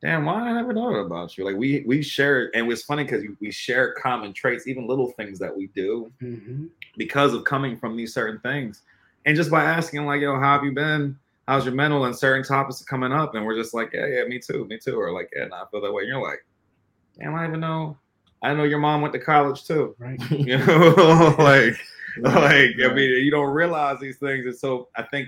damn, 0.02 0.24
why 0.24 0.34
I 0.40 0.52
never 0.52 0.72
thought 0.74 0.96
about 0.98 1.36
you? 1.38 1.44
Like 1.44 1.56
we 1.56 1.84
we 1.86 2.02
share, 2.02 2.50
and 2.56 2.70
it's 2.72 2.82
funny 2.82 3.04
because 3.04 3.22
we 3.40 3.50
share 3.52 3.92
common 3.92 4.32
traits, 4.32 4.66
even 4.66 4.86
little 4.86 5.10
things 5.12 5.38
that 5.38 5.54
we 5.56 5.68
do 5.68 6.10
hmm 6.18 6.66
because 6.96 7.32
of 7.34 7.44
coming 7.44 7.76
from 7.76 7.96
these 7.96 8.12
certain 8.12 8.40
things, 8.40 8.82
and 9.26 9.36
just 9.36 9.50
by 9.50 9.62
asking 9.62 10.04
like, 10.06 10.22
yo, 10.22 10.34
how 10.40 10.54
have 10.54 10.64
you 10.64 10.72
been? 10.72 11.16
How's 11.51 11.64
your 11.64 11.74
mental? 11.74 12.05
And 12.05 12.14
certain 12.16 12.44
topics 12.44 12.80
are 12.80 12.84
coming 12.84 13.11
up, 13.11 13.34
and 13.34 13.44
we're 13.44 13.57
just 13.57 13.74
like, 13.74 13.90
yeah, 13.92 14.07
yeah, 14.07 14.24
me 14.24 14.38
too, 14.38 14.66
me 14.66 14.78
too, 14.78 14.94
or 14.94 15.11
like, 15.11 15.28
yeah, 15.34 15.46
nah, 15.46 15.64
I 15.64 15.64
feel 15.68 15.80
that 15.80 15.92
way. 15.92 16.03
And 16.03 16.09
you're 16.11 16.22
like, 16.22 16.46
damn, 17.18 17.34
I 17.34 17.44
even 17.48 17.59
know. 17.59 17.98
I 18.40 18.55
know 18.55 18.62
your 18.62 18.78
mom 18.78 19.01
went 19.01 19.12
to 19.14 19.18
college 19.18 19.64
too. 19.64 19.96
Right. 19.98 20.20
You 20.30 20.59
know, 20.59 21.34
like 21.40 21.74
like 22.20 22.70
I 22.84 22.94
mean, 22.94 23.24
you 23.24 23.32
don't 23.32 23.53
realize 23.53 23.98
these 23.98 24.18
things, 24.18 24.46
and 24.46 24.57
so 24.57 24.90
I 24.96 25.03
think 25.03 25.26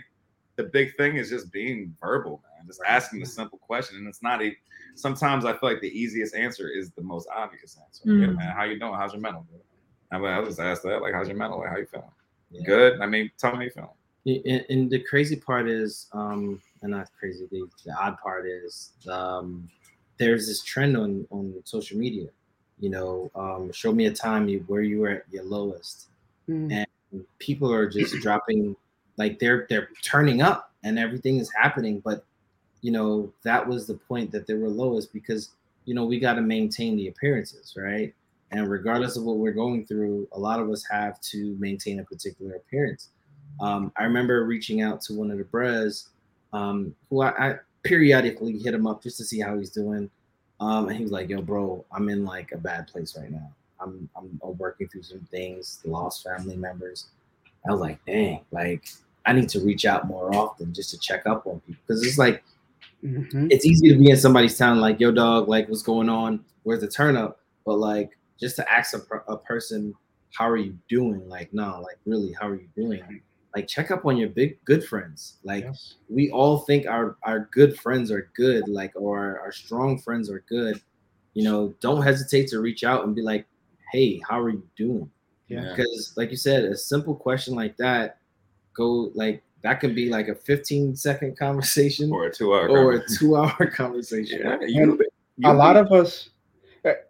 the 0.55 0.63
big 0.63 0.95
thing 0.97 1.17
is 1.17 1.29
just 1.29 1.51
being 1.53 1.93
verbal, 2.01 2.41
man. 2.57 2.69
Just 2.69 2.83
asking 2.87 3.19
the 3.19 3.27
simple 3.27 3.59
question, 3.59 3.97
and 3.99 4.07
it's 4.07 4.23
not 4.23 4.41
a. 4.43 4.57
Sometimes 4.95 5.45
I 5.45 5.55
feel 5.55 5.71
like 5.71 5.81
the 5.81 5.89
easiest 5.89 6.37
answer 6.37 6.69
is 6.69 6.93
the 6.93 7.03
most 7.03 7.27
obvious 7.35 7.77
answer. 7.85 8.03
Yeah, 8.05 8.29
Mm. 8.29 8.37
man, 8.37 8.55
how 8.57 8.63
you 8.63 8.79
doing? 8.79 8.95
How's 8.95 9.13
your 9.13 9.23
mental? 9.23 9.45
I 10.13 10.19
mean, 10.19 10.29
I'll 10.29 10.45
just 10.45 10.61
ask 10.61 10.83
that, 10.83 11.03
like, 11.03 11.15
how's 11.15 11.27
your 11.27 11.37
mental? 11.37 11.59
Like, 11.59 11.71
how 11.71 11.79
you 11.79 11.87
feeling? 11.87 12.07
Yeah. 12.53 12.63
Good. 12.65 13.01
I 13.01 13.07
mean, 13.07 13.29
tell 13.39 13.51
me 13.53 13.57
how 13.57 13.63
you 13.65 13.71
feeling. 13.71 13.89
And, 14.25 14.65
and 14.69 14.91
the 14.91 15.01
crazy 15.01 15.37
part 15.37 15.69
is, 15.69 16.07
um, 16.13 16.61
and 16.83 16.93
not 16.93 17.09
crazy, 17.19 17.49
the, 17.51 17.67
the 17.85 17.93
odd 17.93 18.19
part 18.23 18.47
is, 18.47 18.93
um, 19.11 19.69
there's 20.19 20.47
this 20.47 20.63
trend 20.63 20.97
on 20.97 21.27
on 21.31 21.55
social 21.65 21.99
media. 21.99 22.29
You 22.79 22.91
know, 22.91 23.31
um, 23.35 23.73
show 23.73 23.93
me 23.93 24.07
a 24.07 24.13
time 24.13 24.49
you 24.49 24.65
where 24.69 24.83
you 24.83 25.01
were 25.01 25.09
at 25.11 25.25
your 25.31 25.45
lowest. 25.45 26.09
Mm. 26.49 26.85
people 27.39 27.73
are 27.73 27.89
just 27.89 28.15
dropping 28.17 28.75
like 29.17 29.39
they're 29.39 29.67
they're 29.69 29.91
turning 30.03 30.43
up 30.43 30.73
and 30.83 30.99
everything 30.99 31.39
is 31.39 31.51
happening 31.53 32.01
but 32.01 32.25
you 32.81 32.91
know 32.91 33.33
that 33.45 33.67
was 33.67 33.87
the 33.87 33.95
point 33.95 34.33
that 34.33 34.47
they 34.47 34.55
were 34.55 34.69
lowest 34.69 35.13
because 35.13 35.51
you 35.85 35.95
know 35.95 36.05
we 36.05 36.19
got 36.19 36.35
to 36.35 36.41
maintain 36.41 36.97
the 36.97 37.09
appearances 37.09 37.75
right 37.77 38.13
and 38.51 38.69
regardless 38.69 39.17
of 39.17 39.23
what 39.23 39.37
we're 39.37 39.53
going 39.53 39.87
through 39.87 40.27
a 40.33 40.39
lot 40.39 40.59
of 40.59 40.69
us 40.69 40.85
have 40.91 41.21
to 41.21 41.57
maintain 41.61 42.01
a 42.01 42.05
particular 42.05 42.57
appearance 42.57 43.11
um, 43.61 43.93
i 43.97 44.05
remember 44.05 44.45
reaching 44.45 44.81
out 44.83 45.01
to 45.03 45.15
one 45.15 45.31
of 45.31 45.39
the 45.39 45.45
bros 45.45 46.09
um, 46.53 46.95
who 47.09 47.23
I, 47.23 47.31
I 47.51 47.55
periodically 47.83 48.59
hit 48.59 48.75
him 48.75 48.87
up 48.87 49.03
just 49.03 49.17
to 49.19 49.25
see 49.25 49.41
how 49.41 49.59
he's 49.59 49.71
doing 49.71 50.11
um, 50.61 50.89
and 50.89 50.97
he 50.97 51.03
was 51.03 51.13
like 51.13 51.29
yo 51.29 51.43
bro 51.43 51.85
i'm 51.93 52.09
in 52.09 52.25
like 52.25 52.53
a 52.53 52.59
bad 52.59 52.87
place 52.89 53.17
right 53.19 53.31
now 53.31 53.51
I'm, 53.81 54.09
I'm 54.17 54.39
working 54.59 54.87
through 54.87 55.03
some 55.03 55.27
things, 55.33 55.81
lost 55.85 56.23
family 56.23 56.57
members. 56.57 57.07
I 57.67 57.73
was 57.73 57.81
like, 57.81 57.99
dang, 58.07 58.45
like 58.53 58.85
I 59.27 59.33
need 59.33 59.49
to 59.49 59.59
reach 59.59 59.85
out 59.87 60.07
more 60.07 60.33
often 60.33 60.73
just 60.73 60.91
to 60.91 60.99
check 61.01 61.27
up 61.27 61.49
on 61.49 61.59
people 61.67 61.83
because 61.87 62.07
it's 62.07 62.17
like 62.17 62.45
Mhm. 63.03 63.49
it's 63.51 63.67
easy 63.67 63.89
to 63.89 63.99
be 63.99 64.11
in 64.11 64.17
somebody's 64.17 64.57
town, 64.57 64.81
like 64.81 65.01
yo, 65.01 65.11
dog, 65.11 65.49
like 65.49 65.69
what's 65.69 65.83
going 65.83 66.09
on? 66.09 66.45
Where's 66.63 66.81
the 66.81 66.87
turn 66.87 67.17
up? 67.17 67.41
But 67.67 67.79
like 67.81 68.17
just 68.39 68.55
to 68.55 68.73
ask 68.73 68.95
a, 68.95 69.33
a 69.33 69.37
person, 69.37 69.93
how 70.33 70.49
are 70.49 70.57
you 70.57 70.79
doing? 70.89 71.29
Like 71.29 71.53
no, 71.53 71.81
like 71.81 71.99
really, 72.07 72.33
how 72.41 72.47
are 72.49 72.55
you 72.55 72.69
doing? 72.77 73.03
Like 73.55 73.69
check 73.69 73.91
up 73.91 74.07
on 74.07 74.17
your 74.17 74.29
big 74.31 74.63
good 74.65 74.83
friends. 74.85 75.37
Like 75.45 75.65
Yes. 75.65 75.95
we 76.09 76.31
all 76.31 76.59
think 76.59 76.87
our 76.87 77.17
our 77.23 77.49
good 77.53 77.79
friends 77.79 78.11
are 78.11 78.31
good, 78.35 78.67
like 78.69 78.93
or 78.95 79.41
our 79.41 79.53
strong 79.53 79.99
friends 79.99 80.31
are 80.31 80.45
good. 80.49 80.81
You 81.35 81.45
know, 81.45 81.75
don't 81.81 82.03
hesitate 82.03 82.49
to 82.49 82.61
reach 82.61 82.83
out 82.85 83.05
and 83.05 83.15
be 83.15 83.23
like, 83.23 83.47
hey, 83.93 84.21
how 84.29 84.41
are 84.41 84.51
you 84.51 84.63
doing? 84.77 85.11
Yeah. 85.49 85.75
because 85.77 86.15
like 86.17 86.31
you 86.31 86.37
said 86.39 86.65
a 86.65 86.77
simple 86.77 87.15
question 87.15 87.55
like 87.55 87.77
that 87.77 88.17
go 88.75 89.11
like 89.15 89.43
that 89.63 89.81
could 89.81 89.95
be 89.95 90.09
like 90.09 90.29
a 90.29 90.35
15 90.35 90.97
second 90.97 91.37
conversation 91.39 92.11
Or 92.11 92.25
a 92.27 92.33
two 92.33 92.55
hour. 92.55 92.69
or 92.71 92.93
a 92.95 93.03
two 93.07 93.37
hour 93.37 93.67
conversation 93.75 94.41
Yeah, 94.43 94.57
you, 94.63 94.99
you 95.37 95.51
a 95.51 95.53
lot 95.53 95.77
of 95.77 95.93
us 95.93 96.31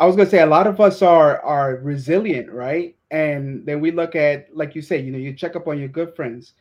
i 0.00 0.04
was 0.04 0.16
going 0.16 0.26
to 0.26 0.30
say 0.30 0.40
a 0.42 0.46
lot 0.46 0.66
of 0.66 0.80
us 0.80 1.02
are 1.02 1.40
are 1.42 1.76
resilient 1.76 2.50
right 2.50 2.96
and 3.12 3.64
then 3.64 3.80
we 3.80 3.92
look 3.92 4.16
at 4.16 4.48
like 4.56 4.74
you 4.74 4.82
say 4.82 4.98
you 4.98 5.12
know 5.12 5.18
you 5.18 5.32
check 5.34 5.54
up 5.54 5.68
on 5.68 5.78
your 5.78 5.88
good 5.88 6.16
friends. 6.16 6.54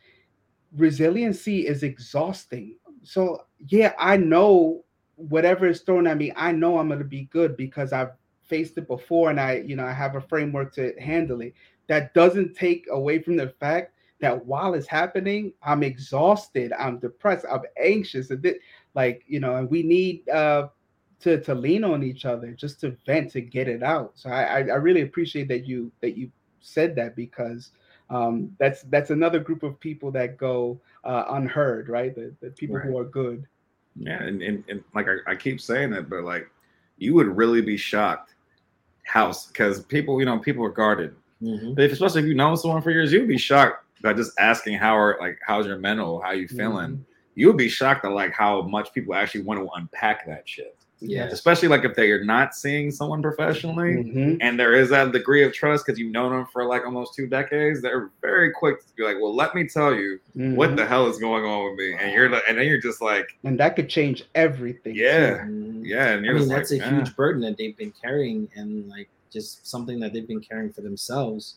Resiliency 0.76 1.66
is 1.66 1.82
exhausting. 1.82 2.76
So 3.02 3.46
yeah 3.68 3.92
i 3.98 4.16
know 4.16 4.84
whatever 5.16 5.66
is 5.66 5.80
thrown 5.82 6.06
at 6.06 6.16
me 6.16 6.32
i 6.36 6.50
know 6.50 6.78
i'm 6.78 6.88
going 6.88 6.98
to 6.98 7.04
be 7.04 7.24
good 7.32 7.56
because 7.56 7.92
i've 7.92 8.10
faced 8.42 8.76
it 8.76 8.88
before 8.88 9.30
and 9.30 9.38
i 9.40 9.62
you 9.64 9.76
know 9.76 9.84
i 9.84 9.92
have 9.92 10.16
a 10.16 10.20
framework 10.20 10.72
to 10.74 10.92
handle 11.00 11.40
it. 11.40 11.54
That 11.88 12.14
doesn't 12.14 12.56
take 12.56 12.86
away 12.90 13.20
from 13.20 13.36
the 13.36 13.48
fact 13.60 13.94
that 14.20 14.44
while 14.46 14.74
it's 14.74 14.86
happening 14.86 15.52
i'm 15.62 15.82
exhausted 15.82 16.72
i'm 16.78 16.98
depressed 16.98 17.44
i'm 17.50 17.62
anxious 17.82 18.30
and 18.30 18.42
thi- 18.42 18.60
like 18.94 19.22
you 19.26 19.40
know 19.40 19.56
and 19.56 19.70
we 19.70 19.82
need 19.82 20.28
uh 20.28 20.68
to 21.20 21.40
to 21.40 21.54
lean 21.54 21.84
on 21.84 22.02
each 22.02 22.24
other 22.24 22.52
just 22.52 22.80
to 22.80 22.96
vent 23.06 23.30
to 23.32 23.40
get 23.40 23.68
it 23.68 23.82
out. 23.82 24.12
So 24.14 24.30
i, 24.30 24.42
I 24.42 24.76
really 24.76 25.02
appreciate 25.02 25.48
that 25.48 25.66
you 25.66 25.90
that 26.00 26.16
you 26.16 26.30
said 26.62 26.96
that 26.96 27.14
because 27.14 27.70
um 28.10 28.54
that's 28.58 28.82
that's 28.84 29.10
another 29.10 29.38
group 29.38 29.62
of 29.62 29.78
people 29.78 30.10
that 30.10 30.36
go 30.36 30.80
uh 31.04 31.24
unheard 31.30 31.88
right 31.88 32.14
the, 32.14 32.34
the 32.40 32.50
people 32.50 32.78
who 32.78 32.96
are 32.98 33.04
good 33.04 33.46
Yeah, 33.96 34.22
and, 34.22 34.42
and, 34.42 34.64
and 34.68 34.82
like 34.94 35.06
I, 35.08 35.32
I 35.32 35.36
keep 35.36 35.60
saying 35.60 35.92
it, 35.92 36.08
but 36.08 36.24
like 36.24 36.48
you 36.96 37.14
would 37.14 37.26
really 37.36 37.60
be 37.60 37.76
shocked 37.76 38.34
house 39.04 39.48
because 39.48 39.84
people, 39.84 40.18
you 40.18 40.24
know, 40.24 40.38
people 40.38 40.64
are 40.64 40.70
guarded. 40.70 41.14
Mhm. 41.42 41.74
But 41.74 41.84
if, 41.84 41.92
especially 41.92 42.22
if 42.22 42.26
you 42.28 42.34
know 42.34 42.54
someone 42.54 42.82
for 42.82 42.90
years, 42.90 43.12
you'd 43.12 43.28
be 43.28 43.38
shocked 43.38 43.84
by 44.02 44.12
just 44.14 44.32
asking 44.38 44.78
how 44.78 44.96
are 44.96 45.18
like 45.20 45.38
how's 45.46 45.66
your 45.66 45.78
mental, 45.78 46.20
how 46.20 46.32
you 46.32 46.48
feeling. 46.48 47.04
You 47.34 47.48
would 47.48 47.56
be 47.56 47.68
shocked 47.68 48.04
at 48.04 48.12
like 48.12 48.32
how 48.32 48.62
much 48.62 48.92
people 48.92 49.14
actually 49.14 49.42
want 49.42 49.60
to 49.60 49.68
unpack 49.74 50.26
that 50.26 50.48
shit. 50.48 50.76
Yeah 51.04 51.24
Especially 51.24 51.68
like 51.68 51.84
if 51.84 51.94
they 51.96 52.10
are 52.12 52.24
not 52.24 52.54
seeing 52.54 52.90
someone 52.90 53.20
professionally. 53.22 53.94
Mhm. 54.04 54.38
And 54.40 54.58
there 54.58 54.74
is 54.74 54.90
that 54.90 55.12
degree 55.12 55.42
of 55.44 55.52
trust 55.52 55.84
because 55.84 55.98
you've 55.98 56.12
known 56.12 56.32
them 56.32 56.46
for 56.52 56.64
like 56.64 56.84
almost 56.86 57.14
two 57.14 57.26
decades. 57.26 57.82
They're 57.82 58.10
very 58.20 58.52
quick 58.52 58.80
to 58.86 58.94
be 58.96 59.02
like, 59.02 59.16
"Well, 59.20 59.34
let 59.34 59.54
me 59.54 59.66
tell 59.66 59.92
you 59.94 60.20
what 60.34 60.70
Mhm. 60.70 60.76
the 60.76 60.86
hell 60.86 61.08
is 61.08 61.18
going 61.18 61.44
on 61.44 61.70
with 61.70 61.78
me," 61.78 61.94
and 62.00 62.12
you're 62.12 62.28
like, 62.28 62.44
and 62.48 62.56
then 62.58 62.66
you're 62.66 62.80
just 62.80 63.02
like, 63.02 63.26
and 63.44 63.58
that 63.60 63.74
could 63.76 63.88
change 63.88 64.24
everything 64.34 64.94
Yeah. 64.94 65.44
Mhm. 65.44 65.82
"Yeah," 65.84 66.08
and 66.12 66.20
i 66.22 66.24
you're 66.28 66.38
mean 66.38 66.48
that's 66.48 66.70
like, 66.70 66.80
a 66.80 66.84
"Yeah." 66.84 66.96
huge 66.98 67.16
burden 67.16 67.42
that 67.42 67.56
they've 67.58 67.76
been 67.76 67.92
carrying 68.00 68.48
and 68.54 68.88
like 68.88 69.08
just 69.32 69.66
something 69.66 69.98
that 70.00 70.12
they've 70.12 70.28
been 70.28 70.40
carrying 70.40 70.70
for 70.72 70.82
themselves 70.82 71.56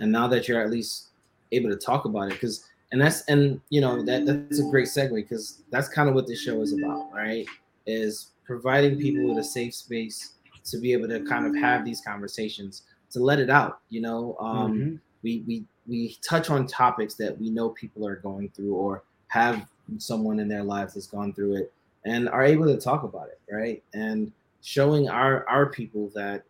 and 0.00 0.10
now 0.10 0.26
that 0.26 0.48
you're 0.48 0.60
at 0.60 0.70
least 0.70 1.08
able 1.52 1.70
to 1.70 1.76
talk 1.76 2.04
about 2.04 2.24
it 2.28 2.32
because 2.34 2.64
and 2.90 3.00
that's 3.00 3.22
and 3.28 3.60
you 3.70 3.80
know 3.80 4.02
that 4.02 4.26
that's 4.26 4.58
a 4.58 4.64
great 4.70 4.86
segue 4.88 5.14
because 5.14 5.62
that's 5.70 5.88
kind 5.88 6.08
of 6.08 6.14
what 6.16 6.26
this 6.26 6.40
show 6.40 6.60
is 6.60 6.72
about 6.72 7.10
right 7.14 7.46
is 7.86 8.28
providing 8.44 8.98
people 8.98 9.28
with 9.28 9.38
a 9.38 9.44
safe 9.44 9.74
space 9.74 10.34
to 10.64 10.78
be 10.78 10.92
able 10.92 11.08
to 11.08 11.24
kind 11.24 11.46
of 11.46 11.54
have 11.56 11.84
these 11.84 12.00
conversations 12.00 12.82
to 13.10 13.20
let 13.20 13.38
it 13.38 13.50
out 13.50 13.80
you 13.88 14.00
know 14.00 14.36
um 14.40 14.72
Mhm. 14.72 15.00
we 15.22 15.44
we 15.46 15.64
we 15.86 16.16
touch 16.22 16.50
on 16.50 16.66
topics 16.66 17.14
that 17.14 17.38
we 17.38 17.50
know 17.50 17.70
people 17.70 18.06
are 18.06 18.16
going 18.16 18.48
through 18.50 18.74
or 18.74 19.02
have 19.28 19.66
someone 19.98 20.38
in 20.38 20.48
their 20.48 20.62
lives 20.62 20.94
that's 20.94 21.06
gone 21.06 21.32
through 21.32 21.56
it 21.56 21.72
and 22.04 22.28
are 22.28 22.44
able 22.44 22.66
to 22.66 22.76
talk 22.76 23.02
about 23.02 23.28
it, 23.28 23.40
right? 23.50 23.82
And 23.94 24.32
showing 24.62 25.08
our 25.08 25.48
our 25.48 25.66
people 25.66 26.10
that 26.14 26.44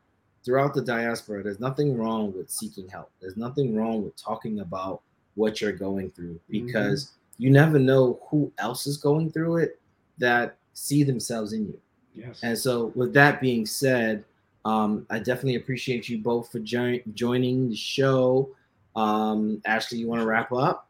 throughout 0.45 0.75
the 0.75 0.83
diaspora, 0.83 1.43
there's 1.43 1.61
nothing 1.61 1.97
wrong 1.97 2.33
with 2.33 2.51
seeking 2.51 2.89
help. 2.89 3.11
There's 3.21 3.37
nothing 3.37 3.77
wrong 3.77 4.03
with 4.03 4.17
talking 4.17 4.61
about 4.61 5.01
what 5.35 5.61
you're 5.61 5.73
going 5.73 6.11
through 6.11 6.35
mm-hmm. 6.35 6.67
because 6.67 7.05
mm-hmm. 7.05 7.45
you 7.45 7.51
never 7.51 7.79
know 7.79 8.21
who 8.29 8.53
else 8.59 8.87
is 8.87 8.97
going 8.97 9.31
through 9.31 9.59
it 9.59 9.81
that 10.19 10.57
see 10.75 11.05
themselves 11.05 11.53
in 11.53 11.67
you. 11.67 11.81
Yes. 12.15 12.41
And 12.43 12.59
so, 12.59 12.93
with 12.95 13.13
that 13.15 13.41
being 13.41 13.65
said, 13.65 14.25
um, 14.65 15.07
I 15.11 15.19
definitely 15.19 15.57
appreciate 15.57 16.09
you 16.09 16.19
both 16.19 16.53
for 16.53 16.61
jo- 16.61 17.01
joining 17.15 17.71
the 17.71 17.77
show. 17.77 18.51
Um, 18.95 19.63
Ashley, 19.65 19.99
you 19.99 20.09
want 20.09 20.21
to 20.21 20.27
wrap 20.27 20.53
up? 20.53 20.89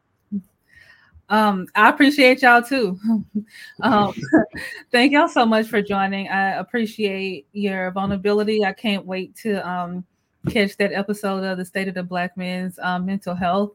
Um, 1.29 1.67
I 1.75 1.89
appreciate 1.89 2.43
y'all 2.43 2.63
too. 2.63 2.99
um, 3.83 4.13
thank 4.93 5.13
y'all 5.13 5.29
so 5.29 5.47
much 5.47 5.67
for 5.67 5.81
joining. 5.81 6.29
I 6.29 6.57
appreciate 6.57 7.47
your 7.53 7.91
vulnerability. 7.93 8.65
I 8.65 8.73
can't 8.75 9.07
wait 9.07 9.35
to 9.37 9.67
um, 9.67 10.05
catch 10.51 10.77
that 10.77 10.93
episode 10.93 11.45
of 11.45 11.57
the 11.57 11.65
State 11.65 11.89
of 11.89 11.95
the 11.95 12.03
Black 12.03 12.37
Men's 12.37 12.79
um, 12.81 13.07
Mental 13.07 13.35
Health. 13.35 13.73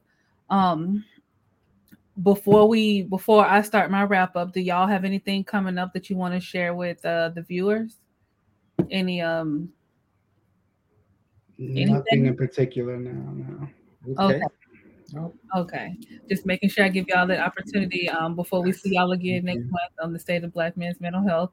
Um, 0.51 1.03
before 2.23 2.68
we 2.68 3.03
before 3.03 3.45
I 3.45 3.61
start 3.61 3.91
my 3.91 4.03
wrap 4.03 4.35
up, 4.35 4.53
do 4.53 4.60
y'all 4.60 4.88
have 4.88 5.06
anything 5.06 5.44
coming 5.44 5.77
up 5.77 5.94
that 5.94 6.10
you 6.10 6.15
want 6.15 6.34
to 6.34 6.39
share 6.39 6.73
with 6.73 7.03
uh, 7.06 7.30
the 7.30 7.41
viewers? 7.41 7.98
Any 8.89 9.22
um 9.22 9.69
anything? 11.60 11.94
nothing 11.94 12.26
in 12.26 12.35
particular 12.35 12.98
now, 12.98 13.34
no. 13.34 14.23
Okay. 14.26 14.35
okay. 14.35 14.45
Okay, 15.56 15.95
just 16.27 16.45
making 16.45 16.69
sure 16.69 16.84
I 16.84 16.89
give 16.89 17.07
y'all 17.07 17.26
the 17.26 17.39
opportunity 17.39 18.10
um, 18.10 18.35
before 18.35 18.61
we 18.61 18.73
see 18.73 18.95
y'all 18.95 19.14
again 19.14 19.45
next 19.45 19.64
month 19.64 19.94
on 20.03 20.11
the 20.11 20.19
state 20.19 20.44
of 20.44 20.53
Black 20.53 20.76
men's 20.76 20.99
mental 20.99 21.26
health. 21.26 21.52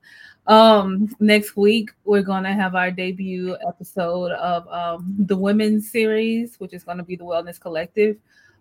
Um, 0.48 1.08
next 1.20 1.56
week 1.56 1.92
we're 2.04 2.22
gonna 2.22 2.52
have 2.52 2.74
our 2.74 2.90
debut 2.90 3.56
episode 3.68 4.32
of 4.32 4.66
um, 4.66 5.14
the 5.20 5.36
women's 5.36 5.88
series, 5.92 6.56
which 6.56 6.72
is 6.72 6.82
gonna 6.82 7.04
be 7.04 7.14
the 7.14 7.22
Wellness 7.22 7.60
Collective. 7.60 8.16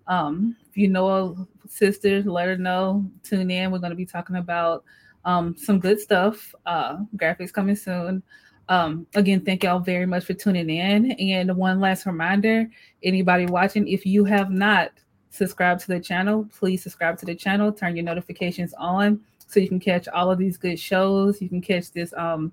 Um, 0.08 0.56
if 0.70 0.78
you 0.78 0.88
know 0.90 1.48
sisters, 1.68 2.26
let 2.26 2.48
her 2.48 2.58
know. 2.58 3.10
Tune 3.24 3.52
in. 3.52 3.72
We're 3.72 3.80
gonna 3.80 3.96
be 3.96 4.06
talking 4.06 4.38
about 4.38 4.84
um, 5.26 5.56
some 5.58 5.80
good 5.80 6.00
stuff. 6.00 6.54
Uh, 6.66 6.98
graphics 7.16 7.54
coming 7.54 7.76
soon. 7.76 8.24
Um, 8.70 9.06
again, 9.16 9.42
thank 9.42 9.64
y'all 9.64 9.80
very 9.80 10.06
much 10.06 10.26
for 10.26 10.34
tuning 10.34 10.70
in. 10.70 11.12
And 11.12 11.56
one 11.56 11.80
last 11.80 12.06
reminder 12.06 12.70
anybody 13.04 13.46
watching, 13.46 13.88
if 13.88 14.06
you 14.06 14.24
have 14.26 14.50
not 14.50 14.92
subscribed 15.30 15.82
to 15.82 15.88
the 15.88 16.00
channel, 16.00 16.48
please 16.58 16.84
subscribe 16.84 17.18
to 17.20 17.26
the 17.26 17.36
channel, 17.36 17.72
turn 17.72 17.96
your 17.96 18.06
notifications 18.06 18.74
on 18.76 19.20
so 19.48 19.60
you 19.60 19.68
can 19.68 19.80
catch 19.80 20.08
all 20.08 20.32
of 20.32 20.38
these 20.38 20.58
good 20.58 20.80
shows. 20.80 21.42
You 21.42 21.50
can 21.50 21.62
catch 21.62 21.92
this 21.92 22.14
um, 22.16 22.52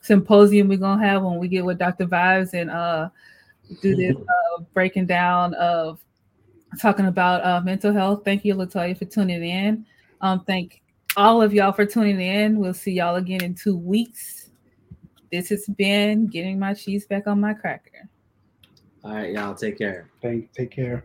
symposium 0.00 0.68
we're 0.68 0.78
gonna 0.78 1.04
have 1.04 1.22
when 1.22 1.38
we 1.38 1.48
get 1.48 1.64
with 1.64 1.78
Dr. 1.78 2.06
Vibes 2.06 2.54
and 2.54 2.70
uh, 2.70 3.08
do 3.80 3.94
this 3.94 4.16
uh, 4.58 4.62
breaking 4.74 5.06
down 5.06 5.54
of 5.54 6.00
talking 6.80 7.06
about 7.06 7.44
uh, 7.44 7.60
mental 7.60 7.92
health. 7.92 8.22
Thank 8.24 8.44
you, 8.44 8.54
Latoya, 8.54 8.96
for 8.96 9.04
tuning 9.04 9.44
in. 9.44 9.86
Um, 10.20 10.44
thank 10.44 10.82
all 11.16 11.42
of 11.42 11.52
y'all 11.52 11.72
for 11.72 11.84
tuning 11.84 12.20
in. 12.20 12.58
We'll 12.58 12.74
see 12.74 12.92
y'all 12.92 13.16
again 13.16 13.42
in 13.42 13.54
two 13.54 13.76
weeks. 13.76 14.50
This 15.30 15.48
has 15.48 15.66
been 15.76 16.26
getting 16.26 16.58
my 16.58 16.74
cheese 16.74 17.06
back 17.06 17.26
on 17.26 17.40
my 17.40 17.54
cracker. 17.54 18.08
All 19.04 19.14
right, 19.14 19.32
y'all. 19.32 19.54
Take 19.54 19.78
care. 19.78 20.10
Thank. 20.20 20.52
Take 20.52 20.70
care. 20.70 21.04